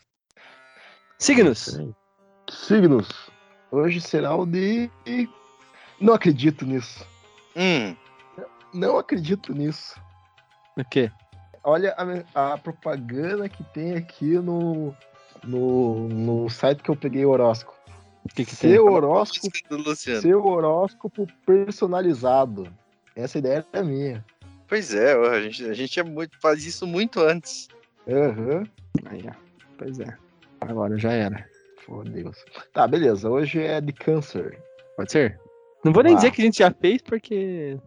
[1.17, 1.79] Signos.
[2.49, 3.29] Signos.
[3.71, 4.89] Hoje será o de.
[5.99, 7.05] Não acredito nisso.
[7.55, 7.95] Hum,
[8.73, 9.99] Não acredito nisso.
[10.77, 11.11] O quê?
[11.63, 11.95] Olha
[12.33, 14.95] a, a propaganda que tem aqui no,
[15.43, 17.78] no, no site que eu peguei o horóscopo.
[18.35, 18.71] Que, que tem?
[18.71, 20.21] Seu horóscopo, Luciano.
[20.21, 22.67] seu horóscopo personalizado.
[23.15, 24.23] Essa ideia é minha.
[24.67, 27.67] Pois é, a gente, a gente é muito, faz isso muito antes.
[28.07, 28.63] Aham.
[29.05, 29.33] Aí, ó.
[29.77, 30.15] Pois é.
[30.61, 31.47] Agora já era.
[31.85, 32.31] Fodeu.
[32.73, 33.29] Tá, beleza.
[33.29, 34.61] Hoje é de câncer.
[34.95, 35.39] Pode ser?
[35.83, 36.15] Não vou nem Ah.
[36.17, 37.79] dizer que a gente já fez, porque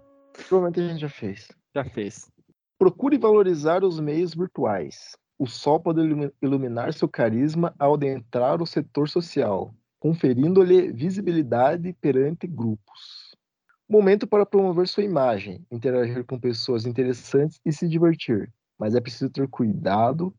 [0.48, 1.48] Provavelmente a gente já fez.
[1.74, 2.30] já fez.
[2.78, 5.16] Procure valorizar os meios virtuais.
[5.38, 12.44] O sol pode ilumi- iluminar seu carisma ao adentrar o setor social, conferindo-lhe visibilidade perante
[12.44, 13.36] grupos.
[13.88, 18.52] Momento para promover sua imagem, interagir com pessoas interessantes e se divertir.
[18.76, 20.34] Mas é preciso ter cuidado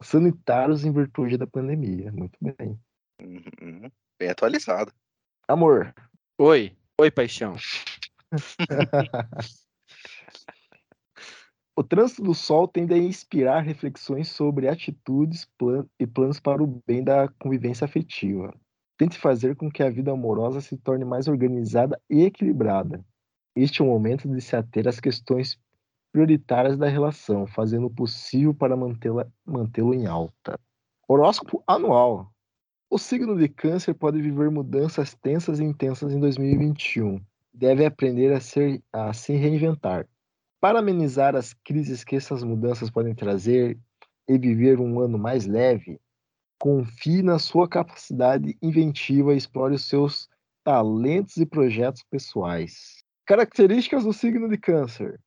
[0.00, 2.10] sanitários em virtude da pandemia.
[2.12, 2.80] Muito bem.
[3.20, 3.90] Uhum.
[4.18, 4.90] Bem atualizado.
[5.46, 5.94] Amor,
[6.38, 6.74] Oi.
[6.98, 7.56] Oi, paixão.
[11.76, 16.80] O trânsito do Sol tende a inspirar reflexões sobre atitudes plan- e planos para o
[16.86, 18.54] bem da convivência afetiva.
[18.96, 23.04] Tente fazer com que a vida amorosa se torne mais organizada e equilibrada.
[23.56, 25.58] Este é o momento de se ater às questões
[26.12, 30.58] prioritárias da relação, fazendo o possível para mantê-lo em alta.
[31.08, 32.32] Horóscopo anual.
[32.88, 37.20] O signo de Câncer pode viver mudanças tensas e intensas em 2021.
[37.52, 40.06] Deve aprender a, ser, a se reinventar.
[40.60, 43.76] Para amenizar as crises que essas mudanças podem trazer
[44.28, 46.00] e viver um ano mais leve,
[46.64, 50.30] confie na sua capacidade inventiva e explore os seus
[50.64, 53.02] talentos e projetos pessoais.
[53.26, 55.20] Características do signo de Câncer.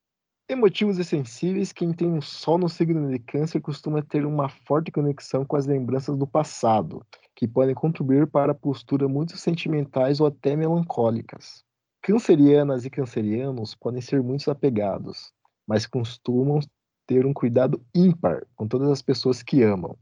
[0.49, 4.91] Emotivos e sensíveis, quem tem um sol no signo de Câncer costuma ter uma forte
[4.91, 7.05] conexão com as lembranças do passado,
[7.35, 11.63] que podem contribuir para posturas muito sentimentais ou até melancólicas.
[12.01, 15.31] Cancerianas e cancerianos podem ser muito apegados,
[15.67, 16.61] mas costumam
[17.05, 19.95] ter um cuidado ímpar com todas as pessoas que amam.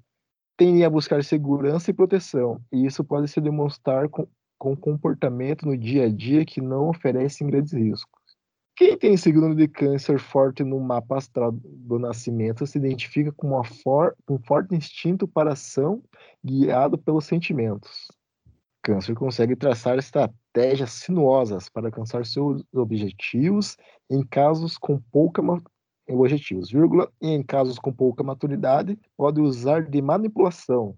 [0.58, 4.28] Tendem a buscar segurança e proteção, e isso pode se demonstrar com,
[4.58, 8.26] com comportamento no dia a dia que não oferecem grandes riscos.
[8.78, 13.64] Quem tem signo de câncer forte no mapa astral do nascimento se identifica com uma
[13.64, 16.04] for, um forte instinto para ação
[16.44, 18.08] guiado pelos sentimentos.
[18.84, 23.78] Câncer consegue traçar estratégias sinuosas para alcançar seus objetivos
[24.10, 25.42] em casos com pouca
[26.08, 30.96] objetivos, vírgula, e em casos com pouca maturidade, pode usar de manipulação.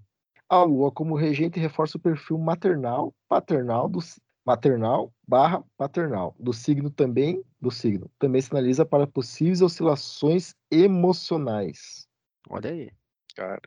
[0.49, 3.99] A lua como regente reforça o perfil maternal, paternal do
[4.45, 8.09] maternal barra paternal do signo também do signo.
[8.17, 12.07] Também sinaliza para possíveis oscilações emocionais.
[12.49, 12.89] Olha aí.
[13.35, 13.59] Caramba.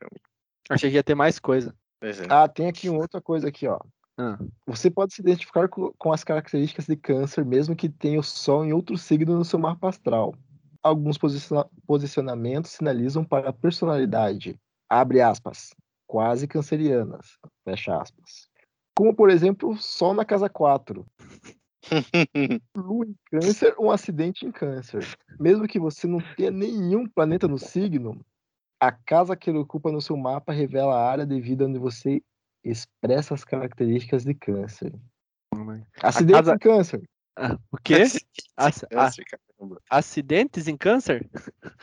[0.70, 1.74] Achei que ia ter mais coisa.
[2.00, 2.10] É.
[2.30, 3.78] Ah, tem aqui uma outra coisa aqui, ó.
[4.16, 4.38] Ah.
[4.66, 8.64] Você pode se identificar co- com as características de câncer, mesmo que tenha o Sol
[8.64, 10.34] em outro signo no seu mapa astral.
[10.82, 14.58] Alguns posiciona- posicionamentos sinalizam para a personalidade,
[14.88, 15.74] abre aspas,
[16.06, 18.48] quase cancerianas, fecha aspas.
[18.96, 21.06] Como, por exemplo, Sol na casa 4,
[22.76, 25.06] Lua em câncer, um acidente em câncer.
[25.38, 28.24] Mesmo que você não tenha nenhum planeta no signo,
[28.80, 32.22] a casa que ele ocupa no seu mapa revela a área de vida onde você
[32.64, 34.92] expressa as características de câncer.
[36.02, 37.02] Acidente casa- em câncer.
[37.36, 37.94] Ah, o quê?
[38.56, 39.80] Ac- a- Câncer, caramba.
[39.90, 41.28] acidentes em câncer?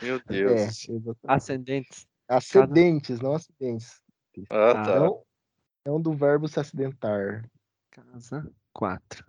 [0.00, 0.88] Meu É, Deus.
[0.88, 1.18] exatamente.
[1.26, 2.06] Ascendentes.
[2.28, 4.00] Acidentes, não acidentes.
[4.50, 5.00] Ah, Ah, tá.
[5.00, 5.22] Não,
[5.86, 7.48] não do verbo se acidentar.
[7.90, 9.24] Casa 4.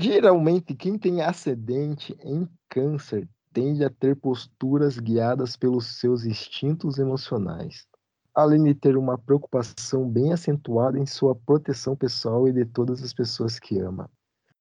[0.00, 7.86] Geralmente, quem tem ascendente em câncer tende a ter posturas guiadas pelos seus instintos emocionais,
[8.34, 13.12] além de ter uma preocupação bem acentuada em sua proteção pessoal e de todas as
[13.12, 14.10] pessoas que ama.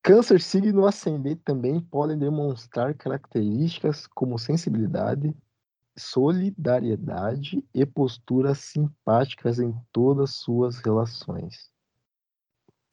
[0.04, 5.36] Câncer signo ascendente também podem demonstrar características como sensibilidade,
[5.98, 11.70] solidariedade e posturas simpáticas em todas suas relações.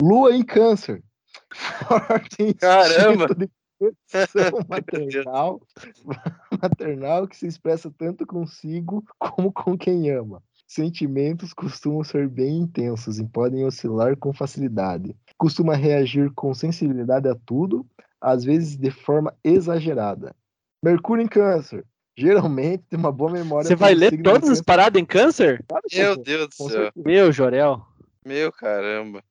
[0.02, 1.05] Lua em câncer.
[1.89, 3.35] Forte Caramba!
[3.35, 3.51] de
[4.68, 5.60] maternal,
[6.62, 10.43] maternal que se expressa tanto consigo como com quem ama.
[10.66, 15.15] Sentimentos costumam ser bem intensos e podem oscilar com facilidade.
[15.36, 17.86] Costuma reagir com sensibilidade a tudo,
[18.20, 20.35] às vezes de forma exagerada.
[20.82, 21.85] Mercúrio em câncer.
[22.16, 23.66] Geralmente tem uma boa memória.
[23.66, 25.65] Você vai ler todas as paradas em câncer?
[25.69, 26.69] Claro Meu Deus do céu.
[26.69, 26.93] certeza.
[26.97, 27.85] Meu, Jorel.
[28.24, 29.23] Meu caramba.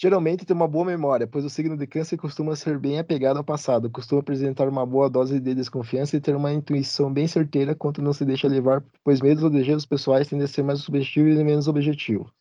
[0.00, 3.44] Geralmente tem uma boa memória, pois o signo de câncer costuma ser bem apegado ao
[3.44, 8.00] passado, costuma apresentar uma boa dose de desconfiança e ter uma intuição bem certeira quanto
[8.00, 11.44] não se deixa levar, pois medos ou desejos pessoais tendem a ser mais subjetivos e
[11.44, 12.32] menos objetivos.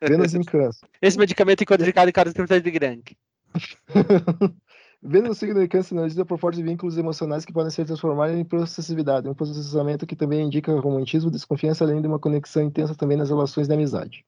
[0.00, 0.86] Vênus em câncer.
[1.02, 3.18] Esse medicamento é contraindicado em casos de grande.
[5.02, 8.44] Vendo no signo de câncer sinaliza por fortes vínculos emocionais que podem ser transformados em
[8.44, 13.30] processividade, um processamento que também indica romantismo, desconfiança, além de uma conexão intensa também nas
[13.30, 14.24] relações de amizade.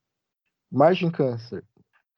[0.68, 1.62] Margem câncer.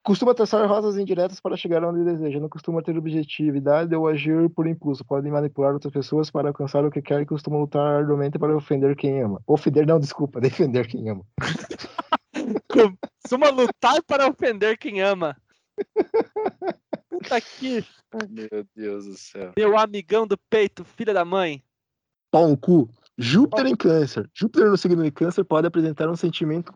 [0.04, 4.66] Costuma traçar rotas indiretas para chegar onde deseja, não costuma ter objetividade ou agir por
[4.66, 8.54] impulso, podem manipular outras pessoas para alcançar o que quer e costuma lutar arduamente para
[8.54, 9.40] ofender quem ama.
[9.46, 11.24] Ofender não, desculpa, defender quem ama.
[12.68, 15.34] Costuma lutar para ofender quem ama.
[17.08, 17.82] Puta que.
[18.28, 19.52] Meu Deus do céu.
[19.56, 21.62] Meu amigão do peito, filha da mãe.
[22.30, 22.90] Pau no cu.
[23.16, 24.28] Júpiter em câncer.
[24.34, 26.74] Júpiter no signo de câncer pode apresentar um sentimento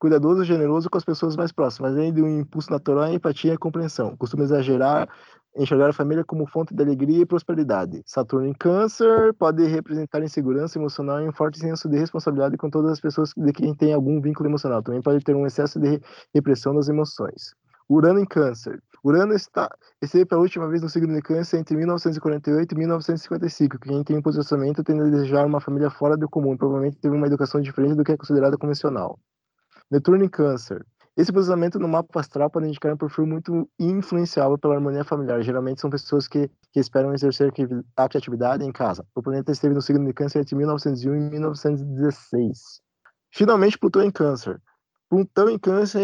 [0.00, 3.52] cuidadoso e generoso com as pessoas mais próximas, além de um impulso natural à empatia
[3.54, 4.16] e compreensão.
[4.16, 5.08] Costuma exagerar,
[5.56, 8.02] enxergar a família como fonte de alegria e prosperidade.
[8.06, 12.92] Saturno em câncer pode representar insegurança emocional e um forte senso de responsabilidade com todas
[12.92, 14.82] as pessoas de quem tem algum vínculo emocional.
[14.82, 16.00] Também pode ter um excesso de re-
[16.34, 17.54] repressão das emoções.
[17.88, 18.80] Urano em câncer.
[19.04, 19.68] Urano está,
[20.00, 23.78] esteve pela última vez no signo de câncer entre 1948 e 1955.
[23.80, 26.56] Quem tem um posicionamento tende a desejar uma família fora do comum.
[26.56, 29.18] Provavelmente teve uma educação diferente do que é considerada convencional.
[29.90, 30.86] Netuno em câncer.
[31.16, 35.42] Esse posicionamento no mapa astral pode indicar um perfil muito influenciável pela harmonia familiar.
[35.42, 37.52] Geralmente são pessoas que, que esperam exercer
[37.96, 39.04] a criatividade em casa.
[39.14, 42.80] O planeta esteve no signo de câncer entre 1901 e 1916.
[43.32, 44.60] Finalmente, Plutão em câncer.
[45.10, 46.00] Plutão em câncer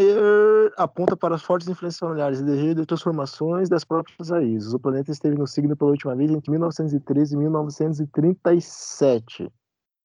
[0.77, 4.75] aponta para as fortes influências familiares e desejo de transformações das próprias raízes.
[4.75, 9.49] O planeta esteve no signo pela última vez entre 1913 e 1937.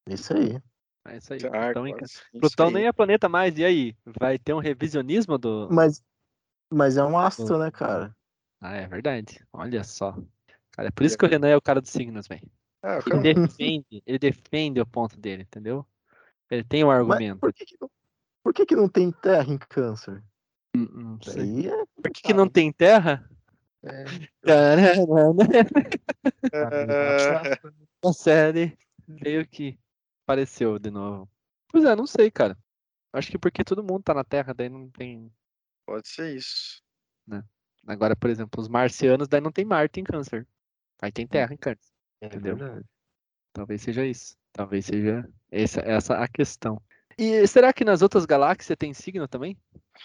[0.08, 0.62] Isso aí.
[1.06, 1.40] É isso aí.
[1.46, 1.96] Ah, Plutão, em...
[2.40, 2.74] Plutão aí.
[2.74, 3.58] nem é planeta mais.
[3.58, 3.96] E aí?
[4.20, 5.68] Vai ter um revisionismo do.
[5.72, 6.04] Mas,
[6.72, 8.16] mas é um astro, né, cara?
[8.60, 9.44] Ah, é verdade.
[9.52, 10.16] Olha só.
[10.72, 12.48] Cara, é por isso que o Renan é o cara dos signos, velho.
[12.84, 15.86] Ah, Ele defende, ele defende o ponto dele, entendeu?
[16.50, 17.40] Ele tem um Mas argumento.
[17.40, 17.90] por que, que não,
[18.44, 20.24] por que, que não tem terra em câncer?
[20.76, 21.70] Hum, hum, Isso sei.
[21.70, 23.30] é Por que, que não tem terra?
[23.84, 24.06] É.
[24.42, 25.44] Caramba,
[26.54, 29.78] Ah, a série veio que
[30.24, 31.30] apareceu de novo.
[31.70, 32.58] Pois é, não sei, cara.
[33.14, 35.32] Acho que porque todo mundo tá na Terra, daí não tem.
[35.86, 36.82] Pode ser isso.
[37.88, 40.48] Agora, por exemplo, os marcianos, daí não tem Marte em câncer.
[41.02, 41.92] Aí tem Terra em câncer.
[42.22, 42.56] É Entendeu?
[42.56, 42.86] verdade.
[43.54, 44.38] Talvez seja isso.
[44.54, 46.82] Talvez seja essa, essa a questão.
[47.18, 49.58] E será que nas outras galáxias tem signo também?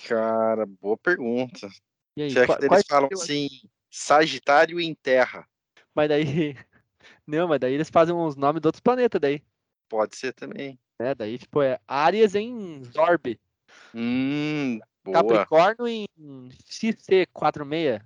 [0.09, 1.69] Cara, boa pergunta.
[2.17, 3.49] E aí, Será que eles falam assim,
[3.91, 5.47] Sagitário em Terra?
[5.95, 6.57] Mas daí.
[7.27, 9.43] Não, mas daí eles fazem uns nomes de outros planetas daí.
[9.89, 10.79] Pode ser também.
[11.01, 11.15] Né?
[11.15, 13.39] Daí, tipo, é Áries em Zorb.
[13.95, 14.81] Hum.
[15.05, 16.07] Capricórnio em
[16.69, 18.03] XC46.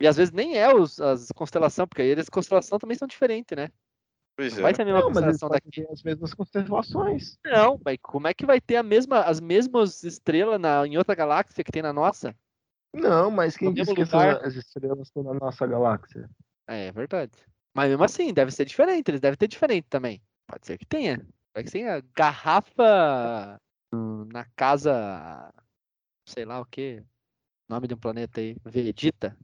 [0.00, 3.56] E às vezes nem é os, as constelações, porque aí as constelações também são diferentes,
[3.56, 3.68] né?
[4.36, 4.62] Pois Não é.
[4.62, 5.70] vai ser a mesma Não, constelação daqui.
[5.70, 7.38] ter as mesmas constelações.
[7.44, 11.14] Não, mas como é que vai ter a mesma, as mesmas estrelas na, em outra
[11.14, 12.34] galáxia que tem na nossa?
[12.92, 14.44] Não, mas quem disse que lugar.
[14.44, 16.28] as estrelas estão na nossa galáxia?
[16.68, 17.32] É, é verdade.
[17.74, 20.22] Mas mesmo assim, deve ser diferente, eles devem ter diferente também.
[20.46, 21.26] Pode ser que tenha.
[21.52, 23.60] Pode que tenha garrafa
[23.92, 25.52] na casa,
[26.28, 27.02] sei lá o que,
[27.68, 29.36] nome de um planeta aí, Vegeta.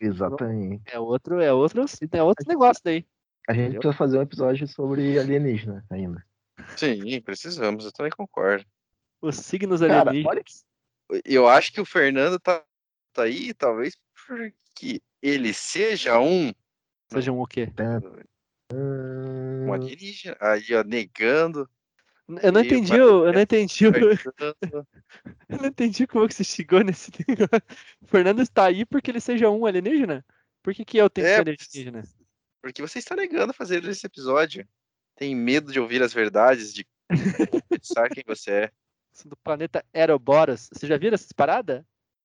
[0.00, 0.82] Exatamente.
[0.86, 3.06] É outro, é outro, é outro negócio daí.
[3.48, 3.80] A gente Entendeu?
[3.80, 6.24] precisa fazer um episódio sobre alienígena ainda.
[6.76, 8.64] Sim, precisamos, eu também concordo.
[9.20, 10.64] Os signos Cara, alienígenas.
[11.10, 12.64] que Eu acho que o Fernando tá,
[13.12, 13.94] tá aí, talvez
[14.26, 16.52] porque ele seja um,
[17.12, 17.72] Sejam o quê?
[18.72, 20.36] Hum, um alienígena.
[20.40, 21.68] Aí, ó, negando.
[22.42, 24.56] Eu não E entendi, o- eu não entendi, discordando.
[25.48, 27.62] eu não entendi como que você chegou nesse negócio.
[28.00, 30.24] O Fernando está aí porque ele seja um alienígena?
[30.62, 32.04] Por que, que eu tenho que É, ser alienígena?
[32.62, 34.66] Porque você está negando fazer esse episódio.
[35.16, 36.86] Tem medo de ouvir as verdades, de
[37.68, 38.72] pensar quem você é.
[39.24, 40.68] Do planeta Aeroboros.
[40.72, 41.84] Você já viram essas paradas?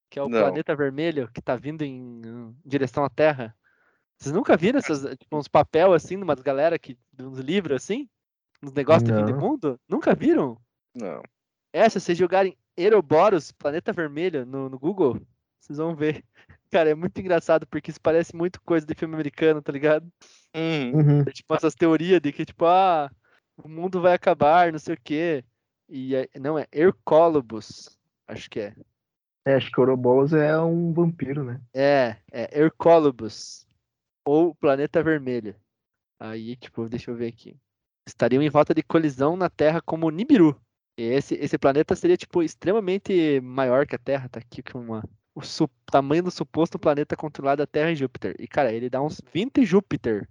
[0.10, 0.40] Que é o Não.
[0.40, 3.56] planeta vermelho que tá vindo em, em direção à Terra.
[4.26, 8.10] Vocês nunca viram essas, tipo, uns papel assim, numas galera que, uns livros assim?
[8.64, 9.40] Uns negócios de fim de Não.
[9.40, 9.80] mundo?
[9.88, 10.58] Nunca viram?
[10.96, 11.22] Não.
[11.72, 15.22] É, se vocês jogarem Aeroboros, planeta vermelho, no, no Google,
[15.60, 16.26] vocês vão ver.
[16.72, 20.12] Cara, é muito engraçado, porque isso parece muito coisa de filme americano, tá ligado?
[20.56, 21.22] Hum, Uhum.
[21.22, 23.12] É, tipo, essas teorias de que, tipo, ah,
[23.56, 25.46] o mundo vai acabar, não sei o quê.
[25.88, 27.96] E é- não, é Hercólobus,
[28.28, 28.76] acho que é.
[29.46, 31.62] É, acho que Ouroboros é um vampiro, né?
[31.76, 33.68] É, é Hercólobus.
[34.26, 35.56] Ou Planeta Vermelho.
[36.20, 37.58] Aí, tipo, deixa eu ver aqui.
[38.08, 40.60] Estariam em rota de colisão na Terra como Nibiru.
[40.98, 44.30] E esse, esse planeta seria, tipo, extremamente maior que a Terra.
[44.30, 45.04] Tá aqui com uma.
[45.34, 48.36] O su- tamanho do suposto planeta controlado da Terra e Júpiter.
[48.40, 50.28] E, cara, ele dá uns 20 Júpiter.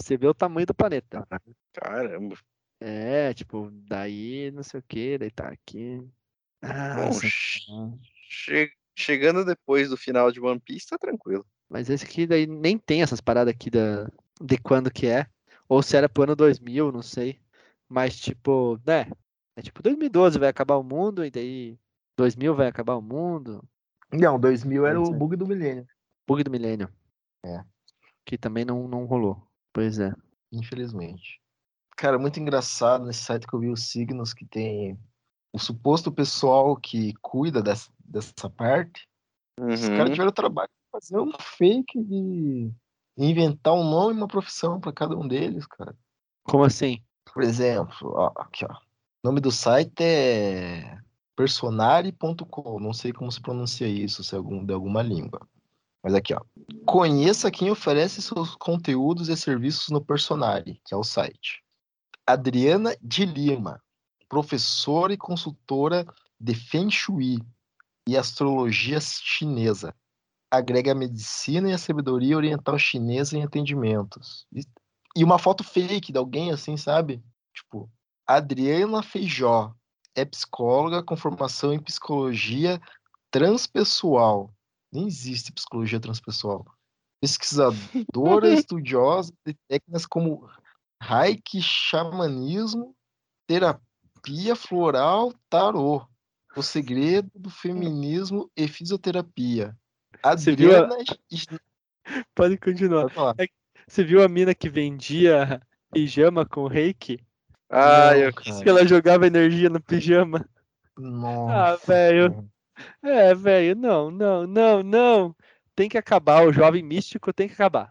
[0.00, 1.26] Você vê o tamanho do planeta.
[1.74, 2.36] caramba.
[2.80, 6.02] É, tipo, daí não sei o que, daí tá aqui.
[6.62, 7.90] Ah, Bom,
[8.30, 11.46] che- chegando depois do final de One Piece, tá tranquilo.
[11.70, 15.26] Mas esse aqui daí nem tem essas paradas aqui da, de quando que é.
[15.68, 17.40] Ou se era pro ano 2000, não sei.
[17.88, 19.06] Mas tipo, né?
[19.56, 21.78] É tipo 2012 vai acabar o mundo e daí
[22.16, 23.62] 2000 vai acabar o mundo.
[24.12, 25.14] Não, 2000 era o ser.
[25.16, 25.86] bug do milênio.
[26.26, 26.88] Bug do milênio.
[27.44, 27.64] É.
[28.26, 29.40] Que também não, não rolou.
[29.72, 30.12] Pois é.
[30.50, 31.40] Infelizmente.
[31.96, 34.98] Cara, muito engraçado nesse site que eu vi os signos que tem
[35.52, 39.06] o suposto pessoal que cuida dessa, dessa parte.
[39.60, 39.96] Os Uhum.
[39.96, 40.70] caras tiveram trabalho
[41.00, 42.70] fazer um fake de
[43.16, 45.96] inventar um nome e uma profissão para cada um deles, cara.
[46.44, 47.02] Como assim?
[47.32, 48.72] Por exemplo, ó, aqui, ó.
[48.72, 50.98] O nome do site é
[51.36, 52.80] personari.com.
[52.80, 55.46] Não sei como se pronuncia isso, se é algum, de alguma língua.
[56.02, 56.40] Mas aqui, ó.
[56.86, 61.62] Conheça quem oferece seus conteúdos e serviços no Personari, que é o site.
[62.26, 63.82] Adriana de Lima,
[64.28, 66.06] professora e consultora
[66.38, 67.38] de Feng Shui
[68.08, 69.94] e astrologia chinesa.
[70.50, 74.46] Agrega a medicina e a sabedoria oriental chinesa em atendimentos.
[74.52, 74.64] E-
[75.16, 77.20] E uma foto fake de alguém assim, sabe?
[77.52, 77.90] Tipo,
[78.26, 79.74] Adriana Feijó
[80.14, 82.80] é psicóloga com formação em psicologia
[83.30, 84.52] transpessoal.
[84.92, 86.64] Nem existe psicologia transpessoal.
[87.20, 90.48] Pesquisadora estudiosa de técnicas como
[91.02, 92.94] Reiki, xamanismo,
[93.48, 96.06] terapia floral, tarô.
[96.56, 99.76] O segredo do feminismo e fisioterapia.
[100.56, 100.96] Viu a- Adriana
[101.30, 101.46] Is-
[102.34, 103.02] Pode continuar.
[103.02, 103.34] Pode falar.
[103.86, 105.60] Você viu a mina que vendia
[105.92, 107.18] pijama com reiki?
[107.68, 108.32] Ah, eu.
[108.32, 110.44] Que ela jogava energia no pijama.
[110.98, 111.86] Nossa.
[111.86, 112.32] velho.
[112.32, 112.50] cara.
[113.02, 115.36] É, velho, não, não, não, não.
[115.76, 116.46] Tem que acabar.
[116.46, 117.90] O jovem místico tem que acabar.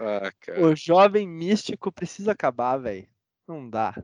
[0.00, 0.30] Ah.
[0.60, 3.06] O jovem místico precisa acabar, velho.
[3.46, 3.94] Não dá.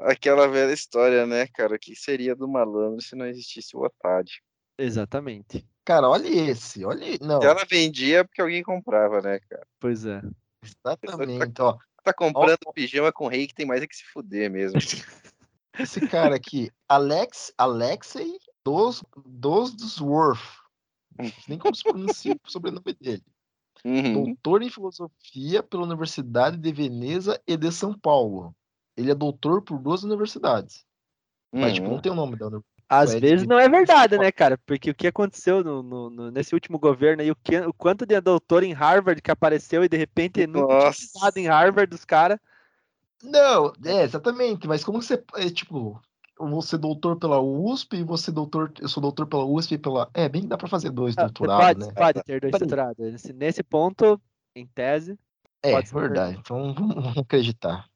[0.00, 1.74] Aquela velha história, né, cara?
[1.74, 4.30] O que seria do malandro se não existisse o otário?
[4.78, 5.66] Exatamente.
[5.84, 7.04] Cara, olha esse, olha.
[7.20, 9.66] Não, ela vendia porque alguém comprava, né, cara?
[9.80, 10.22] Pois é.
[10.62, 11.60] exatamente.
[11.60, 14.78] Ó, Tá comprando pijama com rei que tem mais é que se fuder mesmo.
[15.78, 20.40] esse cara aqui, Alex, Alexei dos, dos Dosworth.
[21.46, 23.22] Nem como se pronuncia o sobrenome dele.
[23.84, 24.24] Uhum.
[24.24, 28.54] Doutor em filosofia pela Universidade de Veneza e de São Paulo.
[28.96, 30.84] Ele é doutor por duas universidades.
[31.52, 31.94] Mas, tipo, Uhum.
[31.94, 32.71] não tem o nome da universidade.
[32.94, 34.58] Às É, vezes não é verdade, né, cara?
[34.66, 38.04] Porque o que aconteceu no, no- no- nesse último governo aí, o, que, o quanto
[38.04, 40.90] de doutor em Harvard que apareceu e de repente nunca
[41.34, 42.38] em Harvard dos caras.
[43.22, 44.68] Não, é, exatamente.
[44.68, 45.24] Mas como você.
[45.36, 45.98] É, tipo,
[46.38, 48.70] eu vou ser doutor pela USP e você doutor.
[48.78, 50.10] Eu sou doutor pela USP e pela.
[50.12, 51.94] É, bem que dá pra fazer dois Ah, Você doutorados, pode, né?
[51.94, 53.10] pode ter dois doutorados.
[53.10, 54.20] Nesse, nesse ponto,
[54.54, 55.18] em tese,
[55.62, 56.36] É, verdade.
[56.38, 57.86] Então vamos acreditar.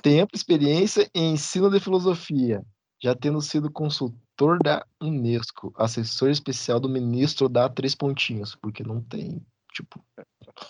[0.00, 2.62] Tem ampla experiência em ensino de filosofia,
[3.00, 9.00] já tendo sido consultor da Unesco, assessor especial do ministro da Três Pontinhos, porque não
[9.00, 10.04] tem, tipo,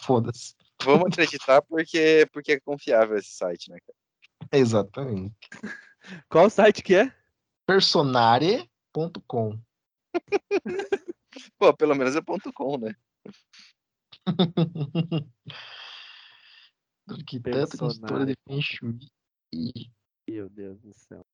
[0.03, 0.55] foda-se.
[0.83, 3.99] Vamos acreditar porque, porque é confiável esse site, né, cara?
[4.53, 5.35] Exatamente.
[6.29, 7.15] qual site que é?
[7.67, 9.59] Personare.com.
[11.59, 12.95] Pô, pelo menos é ponto .com, né?
[17.09, 18.99] Arquiteta, consultora de Feng Shui.
[19.53, 19.91] e-
[20.29, 21.25] Meu Deus do céu.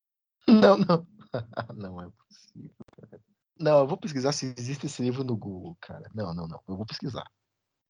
[0.64, 1.06] Não, não.
[1.74, 2.74] Não é possível.
[2.96, 3.20] cara.
[3.58, 6.10] Não, eu vou pesquisar se existe esse livro no Google, cara.
[6.14, 6.60] Não, não, não.
[6.68, 7.28] Eu vou pesquisar.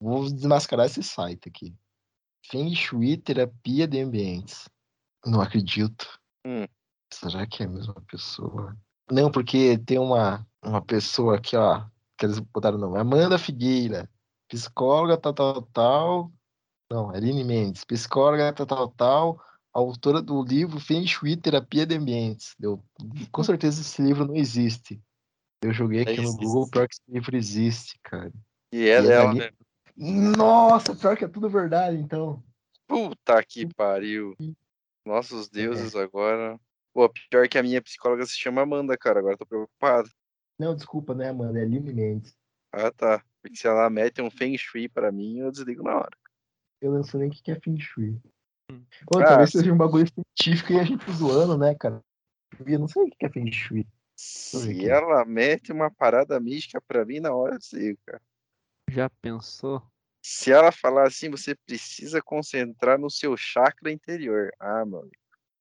[0.00, 1.74] Vou desmascarar esse site aqui.
[2.46, 4.68] Feng Shui Terapia de Ambientes.
[5.24, 6.20] Não acredito.
[6.46, 6.66] Hum.
[7.12, 8.76] Será que é a mesma pessoa?
[9.10, 11.84] Não, porque tem uma, uma pessoa aqui, ó.
[12.18, 12.98] Que eles botaram o nome.
[12.98, 14.10] Amanda Figueira.
[14.48, 16.32] Psicóloga, tal, tal, tal.
[16.90, 17.84] Não, Aline Mendes.
[17.84, 19.40] Psicóloga, tal, tal, tal.
[19.74, 22.54] Autora do livro Feng Shui Terapia de Ambientes.
[22.60, 22.80] Eu,
[23.32, 25.02] com certeza esse livro não existe.
[25.60, 26.44] Eu joguei aqui no Existe.
[26.44, 28.32] Google, pior que esse livro existe, cara.
[28.72, 29.38] E é é dela, dali?
[29.40, 29.50] né?
[29.96, 32.40] Nossa, pior que é tudo verdade, então.
[32.86, 34.36] Puta que pariu.
[35.04, 36.60] Nossos deuses agora.
[36.92, 39.18] Pô, pior que a minha psicóloga se chama Amanda, cara.
[39.18, 40.08] Agora tô preocupado.
[40.58, 41.58] Não, desculpa, né, Amanda?
[41.58, 42.36] É Aline Mendes.
[42.70, 43.24] Ah, tá.
[43.42, 46.16] Porque se ela mete um Feng Shui pra mim, eu desligo na hora.
[46.80, 48.20] Eu não sei nem o que é Feng Shui.
[48.70, 48.84] Hum.
[49.10, 52.00] Ô, Ah, talvez seja um bagulho científico e a gente zoando, né, cara?
[52.66, 53.86] Eu não sei o que é Feng Shui.
[54.16, 54.88] Se aqui.
[54.88, 58.22] ela mete uma parada mística pra mim, na hora eu desligo, cara.
[58.90, 59.82] Já pensou?
[60.22, 64.50] Se ela falar assim, você precisa concentrar no seu chakra interior.
[64.58, 65.10] Ah, mano.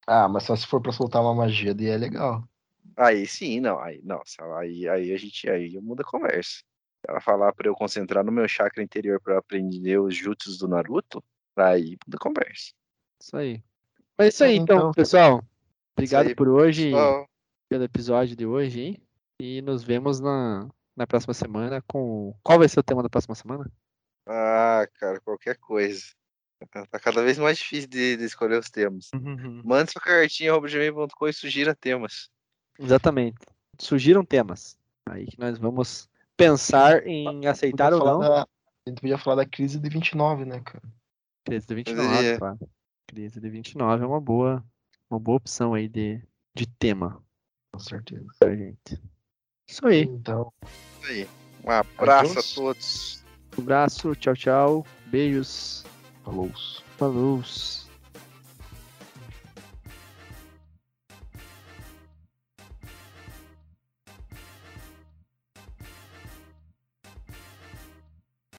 [0.07, 2.47] Ah, mas só se for pra soltar uma magia, daí é legal.
[2.95, 3.79] Aí sim, não.
[3.79, 4.21] Aí, não,
[4.59, 6.59] aí, aí a gente aí muda a conversa.
[6.59, 10.57] Se ela falar pra eu concentrar no meu chakra interior pra eu aprender os jutsus
[10.57, 11.23] do Naruto,
[11.57, 12.71] aí muda a conversa.
[13.23, 13.63] Isso aí.
[14.17, 15.41] Mas é isso aí, então, Então- pessoal.
[15.95, 17.25] Obrigado aí, por hoje, Só-
[17.69, 18.97] pelo episódio de hoje, hein?
[19.39, 22.35] E nos vemos na, na próxima semana com.
[22.43, 23.71] Qual vai ser o tema da próxima semana?
[24.27, 26.03] Ah, cara, qualquer coisa.
[26.89, 29.09] Tá cada vez mais difícil de, de escolher os temas.
[29.63, 32.29] Mande sua cartinha gmail.com e sugira temas.
[32.79, 33.37] Exatamente.
[33.79, 34.77] Sugiram temas.
[35.09, 38.19] Aí que nós vamos pensar em aceitar ou não.
[38.19, 40.83] da- a gente podia falar da crise de 29, né, cara?
[41.45, 42.37] Crise de 29, é.
[42.37, 42.59] claro.
[43.13, 44.65] Crise de 29 é uma boa,
[45.07, 46.19] uma boa opção aí de,
[46.55, 47.23] de tema
[47.71, 48.25] Com certeza.
[48.39, 48.99] pra gente.
[49.69, 50.01] Isso aí.
[50.01, 50.51] Então,
[50.99, 51.29] Isso aí.
[51.63, 52.51] Um abraço Adeus.
[52.51, 53.23] a todos.
[53.55, 54.87] Um abraço, tchau, tchau.
[55.05, 55.85] Beijos.
[56.23, 56.51] falou.
[56.97, 57.43] Falou.